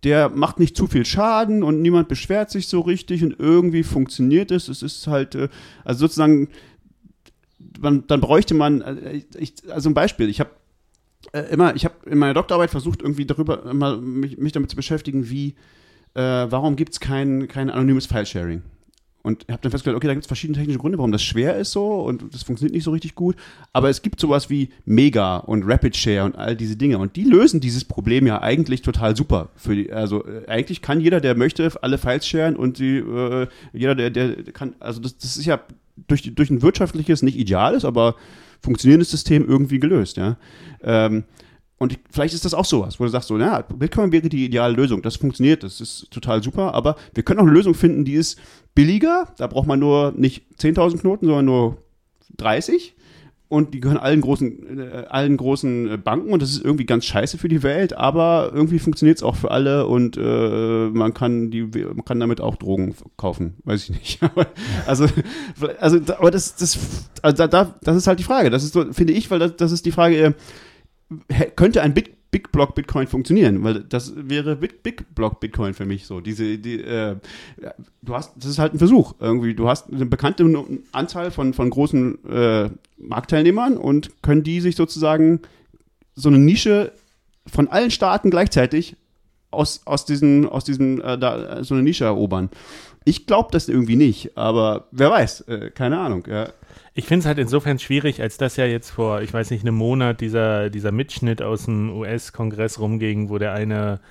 der 0.03 0.29
macht 0.29 0.59
nicht 0.59 0.75
zu 0.75 0.87
viel 0.87 1.05
Schaden 1.05 1.63
und 1.63 1.81
niemand 1.81 2.07
beschwert 2.07 2.49
sich 2.49 2.67
so 2.67 2.81
richtig 2.81 3.23
und 3.23 3.35
irgendwie 3.39 3.83
funktioniert 3.83 4.51
es. 4.51 4.69
Es 4.69 4.81
ist 4.81 5.07
halt, 5.07 5.35
äh, 5.35 5.49
also 5.83 5.99
sozusagen, 6.01 6.49
man, 7.79 8.05
dann 8.07 8.21
bräuchte 8.21 8.53
man, 8.53 8.81
äh, 8.81 9.21
also 9.69 9.89
ein 9.89 9.93
Beispiel, 9.93 10.29
ich 10.29 10.39
habe 10.39 10.51
äh, 11.33 11.41
immer, 11.51 11.75
ich 11.75 11.85
habe 11.85 11.95
in 12.05 12.17
meiner 12.17 12.33
Doktorarbeit 12.33 12.69
versucht, 12.69 13.01
irgendwie 13.01 13.25
darüber 13.25 13.65
immer 13.65 13.97
mich, 13.97 14.37
mich 14.37 14.53
damit 14.53 14.69
zu 14.69 14.75
beschäftigen, 14.75 15.29
wie, 15.29 15.55
äh, 16.13 16.21
warum 16.21 16.75
gibt 16.75 16.93
es 16.93 16.99
kein, 16.99 17.47
kein 17.47 17.69
anonymes 17.69 18.05
File-Sharing? 18.05 18.61
Und 19.23 19.45
habe 19.49 19.59
dann 19.61 19.71
festgestellt, 19.71 19.97
okay, 19.97 20.07
da 20.07 20.13
gibt 20.13 20.23
es 20.23 20.27
verschiedene 20.27 20.57
technische 20.57 20.79
Gründe, 20.79 20.97
warum 20.99 21.11
das 21.11 21.21
schwer 21.21 21.57
ist 21.57 21.73
so 21.73 21.95
und 21.95 22.33
das 22.33 22.43
funktioniert 22.43 22.73
nicht 22.73 22.85
so 22.85 22.91
richtig 22.91 23.13
gut. 23.13 23.35
Aber 23.73 23.89
es 23.89 24.01
gibt 24.01 24.21
sowas 24.21 24.49
wie 24.49 24.69
Mega 24.85 25.37
und 25.37 25.63
Rapid 25.63 25.97
Share 25.97 26.23
und 26.23 26.37
all 26.37 26.55
diese 26.55 26.77
Dinge. 26.77 26.97
Und 26.97 27.17
die 27.17 27.25
lösen 27.25 27.59
dieses 27.59 27.83
Problem 27.83 28.25
ja 28.25 28.41
eigentlich 28.41 28.83
total 28.83 29.17
super. 29.17 29.49
Die, 29.65 29.91
also 29.91 30.25
äh, 30.25 30.47
eigentlich 30.47 30.81
kann 30.81 31.01
jeder, 31.01 31.19
der 31.19 31.35
möchte, 31.35 31.69
alle 31.81 31.97
Files 31.97 32.25
sharen 32.25 32.55
und 32.55 32.79
die, 32.79 32.99
äh, 32.99 33.47
jeder, 33.73 33.95
der, 33.95 34.11
der 34.11 34.43
kann, 34.53 34.75
also 34.79 35.01
das, 35.01 35.17
das 35.17 35.35
ist 35.35 35.45
ja 35.45 35.59
durch, 36.07 36.33
durch 36.33 36.49
ein 36.49 36.61
wirtschaftliches, 36.61 37.21
nicht 37.21 37.37
ideales, 37.37 37.83
aber 37.83 38.15
funktionierendes 38.61 39.11
System 39.11 39.47
irgendwie 39.47 39.79
gelöst, 39.79 40.17
ja. 40.17 40.37
Ähm, 40.81 41.23
und 41.79 41.93
ich, 41.93 41.99
vielleicht 42.09 42.33
ist 42.33 42.43
das 42.43 42.55
auch 42.55 42.65
sowas, 42.65 42.99
wo 42.99 43.03
du 43.03 43.09
sagst 43.09 43.27
so, 43.27 43.37
ja, 43.37 43.61
Bitcoin 43.61 44.11
wäre 44.11 44.29
die 44.29 44.45
ideale 44.45 44.73
Lösung. 44.73 45.03
Das 45.03 45.15
funktioniert, 45.15 45.61
das 45.63 45.79
ist 45.79 46.09
total 46.09 46.41
super, 46.41 46.73
aber 46.73 46.95
wir 47.13 47.23
können 47.23 47.39
auch 47.39 47.43
eine 47.43 47.51
Lösung 47.51 47.75
finden, 47.75 48.03
die 48.03 48.15
ist 48.15 48.39
billiger. 48.73 49.33
Da 49.37 49.45
braucht 49.45 49.67
man 49.67 49.79
nur 49.79 50.11
nicht 50.15 50.43
10.000 50.59 50.99
Knoten, 51.01 51.27
sondern 51.27 51.45
nur 51.45 51.77
30. 52.37 52.95
Und 53.49 53.73
die 53.73 53.79
gehören 53.79 53.97
allen 53.97 54.19
großen, 54.19 54.79
äh, 54.79 55.05
allen 55.07 55.37
großen 55.37 55.91
äh, 55.91 55.97
Banken 55.97 56.33
und 56.33 56.41
das 56.41 56.51
ist 56.51 56.65
irgendwie 56.65 56.85
ganz 56.85 57.05
scheiße 57.05 57.37
für 57.37 57.47
die 57.47 57.63
Welt, 57.63 57.93
aber 57.93 58.51
irgendwie 58.53 58.79
funktioniert 58.79 59.17
es 59.17 59.23
auch 59.23 59.37
für 59.37 59.51
alle 59.51 59.87
und 59.87 60.17
äh, 60.17 60.89
man 60.89 61.13
kann 61.13 61.49
die, 61.49 61.63
man 61.63 62.03
kann 62.03 62.19
damit 62.19 62.41
auch 62.41 62.57
Drogen 62.57 62.93
kaufen, 63.15 63.55
weiß 63.63 63.83
ich 63.83 63.89
nicht. 63.91 64.19
also, 64.85 65.05
also, 65.79 65.97
aber 66.17 66.29
das, 66.29 66.57
das, 66.57 67.09
also 67.21 67.47
da, 67.47 67.75
das 67.81 67.95
ist 67.95 68.07
halt 68.07 68.19
die 68.19 68.23
Frage. 68.23 68.49
Das 68.49 68.65
ist 68.65 68.73
so, 68.73 68.91
finde 68.91 69.13
ich, 69.13 69.31
weil 69.31 69.39
das, 69.39 69.55
das 69.55 69.71
ist 69.71 69.85
die 69.85 69.91
Frage, 69.91 70.35
äh, 71.29 71.45
könnte 71.55 71.81
ein 71.81 71.93
Bit 71.93 72.16
Big 72.29 72.51
Block 72.51 72.75
Bitcoin 72.75 73.07
funktionieren, 73.07 73.63
weil 73.63 73.83
das 73.83 74.13
wäre 74.15 74.57
Big, 74.57 74.83
Big 74.83 75.15
Block 75.15 75.39
Bitcoin 75.39 75.73
für 75.73 75.85
mich 75.85 76.05
so. 76.05 76.19
Diese, 76.19 76.57
die, 76.57 76.81
äh, 76.81 77.15
du 78.01 78.13
hast, 78.15 78.33
das 78.35 78.45
ist 78.45 78.59
halt 78.59 78.73
ein 78.73 78.79
Versuch 78.79 79.15
irgendwie. 79.19 79.53
Du 79.53 79.69
hast 79.69 79.91
eine 79.91 80.05
bekannte 80.05 80.45
Anzahl 80.91 81.31
von, 81.31 81.53
von 81.53 81.69
großen 81.69 82.25
äh, 82.25 82.69
Marktteilnehmern 82.97 83.77
und 83.77 84.21
können 84.21 84.43
die 84.43 84.59
sich 84.59 84.75
sozusagen 84.75 85.41
so 86.15 86.29
eine 86.29 86.39
Nische 86.39 86.91
von 87.45 87.69
allen 87.69 87.91
Staaten 87.91 88.29
gleichzeitig 88.29 88.97
aus, 89.51 89.81
aus 89.85 90.05
diesem, 90.05 90.47
aus 90.49 90.65
diesem, 90.65 91.01
äh, 91.01 91.17
da, 91.17 91.63
so 91.63 91.73
eine 91.73 91.83
Nische 91.83 92.05
erobern. 92.05 92.49
Ich 93.07 93.25
glaube 93.25 93.47
das 93.53 93.69
irgendwie 93.69 93.95
nicht, 93.95 94.37
aber 94.37 94.87
wer 94.91 95.09
weiß, 95.09 95.41
äh, 95.47 95.69
keine 95.69 95.97
Ahnung. 95.97 96.27
Ja. 96.29 96.49
Ich 96.93 97.05
finde 97.05 97.21
es 97.21 97.25
halt 97.25 97.37
insofern 97.37 97.79
schwierig, 97.79 98.21
als 98.21 98.35
dass 98.35 98.57
ja 98.57 98.65
jetzt 98.65 98.89
vor, 98.89 99.21
ich 99.21 99.33
weiß 99.33 99.49
nicht, 99.51 99.61
einem 99.61 99.75
Monat 99.75 100.19
dieser, 100.19 100.69
dieser 100.69 100.91
Mitschnitt 100.91 101.41
aus 101.41 101.63
dem 101.65 101.89
US-Kongress 101.95 102.81
rumging, 102.81 103.29
wo 103.29 103.37
der 103.37 103.53
eine 103.53 104.01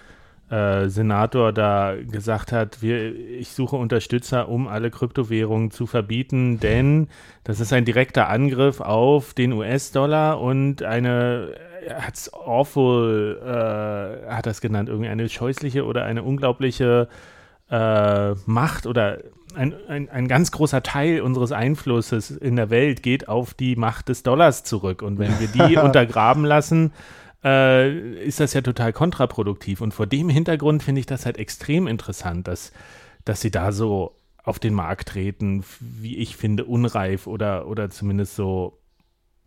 äh, 0.48 0.88
Senator 0.88 1.52
da 1.52 1.94
gesagt 2.10 2.52
hat, 2.52 2.80
wir, 2.80 3.14
ich 3.14 3.50
suche 3.50 3.76
Unterstützer, 3.76 4.48
um 4.48 4.66
alle 4.66 4.90
Kryptowährungen 4.90 5.70
zu 5.70 5.86
verbieten, 5.86 6.58
denn 6.58 7.08
das 7.44 7.60
ist 7.60 7.74
ein 7.74 7.84
direkter 7.84 8.30
Angriff 8.30 8.80
auf 8.80 9.34
den 9.34 9.52
US-Dollar 9.52 10.40
und 10.40 10.82
eine, 10.82 11.52
er 11.86 12.06
hat 12.06 12.14
es 12.14 12.32
awful, 12.32 13.42
äh, 13.44 14.30
hat 14.32 14.46
das 14.46 14.62
genannt, 14.62 14.88
irgendwie 14.88 15.10
eine 15.10 15.28
scheußliche 15.28 15.84
oder 15.84 16.06
eine 16.06 16.22
unglaubliche 16.22 17.08
äh, 17.70 18.34
Macht 18.46 18.86
oder 18.86 19.18
ein, 19.54 19.74
ein, 19.88 20.08
ein 20.08 20.28
ganz 20.28 20.50
großer 20.50 20.82
Teil 20.82 21.20
unseres 21.22 21.52
Einflusses 21.52 22.30
in 22.30 22.56
der 22.56 22.70
Welt 22.70 23.02
geht 23.02 23.28
auf 23.28 23.54
die 23.54 23.74
Macht 23.76 24.08
des 24.08 24.22
Dollars 24.22 24.64
zurück. 24.64 25.02
Und 25.02 25.18
wenn 25.18 25.38
wir 25.40 25.48
die 25.48 25.76
untergraben 25.82 26.44
lassen, 26.44 26.92
äh, 27.42 28.18
ist 28.22 28.40
das 28.40 28.52
ja 28.52 28.60
total 28.60 28.92
kontraproduktiv. 28.92 29.80
Und 29.80 29.94
vor 29.94 30.06
dem 30.06 30.28
Hintergrund 30.28 30.82
finde 30.82 31.00
ich 31.00 31.06
das 31.06 31.26
halt 31.26 31.38
extrem 31.38 31.86
interessant, 31.86 32.48
dass, 32.48 32.72
dass 33.24 33.40
sie 33.40 33.50
da 33.50 33.72
so 33.72 34.14
auf 34.44 34.58
den 34.58 34.74
Markt 34.74 35.08
treten, 35.08 35.64
wie 35.80 36.18
ich 36.18 36.36
finde, 36.36 36.64
unreif 36.64 37.26
oder, 37.26 37.66
oder 37.66 37.90
zumindest 37.90 38.36
so, 38.36 38.78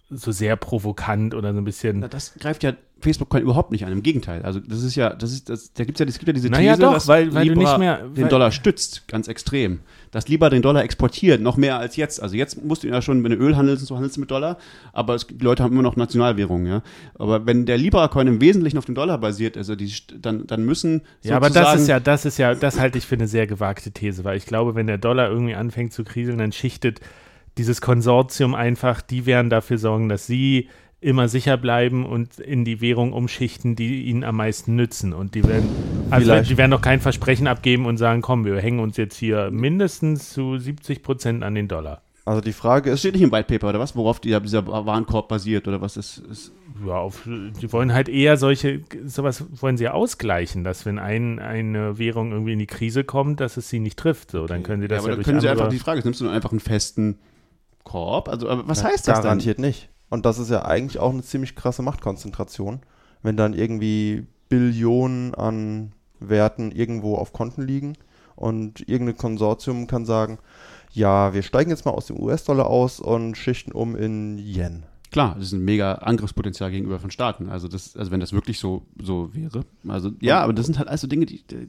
so 0.09 0.31
sehr 0.31 0.55
provokant 0.55 1.33
oder 1.33 1.53
so 1.53 1.59
ein 1.59 1.65
bisschen. 1.65 1.99
Na, 1.99 2.07
das 2.07 2.33
greift 2.35 2.63
ja 2.63 2.73
Facebook 3.01 3.29
Coin 3.29 3.41
überhaupt 3.41 3.71
nicht 3.71 3.85
an. 3.85 3.91
Im 3.91 4.03
Gegenteil. 4.03 4.43
Also 4.43 4.59
das 4.59 4.83
ist 4.83 4.95
ja, 4.95 5.09
das 5.11 5.31
ist, 5.31 5.49
das, 5.49 5.73
da 5.73 5.83
gibt's 5.83 5.99
ja, 5.99 6.05
es 6.05 6.17
gibt 6.19 6.27
ja 6.27 6.33
diese 6.33 6.49
These, 6.49 6.61
naja, 6.61 6.77
doch, 6.77 6.93
dass 6.93 7.07
weil, 7.07 7.33
weil 7.33 7.47
Libra 7.47 7.59
nicht 7.59 7.77
mehr 7.77 7.97
den 7.97 8.23
weil, 8.23 8.29
Dollar 8.29 8.51
stützt, 8.51 9.07
ganz 9.07 9.27
extrem. 9.27 9.79
Dass 10.11 10.27
Libra 10.27 10.49
den 10.49 10.61
Dollar 10.61 10.83
exportiert, 10.83 11.41
noch 11.41 11.57
mehr 11.57 11.77
als 11.77 11.95
jetzt. 11.95 12.21
Also 12.21 12.35
jetzt 12.35 12.63
musst 12.63 12.83
du 12.83 12.87
ja 12.87 13.01
schon, 13.01 13.23
wenn 13.23 13.31
du 13.31 13.37
Öl 13.37 13.55
handelst, 13.55 13.85
so 13.85 13.95
handelst 13.95 14.17
du 14.17 14.21
mit 14.21 14.31
Dollar, 14.31 14.57
aber 14.93 15.15
es, 15.15 15.27
die 15.27 15.43
Leute 15.43 15.63
haben 15.63 15.73
immer 15.73 15.83
noch 15.83 15.95
Nationalwährungen, 15.95 16.67
ja. 16.67 16.81
Aber 17.15 17.45
wenn 17.45 17.65
der 17.65 17.77
Libra-Coin 17.77 18.27
im 18.27 18.41
Wesentlichen 18.41 18.77
auf 18.77 18.85
dem 18.85 18.95
Dollar 18.95 19.17
basiert, 19.17 19.57
also 19.57 19.75
die, 19.75 19.91
dann, 20.19 20.47
dann 20.47 20.63
müssen 20.63 21.01
Ja, 21.21 21.35
aber 21.35 21.49
das 21.49 21.81
ist 21.81 21.87
ja, 21.87 21.99
das 21.99 22.25
ist 22.25 22.37
ja, 22.37 22.55
das 22.55 22.79
halte 22.79 22.97
ich 22.97 23.05
für 23.05 23.15
eine 23.15 23.27
sehr 23.27 23.47
gewagte 23.47 23.91
These, 23.91 24.23
weil 24.23 24.37
ich 24.37 24.45
glaube, 24.45 24.75
wenn 24.75 24.87
der 24.87 24.97
Dollar 24.97 25.29
irgendwie 25.29 25.55
anfängt 25.55 25.93
zu 25.93 26.03
kriseln, 26.03 26.39
dann 26.39 26.51
schichtet 26.51 26.99
dieses 27.57 27.81
Konsortium 27.81 28.55
einfach, 28.55 29.01
die 29.01 29.25
werden 29.25 29.49
dafür 29.49 29.77
sorgen, 29.77 30.09
dass 30.09 30.25
sie 30.25 30.69
immer 31.01 31.29
sicher 31.29 31.57
bleiben 31.57 32.05
und 32.05 32.39
in 32.39 32.65
die 32.65 32.81
Währung 32.81 33.13
umschichten, 33.13 33.75
die 33.75 34.03
ihnen 34.03 34.23
am 34.23 34.35
meisten 34.35 34.75
nützen. 34.75 35.13
Und 35.13 35.35
die 35.35 35.43
werden, 35.45 35.69
also 36.09 36.25
Vielleicht. 36.25 36.49
die 36.49 36.57
werden 36.57 36.71
doch 36.71 36.81
kein 36.81 36.99
Versprechen 36.99 37.47
abgeben 37.47 37.85
und 37.85 37.97
sagen, 37.97 38.21
komm, 38.21 38.45
wir 38.45 38.59
hängen 38.59 38.79
uns 38.79 38.97
jetzt 38.97 39.17
hier 39.17 39.49
mindestens 39.51 40.31
zu 40.31 40.57
70 40.57 41.01
Prozent 41.01 41.43
an 41.43 41.55
den 41.55 41.67
Dollar. 41.67 42.01
Also 42.25 42.41
die 42.41 42.53
Frage 42.53 42.91
ist, 42.91 42.99
steht 42.99 43.13
nicht 43.13 43.23
im 43.23 43.31
White 43.31 43.47
Paper, 43.47 43.69
oder 43.69 43.79
was? 43.79 43.95
Worauf 43.95 44.19
die, 44.19 44.39
dieser 44.41 44.67
Warenkorb 44.67 45.29
basiert, 45.29 45.67
oder 45.67 45.81
was 45.81 45.97
ist, 45.97 46.19
ist 46.29 46.51
ja, 46.85 46.93
auf, 46.93 47.23
die 47.25 47.73
wollen 47.73 47.91
halt 47.93 48.07
eher 48.07 48.37
solche, 48.37 48.81
sowas 49.05 49.43
wollen 49.61 49.77
sie 49.77 49.85
ja 49.85 49.93
ausgleichen, 49.93 50.63
dass 50.63 50.85
wenn 50.85 50.99
ein, 50.99 51.39
eine 51.39 51.97
Währung 51.97 52.31
irgendwie 52.31 52.53
in 52.53 52.59
die 52.59 52.67
Krise 52.67 53.03
kommt, 53.03 53.39
dass 53.39 53.57
es 53.57 53.69
sie 53.69 53.79
nicht 53.79 53.97
trifft. 53.97 54.29
So, 54.31 54.45
dann 54.45 54.61
können 54.61 54.81
sie 54.81 54.87
das 54.87 54.97
ja, 54.97 54.99
aber 54.99 55.07
ja, 55.09 55.15
dann 55.15 55.17
durch 55.17 55.25
können 55.25 55.41
sie 55.41 55.49
einfach 55.49 55.69
die 55.69 55.79
Frage, 55.79 56.01
nimmst 56.03 56.21
du 56.21 56.29
einfach 56.29 56.51
einen 56.51 56.59
festen 56.59 57.17
Korb? 57.83 58.29
Also, 58.29 58.47
was 58.67 58.83
Ja, 58.83 58.89
heißt 58.89 59.07
das 59.07 59.15
dann? 59.15 59.23
Garantiert 59.23 59.57
nicht. 59.57 59.89
Und 60.09 60.25
das 60.25 60.39
ist 60.39 60.49
ja 60.49 60.65
eigentlich 60.65 60.99
auch 60.99 61.11
eine 61.11 61.23
ziemlich 61.23 61.55
krasse 61.55 61.81
Machtkonzentration, 61.81 62.81
wenn 63.21 63.37
dann 63.37 63.53
irgendwie 63.53 64.25
Billionen 64.49 65.35
an 65.35 65.93
Werten 66.19 66.71
irgendwo 66.71 67.15
auf 67.15 67.33
Konten 67.33 67.61
liegen 67.61 67.93
und 68.35 68.87
irgendein 68.87 69.17
Konsortium 69.17 69.87
kann 69.87 70.05
sagen, 70.05 70.39
ja, 70.91 71.33
wir 71.33 71.43
steigen 71.43 71.69
jetzt 71.69 71.85
mal 71.85 71.91
aus 71.91 72.07
dem 72.07 72.19
US-Dollar 72.19 72.67
aus 72.67 72.99
und 72.99 73.37
schichten 73.37 73.71
um 73.71 73.95
in 73.95 74.37
Yen. 74.37 74.85
Klar, 75.11 75.35
das 75.37 75.47
ist 75.47 75.53
ein 75.53 75.65
mega 75.65 75.93
Angriffspotenzial 75.95 76.69
gegenüber 76.69 76.99
von 76.99 77.09
Staaten. 77.09 77.49
Also, 77.49 77.67
das, 77.67 77.95
also 77.97 78.11
wenn 78.11 78.19
das 78.19 78.31
wirklich 78.31 78.59
so, 78.59 78.85
so 79.01 79.31
wäre. 79.33 79.65
Also, 79.87 80.11
ja, 80.21 80.41
aber 80.41 80.53
das 80.53 80.67
sind 80.67 80.77
halt 80.77 80.87
alles 80.87 81.01
so 81.01 81.07
Dinge, 81.07 81.25
die, 81.25 81.41
die 81.49 81.67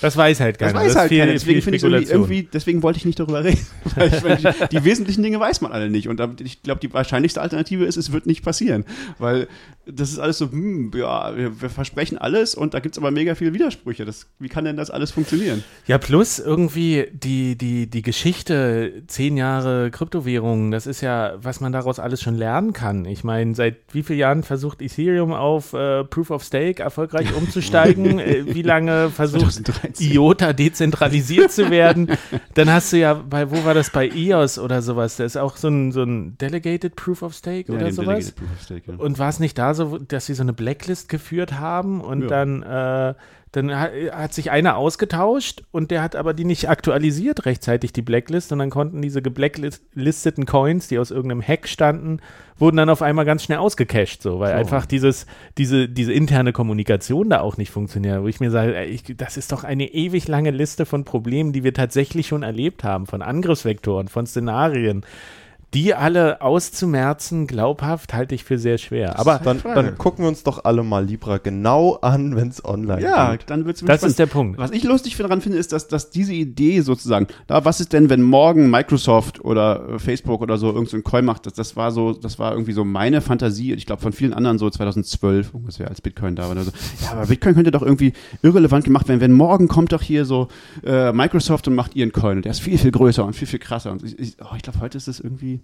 das 0.00 0.16
weiß 0.16 0.40
halt 0.40 0.58
Das 0.60 0.68
keiner. 0.72 0.80
weiß 0.80 0.92
ist 0.92 0.96
halt 0.96 1.08
viel- 1.10 1.18
keiner. 1.20 1.32
Deswegen 1.32 1.60
finde 1.60 1.76
ich 1.76 2.10
irgendwie, 2.10 2.48
deswegen 2.50 2.82
wollte 2.82 2.96
ich 2.96 3.04
nicht 3.04 3.20
darüber 3.20 3.44
reden. 3.44 3.60
Weil 3.94 4.38
ich, 4.38 4.68
die 4.68 4.84
wesentlichen 4.84 5.22
Dinge 5.22 5.38
weiß 5.38 5.60
man 5.60 5.72
alle 5.72 5.90
nicht. 5.90 6.08
Und 6.08 6.40
ich 6.40 6.62
glaube, 6.62 6.80
die 6.80 6.90
wahrscheinlichste 6.92 7.42
Alternative 7.42 7.84
ist, 7.84 7.98
es 7.98 8.10
wird 8.12 8.24
nicht 8.26 8.42
passieren. 8.42 8.84
Weil 9.18 9.48
das 9.84 10.10
ist 10.10 10.18
alles 10.18 10.38
so, 10.38 10.50
hm, 10.50 10.90
ja, 10.94 11.36
wir, 11.36 11.60
wir 11.60 11.70
versprechen 11.70 12.16
alles 12.18 12.54
und 12.54 12.72
da 12.74 12.80
gibt 12.80 12.94
es 12.94 12.98
aber 12.98 13.10
mega 13.10 13.34
viele 13.34 13.52
Widersprüche. 13.54 14.04
Das, 14.06 14.26
wie 14.38 14.48
kann 14.48 14.64
denn 14.64 14.76
das 14.76 14.90
alles 14.90 15.10
funktionieren? 15.10 15.62
Ja, 15.86 15.98
plus 15.98 16.38
irgendwie 16.38 17.06
die, 17.12 17.56
die, 17.56 17.86
die 17.86 18.02
Geschichte, 18.02 19.02
zehn 19.06 19.36
Jahre 19.36 19.90
Kryptowährungen, 19.90 20.70
das 20.70 20.86
ist 20.86 21.00
ja, 21.00 21.34
was 21.42 21.60
man 21.60 21.72
daraus 21.72 21.98
alles 21.98 22.22
schon 22.22 22.34
lernen 22.34 22.72
kann. 22.72 22.77
Ich 23.06 23.24
meine, 23.24 23.54
seit 23.54 23.76
wie 23.92 24.02
vielen 24.02 24.18
Jahren 24.20 24.42
versucht 24.42 24.80
Ethereum 24.82 25.32
auf 25.32 25.72
äh, 25.72 26.04
Proof 26.04 26.30
of 26.30 26.42
Stake 26.44 26.82
erfolgreich 26.82 27.34
umzusteigen? 27.34 28.18
äh, 28.18 28.44
wie 28.54 28.62
lange 28.62 29.10
versucht 29.10 29.52
2013. 29.52 30.12
IOTA 30.12 30.52
dezentralisiert 30.52 31.50
zu 31.50 31.70
werden? 31.70 32.10
Dann 32.54 32.72
hast 32.72 32.92
du 32.92 32.98
ja 32.98 33.14
bei, 33.14 33.50
wo 33.50 33.64
war 33.64 33.74
das 33.74 33.90
bei 33.90 34.08
EOS 34.08 34.58
oder 34.58 34.82
sowas? 34.82 35.16
Da 35.16 35.24
ist 35.24 35.36
auch 35.36 35.56
so 35.56 35.68
ein, 35.68 35.92
so 35.92 36.02
ein 36.02 36.38
Delegated 36.38 36.96
Proof 36.96 37.22
of 37.22 37.34
Stake 37.34 37.72
oder 37.72 37.86
den 37.86 37.94
sowas. 37.94 38.06
Delegated 38.34 38.36
Proof 38.36 38.50
of 38.52 38.62
Stake, 38.62 38.82
ja. 38.86 38.94
Und 38.96 39.18
war 39.18 39.28
es 39.28 39.40
nicht 39.40 39.58
da 39.58 39.74
so, 39.74 39.98
dass 39.98 40.26
sie 40.26 40.34
so 40.34 40.42
eine 40.42 40.52
Blacklist 40.52 41.08
geführt 41.08 41.58
haben 41.58 42.00
und 42.00 42.22
Ja. 42.22 42.28
dann, 42.28 42.62
äh, 42.62 43.14
dann 43.52 43.74
hat, 43.74 44.34
sich 44.34 44.50
einer 44.50 44.76
ausgetauscht 44.76 45.62
und 45.70 45.90
der 45.90 46.02
hat 46.02 46.16
aber 46.16 46.34
die 46.34 46.44
nicht 46.44 46.68
aktualisiert 46.68 47.46
rechtzeitig, 47.46 47.92
die 47.92 48.02
Blacklist, 48.02 48.52
und 48.52 48.58
dann 48.58 48.70
konnten 48.70 49.00
diese 49.00 49.22
geblacklisteten 49.22 50.44
Coins, 50.44 50.88
die 50.88 50.98
aus 50.98 51.10
irgendeinem 51.10 51.42
Hack 51.42 51.66
standen, 51.66 52.20
wurden 52.58 52.76
dann 52.76 52.90
auf 52.90 53.02
einmal 53.02 53.24
ganz 53.24 53.44
schnell 53.44 53.58
ausgecached, 53.58 54.22
so, 54.22 54.40
weil 54.40 54.52
So. 54.52 54.58
einfach 54.58 54.84
dieses, 54.84 55.26
diese, 55.56 55.88
diese 55.88 56.12
interne 56.12 56.52
Kommunikation 56.52 57.30
da 57.30 57.40
auch 57.40 57.56
nicht 57.56 57.70
funktioniert, 57.70 58.22
wo 58.22 58.28
ich 58.28 58.40
mir 58.40 58.50
sage, 58.50 58.84
ich, 58.84 59.04
das 59.16 59.36
ist 59.36 59.52
doch 59.52 59.64
eine 59.64 59.92
ewig 59.92 60.28
lange 60.28 60.50
Liste 60.50 60.84
von 60.84 61.04
Problemen, 61.04 61.52
die 61.52 61.64
wir 61.64 61.72
tatsächlich 61.72 62.26
schon 62.26 62.42
erlebt 62.42 62.84
haben, 62.84 63.06
von 63.06 63.22
Angriffsvektoren, 63.22 64.08
von 64.08 64.26
Szenarien. 64.26 65.04
Die 65.74 65.94
alle 65.94 66.40
auszumerzen, 66.40 67.46
glaubhaft, 67.46 68.14
halte 68.14 68.34
ich 68.34 68.42
für 68.42 68.58
sehr 68.58 68.78
schwer. 68.78 69.18
Aber 69.18 69.38
Dann, 69.44 69.60
dann 69.62 69.98
gucken 69.98 70.24
wir 70.24 70.28
uns 70.28 70.42
doch 70.42 70.64
alle 70.64 70.82
mal 70.82 71.04
Libra 71.04 71.36
genau 71.36 71.96
an, 71.96 72.36
wenn 72.36 72.48
es 72.48 72.64
online 72.64 73.02
Ja, 73.02 73.32
geht. 73.32 73.50
dann 73.50 73.66
wird 73.66 73.76
es 73.76 73.84
das 73.84 74.02
ist 74.02 74.18
der 74.18 74.26
Punkt. 74.26 74.58
Was 74.58 74.70
ich 74.70 74.82
lustig 74.84 75.16
daran 75.18 75.42
finde, 75.42 75.58
ist, 75.58 75.72
dass, 75.72 75.86
dass 75.86 76.08
diese 76.08 76.32
Idee 76.32 76.80
sozusagen, 76.80 77.26
da, 77.46 77.66
was 77.66 77.80
ist 77.80 77.92
denn, 77.92 78.08
wenn 78.08 78.22
morgen 78.22 78.70
Microsoft 78.70 79.44
oder 79.44 79.88
äh, 79.90 79.98
Facebook 79.98 80.40
oder 80.40 80.56
so 80.56 80.68
irgendein 80.68 80.88
so 80.90 80.96
ein 80.96 81.04
Coin 81.04 81.24
macht, 81.26 81.44
das, 81.44 81.52
das 81.52 81.76
war 81.76 81.90
so, 81.90 82.12
das 82.14 82.38
war 82.38 82.52
irgendwie 82.52 82.72
so 82.72 82.84
meine 82.84 83.20
Fantasie, 83.20 83.74
ich 83.74 83.84
glaube 83.84 84.00
von 84.00 84.12
vielen 84.12 84.32
anderen 84.32 84.58
so 84.58 84.70
2012 84.70 85.52
ungefähr, 85.52 85.88
als 85.88 86.00
Bitcoin 86.00 86.34
da 86.34 86.44
war. 86.44 86.52
Oder 86.52 86.64
so. 86.64 86.70
Ja, 87.04 87.12
aber 87.12 87.26
Bitcoin 87.26 87.54
könnte 87.54 87.70
doch 87.72 87.82
irgendwie 87.82 88.14
irrelevant 88.42 88.84
gemacht 88.84 89.06
werden, 89.08 89.20
wenn 89.20 89.32
morgen 89.32 89.68
kommt 89.68 89.92
doch 89.92 90.02
hier 90.02 90.24
so 90.24 90.48
äh, 90.82 91.12
Microsoft 91.12 91.68
und 91.68 91.74
macht 91.74 91.94
ihren 91.94 92.12
Coin 92.12 92.38
und 92.38 92.44
der 92.46 92.52
ist 92.52 92.60
viel, 92.60 92.78
viel 92.78 92.90
größer 92.90 93.22
und 93.24 93.34
viel, 93.34 93.46
viel 93.48 93.58
krasser. 93.58 93.92
Und 93.92 94.02
ich, 94.02 94.18
ich, 94.18 94.36
oh, 94.40 94.54
ich 94.56 94.62
glaube, 94.62 94.80
heute 94.80 94.96
ist 94.96 95.08
es 95.08 95.20
irgendwie, 95.20 95.57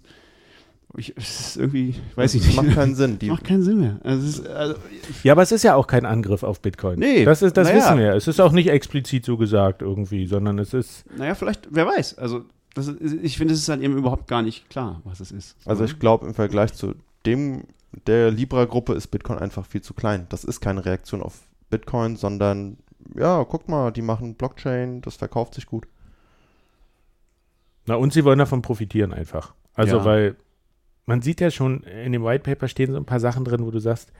ich, 0.97 1.13
es 1.17 1.39
ist 1.47 1.57
irgendwie, 1.57 1.95
weiß 2.15 2.35
ich 2.35 2.41
Das 2.41 2.47
nicht. 2.49 2.57
macht 2.57 2.75
keinen 2.75 2.95
Sinn. 2.95 3.19
Die, 3.19 3.29
macht 3.29 3.43
keinen 3.43 3.63
Sinn 3.63 3.79
mehr. 3.79 3.99
Also, 4.03 4.25
ist, 4.27 4.47
also, 4.47 4.75
Ja, 5.23 5.33
aber 5.33 5.41
es 5.41 5.51
ist 5.51 5.63
ja 5.63 5.75
auch 5.75 5.87
kein 5.87 6.05
Angriff 6.05 6.43
auf 6.43 6.61
Bitcoin. 6.61 6.99
Nee, 6.99 7.25
das, 7.25 7.41
ist, 7.41 7.57
das 7.57 7.67
naja. 7.67 7.79
wissen 7.79 7.97
wir. 7.97 8.13
Es 8.13 8.27
ist 8.27 8.39
auch 8.39 8.51
nicht 8.53 8.69
explizit 8.69 9.25
so 9.25 9.35
gesagt 9.37 9.81
irgendwie, 9.81 10.25
sondern 10.27 10.57
es 10.59 10.73
ist. 10.73 11.03
Naja, 11.17 11.35
vielleicht, 11.35 11.67
wer 11.71 11.85
weiß. 11.85 12.17
Also, 12.17 12.45
das 12.73 12.87
ist, 12.87 13.13
ich 13.21 13.37
finde, 13.37 13.53
es 13.53 13.59
ist 13.61 13.69
halt 13.69 13.81
eben 13.81 13.97
überhaupt 13.97 14.27
gar 14.27 14.41
nicht 14.41 14.69
klar, 14.69 15.01
was 15.05 15.19
es 15.19 15.31
ist. 15.31 15.55
Also 15.65 15.83
ich 15.85 15.99
glaube, 15.99 16.27
im 16.27 16.33
Vergleich 16.33 16.73
zu 16.73 16.95
dem, 17.25 17.63
der 18.07 18.31
Libra-Gruppe 18.31 18.93
ist 18.93 19.07
Bitcoin 19.07 19.39
einfach 19.39 19.65
viel 19.65 19.81
zu 19.81 19.93
klein. 19.93 20.27
Das 20.29 20.43
ist 20.43 20.59
keine 20.61 20.85
Reaktion 20.85 21.21
auf 21.21 21.39
Bitcoin, 21.69 22.15
sondern, 22.17 22.77
ja, 23.15 23.43
guck 23.45 23.67
mal, 23.69 23.91
die 23.91 24.01
machen 24.01 24.35
Blockchain, 24.35 25.01
das 25.01 25.15
verkauft 25.15 25.55
sich 25.55 25.65
gut. 25.65 25.87
Na, 27.85 27.95
und 27.95 28.13
sie 28.13 28.23
wollen 28.25 28.39
davon 28.39 28.61
profitieren 28.61 29.13
einfach. 29.13 29.53
Also, 29.75 29.97
Ja. 29.97 30.05
weil 30.05 30.35
man 31.05 31.21
sieht 31.21 31.39
ja 31.41 31.51
schon, 31.51 31.83
in 31.83 32.11
dem 32.11 32.23
White 32.23 32.43
Paper 32.43 32.67
stehen 32.67 32.91
so 32.91 32.97
ein 32.97 33.05
paar 33.05 33.19
Sachen 33.19 33.45
drin, 33.45 33.63
wo 33.65 33.71
du 33.71 33.79
sagst, 33.79 34.11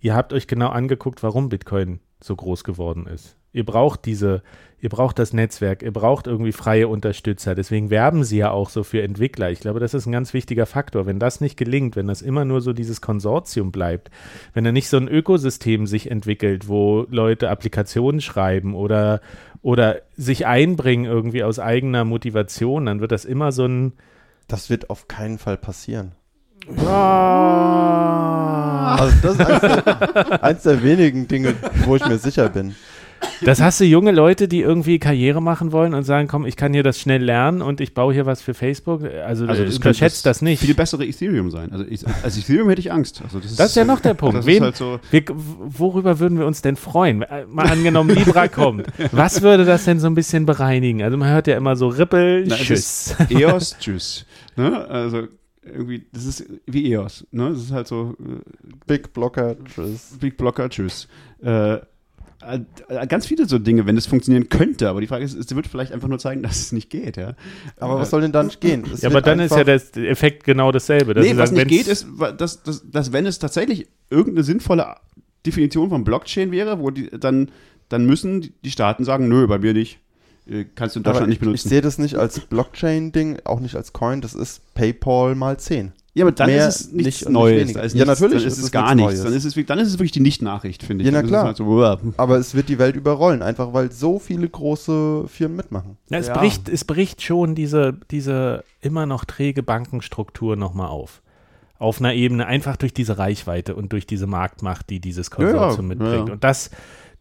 ihr 0.00 0.14
habt 0.14 0.32
euch 0.32 0.46
genau 0.48 0.68
angeguckt, 0.70 1.22
warum 1.22 1.48
Bitcoin 1.48 2.00
so 2.20 2.34
groß 2.34 2.64
geworden 2.64 3.06
ist. 3.06 3.36
Ihr 3.54 3.66
braucht 3.66 4.06
diese, 4.06 4.42
ihr 4.80 4.88
braucht 4.88 5.18
das 5.18 5.34
Netzwerk, 5.34 5.82
ihr 5.82 5.92
braucht 5.92 6.26
irgendwie 6.26 6.52
freie 6.52 6.88
Unterstützer. 6.88 7.54
Deswegen 7.54 7.90
werben 7.90 8.24
sie 8.24 8.38
ja 8.38 8.50
auch 8.50 8.70
so 8.70 8.82
für 8.82 9.02
Entwickler. 9.02 9.50
Ich 9.50 9.60
glaube, 9.60 9.78
das 9.78 9.92
ist 9.92 10.06
ein 10.06 10.12
ganz 10.12 10.32
wichtiger 10.32 10.64
Faktor. 10.64 11.04
Wenn 11.04 11.18
das 11.18 11.42
nicht 11.42 11.58
gelingt, 11.58 11.94
wenn 11.94 12.06
das 12.06 12.22
immer 12.22 12.46
nur 12.46 12.62
so 12.62 12.72
dieses 12.72 13.02
Konsortium 13.02 13.70
bleibt, 13.70 14.10
wenn 14.54 14.64
da 14.64 14.72
nicht 14.72 14.88
so 14.88 14.96
ein 14.96 15.06
Ökosystem 15.06 15.86
sich 15.86 16.10
entwickelt, 16.10 16.66
wo 16.66 17.06
Leute 17.10 17.50
Applikationen 17.50 18.22
schreiben 18.22 18.74
oder, 18.74 19.20
oder 19.60 20.00
sich 20.16 20.46
einbringen 20.46 21.04
irgendwie 21.04 21.44
aus 21.44 21.58
eigener 21.58 22.04
Motivation, 22.06 22.86
dann 22.86 23.00
wird 23.00 23.12
das 23.12 23.26
immer 23.26 23.52
so 23.52 23.66
ein 23.66 23.92
Das 24.48 24.70
wird 24.70 24.90
auf 24.90 25.08
keinen 25.08 25.38
Fall 25.38 25.56
passieren. 25.56 26.12
Ah. 26.86 28.02
Also 28.96 29.16
das 29.22 29.34
ist 29.34 29.40
eins 29.40 29.60
der, 29.60 30.44
eins 30.44 30.62
der 30.62 30.82
wenigen 30.82 31.26
Dinge, 31.28 31.54
wo 31.84 31.96
ich 31.96 32.06
mir 32.06 32.18
sicher 32.18 32.48
bin. 32.48 32.76
Das 33.44 33.60
hast 33.60 33.80
du 33.80 33.84
junge 33.84 34.12
Leute, 34.12 34.46
die 34.46 34.60
irgendwie 34.60 34.98
Karriere 35.00 35.42
machen 35.42 35.72
wollen 35.72 35.94
und 35.94 36.04
sagen, 36.04 36.28
komm, 36.28 36.46
ich 36.46 36.56
kann 36.56 36.72
hier 36.72 36.82
das 36.84 36.98
schnell 37.00 37.22
lernen 37.24 37.60
und 37.62 37.80
ich 37.80 37.92
baue 37.94 38.14
hier 38.14 38.24
was 38.24 38.40
für 38.40 38.54
Facebook. 38.54 39.02
Also, 39.02 39.46
Also 39.46 39.62
äh, 39.62 39.66
das 39.66 39.76
unterschätzt 39.76 40.22
könnte 40.22 40.28
das 40.30 40.42
nicht. 40.42 40.60
Viel 40.62 40.74
bessere 40.74 41.04
Ethereum 41.04 41.50
sein. 41.50 41.72
Also, 41.72 41.84
ich, 41.88 42.06
als 42.06 42.38
Ethereum 42.38 42.68
hätte 42.68 42.80
ich 42.80 42.92
Angst. 42.92 43.20
Also 43.24 43.40
das, 43.40 43.56
Das 43.56 43.70
ist 43.70 43.76
ja 43.76 43.84
noch 43.84 44.00
der 44.00 44.14
Punkt. 44.22 44.36
Das 44.38 44.46
Wen- 44.46 44.62
halt 44.62 44.76
so, 44.76 45.00
Wir, 45.10 45.24
worüber 45.28 46.18
würden 46.20 46.38
wir 46.38 46.46
uns 46.46 46.62
denn 46.62 46.76
freuen? 46.76 47.22
Äh, 47.22 47.46
Mal 47.46 47.66
angenommen, 47.68 48.10
Libra 48.14 48.46
kommt. 48.48 48.86
Was 49.12 49.42
würde 49.42 49.64
das 49.64 49.84
denn 49.84 49.98
so 49.98 50.06
ein 50.06 50.14
bisschen 50.14 50.46
bereinigen? 50.46 51.02
Also 51.02 51.16
man 51.16 51.28
hört 51.30 51.46
ja 51.48 51.56
immer 51.56 51.74
so 51.76 51.88
Rippel, 51.88 52.44
Na, 52.46 52.56
Tschüss. 52.56 53.16
EOS, 53.30 53.76
tschüss. 53.80 54.26
Ne? 54.56 54.86
Also 54.88 55.26
irgendwie, 55.64 56.06
das 56.12 56.24
ist 56.26 56.44
wie 56.66 56.92
EOS. 56.92 57.26
Ne? 57.32 57.50
Das 57.50 57.58
ist 57.60 57.72
halt 57.72 57.86
so 57.88 58.14
äh, 58.20 58.40
Big 58.86 59.12
Blocker, 59.12 59.56
tschüss. 59.64 60.16
Big 60.20 60.36
Blocker, 60.36 60.68
tschüss. 60.68 61.08
Äh, 61.42 61.78
ganz 63.08 63.26
viele 63.26 63.46
so 63.48 63.58
Dinge, 63.58 63.86
wenn 63.86 63.94
das 63.96 64.06
funktionieren 64.06 64.48
könnte, 64.48 64.88
aber 64.88 65.00
die 65.00 65.06
Frage 65.06 65.24
ist, 65.24 65.34
es 65.34 65.54
wird 65.54 65.66
vielleicht 65.66 65.92
einfach 65.92 66.08
nur 66.08 66.18
zeigen, 66.18 66.42
dass 66.44 66.58
es 66.60 66.72
nicht 66.72 66.90
geht, 66.90 67.16
ja. 67.16 67.34
Aber 67.78 67.98
was 67.98 68.10
soll 68.10 68.20
denn 68.22 68.32
da 68.32 68.42
nicht 68.42 68.60
gehen? 68.60 68.84
Es 68.92 69.02
Ja, 69.02 69.10
aber 69.10 69.20
dann 69.22 69.40
ist 69.40 69.52
ja 69.54 69.64
der 69.64 69.80
Effekt 69.96 70.44
genau 70.44 70.72
dasselbe. 70.72 71.14
dass 71.14 71.24
nee, 71.24 71.36
was 71.36 71.50
sagen, 71.50 71.60
nicht 71.60 71.68
geht, 71.68 71.86
ist, 71.88 72.06
dass, 72.38 72.62
dass, 72.62 72.82
dass 72.90 73.12
wenn 73.12 73.26
es 73.26 73.38
tatsächlich 73.38 73.88
irgendeine 74.10 74.44
sinnvolle 74.44 74.96
Definition 75.46 75.88
von 75.88 76.04
Blockchain 76.04 76.50
wäre, 76.52 76.78
wo 76.80 76.90
die 76.90 77.08
dann, 77.10 77.50
dann 77.88 78.06
müssen 78.06 78.52
die- 78.64 78.70
Staaten 78.70 79.04
sagen, 79.04 79.28
nö, 79.28 79.46
bei 79.46 79.58
mir 79.58 79.72
nicht. 79.74 79.98
Äh, 80.46 80.64
Kannst 80.74 80.96
du 80.96 81.00
in 81.00 81.04
aber 81.06 81.12
Deutschland 81.14 81.28
nicht 81.28 81.36
ich, 81.36 81.42
ich 81.42 81.46
benutzen. 81.46 81.68
sehe 81.68 81.80
das 81.80 81.98
nicht 81.98 82.16
als 82.16 82.40
Blockchain-Ding, 82.40 83.40
auch 83.44 83.60
nicht 83.60 83.76
als 83.76 83.92
Coin, 83.92 84.20
das 84.20 84.34
ist 84.34 84.60
PayPal 84.74 85.34
mal 85.34 85.58
10. 85.58 85.92
ja, 86.14 86.24
aber 86.24 86.32
dann 86.32 86.46
mehr 86.50 86.68
ist 86.68 86.80
es 86.80 86.92
nichts 86.92 87.04
nicht 87.04 87.20
nicht 87.22 87.30
Neues. 87.30 87.70
ist 87.70 87.74
Ja, 87.74 87.82
nichts, 87.82 87.94
natürlich 88.20 88.20
Dann 88.42 88.46
ist 88.48 88.52
ist 88.52 88.58
es 88.58 88.64
es 88.64 88.70
gar 88.72 88.94
nichts 88.94 88.96
nichts. 89.12 89.22
Neues. 89.22 89.24
Dann 89.24 89.32
ist, 89.38 89.44
es, 89.44 89.56
wirklich- 89.56 89.66
dann 89.66 89.78
ist 89.78 89.88
es 89.88 89.94
wirklich 89.94 90.12
die 90.12 90.20
Nicht-Nachricht, 90.20 90.82
finde 90.82 91.02
ich. 91.02 91.06
Ja, 91.06 91.12
na 91.12 91.20
ist 91.20 91.28
klar. 91.28 91.44
Halt 91.44 91.56
so. 91.56 92.12
Aber 92.18 92.36
es 92.36 92.54
wird 92.54 92.68
die 92.68 92.78
Welt 92.78 92.96
überrollen, 92.96 93.40
einfach 93.42 93.72
weil 93.72 93.90
so 93.92 94.18
viele 94.18 94.48
große 94.48 95.24
Firmen 95.28 95.56
mitmachen. 95.56 95.96
Ja, 96.10 96.18
es, 96.18 96.26
Ja. 96.28 96.34
bricht, 96.38 96.68
es 96.68 96.84
bricht 96.84 97.22
schon 97.22 97.54
diese, 97.54 97.94
diese 98.10 98.62
immer 98.80 99.06
noch 99.06 99.24
träge 99.24 99.62
Bankenstruktur 99.62 100.56
nochmal 100.56 100.88
auf. 100.88 101.22
Auf 101.78 101.98
einer 101.98 102.14
Ebene, 102.14 102.46
einfach 102.46 102.76
durch 102.76 102.94
diese 102.94 103.18
Reichweite 103.18 103.74
und 103.74 103.92
durch 103.92 104.06
diese 104.06 104.26
Marktmacht, 104.26 104.88
die 104.90 105.00
dieses 105.00 105.30
Konsortium 105.30 105.86
ja, 105.90 105.94
mitbringt. 105.96 106.28
ja. 106.28 106.34
Und 106.34 106.44
das, 106.44 106.70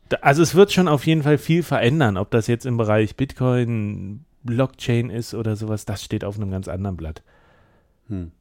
da- 0.09 0.17
also 0.21 0.43
es 0.43 0.53
wird 0.53 0.71
schon 0.71 0.87
auf 0.87 1.07
jeden 1.07 1.23
Fall 1.23 1.37
viel 1.37 1.63
verändern, 1.63 2.17
ob 2.17 2.29
das 2.29 2.45
jetzt 2.47 2.65
im 2.65 2.77
Bereich 2.77 3.15
Bitcoin, 3.15 4.25
Blockchain 4.43 5.09
ist 5.09 5.33
oder 5.33 5.55
sowas, 5.55 5.85
das 5.85 6.03
steht 6.03 6.23
auf 6.25 6.35
einem 6.35 6.51
ganz 6.51 6.67
anderen 6.67 6.97
Blatt. 6.97 7.23
Hm. 8.09 8.31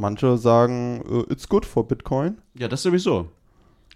Manche 0.00 0.38
sagen, 0.38 1.02
äh, 1.08 1.32
it's 1.32 1.48
good 1.48 1.66
for 1.66 1.86
Bitcoin. 1.86 2.38
Ja, 2.54 2.68
das 2.68 2.82
sowieso. 2.82 3.28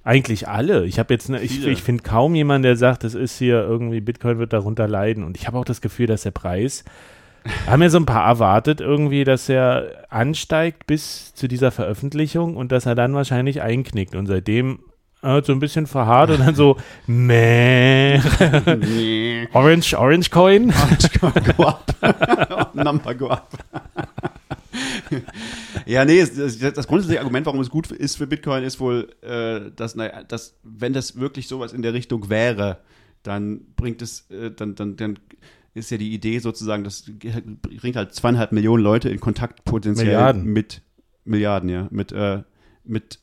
Eigentlich 0.05 0.49
alle. 0.49 0.85
Ich 0.85 0.99
habe 0.99 1.15
jetzt, 1.15 1.31
ne, 1.31 1.41
ich, 1.41 1.67
ich 1.67 1.83
finde 1.83 2.03
kaum 2.03 2.35
jemanden, 2.35 2.65
der 2.65 2.77
sagt, 2.77 3.05
es 3.05 3.15
ist 3.15 3.39
hier 3.39 3.63
irgendwie, 3.63 4.03
Bitcoin 4.03 4.39
wird 4.39 4.53
darunter 4.53 4.87
leiden. 4.87 5.25
Und 5.25 5.39
ich 5.39 5.47
habe 5.47 5.59
auch 5.59 5.65
das 5.65 5.81
Gefühl, 5.81 6.07
dass 6.07 6.23
der 6.23 6.31
Preis 6.31 6.85
haben 7.67 7.81
ja 7.81 7.89
so 7.89 7.99
ein 7.99 8.05
paar 8.05 8.27
erwartet 8.27 8.83
irgendwie, 8.83 9.25
dass 9.25 9.49
er 9.49 10.05
ansteigt 10.11 10.87
bis 10.87 11.33
zu 11.35 11.49
dieser 11.49 11.71
Veröffentlichung 11.71 12.57
und 12.57 12.71
dass 12.71 12.85
er 12.85 12.95
dann 12.95 13.15
wahrscheinlich 13.15 13.63
einknickt. 13.63 14.15
Und 14.15 14.27
seitdem 14.27 14.81
so 15.23 15.53
ein 15.53 15.59
bisschen 15.59 15.87
verharrt 15.87 16.29
und 16.29 16.41
dann 16.41 16.55
so, 16.55 16.77
meh, 17.07 18.21
Orange, 19.55 19.95
Orange 19.99 20.31
Coin. 20.31 20.71
go 21.57 21.65
up. 21.65 22.75
Number 22.75 23.15
go 23.15 23.29
up. 23.29 23.49
Ja, 25.87 26.05
nee, 26.05 26.21
das, 26.21 26.59
das 26.59 26.87
grundsätzliche 26.87 27.21
Argument, 27.21 27.47
warum 27.47 27.61
es 27.61 27.71
gut 27.71 27.91
ist 27.91 28.17
für 28.17 28.27
Bitcoin, 28.27 28.65
ist 28.65 28.81
wohl, 28.81 29.11
äh, 29.23 29.71
dass, 29.75 29.95
naja, 29.95 30.25
dass, 30.25 30.59
wenn 30.63 30.93
das 30.93 31.19
wirklich 31.19 31.49
sowas 31.49 31.73
in 31.73 31.83
der 31.83 31.93
Richtung 31.93 32.29
wäre, 32.29 32.79
dann 33.23 33.61
bringt 33.77 34.03
es, 34.03 34.31
äh, 34.31 34.51
dann, 34.51 34.75
dann, 34.75 34.97
dann 34.97 35.19
ist 35.75 35.91
ja 35.91 35.99
die 35.99 36.13
Idee 36.13 36.39
sozusagen, 36.39 36.85
das 36.85 37.05
bringt 37.63 37.97
halt 37.97 38.15
zweieinhalb 38.15 38.53
Millionen 38.53 38.83
Leute 38.83 39.09
in 39.09 39.21
Kontakt 39.21 39.65
potenziell 39.65 40.07
Milliarden. 40.07 40.45
mit 40.45 40.83
Milliarden, 41.25 41.69
ja, 41.69 41.89
mit, 41.91 42.13
äh, 42.13 42.43
mit 42.85 43.19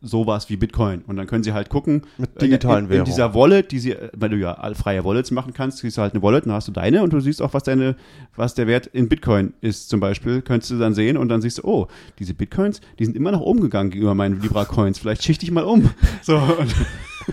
sowas 0.00 0.48
wie 0.48 0.56
Bitcoin. 0.56 1.02
Und 1.06 1.16
dann 1.16 1.26
können 1.26 1.44
sie 1.44 1.52
halt 1.52 1.68
gucken, 1.68 2.02
Mit 2.16 2.40
digitalen 2.40 2.78
in, 2.78 2.84
in, 2.84 2.84
in 2.84 2.90
Währungen. 2.90 3.04
dieser 3.04 3.34
Wallet, 3.34 3.70
die 3.70 3.78
sie, 3.78 3.92
äh, 3.92 4.08
weil 4.16 4.30
du 4.30 4.36
ja 4.36 4.56
freie 4.74 5.04
Wallets 5.04 5.30
machen 5.30 5.52
kannst, 5.52 5.80
kriegst 5.80 5.98
du 5.98 6.02
halt 6.02 6.14
eine 6.14 6.22
Wallet, 6.22 6.46
dann 6.46 6.54
hast 6.54 6.68
du 6.68 6.72
deine 6.72 7.02
und 7.02 7.12
du 7.12 7.20
siehst 7.20 7.42
auch, 7.42 7.52
was 7.52 7.64
deine, 7.64 7.96
was 8.34 8.54
der 8.54 8.66
Wert 8.66 8.86
in 8.86 9.08
Bitcoin 9.08 9.52
ist, 9.60 9.90
zum 9.90 10.00
Beispiel, 10.00 10.40
könntest 10.40 10.70
du 10.70 10.78
dann 10.78 10.94
sehen 10.94 11.18
und 11.18 11.28
dann 11.28 11.42
siehst 11.42 11.58
du, 11.58 11.64
oh, 11.64 11.88
diese 12.18 12.32
Bitcoins, 12.32 12.80
die 12.98 13.04
sind 13.04 13.14
immer 13.16 13.30
nach 13.30 13.40
oben 13.40 13.60
gegangen 13.60 13.90
gegenüber 13.90 14.14
meinen 14.14 14.40
Libra-Coins, 14.40 14.98
vielleicht 14.98 15.22
schichte 15.22 15.44
ich 15.44 15.50
mal 15.50 15.64
um. 15.64 15.90
So, 16.22 16.40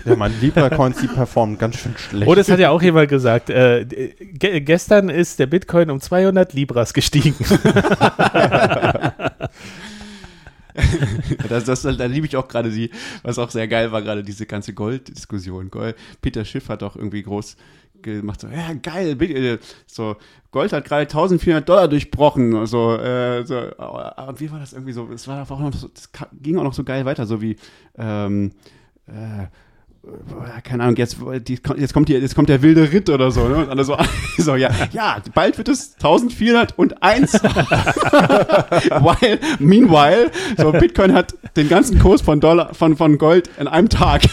Ja, 0.06 0.16
meine 0.16 0.34
Libra-Coins, 0.42 1.00
die 1.02 1.08
performen 1.08 1.58
ganz 1.58 1.78
schön 1.78 1.96
schlecht. 1.98 2.28
Oh, 2.28 2.36
das 2.36 2.50
hat 2.50 2.60
ja 2.60 2.70
auch 2.72 2.82
jemand 2.82 3.10
gesagt. 3.10 3.50
Äh, 3.50 3.86
ge 3.86 4.60
gestern 4.62 5.10
ist 5.10 5.40
der 5.40 5.46
Bitcoin 5.46 5.90
um 5.90 6.00
200 6.02 6.54
Libras 6.54 6.94
gestiegen. 6.94 7.36
das, 11.50 11.66
das, 11.66 11.82
da 11.82 12.06
liebe 12.06 12.26
ich 12.26 12.36
auch 12.36 12.48
gerade 12.48 12.70
die, 12.70 12.90
was 13.22 13.40
auch 13.40 13.50
sehr 13.50 13.68
geil 13.68 13.92
war, 13.92 14.02
gerade 14.02 14.24
diese 14.24 14.46
ganze 14.46 14.74
Gold-Diskussion. 14.74 15.70
Gold, 15.70 15.96
Peter 16.22 16.46
Schiff 16.46 16.70
hat 16.70 16.84
auch 16.84 16.96
irgendwie 16.96 17.24
groß 17.24 17.58
gemacht, 18.02 18.42
so, 18.42 18.48
ja, 18.48 18.74
geil, 18.74 19.22
äh, 19.22 19.58
so, 19.88 20.18
Gold 20.52 20.74
hat 20.74 20.86
gerade 20.86 21.04
1400 21.04 21.68
Dollar 21.68 21.88
durchbrochen, 21.88 22.66
so, 22.66 22.98
äh, 22.98 23.46
so, 23.46 23.56
und 23.58 24.40
wie 24.40 24.52
war 24.52 24.60
das 24.60 24.74
irgendwie 24.74 24.92
so, 24.94 25.10
es 25.14 25.28
war 25.28 25.50
auch 25.50 25.60
noch 25.60 25.72
das 25.72 26.10
ging 26.34 26.58
auch 26.58 26.64
noch 26.64 26.74
so 26.74 26.84
geil 26.84 27.06
weiter, 27.06 27.26
so 27.26 27.42
wie, 27.42 27.56
ähm, 27.98 28.52
äh, 29.08 29.44
äh, 29.44 29.48
keine 30.64 30.84
Ahnung, 30.84 30.98
jetzt, 30.98 31.18
die, 31.48 31.60
jetzt, 31.78 31.94
kommt 31.94 32.10
hier, 32.10 32.20
jetzt 32.20 32.36
kommt 32.36 32.50
der 32.50 32.62
wilde 32.62 32.92
Ritt 32.92 33.10
oder 33.10 33.32
so, 33.32 33.48
ne? 33.48 33.56
Und 33.56 33.70
alle 33.70 33.86
so, 33.86 33.98
so 34.38 34.56
ja, 34.56 34.70
ja, 34.92 35.22
bald 35.34 35.58
wird 35.58 35.70
es 35.70 35.94
1401. 35.96 37.34
While, 38.94 39.40
meanwhile, 39.60 40.30
so 40.58 40.74
Bitcoin 40.74 41.14
hat 41.14 41.34
den 41.56 41.70
ganzen 41.70 42.00
Kurs 42.00 42.22
von 42.22 42.42
Dollar, 42.42 42.74
von, 42.74 42.98
von 42.98 43.18
Gold 43.18 43.50
in 43.58 43.68
einem 43.68 43.88
Tag 43.88 44.24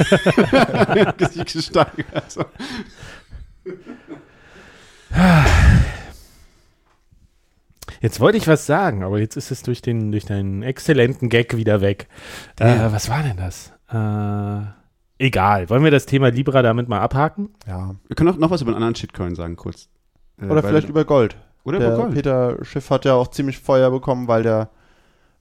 gesteigert. 1.19 2.07
Also, 2.15 2.45
Jetzt 8.01 8.19
wollte 8.19 8.39
ich 8.39 8.49
was 8.49 8.67
sagen, 8.67 9.05
aber 9.05 9.19
jetzt 9.19 9.37
ist 9.37 9.51
es 9.51 9.63
durch, 9.63 9.83
den, 9.83 10.11
durch 10.11 10.25
deinen 10.25 10.63
exzellenten 10.63 11.29
Gag 11.29 11.57
wieder 11.57 11.81
weg. 11.81 12.09
Äh, 12.59 12.91
was 12.91 13.11
war 13.11 13.23
denn 13.23 13.37
das? 13.37 13.73
Äh, 13.91 14.80
egal. 15.21 15.69
Wollen 15.71 15.85
wir 15.85 15.91
das 15.91 16.07
Thema 16.07 16.29
Libra 16.29 16.63
damit 16.63 16.89
mal 16.89 17.01
abhaken? 17.01 17.51
ja. 17.67 17.95
wir 18.07 18.17
können 18.17 18.31
auch 18.31 18.37
noch 18.37 18.51
was 18.51 18.63
über 18.63 18.71
einen 18.71 18.77
anderen 18.77 18.95
Shitcoin 18.97 19.35
sagen, 19.35 19.57
kurz. 19.57 19.89
Äh, 20.41 20.47
Oder 20.47 20.63
vielleicht 20.63 20.89
über 20.89 21.05
Gold. 21.05 21.37
oder 21.65 21.79
der 21.79 21.95
über 21.95 22.05
Gold. 22.05 22.15
Peter 22.15 22.65
Schiff 22.65 22.91
hat 22.91 23.05
ja 23.05 23.15
auch 23.15 23.29
ziemlich 23.29 23.59
Feuer 23.59 23.91
bekommen, 23.91 24.27
weil 24.29 24.43
der, 24.43 24.71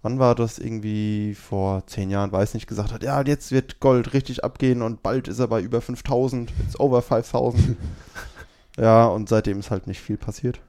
wann 0.02 0.20
war 0.20 0.36
das 0.36 0.60
irgendwie 0.60 1.34
vor 1.34 1.86
zehn 1.88 2.10
Jahren, 2.10 2.32
weiß 2.32 2.54
nicht, 2.54 2.68
gesagt 2.68 2.92
hat, 2.92 3.04
ja, 3.04 3.22
jetzt 3.22 3.52
wird 3.52 3.80
Gold 3.80 4.14
richtig 4.14 4.44
abgehen 4.44 4.82
und 4.82 5.02
bald 5.02 5.28
ist 5.28 5.40
er 5.40 5.48
bei 5.48 5.62
über 5.62 5.82
5000, 5.82 6.52
it's 6.66 6.80
over 6.80 7.02
5000. 7.02 7.78
ja, 8.78 9.06
und 9.08 9.30
seitdem 9.30 9.60
ist 9.60 9.72
halt 9.72 9.88
nicht 9.88 10.02
viel 10.02 10.18
passiert. 10.18 10.60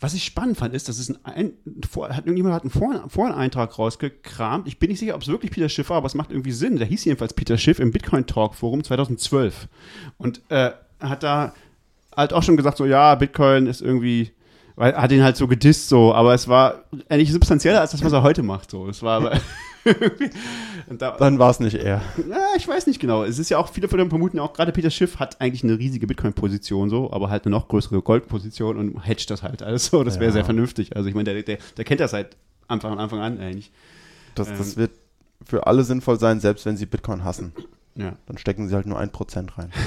Was 0.00 0.12
ich 0.14 0.24
spannend 0.24 0.58
fand, 0.58 0.74
ist, 0.74 0.88
dass 0.88 0.98
es 0.98 1.08
ein, 1.08 1.18
ein 1.24 1.52
vor, 1.88 2.08
hat 2.08 2.26
irgendjemand 2.26 2.54
hat 2.54 2.62
einen 2.62 2.70
Vor 2.70 3.08
Foreneintrag 3.08 3.78
rausgekramt. 3.78 4.66
Ich 4.68 4.78
bin 4.78 4.90
nicht 4.90 4.98
sicher, 4.98 5.14
ob 5.14 5.22
es 5.22 5.28
wirklich 5.28 5.52
Peter 5.52 5.68
Schiff 5.68 5.90
war, 5.90 5.98
aber 5.98 6.06
es 6.06 6.14
macht 6.14 6.30
irgendwie 6.30 6.52
Sinn. 6.52 6.76
Der 6.76 6.86
hieß 6.86 7.04
jedenfalls 7.04 7.32
Peter 7.32 7.56
Schiff 7.56 7.78
im 7.78 7.92
Bitcoin 7.92 8.26
Talk 8.26 8.54
Forum 8.54 8.82
2012 8.84 9.68
und 10.18 10.42
äh, 10.50 10.72
hat 11.00 11.22
da 11.22 11.54
halt 12.16 12.32
auch 12.32 12.42
schon 12.42 12.56
gesagt, 12.56 12.78
so 12.78 12.86
ja, 12.86 13.14
Bitcoin 13.14 13.66
ist 13.66 13.82
irgendwie, 13.82 14.32
weil 14.76 14.96
hat 14.96 15.12
ihn 15.12 15.22
halt 15.22 15.36
so 15.36 15.48
gedisst 15.48 15.88
so, 15.88 16.14
aber 16.14 16.34
es 16.34 16.48
war 16.48 16.84
eigentlich 17.08 17.32
substanzieller 17.32 17.80
als 17.80 17.92
das, 17.92 18.04
was 18.04 18.12
er 18.12 18.22
heute 18.22 18.42
macht. 18.42 18.70
So, 18.70 18.88
es 18.88 19.02
war 19.02 19.20
aber 19.20 19.40
da, 20.98 21.16
Dann 21.18 21.38
war 21.38 21.50
es 21.50 21.60
nicht 21.60 21.74
er. 21.74 22.02
ja, 22.28 22.38
ich 22.56 22.66
weiß 22.66 22.86
nicht 22.86 23.00
genau. 23.00 23.24
Es 23.24 23.38
ist 23.38 23.50
ja 23.50 23.58
auch, 23.58 23.68
viele 23.68 23.88
von 23.88 23.98
dem 23.98 24.08
vermuten 24.08 24.38
ja 24.38 24.42
auch, 24.42 24.52
gerade 24.52 24.72
Peter 24.72 24.90
Schiff 24.90 25.18
hat 25.18 25.40
eigentlich 25.40 25.62
eine 25.64 25.78
riesige 25.78 26.06
Bitcoin-Position 26.06 26.90
so, 26.90 27.12
aber 27.12 27.30
halt 27.30 27.44
eine 27.44 27.54
noch 27.54 27.68
größere 27.68 28.00
Gold-Position 28.02 28.76
und 28.78 29.06
hedgt 29.06 29.30
das 29.30 29.42
halt 29.42 29.62
alles 29.62 29.86
so. 29.86 30.02
Das 30.04 30.14
wäre 30.16 30.26
Ja. 30.26 30.32
sehr 30.32 30.44
vernünftig. 30.44 30.96
Also 30.96 31.08
ich 31.08 31.14
meine, 31.14 31.32
der, 31.32 31.42
der, 31.42 31.58
der 31.76 31.84
kennt 31.84 32.00
das 32.00 32.12
seit 32.12 32.36
Anfang, 32.68 32.98
Anfang 32.98 33.20
an 33.20 33.38
eigentlich. 33.38 33.70
Das, 34.34 34.48
das 34.48 34.72
Ähm. 34.72 34.76
wird 34.76 34.90
für 35.44 35.66
alle 35.66 35.84
sinnvoll 35.84 36.18
sein, 36.18 36.40
selbst 36.40 36.64
wenn 36.66 36.76
sie 36.76 36.86
Bitcoin 36.86 37.24
hassen. 37.24 37.52
Ja. 37.96 38.16
Dann 38.26 38.38
stecken 38.38 38.68
sie 38.68 38.74
halt 38.74 38.86
nur 38.86 38.98
ein 38.98 39.10
Prozent 39.10 39.56
rein. 39.58 39.70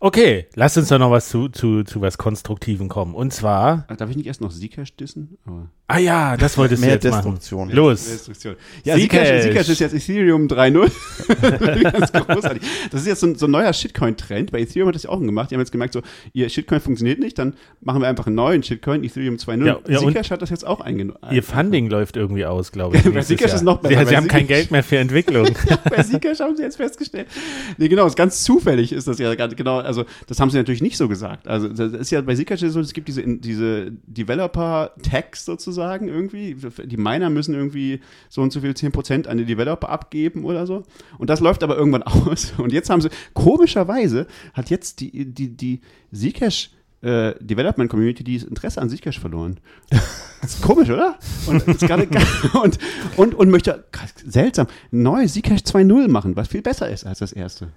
Okay, 0.00 0.46
lass 0.54 0.76
uns 0.76 0.88
doch 0.88 0.98
noch 0.98 1.10
was 1.10 1.28
zu, 1.30 1.48
zu, 1.48 1.82
zu 1.84 2.00
was 2.02 2.18
Konstruktiven 2.18 2.88
kommen. 2.88 3.14
Und 3.14 3.32
zwar, 3.32 3.86
Darf 3.96 4.10
ich 4.10 4.16
nicht 4.16 4.26
erst 4.26 4.40
noch 4.42 4.52
Zcash 4.52 4.94
dissen? 4.96 5.38
Aber 5.46 5.70
ah 5.92 5.98
ja, 5.98 6.36
das 6.36 6.56
wolltest 6.56 6.82
du 6.82 6.86
Mehr 6.86 6.94
jetzt 6.94 7.04
machen. 7.04 7.34
Destruktion. 7.34 7.70
Los. 7.70 8.10
Restriktion. 8.10 8.56
Ja, 8.84 8.96
Zcash. 8.96 9.42
Zcash, 9.42 9.68
ist 9.68 9.80
jetzt 9.80 9.94
Ethereum 9.94 10.46
3.0. 10.46 11.82
Ganz 11.92 12.12
großartig. 12.12 12.62
Das 12.90 13.02
ist 13.02 13.06
jetzt 13.06 13.20
so 13.20 13.26
ein, 13.26 13.34
so 13.36 13.46
ein 13.46 13.50
neuer 13.50 13.72
Shitcoin-Trend. 13.72 14.52
Bei 14.52 14.60
Ethereum 14.60 14.88
hat 14.88 14.94
das 14.94 15.02
ja 15.04 15.10
auch 15.10 15.20
gemacht. 15.20 15.50
Die 15.50 15.54
haben 15.54 15.60
jetzt 15.60 15.72
gemerkt, 15.72 15.92
so, 15.92 16.00
ihr 16.32 16.48
Shitcoin 16.48 16.80
funktioniert 16.80 17.18
nicht, 17.18 17.38
dann 17.38 17.54
machen 17.80 18.00
wir 18.00 18.08
einfach 18.08 18.26
einen 18.26 18.36
neuen 18.36 18.62
Shitcoin, 18.62 19.04
Ethereum 19.04 19.36
2.0. 19.36 19.66
Ja, 19.66 19.78
ja, 19.86 19.98
Zcash 19.98 20.30
hat 20.30 20.42
das 20.42 20.50
jetzt 20.50 20.66
auch 20.66 20.80
eingenommen. 20.80 21.18
Ihr 21.30 21.42
Funding 21.42 21.90
läuft 21.90 22.16
irgendwie 22.16 22.46
aus, 22.46 22.72
glaube 22.72 22.96
ich. 22.96 23.02
Bei 23.04 23.10
nächstes 23.10 23.36
Zcash 23.36 23.48
Jahr. 23.48 23.56
ist 23.56 23.62
noch 23.62 23.78
besser. 23.78 24.00
Sie, 24.00 24.08
sie 24.08 24.16
haben 24.16 24.28
kein 24.28 24.46
Geld 24.46 24.70
mehr 24.70 24.82
für 24.82 24.98
Entwicklung. 24.98 25.48
Bei 25.84 26.02
Zcash 26.02 26.40
haben 26.40 26.56
sie 26.56 26.62
jetzt 26.62 26.76
festgestellt. 26.76 27.28
Nee, 27.76 27.88
genau, 27.88 28.06
ist 28.06 28.16
ganz 28.16 28.42
zufällig 28.42 28.92
ist 28.92 29.06
das 29.06 29.18
ja 29.18 29.34
ganz 29.34 29.54
genau, 29.56 29.78
also 29.78 30.04
das 30.26 30.40
haben 30.40 30.50
sie 30.50 30.56
natürlich 30.56 30.82
nicht 30.82 30.96
so 30.96 31.08
gesagt. 31.08 31.46
Also 31.46 31.68
das 31.68 31.92
ist 31.92 32.10
ja 32.10 32.20
bei 32.22 32.34
Zcash 32.34 32.60
so, 32.60 32.80
es 32.80 32.92
gibt 32.92 33.08
diese, 33.08 33.22
diese 33.26 33.92
Developer-Tags 34.06 35.44
sozusagen 35.44 35.81
irgendwie. 36.08 36.56
Die 36.84 36.96
Miner 36.96 37.30
müssen 37.30 37.54
irgendwie 37.54 38.00
so 38.28 38.42
und 38.42 38.52
so 38.52 38.60
viel 38.60 38.72
10% 38.72 39.26
an 39.26 39.38
die 39.38 39.44
Developer 39.44 39.88
abgeben 39.88 40.44
oder 40.44 40.66
so. 40.66 40.82
Und 41.18 41.30
das 41.30 41.40
läuft 41.40 41.62
aber 41.62 41.76
irgendwann 41.76 42.02
aus. 42.04 42.52
Und 42.58 42.72
jetzt 42.72 42.90
haben 42.90 43.00
sie, 43.00 43.10
komischerweise 43.34 44.26
hat 44.54 44.70
jetzt 44.70 45.00
die, 45.00 45.26
die, 45.26 45.56
die 45.56 45.80
Zcash 46.12 46.70
äh, 47.02 47.34
Development 47.40 47.90
Community 47.90 48.22
die 48.22 48.36
Interesse 48.36 48.80
an 48.80 48.88
Zcash 48.88 49.18
verloren. 49.18 49.58
Das 49.90 50.54
ist 50.54 50.62
komisch, 50.62 50.90
oder? 50.90 51.18
Und, 51.46 51.66
und, 52.54 52.78
und, 53.16 53.34
und 53.34 53.50
möchte, 53.50 53.84
seltsam, 54.24 54.68
neu 54.90 55.26
Zcash 55.26 55.60
2.0 55.60 56.08
machen, 56.08 56.36
was 56.36 56.48
viel 56.48 56.62
besser 56.62 56.88
ist 56.88 57.04
als 57.04 57.18
das 57.18 57.32
erste. 57.32 57.68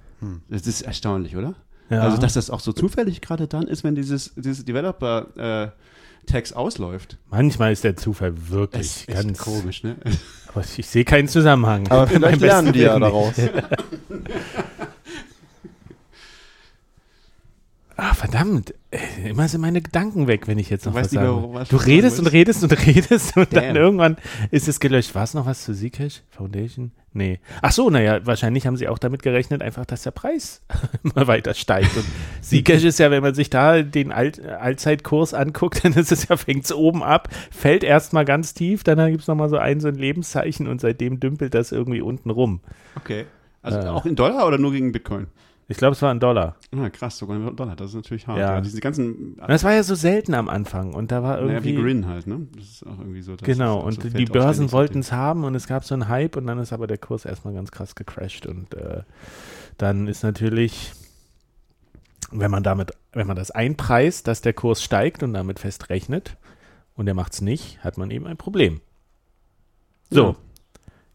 Das 0.49 0.66
ist 0.66 0.82
erstaunlich, 0.82 1.36
oder? 1.36 1.56
Ja. 1.89 2.01
Also, 2.01 2.17
dass 2.17 2.33
das 2.33 2.49
auch 2.49 2.59
so 2.59 2.73
zufällig 2.73 3.21
gerade 3.21 3.47
dann 3.47 3.67
ist, 3.67 3.83
wenn 3.83 3.95
dieses, 3.95 4.33
dieses 4.36 4.65
Developer-Tags 4.65 6.53
ausläuft. 6.53 7.17
Manchmal 7.29 7.71
ist 7.71 7.83
der 7.83 7.95
Zufall 7.95 8.33
wirklich 8.49 9.05
ganz 9.07 9.38
komisch, 9.38 9.83
ne? 9.83 9.95
Aber 10.47 10.63
ich 10.77 10.88
sehe 10.88 11.05
keinen 11.05 11.27
Zusammenhang. 11.27 11.88
Aber 11.89 12.07
vielleicht 12.07 12.41
lernen 12.41 12.73
die 12.73 12.79
ja 12.79 12.97
daraus. 12.97 13.38
nicht. 13.38 13.51
Ah, 17.98 18.14
verdammt. 18.14 18.74
Äh, 18.91 19.30
Immer 19.30 19.48
sind 19.48 19.62
meine 19.62 19.82
Gedanken 19.82 20.28
weg, 20.28 20.48
wenn 20.48 20.60
ich 20.60 20.70
jetzt 20.70 20.86
noch 20.86 20.93
was 20.93 21.12
sage. 21.12 21.28
Du 21.70 21.78
redest 21.78 22.20
und 22.20 22.28
redest 22.28 22.62
und 22.64 22.72
redest 22.86 23.38
und 23.38 23.54
dann 23.54 23.64
Damn. 23.64 23.76
irgendwann 23.78 24.18
ist 24.52 24.68
es 24.68 24.80
gelöscht. 24.82 25.16
War 25.16 25.24
es 25.24 25.34
noch 25.34 25.46
was 25.46 25.64
zu 25.64 25.74
Zcash 25.74 26.22
Foundation? 26.30 26.91
Nee. 27.14 27.39
Ach 27.62 27.72
so, 27.72 27.89
naja, 27.89 28.20
wahrscheinlich 28.26 28.68
haben 28.68 28.76
sie 28.76 28.89
auch 28.89 28.98
damit 29.00 29.24
gerechnet, 29.24 29.62
einfach, 29.62 29.86
dass 29.86 30.04
der 30.04 30.12
Preis 30.12 30.62
immer 31.04 31.28
weiter 31.28 31.54
steigt. 31.54 31.96
Und 31.96 32.04
Zcash 32.41 32.84
ist 32.84 33.00
ja, 33.00 33.10
wenn 33.12 33.24
man 33.24 33.34
sich 33.34 33.50
da 33.50 33.82
den 33.82 34.12
Alt 34.12 34.46
Allzeitkurs 34.46 35.34
anguckt, 35.34 35.86
dann 35.86 35.93
ist 35.93 36.12
es 36.12 36.28
ja, 36.28 36.36
fängt 36.36 36.66
es 36.66 36.74
oben 36.74 37.02
ab, 37.02 37.30
fällt 37.52 37.86
erstmal 37.86 38.26
ganz 38.26 38.54
tief, 38.54 38.84
dann 38.84 39.10
gibt 39.10 39.22
es 39.22 39.28
nochmal 39.30 39.48
so 39.48 39.58
ein, 39.58 39.80
so 39.80 39.88
ein 39.88 39.96
Lebenszeichen 39.96 40.68
und 40.68 40.82
seitdem 40.82 41.22
dümpelt 41.22 41.54
das 41.54 41.72
irgendwie 41.72 42.02
unten 42.02 42.30
rum. 42.30 42.60
Okay. 42.98 43.26
Also 43.62 43.80
Äh. 43.80 43.86
auch 43.88 44.06
in 44.06 44.16
Dollar 44.18 44.46
oder 44.46 44.58
nur 44.58 44.74
gegen 44.74 44.91
Bitcoin? 44.91 45.28
Ich 45.68 45.78
glaube, 45.78 45.93
es 45.93 46.01
war 46.01 46.11
ein 46.11 46.20
Dollar. 46.20 46.57
Ah, 46.76 46.89
krass, 46.89 47.18
sogar 47.18 47.38
in 47.38 47.55
Dollar, 47.55 47.76
das 47.76 47.89
ist 47.89 47.95
natürlich 47.95 48.28
hart. 48.28 48.38
Ja. 48.38 48.55
Ja. 48.55 48.61
diese 48.61 48.80
ganzen, 48.82 49.38
das 49.47 49.63
war 49.63 49.74
ja 49.74 49.82
so 49.82 49.95
selten 49.95 50.36
am 50.36 50.47
Anfang 50.47 50.93
und 50.93 51.11
da 51.11 51.24
war 51.24 51.41
naja, 51.41 51.53
irgendwie. 51.53 51.78
wie 51.78 51.82
Grin 51.82 52.07
halt, 52.07 52.28
ne? 52.28 52.47
Das 52.55 52.66
ist 52.66 52.86
auch 52.86 52.99
irgendwie 52.99 53.22
so. 53.22 53.36
das 53.36 53.45
Genau, 53.45 53.80
und 53.80 54.01
so 54.01 54.09
die 54.09 54.26
Börsen 54.26 54.72
wollten 54.72 54.99
es 54.99 55.11
haben 55.11 55.43
und 55.43 55.55
es 55.55 55.68
gab 55.68 55.84
so 55.84 55.95
einen 55.95 56.07
Hype 56.07 56.36
und 56.38 56.45
dann 56.45 56.59
ist 56.59 56.72
aber 56.72 56.86
der 56.86 56.99
Kurs 56.99 57.26
erstmal 57.26 57.53
ganz 57.53 57.72
krass 57.72 57.95
gecrashed 57.95 58.45
und 58.45 58.76
äh, 58.76 59.01
dann 59.78 60.07
ist 60.07 60.24
natürlich 60.24 60.93
wenn 62.32 62.51
man 62.51 62.63
damit, 62.63 62.91
wenn 63.11 63.28
man 63.28 63.36
das 63.36 63.51
einpreist, 63.51 64.28
dass 64.28 64.41
der 64.41 64.53
Kurs 64.53 64.84
steigt 64.84 65.24
und 65.24 65.34
damit 65.34 65.59
festrechnet 65.59 66.38
und 66.95 67.07
er 67.07 67.13
macht 67.13 67.34
es 67.34 67.41
nicht, 67.41 67.84
hat 67.84 67.97
man 67.97 68.11
eben 68.11 68.28
ein 68.28 68.38
Problem. 68.38 68.82
So, 70.09 70.30
Ja. 70.30 70.36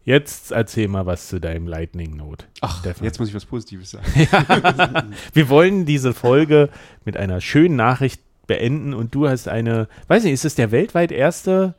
Jetzt 0.03 0.51
erzähl 0.51 0.87
mal 0.87 1.05
was 1.05 1.27
zu 1.27 1.39
deinem 1.39 1.67
Lightning 1.67 2.15
Note. 2.15 2.45
Ach, 2.61 2.79
Stefan. 2.79 3.03
jetzt 3.03 3.19
muss 3.19 3.29
ich 3.29 3.35
was 3.35 3.45
Positives 3.45 3.91
sagen. 3.91 4.05
Wir 5.33 5.49
wollen 5.49 5.85
diese 5.85 6.13
Folge 6.13 6.69
mit 7.05 7.17
einer 7.17 7.41
schönen 7.41 7.75
Nachricht 7.75 8.21
beenden 8.47 8.93
und 8.93 9.13
du 9.15 9.27
hast 9.27 9.47
eine, 9.47 9.87
weiß 10.07 10.23
nicht, 10.23 10.33
ist 10.33 10.45
es 10.45 10.55
der 10.55 10.71
weltweit 10.71 11.11
erste 11.11 11.75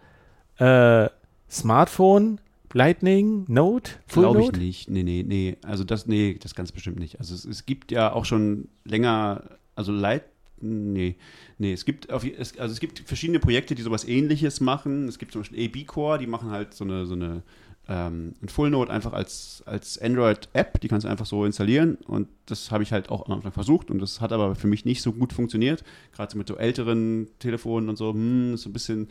äh, 0.58 1.08
Smartphone 1.50 2.40
Lightning 2.72 3.44
Note? 3.48 3.92
Glaube 4.08 4.42
ich 4.42 4.52
nicht. 4.52 4.90
Nee, 4.90 5.02
nee, 5.02 5.24
nee. 5.26 5.56
Also 5.62 5.84
das, 5.84 6.06
nee, 6.06 6.38
das 6.40 6.54
ganz 6.54 6.72
bestimmt 6.72 6.98
nicht. 6.98 7.18
Also 7.18 7.34
es, 7.34 7.44
es 7.44 7.66
gibt 7.66 7.92
ja 7.92 8.12
auch 8.12 8.24
schon 8.24 8.68
länger, 8.84 9.42
also 9.74 9.92
Light, 9.92 10.24
nee, 10.60 11.16
nee, 11.58 11.72
es 11.72 11.84
gibt 11.84 12.10
auf, 12.10 12.24
es, 12.24 12.56
also 12.58 12.72
es 12.72 12.80
gibt 12.80 13.00
verschiedene 13.00 13.40
Projekte, 13.40 13.74
die 13.74 13.82
sowas 13.82 14.06
ähnliches 14.06 14.60
machen. 14.60 15.08
Es 15.08 15.18
gibt 15.18 15.32
zum 15.32 15.42
Beispiel 15.42 15.66
AB 15.66 15.86
Core, 15.86 16.18
die 16.18 16.26
machen 16.26 16.50
halt 16.50 16.72
so 16.74 16.84
eine, 16.84 17.04
so 17.04 17.14
eine 17.14 17.42
ähm, 17.88 18.34
ein 18.40 18.48
Full 18.48 18.70
Note 18.70 18.92
einfach 18.92 19.12
als, 19.12 19.62
als 19.66 20.00
Android-App, 20.00 20.80
die 20.80 20.88
kannst 20.88 21.04
du 21.04 21.10
einfach 21.10 21.26
so 21.26 21.44
installieren 21.44 21.96
und 22.06 22.28
das 22.46 22.70
habe 22.70 22.82
ich 22.82 22.92
halt 22.92 23.10
auch 23.10 23.26
am 23.26 23.32
Anfang 23.32 23.52
versucht 23.52 23.90
und 23.90 23.98
das 23.98 24.20
hat 24.20 24.32
aber 24.32 24.54
für 24.54 24.68
mich 24.68 24.84
nicht 24.84 25.02
so 25.02 25.12
gut 25.12 25.32
funktioniert. 25.32 25.82
Gerade 26.12 26.32
so 26.32 26.38
mit 26.38 26.46
so 26.46 26.56
älteren 26.56 27.28
Telefonen 27.40 27.88
und 27.88 27.96
so, 27.96 28.12
hm, 28.12 28.54
ist 28.54 28.62
so 28.62 28.70
ein 28.70 28.72
bisschen 28.72 29.08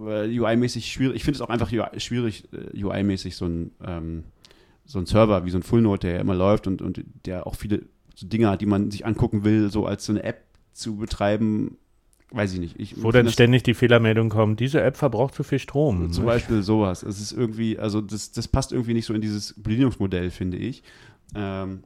äh, 0.00 0.38
UI-mäßig 0.38 0.92
schwierig. 0.92 1.16
Ich 1.16 1.24
finde 1.24 1.36
es 1.36 1.40
auch 1.40 1.48
einfach 1.48 1.72
UI 1.72 1.98
schwierig, 1.98 2.48
äh, 2.52 2.82
UI-mäßig 2.82 3.36
so 3.36 3.46
ein, 3.46 3.72
ähm, 3.84 4.24
so 4.84 4.98
ein 4.98 5.06
Server 5.06 5.44
wie 5.46 5.50
so 5.50 5.58
ein 5.58 5.62
Full 5.62 5.80
Note, 5.80 6.06
der 6.06 6.16
ja 6.16 6.20
immer 6.20 6.34
läuft 6.34 6.66
und, 6.66 6.82
und 6.82 7.02
der 7.24 7.46
auch 7.46 7.54
viele 7.54 7.86
so 8.14 8.26
Dinge 8.26 8.50
hat, 8.50 8.60
die 8.60 8.66
man 8.66 8.90
sich 8.90 9.06
angucken 9.06 9.44
will, 9.44 9.70
so 9.70 9.86
als 9.86 10.04
so 10.04 10.12
eine 10.12 10.22
App 10.24 10.44
zu 10.72 10.96
betreiben, 10.96 11.78
weiß 12.32 12.54
ich 12.54 12.60
nicht. 12.60 12.80
Ich, 12.80 13.02
Wo 13.02 13.10
dann 13.12 13.28
ständig 13.28 13.62
die 13.62 13.74
Fehlermeldung 13.74 14.28
kommt, 14.28 14.60
diese 14.60 14.80
App 14.80 14.96
verbraucht 14.96 15.34
zu 15.34 15.42
viel 15.42 15.58
Strom. 15.58 16.10
zum 16.12 16.24
ne? 16.24 16.30
Beispiel 16.30 16.62
sowas. 16.62 17.02
Es 17.02 17.20
ist 17.20 17.32
irgendwie, 17.32 17.78
also 17.78 18.00
das, 18.00 18.32
das 18.32 18.48
passt 18.48 18.72
irgendwie 18.72 18.94
nicht 18.94 19.06
so 19.06 19.14
in 19.14 19.20
dieses 19.20 19.54
Bedienungsmodell, 19.56 20.30
finde 20.30 20.56
ich. 20.56 20.82
Ähm, 21.34 21.84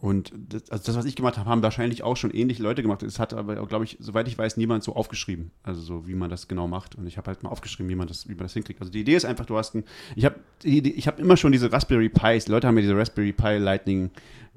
und 0.00 0.32
das, 0.32 0.70
also 0.70 0.84
das, 0.86 0.96
was 0.96 1.04
ich 1.06 1.16
gemacht 1.16 1.38
habe, 1.38 1.50
haben 1.50 1.60
wahrscheinlich 1.62 2.04
auch 2.04 2.16
schon 2.16 2.30
ähnliche 2.30 2.62
Leute 2.62 2.82
gemacht. 2.82 3.02
Es 3.02 3.18
hat 3.18 3.34
aber, 3.34 3.66
glaube 3.66 3.84
ich, 3.84 3.96
soweit 3.98 4.28
ich 4.28 4.38
weiß, 4.38 4.56
niemand 4.56 4.84
so 4.84 4.94
aufgeschrieben. 4.94 5.50
Also 5.64 5.80
so, 5.80 6.06
wie 6.06 6.14
man 6.14 6.30
das 6.30 6.46
genau 6.46 6.68
macht. 6.68 6.94
Und 6.94 7.08
ich 7.08 7.16
habe 7.16 7.26
halt 7.26 7.42
mal 7.42 7.50
aufgeschrieben, 7.50 7.90
wie 7.90 7.96
man 7.96 8.06
das, 8.06 8.28
wie 8.28 8.34
man 8.34 8.44
das 8.44 8.52
hinkriegt. 8.52 8.80
Also 8.80 8.92
die 8.92 9.00
Idee 9.00 9.16
ist 9.16 9.24
einfach, 9.24 9.46
du 9.46 9.56
hast 9.56 9.74
ein, 9.74 9.84
ich 10.14 10.24
habe 10.24 10.36
ich 10.62 11.06
immer 11.18 11.36
schon 11.36 11.50
diese 11.50 11.72
Raspberry 11.72 12.08
Pis, 12.08 12.44
die 12.44 12.52
Leute 12.52 12.68
haben 12.68 12.76
ja 12.76 12.82
diese 12.82 12.96
Raspberry 12.96 13.32
Pi 13.32 13.56
Lightning 13.56 14.10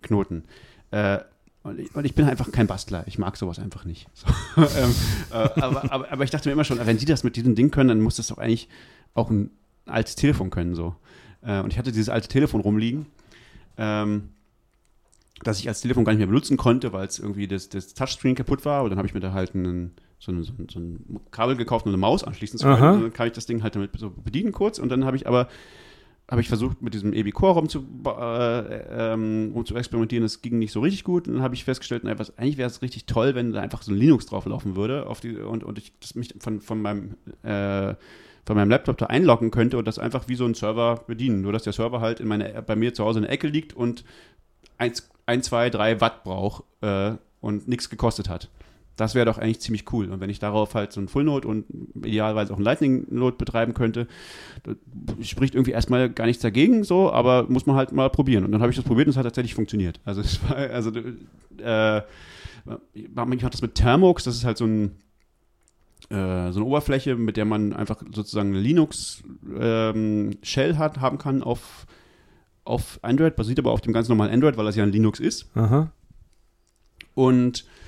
Knoten. 0.04 0.44
Äh, 0.92 1.20
und 1.64 1.80
ich, 1.80 1.96
und 1.96 2.06
ich 2.06 2.16
bin 2.16 2.26
einfach 2.26 2.52
kein 2.52 2.68
Bastler. 2.68 3.04
Ich 3.08 3.20
mag 3.20 3.38
sowas 3.38 3.60
einfach 3.60 3.86
nicht. 3.86 4.08
So, 4.14 4.28
ähm, 4.62 4.96
äh, 5.32 5.62
aber, 5.62 5.92
aber, 5.92 6.12
aber 6.12 6.24
ich 6.24 6.32
dachte 6.32 6.50
mir 6.50 6.54
immer 6.54 6.64
schon, 6.64 6.84
wenn 6.84 6.98
die 6.98 7.06
das 7.06 7.24
mit 7.24 7.36
diesem 7.36 7.56
Ding 7.56 7.70
können, 7.70 7.90
dann 7.90 8.02
muss 8.02 8.16
das 8.16 8.28
doch 8.28 8.40
eigentlich 8.40 8.68
auch 9.14 9.30
ein 9.30 9.52
altes 9.86 10.16
Telefon 10.16 10.50
können. 10.50 10.74
So. 10.74 10.96
Äh, 11.44 11.60
und 11.62 11.72
ich 11.72 11.78
hatte 11.78 11.92
dieses 11.92 12.10
alte 12.10 12.28
Telefon 12.28 12.62
rumliegen, 12.62 13.06
ähm, 13.78 14.30
das 15.44 15.60
ich 15.60 15.68
als 15.68 15.82
Telefon 15.82 16.04
gar 16.04 16.14
nicht 16.14 16.20
mehr 16.20 16.28
benutzen 16.28 16.58
konnte, 16.58 16.94
weil 16.94 17.08
es 17.08 17.20
irgendwie 17.20 17.48
das, 17.48 17.70
das 17.70 17.94
Touchscreen 17.94 18.36
kaputt 18.36 18.66
war. 18.66 18.84
Und 18.84 18.90
dann 18.90 18.98
habe 18.98 19.08
ich 19.08 19.14
mir 19.14 19.20
da 19.20 19.34
halt 19.34 19.54
einen, 19.54 19.92
so, 20.18 20.32
ein, 20.32 20.44
so, 20.44 20.54
ein, 20.54 20.68
so 20.72 20.80
ein 20.80 21.20
Kabel 21.30 21.56
gekauft, 21.56 21.86
um 21.86 21.92
eine 21.92 21.98
Maus 21.98 22.24
anschließen 22.24 22.58
zu 22.58 22.66
können. 22.66 22.96
Und 22.96 23.02
dann 23.02 23.14
kann 23.14 23.28
ich 23.28 23.34
das 23.34 23.46
Ding 23.46 23.62
halt 23.62 23.76
damit 23.76 23.92
so 23.98 24.10
bedienen 24.10 24.52
kurz. 24.52 24.80
Und 24.80 24.90
dann 24.90 25.06
habe 25.06 25.16
ich 25.16 25.28
aber 25.28 25.48
habe 26.32 26.40
ich 26.40 26.48
versucht, 26.48 26.82
mit 26.82 26.94
diesem 26.94 27.12
EB 27.12 27.32
Core 27.32 27.56
rum 27.56 27.68
zu, 27.68 27.86
äh, 28.06 29.14
ähm, 29.14 29.52
rum 29.54 29.66
zu 29.66 29.76
experimentieren. 29.76 30.24
Das 30.24 30.42
ging 30.42 30.60
nicht 30.60 30.72
so 30.72 30.80
richtig 30.80 31.04
gut. 31.04 31.28
Und 31.28 31.36
dann 31.36 31.44
habe 31.44 31.56
ich 31.56 31.66
festgestellt, 31.66 32.04
na, 32.06 32.18
was, 32.18 32.38
eigentlich 32.38 32.58
wäre 32.58 32.70
es 32.70 32.82
richtig 32.82 33.06
toll, 33.06 33.36
wenn 33.36 33.52
da 33.52 33.60
einfach 33.60 33.82
so 33.82 33.92
ein 33.92 33.98
Linux 33.98 34.28
drauf 34.28 34.46
laufen 34.46 34.78
würde 34.78 35.08
auf 35.08 35.20
die, 35.20 35.36
und, 35.36 35.66
und 35.66 35.78
ich 35.78 35.92
das 36.00 36.16
mich 36.16 36.34
von, 36.40 36.62
von 36.62 36.82
meinem 36.82 37.16
äh, 37.44 37.96
von 38.46 38.56
meinem 38.56 38.70
Laptop 38.70 38.98
da 38.98 39.06
einloggen 39.08 39.52
könnte 39.52 39.78
und 39.78 39.88
das 39.88 40.00
einfach 40.00 40.28
wie 40.28 40.36
so 40.36 40.46
ein 40.46 40.56
Server 40.56 41.04
bedienen. 41.06 41.42
Nur, 41.42 41.54
dass 41.54 41.64
der 41.64 41.74
Server 41.74 42.02
halt 42.02 42.20
in 42.20 42.28
meine, 42.28 42.64
bei 42.64 42.76
mir 42.76 42.94
zu 42.94 43.04
Hause 43.04 43.20
in 43.20 43.24
der 43.24 43.32
Ecke 43.32 43.48
liegt 43.48 43.74
und 43.74 44.04
1, 44.78 45.12
2, 45.28 45.70
3 45.70 46.02
Watt 46.02 46.24
braucht 46.24 46.64
äh, 46.82 47.14
und 47.40 47.68
nichts 47.68 47.90
gekostet 47.90 48.30
hat. 48.30 48.50
Das 48.98 49.16
wäre 49.16 49.26
doch 49.26 49.38
eigentlich 49.38 49.62
ziemlich 49.62 49.92
cool. 49.94 50.10
Und 50.12 50.20
wenn 50.20 50.30
ich 50.30 50.40
darauf 50.40 50.76
halt 50.76 50.92
so 50.92 51.02
ein 51.02 51.08
Full 51.08 51.24
Node 51.24 51.48
und 51.48 51.66
idealerweise 51.96 52.54
auch 52.54 52.58
ein 52.58 52.64
Lightning 52.64 53.08
Node 53.10 53.38
betreiben 53.38 53.74
könnte, 53.74 54.08
spricht 55.22 55.56
irgendwie 55.56 55.72
erstmal 55.72 56.10
gar 56.10 56.26
nichts 56.26 56.42
dagegen, 56.42 56.84
so, 56.84 57.12
aber 57.12 57.50
muss 57.50 57.66
man 57.66 57.76
halt 57.76 57.94
mal 57.94 58.10
probieren. 58.10 58.46
Und 58.46 58.52
dann 58.52 58.62
habe 58.62 58.72
ich 58.72 58.76
das 58.76 58.86
probiert 58.86 59.08
und 59.08 59.12
es 59.12 59.18
hat 59.18 59.24
tatsächlich 59.24 59.56
funktioniert. 59.56 60.00
Also 60.06 60.22
es 60.22 60.40
war, 60.48 60.58
also 60.58 60.92
äh, 60.92 62.02
ich 62.94 63.44
hatte 63.44 63.52
das 63.52 63.62
mit 63.62 63.76
Thermox, 63.76 64.24
das 64.24 64.36
ist 64.36 64.44
halt 64.44 64.58
so 64.58 64.66
ein 64.66 64.92
äh, 66.10 66.52
so 66.52 66.60
eine 66.60 66.66
Oberfläche, 66.66 67.16
mit 67.16 67.38
der 67.38 67.46
man 67.46 67.74
einfach 67.74 68.04
sozusagen 68.12 68.50
eine 68.50 68.60
Linux 68.60 69.24
ähm, 69.58 70.32
Shell 70.42 70.78
hat, 70.78 71.00
haben 71.00 71.18
kann 71.18 71.42
auf, 71.42 71.86
auf 72.66 73.00
Android, 73.02 73.36
basiert 73.38 73.60
aber 73.60 73.72
auf 73.72 73.82
dem 73.82 73.94
ganz 73.94 74.10
normalen 74.10 74.32
Android, 74.32 74.58
weil 74.58 74.66
das 74.66 74.76
ja 74.76 74.84
ein 74.84 74.92
Linux 74.92 75.20
ist. 75.20 75.50
Aha. 75.56 75.92
Und 77.16 77.62
äh, 77.62 77.81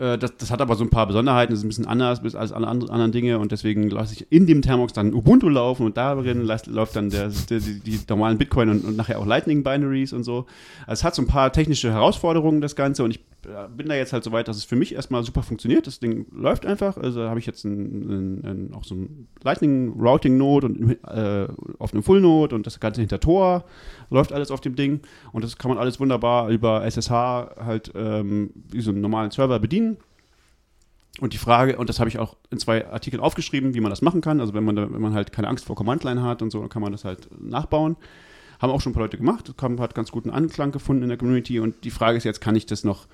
das, 0.00 0.36
das 0.38 0.50
hat 0.50 0.62
aber 0.62 0.76
so 0.76 0.84
ein 0.84 0.90
paar 0.90 1.06
Besonderheiten, 1.06 1.52
ist 1.52 1.62
ein 1.62 1.68
bisschen 1.68 1.86
anders 1.86 2.22
als 2.34 2.52
alle 2.52 2.66
anderen, 2.66 3.12
Dinge 3.12 3.38
und 3.38 3.52
deswegen 3.52 3.90
lasse 3.90 4.14
ich 4.14 4.26
in 4.30 4.46
dem 4.46 4.62
Thermox 4.62 4.92
dann 4.92 5.12
Ubuntu 5.12 5.48
laufen 5.48 5.84
und 5.84 5.96
darin 5.96 6.42
läuft 6.42 6.96
dann 6.96 7.10
der, 7.10 7.30
der, 7.50 7.60
die, 7.60 7.80
die 7.80 8.00
normalen 8.08 8.38
Bitcoin 8.38 8.70
und, 8.70 8.84
und 8.84 8.96
nachher 8.96 9.18
auch 9.18 9.26
Lightning 9.26 9.62
Binaries 9.62 10.12
und 10.12 10.24
so. 10.24 10.46
Also 10.86 11.00
es 11.00 11.04
hat 11.04 11.14
so 11.14 11.22
ein 11.22 11.26
paar 11.26 11.52
technische 11.52 11.92
Herausforderungen, 11.92 12.60
das 12.60 12.76
Ganze 12.76 13.04
und 13.04 13.10
ich 13.10 13.20
äh, 13.39 13.39
bin 13.76 13.88
da 13.88 13.94
jetzt 13.94 14.12
halt 14.12 14.24
so 14.24 14.32
weit, 14.32 14.48
dass 14.48 14.56
es 14.56 14.64
für 14.64 14.76
mich 14.76 14.94
erstmal 14.94 15.22
super 15.22 15.42
funktioniert. 15.42 15.86
Das 15.86 16.00
Ding 16.00 16.26
läuft 16.32 16.66
einfach. 16.66 16.96
Also 16.96 17.28
habe 17.28 17.38
ich 17.38 17.46
jetzt 17.46 17.64
ein, 17.64 18.10
ein, 18.10 18.44
ein, 18.44 18.74
auch 18.74 18.84
so 18.84 18.94
ein 18.94 19.28
Lightning 19.42 19.94
Routing 19.98 20.36
Node 20.36 20.66
und 20.66 20.90
äh, 21.04 21.48
auf 21.78 21.92
einem 21.92 22.02
Full 22.02 22.20
Node 22.20 22.54
und 22.54 22.66
das 22.66 22.80
Ganze 22.80 23.00
hinter 23.00 23.20
Tor 23.20 23.64
läuft 24.10 24.32
alles 24.32 24.50
auf 24.50 24.60
dem 24.60 24.76
Ding 24.76 25.00
und 25.32 25.44
das 25.44 25.56
kann 25.56 25.70
man 25.70 25.78
alles 25.78 26.00
wunderbar 26.00 26.48
über 26.48 26.84
SSH 26.84 27.10
halt 27.10 27.92
ähm, 27.94 28.50
wie 28.70 28.80
so 28.80 28.90
einen 28.90 29.00
normalen 29.00 29.30
Server 29.30 29.58
bedienen. 29.58 29.96
Und 31.20 31.32
die 31.32 31.38
Frage, 31.38 31.76
und 31.76 31.88
das 31.88 31.98
habe 31.98 32.08
ich 32.08 32.18
auch 32.18 32.36
in 32.50 32.58
zwei 32.58 32.88
Artikeln 32.88 33.20
aufgeschrieben, 33.20 33.74
wie 33.74 33.80
man 33.80 33.90
das 33.90 34.00
machen 34.00 34.20
kann. 34.20 34.40
Also 34.40 34.54
wenn 34.54 34.64
man, 34.64 34.76
da, 34.76 34.92
wenn 34.92 35.02
man 35.02 35.12
halt 35.12 35.32
keine 35.32 35.48
Angst 35.48 35.64
vor 35.64 35.76
Command-Line 35.76 36.22
hat 36.22 36.40
und 36.40 36.50
so, 36.50 36.60
dann 36.60 36.68
kann 36.68 36.82
man 36.82 36.92
das 36.92 37.04
halt 37.04 37.28
nachbauen. 37.38 37.96
Haben 38.60 38.72
auch 38.72 38.80
schon 38.80 38.90
ein 38.90 38.94
paar 38.94 39.02
Leute 39.02 39.16
gemacht, 39.16 39.52
hat 39.60 39.94
ganz 39.94 40.10
guten 40.10 40.30
Anklang 40.30 40.70
gefunden 40.70 41.02
in 41.02 41.08
der 41.08 41.18
Community. 41.18 41.60
Und 41.60 41.84
die 41.84 41.90
Frage 41.90 42.16
ist 42.16 42.24
jetzt, 42.24 42.40
kann 42.40 42.56
ich 42.56 42.66
das 42.66 42.84
noch, 42.84 43.06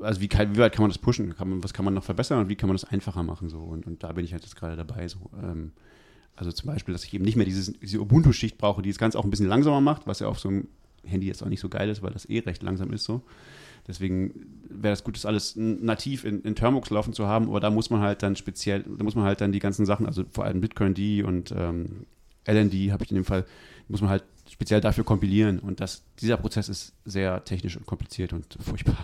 also 0.00 0.20
wie, 0.20 0.28
wie 0.30 0.58
weit 0.58 0.72
kann 0.72 0.82
man 0.82 0.90
das 0.90 0.98
pushen? 0.98 1.34
Kann 1.36 1.50
man, 1.50 1.64
was 1.64 1.72
kann 1.72 1.84
man 1.84 1.94
noch 1.94 2.04
verbessern 2.04 2.40
und 2.40 2.48
wie 2.48 2.56
kann 2.56 2.68
man 2.68 2.74
das 2.74 2.84
einfacher 2.84 3.22
machen? 3.22 3.48
So? 3.48 3.58
Und, 3.58 3.86
und 3.86 4.02
da 4.02 4.12
bin 4.12 4.24
ich 4.24 4.32
halt 4.32 4.42
jetzt 4.42 4.56
gerade 4.56 4.76
dabei. 4.76 5.08
So. 5.08 5.18
Ähm, 5.42 5.72
also 6.36 6.52
zum 6.52 6.68
Beispiel, 6.68 6.92
dass 6.92 7.04
ich 7.04 7.14
eben 7.14 7.24
nicht 7.24 7.36
mehr 7.36 7.46
dieses, 7.46 7.72
diese 7.80 8.00
Ubuntu-Schicht 8.00 8.58
brauche, 8.58 8.82
die 8.82 8.90
das 8.90 8.98
Ganze 8.98 9.18
auch 9.18 9.24
ein 9.24 9.30
bisschen 9.30 9.48
langsamer 9.48 9.80
macht, 9.80 10.06
was 10.06 10.20
ja 10.20 10.28
auf 10.28 10.38
so 10.38 10.48
einem 10.48 10.68
Handy 11.04 11.26
jetzt 11.26 11.42
auch 11.42 11.48
nicht 11.48 11.60
so 11.60 11.68
geil 11.68 11.88
ist, 11.88 12.02
weil 12.02 12.12
das 12.12 12.28
eh 12.28 12.40
recht 12.40 12.62
langsam 12.62 12.92
ist 12.92 13.04
so. 13.04 13.22
Deswegen 13.86 14.34
wäre 14.68 14.92
es 14.92 15.02
gut, 15.02 15.16
das 15.16 15.24
alles 15.24 15.56
nativ 15.56 16.24
in, 16.24 16.42
in 16.42 16.54
Termux 16.54 16.90
laufen 16.90 17.14
zu 17.14 17.26
haben, 17.26 17.48
aber 17.48 17.58
da 17.58 17.70
muss 17.70 17.88
man 17.88 18.00
halt 18.00 18.22
dann 18.22 18.36
speziell, 18.36 18.82
da 18.82 19.02
muss 19.02 19.14
man 19.14 19.24
halt 19.24 19.40
dann 19.40 19.50
die 19.50 19.60
ganzen 19.60 19.86
Sachen, 19.86 20.06
also 20.06 20.24
vor 20.30 20.44
allem 20.44 20.60
Bitcoin-D 20.60 21.22
und 21.22 21.52
ähm, 21.56 22.04
LND 22.46 22.92
habe 22.92 23.04
ich 23.04 23.10
in 23.10 23.16
dem 23.16 23.24
Fall, 23.24 23.46
muss 23.88 24.02
man 24.02 24.10
halt 24.10 24.24
speziell 24.58 24.80
dafür 24.80 25.04
kompilieren 25.04 25.60
und 25.60 25.78
das, 25.78 26.02
dieser 26.20 26.36
Prozess 26.36 26.68
ist 26.68 26.92
sehr 27.04 27.44
technisch 27.44 27.76
und 27.76 27.86
kompliziert 27.86 28.32
und 28.32 28.58
furchtbar. 28.60 28.96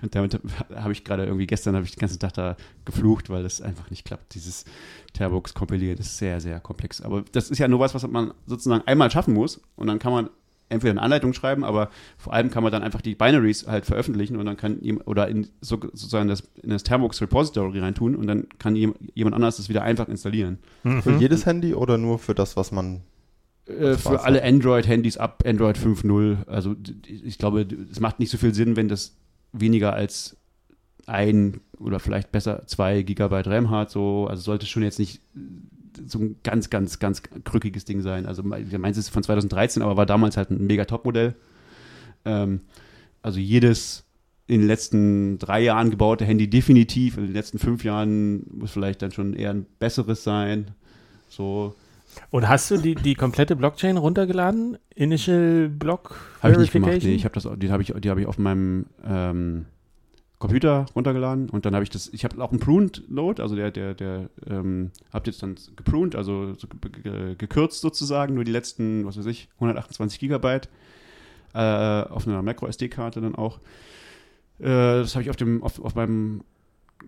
Und 0.00 0.14
damit 0.14 0.40
habe 0.74 0.92
ich 0.92 1.04
gerade 1.04 1.26
irgendwie 1.26 1.46
gestern 1.46 1.74
habe 1.74 1.84
ich 1.84 1.92
den 1.92 2.00
ganzen 2.00 2.18
Tag 2.18 2.32
da 2.32 2.56
geflucht, 2.86 3.28
weil 3.28 3.42
das 3.42 3.60
einfach 3.60 3.90
nicht 3.90 4.06
klappt. 4.06 4.34
Dieses 4.34 4.64
Termux 5.12 5.52
kompilieren 5.52 5.98
ist 5.98 6.16
sehr, 6.16 6.40
sehr 6.40 6.60
komplex. 6.60 7.02
Aber 7.02 7.24
das 7.32 7.50
ist 7.50 7.58
ja 7.58 7.68
nur 7.68 7.78
was, 7.78 7.94
was 7.94 8.06
man 8.08 8.32
sozusagen 8.46 8.86
einmal 8.86 9.10
schaffen 9.10 9.34
muss 9.34 9.60
und 9.76 9.86
dann 9.86 9.98
kann 9.98 10.12
man 10.12 10.30
entweder 10.70 10.92
eine 10.92 11.02
Anleitung 11.02 11.34
schreiben, 11.34 11.62
aber 11.62 11.90
vor 12.16 12.32
allem 12.32 12.50
kann 12.50 12.62
man 12.62 12.72
dann 12.72 12.82
einfach 12.82 13.02
die 13.02 13.14
Binaries 13.14 13.66
halt 13.66 13.84
veröffentlichen 13.84 14.36
und 14.36 14.46
dann 14.46 14.56
kann 14.56 14.80
jem- 14.80 15.02
oder 15.04 15.28
in 15.28 15.46
so, 15.60 15.78
sozusagen 15.78 16.28
das, 16.30 16.44
in 16.62 16.70
das 16.70 16.84
Termux 16.84 17.20
Repository 17.20 17.80
reintun 17.80 18.16
und 18.16 18.26
dann 18.26 18.46
kann 18.58 18.74
jem, 18.76 18.94
jemand 19.12 19.34
anders 19.34 19.58
das 19.58 19.68
wieder 19.68 19.82
einfach 19.82 20.08
installieren. 20.08 20.58
Für 21.02 21.12
jedes 21.18 21.44
Handy 21.44 21.74
oder 21.74 21.98
nur 21.98 22.18
für 22.18 22.34
das, 22.34 22.56
was 22.56 22.72
man. 22.72 23.02
Äh, 23.66 23.94
für 23.96 24.22
alle 24.24 24.42
Android-Handys 24.42 25.16
ab 25.18 25.42
Android 25.46 25.76
5.0. 25.78 26.46
Also 26.46 26.74
ich 27.06 27.38
glaube, 27.38 27.66
es 27.90 28.00
macht 28.00 28.18
nicht 28.18 28.30
so 28.30 28.38
viel 28.38 28.54
Sinn, 28.54 28.76
wenn 28.76 28.88
das 28.88 29.16
weniger 29.52 29.92
als 29.92 30.36
ein 31.06 31.60
oder 31.78 31.98
vielleicht 32.00 32.32
besser 32.32 32.66
zwei 32.66 33.02
Gigabyte 33.02 33.46
RAM 33.48 33.70
hat. 33.70 33.90
So, 33.90 34.26
also 34.28 34.42
sollte 34.42 34.66
schon 34.66 34.82
jetzt 34.82 34.98
nicht 34.98 35.20
so 36.06 36.18
ein 36.20 36.36
ganz, 36.42 36.70
ganz, 36.70 36.98
ganz 36.98 37.22
krückiges 37.44 37.84
Ding 37.84 38.00
sein. 38.00 38.26
Also 38.26 38.42
me- 38.42 38.64
meins 38.78 38.96
ist 38.96 39.10
von 39.10 39.22
2013, 39.22 39.82
aber 39.82 39.96
war 39.96 40.06
damals 40.06 40.36
halt 40.36 40.50
ein 40.50 40.66
mega 40.66 40.84
Top-Modell. 40.84 41.34
Ähm, 42.24 42.60
also 43.20 43.38
jedes 43.38 44.04
in 44.46 44.60
den 44.60 44.66
letzten 44.66 45.38
drei 45.38 45.60
Jahren 45.62 45.90
gebaute 45.90 46.24
Handy 46.24 46.48
definitiv, 46.50 47.16
in 47.16 47.24
den 47.24 47.32
letzten 47.32 47.58
fünf 47.58 47.84
Jahren 47.84 48.44
muss 48.58 48.72
vielleicht 48.72 49.02
dann 49.02 49.12
schon 49.12 49.34
eher 49.34 49.50
ein 49.50 49.66
besseres 49.78 50.24
sein. 50.24 50.72
So, 51.28 51.74
Und 52.30 52.48
hast 52.48 52.70
du 52.70 52.76
die, 52.76 52.94
die 52.94 53.14
komplette 53.14 53.56
Blockchain 53.56 53.96
runtergeladen? 53.96 54.78
Initial 54.94 55.68
Block 55.68 56.16
Habe 56.40 56.52
ich 56.52 56.58
nicht 56.58 56.72
gemacht. 56.72 56.98
Nee, 57.02 57.14
ich 57.14 57.24
habe 57.24 57.34
das, 57.34 57.48
die 57.56 57.70
habe 57.70 57.82
ich, 57.82 57.92
die 57.92 58.10
habe 58.10 58.20
ich 58.20 58.26
auf 58.26 58.38
meinem 58.38 58.86
ähm, 59.04 59.66
Computer 60.42 60.86
runtergeladen 60.96 61.50
und 61.50 61.64
dann 61.64 61.74
habe 61.74 61.84
ich 61.84 61.90
das, 61.90 62.08
ich 62.12 62.24
habe 62.24 62.42
auch 62.42 62.50
einen 62.50 62.58
Pruned 62.58 63.04
Load, 63.08 63.40
also 63.40 63.54
der, 63.54 63.70
der, 63.70 63.94
der, 63.94 64.28
ähm, 64.48 64.90
habt 65.12 65.28
jetzt 65.28 65.40
dann 65.40 65.54
gepruned, 65.76 66.16
also 66.16 66.54
so 66.54 66.66
ge 66.66 67.02
ge 67.02 67.34
gekürzt 67.36 67.80
sozusagen, 67.80 68.34
nur 68.34 68.42
die 68.42 68.50
letzten, 68.50 69.06
was 69.06 69.16
weiß 69.16 69.26
ich, 69.26 69.48
128 69.54 70.18
Gigabyte 70.18 70.68
äh, 71.54 71.58
auf 71.58 72.26
einer 72.26 72.42
Macro 72.42 72.66
SD-Karte 72.66 73.20
dann 73.20 73.36
auch. 73.36 73.60
Äh, 74.58 74.64
das 74.64 75.14
habe 75.14 75.22
ich 75.22 75.30
auf 75.30 75.36
dem, 75.36 75.62
auf, 75.62 75.78
auf 75.80 75.94
meinem 75.94 76.42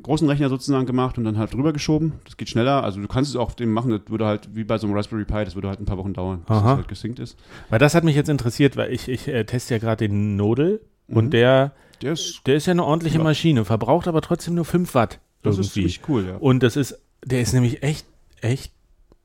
großen 0.02 0.28
Rechner 0.28 0.48
sozusagen 0.48 0.86
gemacht 0.86 1.16
und 1.18 1.24
dann 1.24 1.38
halt 1.38 1.54
drüber 1.54 1.72
geschoben. 1.72 2.14
Das 2.24 2.36
geht 2.36 2.48
schneller. 2.48 2.82
Also 2.84 3.00
du 3.00 3.08
kannst 3.08 3.30
es 3.30 3.36
auch 3.36 3.46
auf 3.48 3.56
dem 3.56 3.72
machen, 3.72 3.90
das 3.90 4.00
würde 4.08 4.26
halt 4.26 4.48
wie 4.54 4.64
bei 4.64 4.78
so 4.78 4.86
einem 4.86 4.96
Raspberry 4.96 5.24
Pi, 5.24 5.44
das 5.44 5.54
würde 5.54 5.68
halt 5.68 5.80
ein 5.80 5.84
paar 5.86 5.96
Wochen 5.98 6.12
dauern, 6.12 6.40
bis 6.46 6.56
Aha. 6.56 6.72
es 6.72 6.76
halt 6.78 6.88
gesynkt 6.88 7.18
ist. 7.18 7.36
Weil 7.70 7.78
das 7.78 7.94
hat 7.94 8.04
mich 8.04 8.16
jetzt 8.16 8.28
interessiert, 8.28 8.76
weil 8.76 8.92
ich, 8.92 9.08
ich 9.08 9.28
äh, 9.28 9.44
teste 9.44 9.74
ja 9.74 9.78
gerade 9.78 10.06
den 10.08 10.36
Nodel 10.36 10.80
Mhm. 11.06 11.16
und 11.18 11.30
der, 11.32 11.72
Der 12.00 12.12
ist, 12.12 12.40
der 12.46 12.54
ist 12.56 12.64
ja 12.66 12.70
eine 12.70 12.84
ordentliche 12.84 13.18
Ja. 13.18 13.24
Maschine, 13.24 13.64
verbraucht 13.66 14.08
aber 14.08 14.22
trotzdem 14.22 14.54
nur 14.54 14.64
5 14.64 14.94
Watt 14.94 15.20
das 15.42 15.56
irgendwie. 15.56 15.60
ist 15.66 15.72
ziemlich 15.74 16.00
cool, 16.08 16.26
ja. 16.26 16.36
Und 16.36 16.62
das 16.62 16.76
ist, 16.76 16.98
der 17.24 17.42
ist 17.42 17.52
nämlich 17.52 17.82
echt, 17.82 18.06
echt 18.40 18.72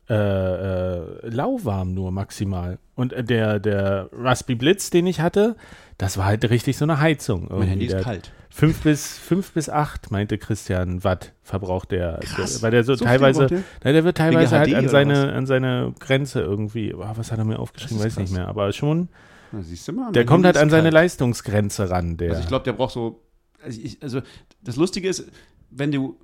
äh, 0.10 0.14
äh, 0.14 1.30
lauwarm 1.30 1.94
nur 1.94 2.12
maximal. 2.12 2.80
Und 2.96 3.14
äh, 3.14 3.24
der, 3.24 3.60
der 3.60 4.10
Raspberry 4.12 4.56
Blitz, 4.58 4.90
den 4.90 5.06
ich 5.08 5.20
hatte, 5.22 5.56
das 5.98 6.18
war 6.18 6.26
halt 6.26 6.50
richtig 6.50 6.78
so 6.78 6.86
eine 6.86 7.00
Heizung. 7.00 7.44
Mein 7.44 7.50
irgendwie. 7.52 7.70
Handy 7.70 7.88
Der 7.88 8.00
ist 8.00 8.06
hat 8.06 8.14
kalt. 8.14 8.32
Fünf 8.52 8.82
bis, 8.82 9.18
fünf 9.20 9.52
bis 9.52 9.70
acht, 9.70 10.10
meinte 10.10 10.38
Christian, 10.40 11.04
Watt 11.04 11.34
verbraucht 11.44 11.92
der. 11.92 12.20
Krass. 12.24 12.54
Der, 12.56 12.62
weil 12.64 12.72
der 12.72 12.84
so, 12.84 12.96
So 12.96 13.06
teilweise, 13.06 13.42
braucht 13.48 13.64
der? 13.84 13.94
der 13.94 14.04
wird 14.04 14.18
teilweise 14.18 14.58
halt 14.58 14.74
an 14.74 14.88
seine, 14.90 15.34
an 15.34 15.46
seine 15.46 15.94
Grenze 16.00 16.42
irgendwie. 16.42 16.94
Oh, 16.96 17.06
was 17.16 17.32
hat 17.32 17.38
er 17.38 17.46
mir 17.46 17.60
aufgeschrieben? 17.60 18.00
Weiß 18.00 18.08
ist 18.08 18.18
nicht 18.18 18.30
krass. 18.30 18.38
mehr. 18.38 18.48
Aber 18.48 18.74
schon, 18.74 19.10
Na, 19.52 19.62
siehst 19.62 19.88
du 19.88 19.94
mal. 19.94 20.12
der 20.12 20.22
mein 20.24 20.28
kommt 20.28 20.46
Handy 20.46 20.58
halt 20.58 20.64
an 20.64 20.70
seine 20.72 20.84
kalt. 20.86 20.94
Leistungsgrenze 20.96 21.90
ran. 21.92 22.18
Der. 22.18 22.30
Also 22.32 22.42
ich 22.42 22.48
glaube, 22.48 22.66
der 22.66 22.74
braucht 22.74 22.94
so. 22.94 23.22
Also, 23.64 23.80
ich, 23.84 24.02
also 24.02 24.22
das 24.64 24.76
Lustige 24.78 25.08
ist, 25.08 25.30
wenn 25.70 25.92
du, 25.92 26.18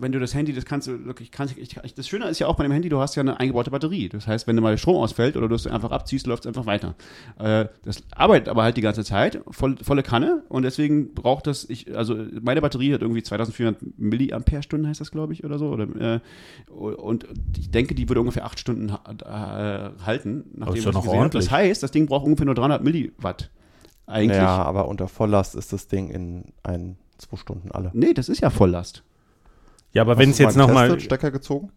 wenn 0.00 0.12
du 0.12 0.18
das 0.18 0.34
Handy, 0.34 0.52
das 0.52 0.64
kannst 0.64 0.88
du 0.88 1.04
wirklich, 1.04 1.30
kannst, 1.30 1.56
ich, 1.58 1.76
ich, 1.82 1.94
das 1.94 2.08
Schöne 2.08 2.26
ist 2.28 2.38
ja 2.38 2.46
auch 2.46 2.56
bei 2.56 2.62
dem 2.64 2.72
Handy, 2.72 2.88
du 2.88 2.98
hast 3.00 3.14
ja 3.16 3.20
eine 3.20 3.38
eingebaute 3.38 3.70
Batterie. 3.70 4.08
Das 4.08 4.26
heißt, 4.26 4.46
wenn 4.46 4.56
du 4.56 4.62
mal 4.62 4.76
Strom 4.78 4.96
ausfällt 4.96 5.36
oder 5.36 5.48
du 5.48 5.54
es 5.54 5.66
einfach 5.66 5.90
abziehst, 5.90 6.26
läuft 6.26 6.44
es 6.44 6.46
einfach 6.48 6.66
weiter. 6.66 6.94
Äh, 7.38 7.66
das 7.84 8.02
arbeitet 8.14 8.48
aber 8.48 8.62
halt 8.62 8.76
die 8.76 8.80
ganze 8.80 9.04
Zeit, 9.04 9.40
voll, 9.50 9.76
volle 9.82 10.02
Kanne 10.02 10.42
und 10.48 10.62
deswegen 10.62 11.14
braucht 11.14 11.46
das, 11.46 11.68
ich, 11.68 11.96
also 11.96 12.16
meine 12.42 12.60
Batterie 12.60 12.94
hat 12.94 13.02
irgendwie 13.02 13.22
2400 13.22 13.76
Milliampere-Stunden, 13.98 14.86
heißt 14.88 15.00
das, 15.00 15.10
glaube 15.10 15.32
ich, 15.32 15.44
oder 15.44 15.58
so. 15.58 15.68
Oder, 15.68 15.84
äh, 16.16 16.20
und 16.70 17.26
ich 17.58 17.70
denke, 17.70 17.94
die 17.94 18.08
würde 18.08 18.20
ungefähr 18.20 18.44
acht 18.44 18.58
Stunden 18.58 18.92
ha- 18.92 19.02
äh, 19.98 20.04
halten, 20.04 20.44
nachdem 20.54 20.76
ist 20.76 20.86
doch 20.86 20.88
was 20.88 20.94
ich 20.94 20.94
noch 20.94 21.02
gesehen 21.02 21.10
habe. 21.10 21.18
ordentlich. 21.18 21.44
Das 21.44 21.50
heißt, 21.52 21.82
das 21.82 21.90
Ding 21.90 22.06
braucht 22.06 22.24
ungefähr 22.24 22.46
nur 22.46 22.54
300 22.54 22.82
Milliwatt. 22.82 23.50
Eigentlich. 24.06 24.38
Ja, 24.38 24.62
aber 24.62 24.88
unter 24.88 25.06
Volllast 25.08 25.54
ist 25.54 25.72
das 25.72 25.86
Ding 25.86 26.10
in 26.10 26.44
ein, 26.62 26.96
zwei 27.18 27.36
Stunden 27.36 27.70
alle. 27.70 27.90
Nee, 27.94 28.12
das 28.14 28.28
ist 28.28 28.40
ja 28.40 28.50
Volllast. 28.50 29.02
Ja, 29.92 30.02
aber 30.02 30.18
wenn 30.18 30.30
es 30.30 30.36
du 30.36 30.42
jetzt 30.44 30.56
mal 30.56 30.66
nochmal. 30.66 31.00
Stecker 31.00 31.30
gezogen? 31.30 31.70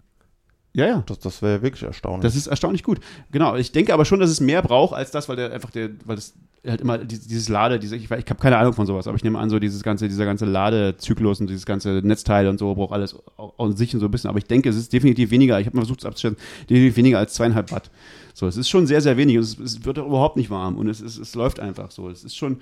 Ja, 0.76 0.88
ja. 0.88 1.04
Das, 1.06 1.20
das 1.20 1.42
wäre 1.42 1.62
wirklich 1.62 1.84
erstaunlich. 1.84 2.24
Das 2.24 2.36
ist 2.36 2.48
erstaunlich 2.48 2.84
gut. 2.84 3.00
Genau. 3.32 3.56
Ich 3.56 3.72
denke 3.72 3.94
aber 3.94 4.06
schon, 4.06 4.20
dass 4.20 4.30
es 4.30 4.40
mehr 4.40 4.62
braucht 4.62 4.96
als 4.96 5.12
das, 5.12 5.30
weil 5.30 5.36
der 5.36 5.52
einfach 5.52 5.70
der, 5.70 5.92
weil 6.06 6.16
das 6.16 6.34
halt 6.66 6.82
immer 6.82 6.98
dieses, 6.98 7.28
dieses 7.28 7.50
Lade, 7.50 7.78
diese, 7.78 7.96
ich, 7.96 8.06
ich 8.06 8.12
habe 8.12 8.36
keine 8.36 8.58
Ahnung 8.58 8.74
von 8.74 8.88
sowas, 8.88 9.06
aber 9.08 9.18
ich 9.18 9.24
nehme 9.24 9.38
an, 9.38 9.50
so 9.50 9.60
dieses 9.60 9.84
ganze, 9.84 10.08
dieser 10.08 10.26
ganze 10.26 10.46
Ladezyklus 10.46 11.42
und 11.42 11.48
dieses 11.48 11.66
ganze 11.66 12.02
Netzteil 12.04 12.48
und 12.48 12.58
so 12.58 12.74
braucht 12.74 12.94
alles 12.94 13.16
an 13.58 13.76
sich 13.76 13.94
und 13.94 14.00
so 14.00 14.08
ein 14.08 14.12
bisschen. 14.12 14.30
Aber 14.30 14.40
ich 14.40 14.46
denke, 14.46 14.70
es 14.70 14.76
ist 14.76 14.92
definitiv 14.94 15.30
weniger. 15.30 15.60
Ich 15.60 15.68
habe 15.68 15.76
mal 15.76 15.82
versucht, 15.82 16.00
es 16.00 16.06
abzustellen, 16.06 16.38
definitiv 16.70 16.98
weniger 16.98 17.20
als 17.20 17.34
zweieinhalb 17.34 17.72
Watt. 17.72 17.92
So, 18.34 18.48
es 18.48 18.58
ist 18.58 18.70
schon 18.70 18.88
sehr, 18.88 19.02
sehr 19.02 19.18
wenig. 19.18 19.38
und 19.38 19.44
Es, 19.44 19.60
es 19.60 19.86
wird 19.86 20.00
auch 20.00 20.08
überhaupt 20.08 20.38
nicht 20.38 20.50
warm 20.50 20.78
und 20.78 20.88
es, 20.88 21.02
ist, 21.02 21.20
es 21.20 21.36
läuft 21.36 21.60
einfach 21.60 21.92
so. 21.92 22.10
Es 22.10 22.24
ist 22.24 22.36
schon, 22.36 22.62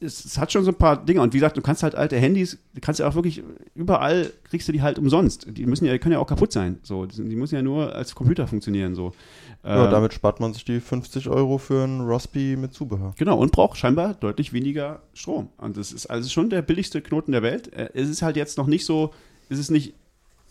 es, 0.00 0.24
es 0.24 0.38
hat 0.38 0.52
schon 0.52 0.64
so 0.64 0.70
ein 0.70 0.76
paar 0.76 1.04
Dinge. 1.04 1.20
Und 1.20 1.32
wie 1.34 1.38
gesagt, 1.38 1.56
du 1.56 1.60
kannst 1.60 1.82
halt 1.82 1.94
alte 1.94 2.16
Handys, 2.16 2.58
du 2.74 2.80
kannst 2.80 3.00
ja 3.00 3.08
auch 3.08 3.14
wirklich 3.14 3.42
überall 3.74 4.32
kriegst 4.44 4.66
du 4.68 4.72
die 4.72 4.82
halt 4.82 4.98
umsonst. 4.98 5.46
Die 5.48 5.66
müssen 5.66 5.84
ja, 5.84 5.92
die 5.92 5.98
können 5.98 6.14
ja 6.14 6.18
auch 6.18 6.26
kaputt 6.26 6.52
sein. 6.52 6.78
So, 6.82 7.06
die, 7.06 7.36
müssen 7.36 7.54
ja 7.54 7.62
nur 7.62 7.94
als 7.94 8.14
Computer 8.14 8.46
funktionieren. 8.46 8.94
So. 8.94 9.12
ja, 9.64 9.86
Äh, 9.86 9.90
damit 9.90 10.14
spart 10.14 10.40
man 10.40 10.52
sich 10.52 10.64
die 10.64 10.80
50 10.80 11.28
Euro 11.28 11.58
für 11.58 11.84
ein 11.84 12.00
Raspberry 12.00 12.56
mit 12.56 12.72
Zubehör. 12.74 13.14
Genau, 13.18 13.38
und 13.38 13.52
braucht 13.52 13.76
scheinbar 13.78 14.14
deutlich 14.14 14.52
weniger 14.52 15.02
Strom. 15.12 15.50
Und 15.58 15.76
das 15.76 15.92
ist 15.92 16.06
also 16.06 16.28
schon 16.28 16.50
der 16.50 16.62
billigste 16.62 17.00
Knoten 17.02 17.32
der 17.32 17.42
Welt. 17.42 17.72
Äh, 17.72 17.90
Es 17.94 18.08
ist 18.08 18.22
halt 18.22 18.36
jetzt 18.36 18.58
noch 18.58 18.66
nicht 18.66 18.86
so, 18.86 19.12
es 19.48 19.58
ist 19.58 19.70
nicht, 19.70 19.94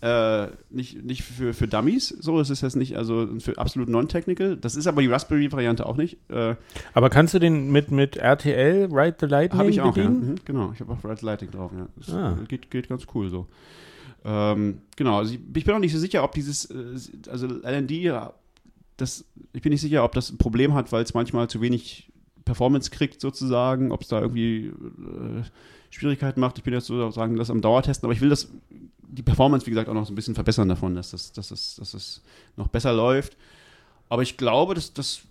äh, 0.01 0.47
nicht, 0.69 1.03
nicht 1.03 1.23
für, 1.23 1.53
für 1.53 1.67
Dummies 1.67 2.07
so, 2.07 2.39
es 2.39 2.49
ist 2.49 2.61
jetzt 2.61 2.75
nicht, 2.77 2.95
also 2.97 3.27
für 3.39 3.57
absolut 3.57 3.89
non-technical. 3.89 4.55
Das 4.57 4.75
ist 4.75 4.87
aber 4.87 5.01
die 5.01 5.07
Raspberry-Variante 5.07 5.85
auch 5.85 5.97
nicht. 5.97 6.17
Äh, 6.29 6.55
Aber 6.93 7.09
kannst 7.09 7.33
du 7.33 7.39
den 7.39 7.69
mit, 7.71 7.91
mit 7.91 8.15
RTL, 8.17 8.87
Ride 8.91 9.17
the 9.19 9.25
Lightning, 9.25 9.59
Habe 9.59 9.69
ich 9.69 9.81
auch, 9.81 9.95
ja. 9.97 10.09
Mhm, 10.09 10.35
genau. 10.45 10.71
Ich 10.73 10.79
habe 10.79 10.93
auch 10.93 11.03
Red 11.03 11.21
Lighting 11.21 11.51
drauf, 11.51 11.71
ja. 11.77 11.87
Das 11.97 12.13
Ah. 12.13 12.37
geht, 12.47 12.71
geht 12.71 12.87
ganz 12.89 13.05
cool 13.13 13.29
so. 13.29 13.47
Ähm, 14.25 14.79
genau, 14.95 15.17
also 15.17 15.33
ich, 15.33 15.39
ich 15.55 15.65
bin 15.65 15.73
auch 15.75 15.79
nicht 15.79 15.93
so 15.93 15.99
sicher, 15.99 16.23
ob 16.23 16.33
dieses, 16.33 16.65
äh, 16.65 17.29
also 17.29 17.47
LND, 17.47 18.31
das, 18.97 19.25
ich 19.53 19.61
bin 19.61 19.71
nicht 19.71 19.81
sicher, 19.81 20.03
ob 20.03 20.13
das 20.13 20.29
ein 20.31 20.37
Problem 20.37 20.73
hat, 20.73 20.91
weil 20.91 21.03
es 21.03 21.13
manchmal 21.13 21.49
zu 21.49 21.61
wenig 21.61 22.11
Performance 22.45 22.89
kriegt 22.89 23.21
sozusagen, 23.21 23.91
ob 23.91 24.01
es 24.01 24.07
da 24.09 24.21
irgendwie 24.21 24.67
äh, 24.67 25.43
Schwierigkeiten 25.89 26.39
macht. 26.39 26.57
Ich 26.57 26.63
bin 26.63 26.73
jetzt 26.73 26.87
sozusagen 26.87 27.35
das 27.35 27.49
am 27.49 27.61
Dauertesten, 27.61 28.05
aber 28.05 28.13
ich 28.13 28.21
will 28.21 28.29
das, 28.29 28.49
die 29.01 29.23
Performance, 29.23 29.65
wie 29.65 29.71
gesagt, 29.71 29.89
auch 29.89 29.93
noch 29.93 30.05
so 30.05 30.13
ein 30.13 30.15
bisschen 30.15 30.35
verbessern 30.35 30.69
davon, 30.69 30.95
dass 30.95 31.11
das, 31.11 31.31
dass 31.31 31.49
das, 31.49 31.75
dass 31.75 31.91
das 31.91 32.21
noch 32.57 32.67
besser 32.67 32.93
läuft. 32.93 33.37
Aber 34.07 34.21
ich 34.21 34.37
glaube, 34.37 34.73
dass 34.75 34.93
das 34.93 35.21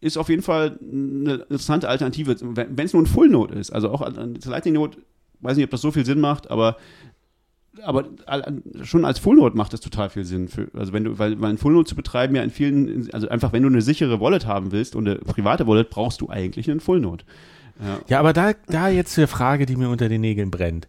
ist 0.00 0.16
auf 0.16 0.28
jeden 0.28 0.42
Fall 0.42 0.78
eine 0.80 1.34
interessante 1.34 1.88
Alternative, 1.88 2.36
wenn 2.40 2.78
es 2.86 2.92
nur 2.92 3.02
ein 3.02 3.06
Full 3.06 3.28
Note 3.28 3.54
ist. 3.54 3.70
Also 3.70 3.90
auch 3.90 4.08
das 4.08 4.44
Lightning 4.44 4.74
Note, 4.74 4.98
weiß 5.40 5.56
nicht, 5.56 5.64
ob 5.64 5.70
das 5.70 5.80
so 5.80 5.90
viel 5.90 6.06
Sinn 6.06 6.20
macht, 6.20 6.50
aber 6.50 6.76
aber 7.82 8.06
schon 8.82 9.04
als 9.04 9.18
Full 9.18 9.36
Note 9.36 9.56
macht 9.56 9.72
das 9.72 9.80
total 9.80 10.10
viel 10.10 10.24
Sinn. 10.24 10.48
Für, 10.48 10.68
also 10.74 10.92
wenn 10.92 11.04
du, 11.04 11.18
weil, 11.18 11.40
weil 11.40 11.50
ein 11.50 11.58
Full 11.58 11.72
Note 11.72 11.88
zu 11.88 11.94
betreiben 11.94 12.34
ja 12.34 12.42
in 12.42 12.50
vielen, 12.50 13.08
also 13.12 13.28
einfach 13.28 13.52
wenn 13.52 13.62
du 13.62 13.68
eine 13.68 13.82
sichere 13.82 14.20
Wallet 14.20 14.46
haben 14.46 14.72
willst 14.72 14.96
und 14.96 15.08
eine 15.08 15.18
private 15.18 15.66
Wallet, 15.66 15.90
brauchst 15.90 16.20
du 16.20 16.28
eigentlich 16.28 16.70
einen 16.70 16.80
Full 16.80 17.00
Note. 17.00 17.24
Ja. 17.80 17.98
Ja, 18.08 18.20
aber 18.20 18.32
da, 18.32 18.52
da 18.66 18.88
jetzt 18.88 19.16
eine 19.18 19.26
Frage, 19.26 19.66
die 19.66 19.76
mir 19.76 19.88
unter 19.88 20.08
den 20.08 20.20
Nägeln 20.20 20.50
brennt. 20.50 20.88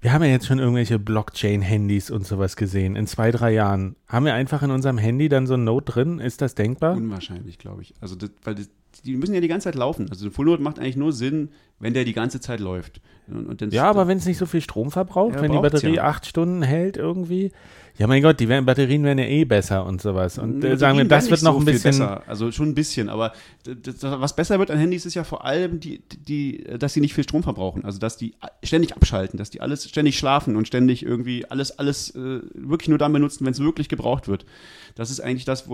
Wir 0.00 0.12
haben 0.12 0.22
ja 0.22 0.30
jetzt 0.30 0.46
schon 0.46 0.60
irgendwelche 0.60 0.98
Blockchain-Handys 0.98 2.10
und 2.10 2.24
sowas 2.24 2.54
gesehen. 2.54 2.94
In 2.94 3.06
zwei, 3.08 3.32
drei 3.32 3.52
Jahren. 3.52 3.96
Haben 4.06 4.26
wir 4.26 4.34
einfach 4.34 4.62
in 4.62 4.70
unserem 4.70 4.96
Handy 4.96 5.28
dann 5.28 5.46
so 5.46 5.54
ein 5.54 5.64
Note 5.64 5.92
drin? 5.92 6.20
Ist 6.20 6.40
das 6.40 6.54
denkbar? 6.54 6.96
Unwahrscheinlich, 6.96 7.58
glaube 7.58 7.82
ich. 7.82 7.94
Also, 8.00 8.14
das, 8.14 8.30
weil 8.44 8.54
das, 8.54 8.70
die 9.04 9.16
müssen 9.16 9.34
ja 9.34 9.40
die 9.40 9.48
ganze 9.48 9.64
Zeit 9.64 9.74
laufen. 9.74 10.08
Also, 10.10 10.26
ein 10.26 10.32
Full 10.32 10.46
Note 10.46 10.62
macht 10.62 10.78
eigentlich 10.78 10.96
nur 10.96 11.12
Sinn, 11.12 11.50
wenn 11.78 11.94
der 11.94 12.04
die 12.04 12.12
ganze 12.14 12.40
Zeit 12.40 12.60
läuft. 12.60 13.00
Und, 13.28 13.60
Ja, 13.72 13.84
aber 13.90 14.08
wenn 14.08 14.18
es 14.18 14.24
nicht 14.26 14.38
so 14.38 14.46
viel 14.46 14.62
Strom 14.62 14.90
verbraucht, 14.90 15.34
Ja, 15.36 15.42
wenn 15.42 15.52
die 15.52 15.58
Batterie 15.58 15.96
ja. 15.96 16.04
acht 16.04 16.24
Stunden 16.26 16.62
hält 16.62 16.96
irgendwie. 16.96 17.52
Ja, 17.98 18.06
mein 18.06 18.22
Gott, 18.22 18.38
die 18.40 18.48
werden, 18.48 18.64
Batterien 18.64 19.02
werden 19.04 19.18
ja 19.18 19.24
eh 19.26 19.44
besser 19.44 19.84
und 19.84 20.00
sowas. 20.00 20.38
Und 20.38 20.62
äh, 20.64 20.76
sagen 20.78 20.96
wir, 20.98 21.04
das 21.04 21.28
wird 21.30 21.42
noch 21.42 21.54
so 21.54 21.58
ein 21.58 21.64
bisschen. 21.64 21.90
besser. 21.90 22.22
Also 22.28 22.52
schon 22.52 22.68
ein 22.68 22.74
bisschen, 22.74 23.08
aber 23.08 23.32
d- 23.66 23.74
d- 23.74 23.92
was 24.00 24.34
besser 24.36 24.58
wird 24.60 24.70
an 24.70 24.78
Handys 24.78 25.04
ist 25.04 25.14
ja 25.14 25.24
vor 25.24 25.44
allem, 25.44 25.80
die, 25.80 26.00
die, 26.26 26.64
dass 26.78 26.94
sie 26.94 27.00
nicht 27.00 27.12
viel 27.12 27.24
Strom 27.24 27.42
verbrauchen. 27.42 27.84
Also 27.84 27.98
dass 27.98 28.16
die 28.16 28.34
ständig 28.62 28.94
abschalten, 28.94 29.36
dass 29.36 29.50
die 29.50 29.60
alles 29.60 29.86
ständig 29.88 30.16
schlafen 30.16 30.54
und 30.56 30.66
ständig 30.68 31.04
irgendwie 31.04 31.44
alles, 31.50 31.78
alles 31.78 32.14
äh, 32.14 32.40
wirklich 32.54 32.88
nur 32.88 32.98
dann 32.98 33.12
benutzen, 33.12 33.44
wenn 33.44 33.52
es 33.52 33.60
wirklich 33.60 33.88
gebraucht 33.88 34.28
wird. 34.28 34.46
Das 34.94 35.10
ist 35.10 35.20
eigentlich 35.20 35.44
das, 35.44 35.68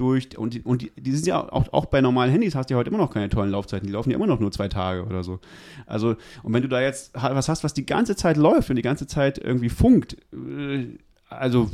wodurch, 0.00 0.36
und 0.36 0.64
und 0.64 0.82
die, 0.82 0.92
die 0.96 1.12
sind 1.12 1.26
ja 1.26 1.40
auch, 1.52 1.72
auch 1.72 1.86
bei 1.86 2.00
normalen 2.00 2.30
Handys 2.30 2.54
hast 2.54 2.70
du 2.70 2.74
ja 2.74 2.78
heute 2.78 2.90
immer 2.90 2.98
noch 2.98 3.12
keine 3.12 3.28
tollen 3.28 3.50
Laufzeiten. 3.50 3.86
Die 3.86 3.92
laufen 3.92 4.10
ja 4.10 4.16
immer 4.16 4.26
noch 4.26 4.40
nur 4.40 4.50
zwei 4.50 4.68
Tage 4.68 5.04
oder 5.04 5.22
so. 5.22 5.40
Also, 5.86 6.16
und 6.42 6.52
wenn 6.52 6.62
du 6.62 6.68
da 6.68 6.80
jetzt 6.80 7.12
was 7.14 7.48
hast, 7.48 7.64
was 7.64 7.74
die 7.74 7.86
ganze 7.86 8.16
Zeit 8.16 8.36
läuft 8.36 8.70
und 8.70 8.76
die 8.76 8.82
ganze 8.82 9.06
Zeit 9.06 9.38
irgendwie 9.38 9.68
funkt, 9.68 10.16
äh, 10.32 10.86
also 11.28 11.70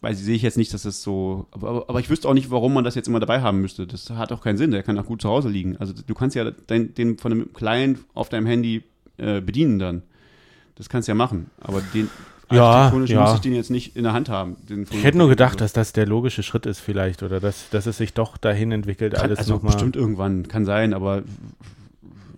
weil 0.00 0.14
sehe 0.14 0.36
ich 0.36 0.42
jetzt 0.42 0.56
nicht, 0.56 0.72
dass 0.72 0.82
das 0.82 1.02
so. 1.02 1.46
Aber, 1.50 1.88
aber, 1.88 2.00
ich 2.00 2.08
wüsste 2.08 2.28
auch 2.28 2.34
nicht, 2.34 2.50
warum 2.50 2.72
man 2.72 2.84
das 2.84 2.94
jetzt 2.94 3.08
immer 3.08 3.20
dabei 3.20 3.40
haben 3.40 3.60
müsste. 3.60 3.86
Das 3.86 4.10
hat 4.10 4.32
auch 4.32 4.42
keinen 4.42 4.56
Sinn. 4.56 4.70
Der 4.70 4.82
kann 4.82 4.98
auch 4.98 5.06
gut 5.06 5.22
zu 5.22 5.28
Hause 5.28 5.48
liegen. 5.48 5.76
Also 5.76 5.92
du 5.92 6.14
kannst 6.14 6.36
ja 6.36 6.50
den, 6.50 6.94
den 6.94 7.18
von 7.18 7.32
einem 7.32 7.52
Client 7.52 8.00
auf 8.14 8.28
deinem 8.28 8.46
Handy 8.46 8.84
äh, 9.16 9.40
bedienen 9.40 9.78
dann. 9.78 10.02
Das 10.76 10.88
kannst 10.88 11.08
du 11.08 11.10
ja 11.10 11.16
machen. 11.16 11.50
Aber 11.60 11.82
den 11.94 12.08
architektonisch 12.50 13.10
ja. 13.10 13.22
muss 13.22 13.34
ich 13.34 13.40
den 13.40 13.54
jetzt 13.54 13.70
nicht 13.70 13.96
in 13.96 14.04
der 14.04 14.12
Hand 14.12 14.28
haben. 14.28 14.56
Ich 14.90 15.04
hätte 15.04 15.18
nur 15.18 15.28
gedacht, 15.28 15.60
dass 15.60 15.72
das 15.72 15.92
der 15.92 16.06
logische 16.06 16.42
Schritt 16.42 16.66
ist 16.66 16.80
vielleicht 16.80 17.22
oder 17.22 17.40
dass, 17.40 17.68
dass 17.70 17.86
es 17.86 17.98
sich 17.98 18.14
doch 18.14 18.36
dahin 18.36 18.72
entwickelt, 18.72 19.14
kann, 19.14 19.24
alles 19.24 19.38
also 19.38 19.54
nochmal. 19.54 19.72
bestimmt 19.72 19.96
irgendwann 19.96 20.48
kann 20.48 20.64
sein, 20.64 20.94
aber 20.94 21.22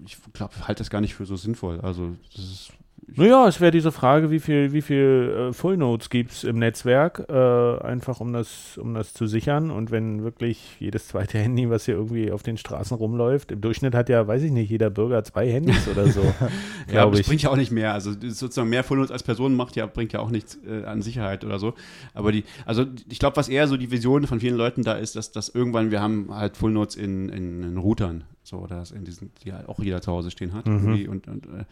ich 0.04 0.18
glaube, 0.32 0.52
halte 0.66 0.80
das 0.80 0.90
gar 0.90 1.00
nicht 1.00 1.14
für 1.14 1.26
so 1.26 1.36
sinnvoll. 1.36 1.80
Also 1.80 2.16
das 2.34 2.44
ist, 2.44 2.72
Naja, 3.16 3.46
es 3.48 3.60
wäre 3.60 3.70
diese 3.70 3.92
Frage, 3.92 4.30
wie 4.30 4.40
viel, 4.40 4.72
wie 4.72 4.82
viel 4.82 5.48
äh, 5.50 5.52
Full 5.52 5.76
Nodes 5.76 6.10
gibt 6.10 6.32
es 6.32 6.44
im 6.44 6.58
Netzwerk, 6.58 7.26
äh, 7.28 7.78
einfach 7.82 8.20
um 8.20 8.32
das, 8.32 8.78
um 8.78 8.94
das 8.94 9.14
zu 9.14 9.26
sichern. 9.26 9.70
Und 9.70 9.90
wenn 9.90 10.22
wirklich 10.22 10.76
jedes 10.78 11.08
zweite 11.08 11.38
Handy, 11.38 11.70
was 11.70 11.84
hier 11.86 11.94
irgendwie 11.94 12.30
auf 12.30 12.42
den 12.42 12.56
Straßen 12.56 12.96
rumläuft, 12.96 13.52
im 13.52 13.60
Durchschnitt 13.60 13.94
hat 13.94 14.08
ja, 14.08 14.26
weiß 14.26 14.42
ich 14.42 14.52
nicht, 14.52 14.70
jeder 14.70 14.90
Bürger 14.90 15.24
zwei 15.24 15.50
Handys 15.50 15.88
oder 15.88 16.06
so, 16.08 16.20
Ja, 16.20 16.28
aber 16.46 16.92
glaube 16.92 17.10
das 17.12 17.20
ich. 17.20 17.26
bringt 17.26 17.42
ja 17.42 17.50
auch 17.50 17.56
nicht 17.56 17.70
mehr. 17.70 17.92
Also 17.94 18.12
sozusagen 18.12 18.68
mehr 18.68 18.84
von 18.84 18.98
uns 18.98 19.10
als 19.10 19.22
Person 19.22 19.54
macht 19.54 19.76
ja, 19.76 19.86
bringt 19.86 20.12
ja 20.12 20.20
auch 20.20 20.30
nichts 20.30 20.58
äh, 20.66 20.84
an 20.84 21.02
Sicherheit 21.02 21.44
oder 21.44 21.58
so. 21.58 21.74
Aber 22.14 22.32
die, 22.32 22.44
also 22.66 22.84
ich 23.08 23.18
glaube, 23.18 23.36
was 23.36 23.48
eher 23.48 23.66
so 23.68 23.76
die 23.76 23.90
Vision 23.90 24.26
von 24.26 24.40
vielen 24.40 24.56
Leuten 24.56 24.82
da 24.82 24.94
ist, 24.94 25.16
dass, 25.16 25.32
dass 25.32 25.48
irgendwann 25.48 25.90
wir 25.90 26.00
haben 26.00 26.28
halt 26.34 26.56
Full 26.56 26.72
Nodes 26.72 26.96
in, 26.96 27.28
in, 27.28 27.62
in 27.62 27.76
Routern, 27.76 28.24
so 28.42 28.58
oder 28.58 28.82
in 28.94 29.04
diesen, 29.04 29.30
die 29.44 29.52
halt 29.52 29.68
auch 29.68 29.78
jeder 29.80 30.00
zu 30.00 30.12
Hause 30.12 30.30
stehen 30.30 30.54
hat. 30.54 30.66
Mhm. 30.66 31.08
Und, 31.08 31.28
und, 31.28 31.46
äh, 31.46 31.64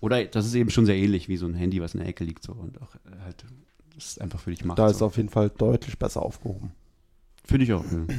oder 0.00 0.24
das 0.24 0.46
ist 0.46 0.54
eben 0.54 0.70
schon 0.70 0.86
sehr 0.86 0.96
ähnlich 0.96 1.28
wie 1.28 1.36
so 1.36 1.46
ein 1.46 1.54
Handy, 1.54 1.80
was 1.80 1.94
in 1.94 2.00
der 2.00 2.08
Ecke 2.08 2.24
liegt 2.24 2.42
so 2.42 2.52
und 2.52 2.80
auch 2.80 2.94
äh, 2.96 3.20
halt 3.24 3.44
das 3.94 4.08
ist 4.08 4.20
einfach 4.20 4.38
für 4.38 4.50
dich 4.50 4.64
macht. 4.64 4.78
Da 4.78 4.88
ist 4.88 4.98
so. 4.98 5.06
auf 5.06 5.16
jeden 5.16 5.30
Fall 5.30 5.50
deutlich 5.50 5.98
besser 5.98 6.22
aufgehoben. 6.22 6.72
Finde 7.44 7.64
ich 7.64 7.72
auch. 7.72 7.84
Ja. 7.84 8.14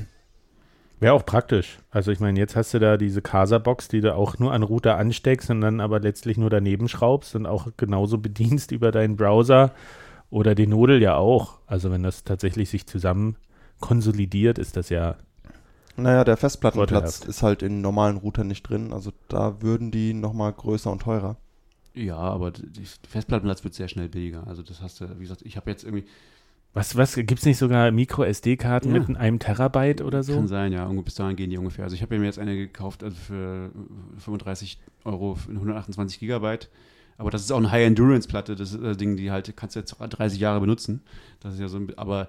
Wäre 1.00 1.14
auch 1.14 1.26
praktisch. 1.26 1.78
Also 1.92 2.12
ich 2.12 2.20
meine, 2.20 2.40
jetzt 2.40 2.56
hast 2.56 2.74
du 2.74 2.80
da 2.80 2.98
diese 2.98 3.22
Casa-Box, 3.22 3.88
die 3.88 4.02
du 4.02 4.16
auch 4.16 4.40
nur 4.40 4.54
an 4.54 4.64
Router 4.64 4.98
ansteckst 4.98 5.52
und 5.52 5.62
dann 5.62 5.80
aber 5.80 6.00
letztlich 6.00 6.38
nur 6.38 6.50
daneben 6.50 6.88
schraubst 6.88 7.36
und 7.36 7.46
auch 7.46 7.68
genauso 7.78 8.18
bedienst 8.18 8.72
über 8.72 8.92
deinen 8.92 9.16
Browser 9.16 9.74
oder 10.32 10.56
den 10.56 10.72
Nodel 10.72 11.02
ja 11.02 11.16
auch. 11.16 11.60
Also 11.68 11.92
wenn 11.92 12.02
das 12.02 12.24
tatsächlich 12.24 12.70
sich 12.70 12.88
zusammen 12.88 13.36
konsolidiert, 13.80 14.58
ist 14.58 14.76
das 14.76 14.90
ja 14.90 15.18
Naja, 15.96 16.24
der 16.24 16.38
Festplattenplatz 16.38 17.18
Vorteilhaft. 17.18 17.26
ist 17.26 17.44
halt 17.44 17.62
in 17.62 17.82
normalen 17.82 18.18
Routern 18.18 18.48
nicht 18.48 18.64
drin. 18.64 18.92
Also 18.92 19.12
da 19.28 19.62
würden 19.62 19.92
die 19.92 20.16
nochmal 20.16 20.52
größer 20.54 20.92
und 20.92 21.04
teurer. 21.04 21.38
Ja, 21.98 22.18
aber 22.18 22.52
die 22.52 22.86
Festplattenplatz 23.08 23.64
wird 23.64 23.74
sehr 23.74 23.88
schnell 23.88 24.10
billiger. 24.10 24.46
Also 24.48 24.64
das 24.64 24.82
hast 24.82 25.02
du, 25.02 25.10
wie 25.18 25.24
gesagt, 25.24 25.42
ich 25.44 25.58
habe 25.58 25.70
jetzt 25.70 25.84
irgendwie 25.84 26.06
Was, 26.74 26.96
was, 26.96 27.16
gibt 27.16 27.40
es 27.40 27.46
nicht 27.46 27.58
sogar 27.58 27.92
Micro-SD-Karten 27.92 28.94
Ja. 28.94 29.00
mit 29.00 29.18
einem 29.18 29.40
Terabyte 29.40 30.02
oder 30.02 30.24
so? 30.24 30.36
Kann 30.36 30.48
sein, 30.48 30.72
ja. 30.74 30.84
Irgendwo 30.84 31.02
bis 31.02 31.16
dahin 31.16 31.36
gehen 31.36 31.50
die 31.50 31.58
ungefähr. 31.58 31.84
Also 31.86 31.96
ich 31.96 32.02
habe 32.02 32.18
mir 32.20 32.26
jetzt 32.26 32.40
eine 32.40 32.56
gekauft 32.56 33.04
also 33.04 33.16
für 33.16 33.72
35 34.18 34.80
Euro 35.04 35.36
für 35.36 35.52
128 35.52 36.20
Gigabyte. 36.20 36.70
Aber 37.20 37.32
das 37.32 37.42
ist 37.42 37.52
auch 37.52 37.58
eine 37.58 37.72
High-Endurance-Platte. 37.72 38.56
Das 38.56 38.74
ist 38.74 38.84
das 38.84 38.98
Ding, 38.98 39.18
die 39.18 39.32
halt 39.32 39.52
kannst 39.58 39.76
du 39.76 39.80
jetzt 39.80 39.96
30 40.00 40.40
Jahre 40.40 40.60
benutzen. 40.60 41.02
Das 41.40 41.56
ist 41.56 41.60
ja 41.60 41.68
so 41.68 41.78
ein, 41.78 41.98
aber 41.98 42.28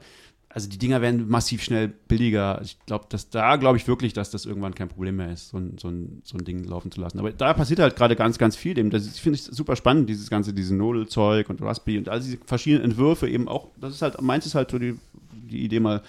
also 0.59 0.68
die 0.68 0.78
Dinger 0.78 1.00
werden 1.00 1.28
massiv 1.28 1.62
schnell 1.62 1.86
billiger. 1.86 2.61
Ich 2.64 2.78
glaube, 2.84 3.06
dass 3.11 3.30
da 3.30 3.54
glaube 3.54 3.76
ich 3.76 3.86
wirklich, 3.86 4.12
dass 4.12 4.32
das 4.32 4.44
irgendwann 4.44 4.74
kein 4.74 4.88
Problem 4.88 5.14
mehr 5.14 5.32
ist, 5.32 5.50
so 5.50 5.56
ein, 5.56 5.78
so 5.78 5.86
ein, 5.86 6.20
so 6.24 6.36
ein 6.36 6.44
Ding 6.44 6.64
laufen 6.64 6.90
zu 6.90 7.00
lassen. 7.00 7.20
Aber 7.20 7.30
da 7.30 7.54
passiert 7.54 7.78
halt 7.78 7.94
gerade 7.94 8.16
ganz, 8.16 8.38
ganz 8.38 8.56
viel. 8.56 8.74
Dem. 8.74 8.90
Das 8.90 9.20
finde 9.20 9.38
ich 9.38 9.44
super 9.44 9.76
spannend, 9.76 10.11
dieses 10.11 10.30
ganze, 10.30 10.52
dieses 10.52 10.72
Nodel-Zeug 10.72 11.48
und 11.48 11.62
Raspberry 11.62 11.98
und 11.98 12.09
all 12.09 12.18
diese 12.18 12.38
verschiedenen 12.44 12.86
Entwürfe 12.86 13.28
eben 13.28 13.46
auch. 13.46 13.68
Das 13.80 13.94
ist 13.94 14.02
halt, 14.02 14.20
meins 14.20 14.46
ist 14.46 14.56
halt 14.56 14.72
so 14.72 14.80
die, 14.80 14.98
die 15.32 15.62
Idee 15.62 15.78
mal 15.78 16.02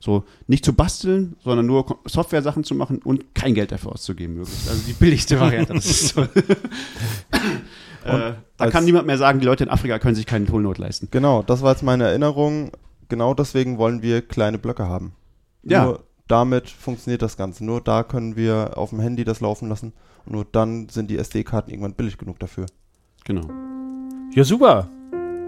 so 0.00 0.24
nicht 0.48 0.64
zu 0.64 0.72
basteln, 0.72 1.36
sondern 1.44 1.66
nur 1.66 2.00
Software-Sachen 2.04 2.64
zu 2.64 2.74
machen 2.74 2.98
und 2.98 3.32
kein 3.36 3.54
Geld 3.54 3.70
dafür 3.70 3.92
auszugeben, 3.92 4.34
möglichst. 4.34 4.68
Also 4.68 4.82
die 4.88 4.92
billigste 4.94 5.38
Variante. 5.38 5.72
Das 5.72 5.86
ist 5.86 6.08
so. 6.08 6.22
äh, 8.04 8.32
da 8.56 8.70
kann 8.70 8.84
niemand 8.84 9.06
mehr 9.06 9.18
sagen, 9.18 9.38
die 9.38 9.46
Leute 9.46 9.62
in 9.62 9.70
Afrika 9.70 10.00
können 10.00 10.16
sich 10.16 10.26
keinen 10.26 10.48
Toolnote 10.48 10.82
leisten. 10.82 11.06
Genau, 11.12 11.44
das 11.44 11.62
war 11.62 11.70
jetzt 11.70 11.84
meine 11.84 12.08
Erinnerung. 12.08 12.72
Genau 13.08 13.34
deswegen 13.34 13.78
wollen 13.78 14.02
wir 14.02 14.22
kleine 14.22 14.58
Blöcke 14.58 14.88
haben. 14.88 15.12
Ja. 15.62 15.84
Nur 15.84 16.04
damit 16.28 16.70
funktioniert 16.70 17.22
das 17.22 17.36
Ganze. 17.36 17.64
Nur 17.64 17.80
da 17.80 18.02
können 18.02 18.36
wir 18.36 18.76
auf 18.76 18.90
dem 18.90 19.00
Handy 19.00 19.24
das 19.24 19.40
laufen 19.40 19.68
lassen. 19.68 19.92
Und 20.24 20.32
nur 20.32 20.46
dann 20.50 20.88
sind 20.88 21.10
die 21.10 21.18
SD-Karten 21.18 21.70
irgendwann 21.70 21.94
billig 21.94 22.16
genug 22.18 22.38
dafür. 22.38 22.66
Genau. 23.24 23.48
Ja, 24.32 24.44
super. 24.44 24.88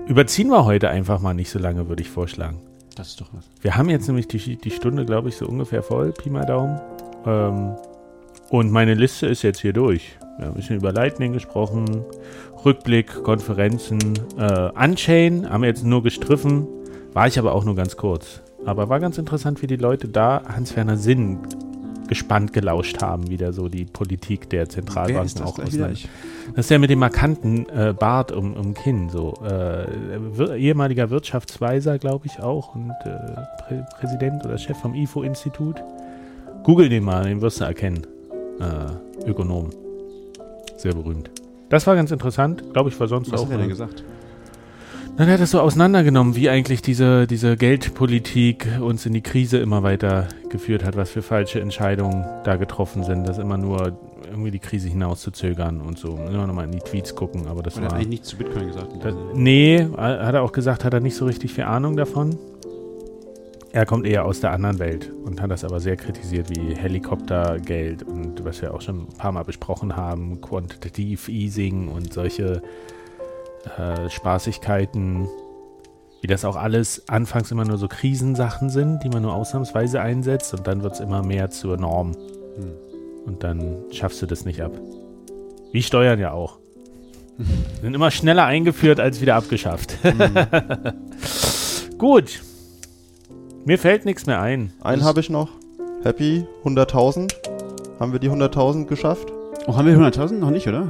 Überziehen 0.07 0.48
wir 0.48 0.64
heute 0.64 0.90
einfach 0.90 1.20
mal 1.20 1.34
nicht 1.34 1.50
so 1.50 1.59
lange, 1.59 1.88
würde 1.88 2.02
ich 2.02 2.11
vorschlagen. 2.11 2.61
Das 2.94 3.09
ist 3.09 3.20
doch 3.20 3.28
was. 3.32 3.44
Wir 3.61 3.76
haben 3.76 3.90
jetzt 3.90 4.07
nämlich 4.07 4.28
die, 4.28 4.57
die 4.57 4.70
Stunde, 4.70 5.04
glaube 5.04 5.28
ich, 5.28 5.36
so 5.36 5.46
ungefähr 5.46 5.82
voll, 5.82 6.12
Pi 6.12 6.30
mal 6.30 6.46
Daumen. 6.46 6.80
Ähm, 7.26 7.76
und 8.50 8.70
meine 8.70 8.94
Liste 8.94 9.26
ist 9.26 9.42
jetzt 9.42 9.61
hier 9.61 9.72
durch. 9.72 10.16
Wir 10.38 10.46
haben 10.46 10.52
ein 10.52 10.57
bisschen 10.57 10.76
über 10.76 10.92
Lightning 10.92 11.32
gesprochen, 11.32 12.04
Rückblick, 12.64 13.22
Konferenzen, 13.22 13.98
äh, 14.38 14.70
Unchain 14.72 15.48
haben 15.48 15.62
wir 15.62 15.68
jetzt 15.68 15.84
nur 15.84 16.02
gestriffen, 16.02 16.68
war 17.16 17.26
ich 17.26 17.38
aber 17.38 17.54
auch 17.54 17.64
nur 17.64 17.74
ganz 17.74 17.96
kurz. 17.96 18.42
Aber 18.66 18.90
war 18.90 19.00
ganz 19.00 19.16
interessant, 19.16 19.62
wie 19.62 19.66
die 19.66 19.76
Leute 19.76 20.06
da 20.06 20.42
Hans-Werner 20.54 20.98
Sinn 20.98 21.38
gespannt 22.08 22.52
gelauscht 22.52 23.00
haben, 23.00 23.30
wie 23.30 23.38
da 23.38 23.52
so 23.52 23.70
die 23.70 23.86
Politik 23.86 24.50
der 24.50 24.68
Zentralbanken 24.68 25.42
auch 25.42 25.54
gleich 25.54 25.72
wieder? 25.72 25.86
auseinander- 25.86 26.08
das 26.54 26.66
ist 26.66 26.70
der 26.70 26.78
mit 26.78 26.90
dem 26.90 26.98
markanten 26.98 27.66
äh, 27.70 27.94
Bart 27.98 28.32
um, 28.32 28.52
um 28.52 28.74
Kinn, 28.74 29.08
so. 29.08 29.32
Äh, 29.42 29.86
wir, 30.34 30.56
ehemaliger 30.56 31.08
Wirtschaftsweiser, 31.08 31.98
glaube 31.98 32.26
ich 32.26 32.40
auch, 32.40 32.74
und 32.74 32.90
äh, 32.90 33.16
Prä 33.66 33.82
Präsident 33.98 34.44
oder 34.44 34.58
Chef 34.58 34.76
vom 34.76 34.94
IFO-Institut. 34.94 35.82
Google 36.64 36.90
den 36.90 37.02
mal, 37.02 37.24
den 37.24 37.40
wirst 37.40 37.60
du 37.60 37.64
erkennen. 37.64 38.06
Äh, 38.60 39.26
Ökonom. 39.30 39.70
Sehr 40.76 40.92
berühmt. 40.92 41.30
Das 41.70 41.86
war 41.86 41.94
ganz 41.96 42.10
interessant, 42.10 42.74
glaube 42.74 42.90
ich, 42.90 43.00
war 43.00 43.08
sonst 43.08 43.32
Was 43.32 43.40
auch. 43.40 43.46
hat 43.46 43.52
er 43.52 43.58
denn 43.58 43.68
gesagt? 43.70 44.04
Dann 45.16 45.28
hat 45.28 45.36
er 45.36 45.38
das 45.38 45.52
so 45.52 45.60
auseinandergenommen, 45.60 46.36
wie 46.36 46.50
eigentlich 46.50 46.82
diese, 46.82 47.26
diese 47.26 47.56
Geldpolitik 47.56 48.66
uns 48.80 49.06
in 49.06 49.14
die 49.14 49.22
Krise 49.22 49.56
immer 49.56 49.82
weiter 49.82 50.28
geführt 50.50 50.84
hat, 50.84 50.94
was 50.94 51.08
für 51.08 51.22
falsche 51.22 51.58
Entscheidungen 51.58 52.26
da 52.44 52.56
getroffen 52.56 53.02
sind, 53.02 53.26
das 53.26 53.38
immer 53.38 53.56
nur 53.56 53.98
irgendwie 54.26 54.50
die 54.50 54.58
Krise 54.58 54.90
hinauszuzögern 54.90 55.80
und 55.80 55.98
so. 55.98 56.16
Immer 56.16 56.46
nochmal 56.46 56.66
in 56.66 56.72
die 56.72 56.80
Tweets 56.80 57.14
gucken, 57.14 57.46
aber 57.46 57.62
das 57.62 57.76
hat 57.76 57.84
war. 57.84 57.92
eigentlich 57.94 58.08
nichts 58.08 58.28
zu 58.28 58.36
Bitcoin 58.36 58.66
gesagt. 58.66 58.92
Das, 59.02 59.14
nee, 59.32 59.88
hat 59.96 60.34
er 60.34 60.42
auch 60.42 60.52
gesagt, 60.52 60.84
hat 60.84 60.92
er 60.92 61.00
nicht 61.00 61.16
so 61.16 61.24
richtig 61.24 61.54
viel 61.54 61.64
Ahnung 61.64 61.96
davon. 61.96 62.38
Er 63.72 63.86
kommt 63.86 64.06
eher 64.06 64.26
aus 64.26 64.40
der 64.40 64.52
anderen 64.52 64.78
Welt 64.78 65.10
und 65.24 65.40
hat 65.40 65.50
das 65.50 65.64
aber 65.64 65.80
sehr 65.80 65.96
kritisiert, 65.96 66.50
wie 66.50 66.74
Helikoptergeld 66.74 68.02
und 68.02 68.44
was 68.44 68.60
wir 68.60 68.74
auch 68.74 68.82
schon 68.82 69.04
ein 69.04 69.18
paar 69.18 69.32
Mal 69.32 69.44
besprochen 69.44 69.96
haben, 69.96 70.42
Quantitative 70.42 71.30
Easing 71.30 71.88
und 71.88 72.12
solche 72.12 72.62
äh, 73.78 74.08
Spaßigkeiten, 74.10 75.28
wie 76.20 76.26
das 76.26 76.44
auch 76.44 76.56
alles 76.56 77.08
anfangs 77.08 77.50
immer 77.50 77.64
nur 77.64 77.78
so 77.78 77.88
Krisensachen 77.88 78.70
sind, 78.70 79.02
die 79.04 79.08
man 79.08 79.22
nur 79.22 79.34
ausnahmsweise 79.34 80.00
einsetzt 80.00 80.54
und 80.54 80.66
dann 80.66 80.82
wird 80.82 80.94
es 80.94 81.00
immer 81.00 81.22
mehr 81.22 81.50
zur 81.50 81.76
Norm. 81.76 82.12
Hm. 82.12 82.72
Und 83.26 83.42
dann 83.42 83.76
schaffst 83.90 84.22
du 84.22 84.26
das 84.26 84.44
nicht 84.44 84.62
ab. 84.62 84.72
Wie 85.72 85.82
Steuern 85.82 86.18
ja 86.18 86.32
auch. 86.32 86.58
Sind 87.82 87.94
immer 87.94 88.10
schneller 88.10 88.44
eingeführt 88.44 89.00
als 89.00 89.20
wieder 89.20 89.34
abgeschafft. 89.34 89.98
Gut. 91.98 92.40
Mir 93.64 93.78
fällt 93.78 94.04
nichts 94.04 94.26
mehr 94.26 94.40
ein. 94.40 94.72
Einen 94.80 95.04
habe 95.04 95.20
ich 95.20 95.28
noch. 95.28 95.50
Happy, 96.02 96.46
100.000. 96.64 97.32
Haben 97.98 98.12
wir 98.12 98.20
die 98.20 98.30
100.000 98.30 98.86
geschafft? 98.86 99.32
Oh, 99.66 99.76
haben 99.76 99.86
wir 99.86 99.96
100.000? 99.96 100.34
Noch 100.34 100.50
nicht, 100.50 100.68
oder? 100.68 100.86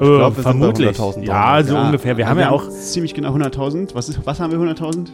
Ich 0.00 0.06
glaub, 0.06 0.36
wir 0.36 0.42
sind 0.42 0.60
bei 0.60 0.74
vermutlich. 0.74 0.96
100.000 0.98 1.22
ja, 1.24 1.62
so 1.62 1.76
ungefähr. 1.76 2.16
Wir 2.16 2.28
haben 2.28 2.38
ja 2.40 2.50
auch 2.50 2.68
ziemlich 2.68 3.14
genau 3.14 3.34
100.000. 3.34 3.94
Was, 3.94 4.08
ist- 4.08 4.20
was 4.24 4.40
haben 4.40 4.50
wir 4.52 4.58
100.000? 4.58 5.08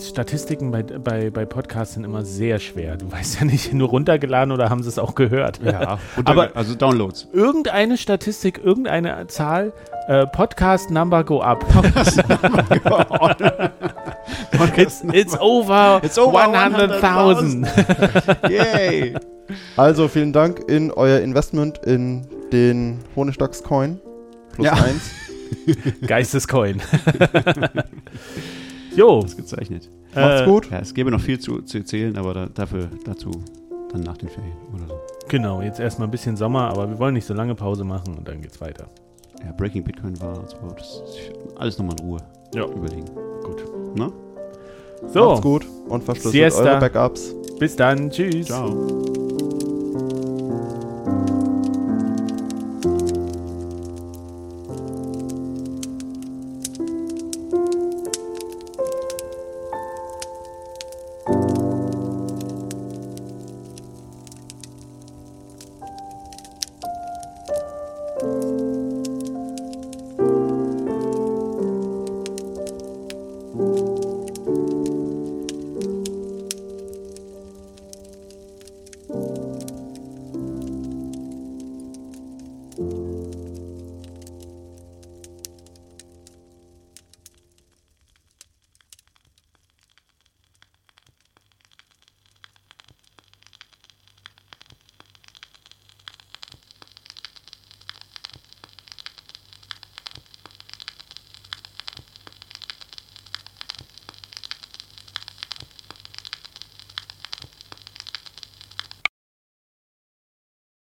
Statistiken 0.00 0.70
bei, 0.70 0.82
bei, 0.82 1.30
bei 1.30 1.44
Podcasts 1.44 1.94
sind 1.94 2.04
immer 2.04 2.24
sehr 2.24 2.58
schwer. 2.60 2.96
Du 2.96 3.10
weißt 3.10 3.40
ja 3.40 3.46
nicht, 3.46 3.72
nur 3.72 3.88
runtergeladen 3.88 4.52
oder 4.52 4.70
haben 4.70 4.82
sie 4.82 4.88
es 4.88 4.98
auch 4.98 5.14
gehört. 5.14 5.60
Ja, 5.64 5.98
Aber- 6.24 6.50
also 6.54 6.74
Downloads. 6.74 7.28
Irgendeine 7.32 7.96
Statistik, 7.98 8.60
irgendeine 8.62 9.26
Zahl, 9.26 9.72
äh, 10.08 10.26
Podcast 10.26 10.90
Number 10.90 11.24
go 11.24 11.40
up. 11.42 11.64
it's, 14.76 15.02
it's 15.12 15.38
over, 15.38 16.00
It's 16.02 16.18
over 16.18 16.38
100.000. 16.48 18.50
Yay! 18.50 19.14
Also 19.76 20.08
vielen 20.08 20.32
Dank 20.32 20.60
in 20.68 20.90
euer 20.92 21.20
Investment 21.20 21.78
in 21.84 22.26
den 22.52 22.98
Honigdachs-Coin. 23.16 24.00
Plus 24.52 24.66
Ja. 24.66 24.72
eins. 24.74 25.10
Geistescoin. 26.06 26.80
jo. 28.96 29.20
Gezeichnet. 29.36 29.90
Macht's 30.14 30.40
äh, 30.42 30.44
gut. 30.44 30.70
Ja, 30.70 30.78
es 30.80 30.94
gäbe 30.94 31.10
noch 31.10 31.20
viel 31.20 31.38
zu, 31.38 31.62
zu 31.62 31.78
erzählen, 31.78 32.16
aber 32.16 32.34
da, 32.34 32.46
dafür, 32.46 32.88
dazu 33.04 33.30
dann 33.92 34.02
nach 34.02 34.16
den 34.16 34.28
Ferien 34.28 34.52
oder 34.74 34.86
so. 34.88 34.94
Genau, 35.28 35.62
jetzt 35.62 35.80
erstmal 35.80 36.06
ein 36.08 36.10
bisschen 36.12 36.36
Sommer, 36.36 36.68
aber 36.70 36.88
wir 36.88 36.98
wollen 36.98 37.14
nicht 37.14 37.26
so 37.26 37.34
lange 37.34 37.54
Pause 37.54 37.82
machen 37.84 38.16
und 38.16 38.26
dann 38.28 38.40
geht's 38.40 38.60
weiter. 38.60 38.86
Ja, 39.44 39.52
Breaking 39.52 39.82
Bitcoin 39.82 40.20
war 40.20 40.34
so. 40.48 40.56
Das 40.76 41.02
alles 41.56 41.78
nochmal 41.78 41.96
in 42.00 42.06
Ruhe 42.06 42.20
Ja. 42.54 42.66
überlegen. 42.66 43.06
Gut. 43.42 43.64
Ne? 43.96 44.12
So, 45.12 45.24
Macht's 45.30 45.42
gut 45.42 45.66
und 45.88 46.04
verschlüsselt 46.04 46.32
Siesta. 46.52 46.62
eure 46.62 46.80
Backups. 46.80 47.34
bis 47.58 47.74
dann. 47.74 48.10
Tschüss. 48.10 48.46
Ciao. 48.46 49.68